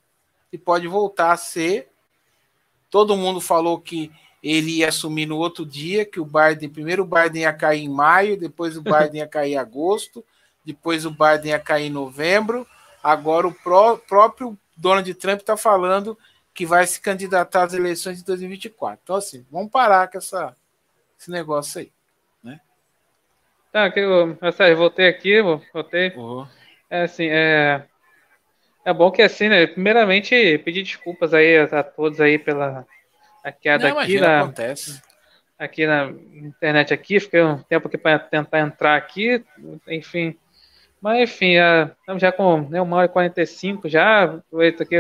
E 0.52 0.58
pode 0.58 0.88
voltar 0.88 1.34
a 1.34 1.38
ser. 1.38 1.90
Todo 2.90 3.18
mundo 3.18 3.42
falou 3.42 3.80
que 3.80 4.12
ele 4.41 4.80
ia 4.80 4.89
assumir 4.89 5.26
no 5.26 5.38
outro 5.38 5.65
dia, 5.65 6.03
que 6.05 6.19
o 6.19 6.26
Biden, 6.26 6.69
primeiro 6.69 7.03
o 7.03 7.05
Biden 7.05 7.43
ia 7.43 7.53
cair 7.53 7.84
em 7.84 7.89
maio, 7.89 8.38
depois 8.38 8.76
o 8.76 8.81
Biden 8.81 9.18
ia 9.22 9.27
cair 9.27 9.53
em 9.53 9.57
agosto, 9.57 10.26
depois 10.65 11.05
o 11.05 11.11
Biden 11.11 11.51
ia 11.51 11.59
cair 11.59 11.88
em 11.88 11.91
novembro, 11.91 12.65
agora 13.03 13.47
o 13.47 13.53
pró 13.53 13.97
próprio 13.97 14.57
Donald 14.76 15.13
Trump 15.15 15.41
está 15.41 15.55
falando 15.55 16.18
que 16.53 16.65
vai 16.65 16.85
se 16.88 16.99
candidatar 16.99 17.63
às 17.63 17.73
eleições 17.73 18.18
de 18.18 18.26
2024. 18.26 18.99
Então, 19.03 19.15
assim, 19.15 19.45
vamos 19.49 19.72
parar 19.72 20.09
com 20.09 20.18
essa, 20.18 20.55
esse 21.19 21.30
negócio 21.30 21.80
aí. 21.80 21.91
Né? 22.43 22.59
Tá, 23.72 23.85
aqui 23.85 23.99
eu, 23.99 24.38
eu 24.41 24.77
voltei 24.77 25.07
aqui, 25.07 25.41
voltei. 25.73 26.09
Uhum. 26.15 26.47
É 26.89 27.03
assim, 27.03 27.27
é, 27.30 27.85
é 28.84 28.93
bom 28.93 29.11
que 29.11 29.22
assim, 29.22 29.47
né? 29.47 29.68
Primeiramente, 29.68 30.57
pedir 30.65 30.84
desculpas 30.84 31.34
aí 31.34 31.57
a, 31.57 31.63
a 31.80 31.84
todos 31.84 32.19
aí 32.19 32.38
pela 32.38 32.85
a 33.43 33.51
queda 33.51 33.89
Não, 33.89 33.99
aqui 33.99 34.19
na, 34.19 34.41
acontece. 34.41 35.01
aqui 35.57 35.88
na 35.88 36.11
internet 36.34 36.93
aqui, 36.93 37.19
fiquei 37.19 37.41
um 37.41 37.57
tempo 37.63 37.88
aqui 37.88 37.97
para 37.97 38.19
tentar 38.19 38.59
entrar 38.59 38.95
aqui, 38.95 39.43
enfim. 39.88 40.38
Mas 41.01 41.23
enfim, 41.23 41.55
estamos 41.99 42.22
já 42.22 42.31
com 42.31 42.61
né, 42.69 42.80
uma 42.80 42.97
hora 42.97 43.05
e 43.07 43.09
45 43.09 43.89
já. 43.89 44.23
Aproveito 44.23 44.84
aqui. 44.84 44.95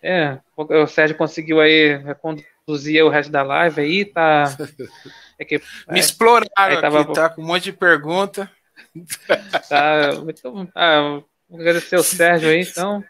É, 0.00 0.38
o 0.56 0.86
Sérgio 0.86 1.16
conseguiu 1.16 1.60
aí 1.60 1.98
conduzir 2.20 3.04
o 3.04 3.08
resto 3.08 3.32
da 3.32 3.42
live 3.42 3.80
aí, 3.80 4.04
tá. 4.04 4.44
É 5.36 5.44
que, 5.44 5.58
Me 5.88 5.96
é, 5.96 5.98
exploraram 5.98 6.80
tava, 6.80 7.00
aqui, 7.00 7.12
tá 7.12 7.28
com 7.28 7.42
um 7.42 7.44
monte 7.44 7.64
de 7.64 7.72
pergunta. 7.72 8.48
Tá, 9.68 10.12
muito, 10.22 10.70
ah, 10.72 11.20
agradecer 11.52 11.96
o 11.96 12.04
Sérgio 12.04 12.50
aí, 12.50 12.60
então. 12.60 13.02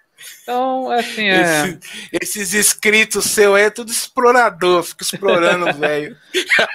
Então, 0.42 0.90
assim, 0.90 1.28
é. 1.28 1.40
Esse, 1.40 1.80
esses 2.12 2.54
inscritos 2.54 3.24
seu 3.24 3.56
é 3.56 3.70
tudo 3.70 3.90
explorador, 3.90 4.82
fica 4.82 5.02
explorando 5.02 5.68
o 5.68 5.72
velho. 5.78 6.16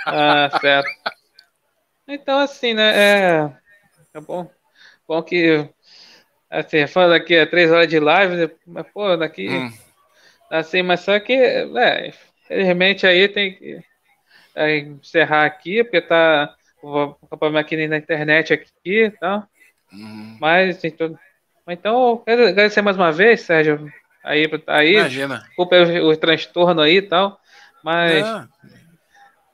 ah, 0.05 0.49
certo. 0.59 0.89
Então, 2.07 2.39
assim, 2.39 2.73
né? 2.73 2.91
É, 2.95 3.51
é 4.15 4.21
bom. 4.21 4.49
Bom 5.07 5.21
que. 5.21 5.69
Assim, 6.49 6.87
falando 6.87 7.13
aqui 7.13 7.35
é 7.35 7.45
três 7.45 7.71
horas 7.71 7.87
de 7.87 7.99
live, 7.99 8.35
né, 8.35 8.49
mas, 8.65 8.85
pô, 8.91 9.15
daqui. 9.15 9.49
Hum. 9.49 9.71
Assim, 10.49 10.81
mas 10.81 11.01
só 11.01 11.19
que, 11.19 11.33
é, 11.33 12.07
infelizmente 12.07 13.05
aí 13.05 13.27
tem 13.27 13.53
que 13.55 13.79
é, 14.55 14.77
encerrar 14.79 15.45
aqui, 15.45 15.83
porque 15.83 16.01
tá 16.01 16.55
o 16.81 17.13
problema 17.37 17.59
aqui 17.59 17.87
na 17.87 17.97
internet 17.97 18.53
aqui 18.53 18.69
e 18.85 19.11
tá? 19.11 19.17
tal. 19.19 19.47
Hum. 19.93 20.37
Mas, 20.39 20.83
então, 20.83 21.17
então, 21.73 22.21
quero 22.25 22.47
agradecer 22.47 22.81
mais 22.81 22.97
uma 22.97 23.11
vez, 23.11 23.41
Sérgio. 23.41 23.91
Aí, 24.23 24.49
aí 24.67 24.95
Imagina. 24.95 25.39
desculpa 25.47 25.75
o, 25.75 26.09
o 26.09 26.17
transtorno 26.17 26.81
aí 26.81 26.97
e 26.97 27.01
tal, 27.01 27.39
mas. 27.83 28.25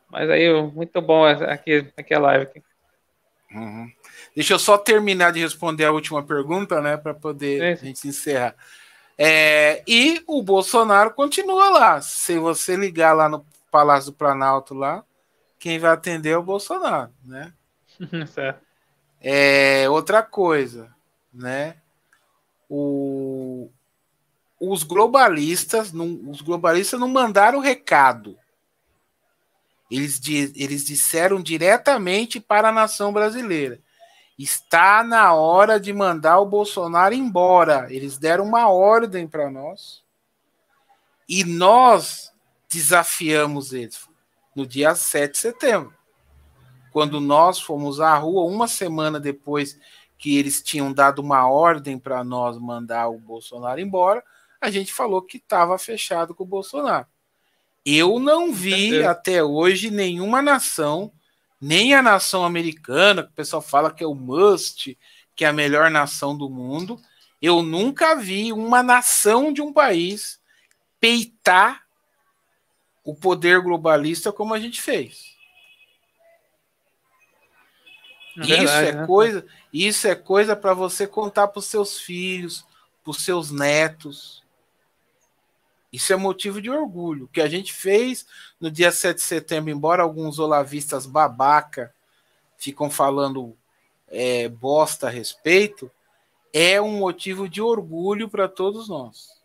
Mas 0.10 0.30
aí, 0.30 0.50
muito 0.72 1.02
bom 1.02 1.26
aqui, 1.26 1.92
aqui 1.98 2.14
a 2.14 2.20
live. 2.20 2.44
Aqui. 2.44 2.64
Uhum. 3.52 3.92
Deixa 4.36 4.54
eu 4.54 4.60
só 4.60 4.78
terminar 4.78 5.32
de 5.32 5.40
responder 5.40 5.86
a 5.86 5.92
última 5.92 6.24
pergunta, 6.24 6.82
né, 6.82 6.98
para 6.98 7.14
poder 7.14 7.62
é. 7.62 7.72
a 7.74 7.76
gente 7.76 8.08
encerrar. 8.08 8.56
É, 9.18 9.82
e 9.88 10.22
o 10.28 10.42
Bolsonaro 10.42 11.14
continua 11.14 11.70
lá. 11.70 12.02
Se 12.02 12.38
você 12.38 12.76
ligar 12.76 13.14
lá 13.14 13.30
no 13.30 13.46
Palácio 13.72 14.12
do 14.12 14.18
Planalto 14.18 14.74
lá, 14.74 15.04
quem 15.58 15.80
vai 15.80 15.92
atender 15.92 16.32
é 16.32 16.38
o 16.38 16.44
Bolsonaro, 16.44 17.12
né? 17.24 17.54
certo. 18.28 18.60
É, 19.22 19.90
outra 19.90 20.22
coisa, 20.22 20.94
né? 21.34 21.78
O, 22.70 23.70
os 24.60 24.84
globalistas, 24.84 25.92
não, 25.92 26.20
os 26.30 26.42
globalistas 26.42 27.00
não 27.00 27.08
mandaram 27.08 27.60
recado. 27.60 28.38
Eles, 29.90 30.20
eles 30.56 30.84
disseram 30.84 31.42
diretamente 31.42 32.40
para 32.40 32.70
a 32.70 32.74
nação 32.74 33.14
brasileira. 33.14 33.80
Está 34.38 35.04
na 35.04 35.34
hora 35.34 35.80
de 35.80 35.94
mandar 35.94 36.40
o 36.40 36.46
Bolsonaro 36.46 37.14
embora. 37.14 37.88
Eles 37.90 38.18
deram 38.18 38.46
uma 38.46 38.68
ordem 38.68 39.28
para 39.28 39.50
nós. 39.50 40.04
E 41.30 41.44
nós 41.44 42.34
desafiamos 42.70 43.72
eles 43.72 44.08
no 44.56 44.66
dia 44.66 44.96
7 44.96 45.32
de 45.32 45.38
setembro. 45.38 45.94
Quando 46.92 47.20
nós 47.20 47.60
fomos 47.60 48.00
à 48.00 48.16
rua, 48.16 48.50
uma 48.50 48.68
semana 48.68 49.20
depois 49.20 49.78
que 50.18 50.38
eles 50.38 50.62
tinham 50.62 50.92
dado 50.94 51.20
uma 51.20 51.48
ordem 51.48 51.98
para 52.00 52.24
nós 52.24 52.58
mandar 52.58 53.10
o 53.10 53.20
Bolsonaro 53.20 53.80
embora, 53.80 54.24
a 54.60 54.72
gente 54.72 54.94
falou 54.94 55.22
que 55.22 55.38
estava 55.38 55.78
fechado 55.78 56.34
com 56.34 56.44
o 56.44 56.48
Bolsonaro. 56.48 57.06
Eu 57.86 58.20
não 58.20 58.52
vi 58.52 59.04
até 59.04 59.44
hoje 59.44 59.92
nenhuma 59.92 60.42
nação 60.42 61.12
nem 61.60 61.94
a 61.94 62.02
nação 62.02 62.44
americana, 62.44 63.24
que 63.24 63.30
o 63.30 63.34
pessoal 63.34 63.62
fala 63.62 63.92
que 63.92 64.04
é 64.04 64.08
o 64.08 64.14
must, 64.14 64.98
que 65.36 65.46
é 65.46 65.48
a 65.48 65.54
melhor 65.54 65.90
nação 65.90 66.38
do 66.38 66.50
mundo. 66.50 67.00
Eu 67.42 67.62
nunca 67.62 68.16
vi 68.16 68.52
uma 68.52 68.84
nação 68.84 69.52
de 69.52 69.62
um 69.62 69.74
país 69.74 70.40
peitar 71.00 71.84
o 73.04 73.16
poder 73.16 73.62
globalista 73.62 74.32
como 74.32 74.54
a 74.54 74.60
gente 74.60 74.82
fez. 74.82 75.36
É 78.38 78.42
verdade, 78.42 78.64
isso 78.66 78.74
é 78.74 78.92
né? 78.92 79.08
coisa, 79.08 79.48
isso 79.84 80.08
é 80.08 80.16
coisa 80.16 80.56
para 80.56 80.74
você 80.74 81.06
contar 81.06 81.50
para 81.50 81.60
os 81.60 81.66
seus 81.66 82.00
filhos, 82.00 82.66
para 83.04 83.12
os 83.12 83.26
seus 83.26 83.52
netos. 83.52 84.44
Isso 85.92 86.14
é 86.14 86.16
motivo 86.16 86.62
de 86.62 86.70
orgulho. 86.70 87.26
O 87.26 87.28
que 87.28 87.42
a 87.42 87.48
gente 87.50 87.74
fez 87.74 88.26
no 88.60 88.72
dia 88.72 88.92
7 88.92 89.18
de 89.18 89.24
setembro, 89.24 89.72
embora 89.72 90.04
alguns 90.04 90.40
olavistas 90.40 91.06
babaca 91.06 91.94
ficam 92.58 92.90
falando 92.90 93.56
é, 94.08 94.48
bosta 94.48 95.08
a 95.08 95.10
respeito, 95.10 95.92
é 96.54 96.82
um 96.82 97.00
motivo 97.00 97.50
de 97.50 97.62
orgulho 97.62 98.30
para 98.30 98.48
todos 98.48 98.88
nós. 98.88 99.36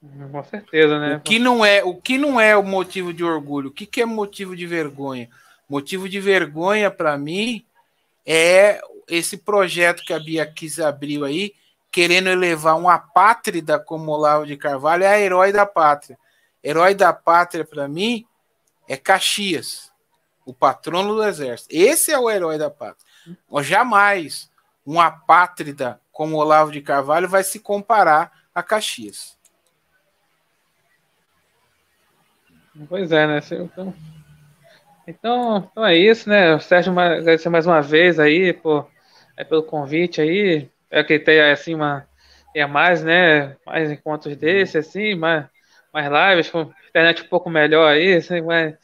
Com 0.00 0.44
certeza, 0.44 0.98
né? 0.98 1.16
O 1.16 1.20
que 1.20 1.38
não 1.38 1.64
é 1.64 1.82
o 1.82 1.94
que 1.94 2.18
não 2.18 2.40
é 2.40 2.56
o 2.56 2.62
motivo 2.62 3.12
de 3.12 3.24
orgulho? 3.24 3.68
O 3.68 3.72
que, 3.72 3.86
que 3.86 4.00
é 4.00 4.04
motivo 4.04 4.56
de 4.56 4.66
vergonha? 4.66 5.28
Motivo 5.68 6.08
de 6.08 6.20
vergonha 6.20 6.90
para 6.90 7.18
mim 7.18 7.64
é 8.30 8.78
esse 9.08 9.38
projeto 9.38 10.04
que 10.04 10.12
a 10.12 10.20
Bia 10.20 10.44
Kiss 10.44 10.82
abriu 10.82 11.24
aí, 11.24 11.54
querendo 11.90 12.28
elevar 12.28 12.76
uma 12.76 12.96
apátrida 12.96 13.78
como 13.78 14.12
Olavo 14.12 14.44
de 14.44 14.54
Carvalho, 14.54 15.04
é 15.04 15.08
a 15.08 15.18
herói 15.18 15.50
da 15.50 15.64
pátria. 15.64 16.18
Herói 16.62 16.94
da 16.94 17.10
pátria, 17.10 17.64
para 17.64 17.88
mim, 17.88 18.26
é 18.86 18.98
Caxias, 18.98 19.90
o 20.44 20.52
patrono 20.52 21.14
do 21.14 21.24
exército. 21.24 21.70
Esse 21.74 22.12
é 22.12 22.18
o 22.18 22.28
herói 22.30 22.58
da 22.58 22.68
pátria. 22.68 23.06
Jamais 23.62 24.50
uma 24.84 25.06
apátrida 25.06 25.98
como 26.12 26.36
Olavo 26.36 26.70
de 26.70 26.82
Carvalho 26.82 27.28
vai 27.28 27.42
se 27.42 27.58
comparar 27.58 28.30
a 28.54 28.62
Caxias. 28.62 29.38
Pois 32.88 33.10
é, 33.10 33.26
né? 33.26 33.40
Então, 33.52 33.94
então, 35.08 35.68
então 35.70 35.86
é 35.86 35.96
isso, 35.96 36.28
né? 36.28 36.54
O 36.54 36.60
Sérgio, 36.60 36.98
agradecer 36.98 37.48
mais 37.48 37.66
uma 37.66 37.80
vez 37.80 38.20
aí 38.20 38.52
por, 38.52 38.88
é, 39.36 39.44
pelo 39.44 39.62
convite 39.62 40.20
aí 40.20 40.68
é 40.90 41.02
que 41.02 41.18
tenha 41.18 41.52
assim 41.52 41.74
uma 41.74 42.06
tenha 42.52 42.68
mais, 42.68 43.02
né? 43.02 43.56
Mais 43.64 43.90
encontros 43.90 44.36
desses, 44.36 44.76
assim, 44.76 45.14
mais, 45.14 45.46
mais 45.92 46.08
lives, 46.10 46.50
com 46.50 46.72
internet 46.88 47.22
um 47.22 47.28
pouco 47.28 47.48
melhor 47.50 47.88
aí, 47.88 48.14
assim, 48.14 48.40
mas, 48.40 48.74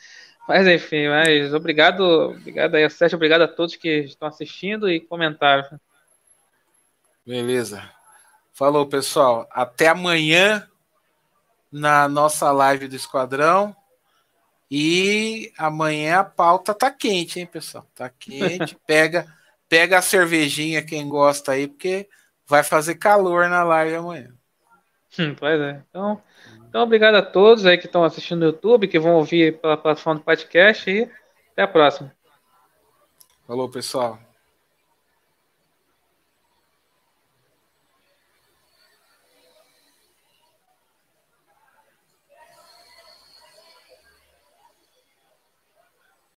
mas 0.48 0.66
enfim, 0.66 1.08
mas 1.08 1.52
obrigado, 1.52 2.02
obrigado 2.02 2.74
aí, 2.74 2.88
Sérgio, 2.90 3.16
obrigado 3.16 3.42
a 3.42 3.48
todos 3.48 3.76
que 3.76 4.00
estão 4.00 4.28
assistindo 4.28 4.88
e 4.88 5.00
comentaram. 5.00 5.80
Beleza. 7.26 7.82
Falou, 8.52 8.86
pessoal. 8.86 9.48
Até 9.50 9.88
amanhã 9.88 10.68
na 11.72 12.08
nossa 12.08 12.52
live 12.52 12.86
do 12.86 12.94
Esquadrão. 12.94 13.74
E 14.70 15.52
amanhã 15.56 16.20
a 16.20 16.24
pauta 16.24 16.74
tá 16.74 16.90
quente, 16.90 17.38
hein, 17.38 17.46
pessoal? 17.46 17.86
Tá 17.94 18.08
quente. 18.08 18.76
Pega 18.86 19.26
Pega 19.68 19.98
a 19.98 20.02
cervejinha, 20.02 20.84
quem 20.84 21.08
gosta 21.08 21.52
aí, 21.52 21.66
porque 21.66 22.08
vai 22.46 22.62
fazer 22.62 22.96
calor 22.96 23.48
na 23.48 23.64
live 23.64 23.96
amanhã. 23.96 24.32
Hum, 25.18 25.34
pois 25.34 25.60
é. 25.60 25.82
Então, 25.88 26.22
então, 26.68 26.82
obrigado 26.82 27.14
a 27.16 27.22
todos 27.22 27.64
aí 27.66 27.78
que 27.78 27.86
estão 27.86 28.04
assistindo 28.04 28.40
no 28.40 28.46
YouTube, 28.46 28.88
que 28.88 28.98
vão 28.98 29.14
ouvir 29.16 29.60
pela 29.60 29.76
plataforma 29.76 30.20
do 30.20 30.24
podcast 30.24 30.90
e 30.90 31.10
até 31.52 31.62
a 31.62 31.68
próxima. 31.68 32.14
Falou, 33.46 33.68
pessoal. 33.68 34.18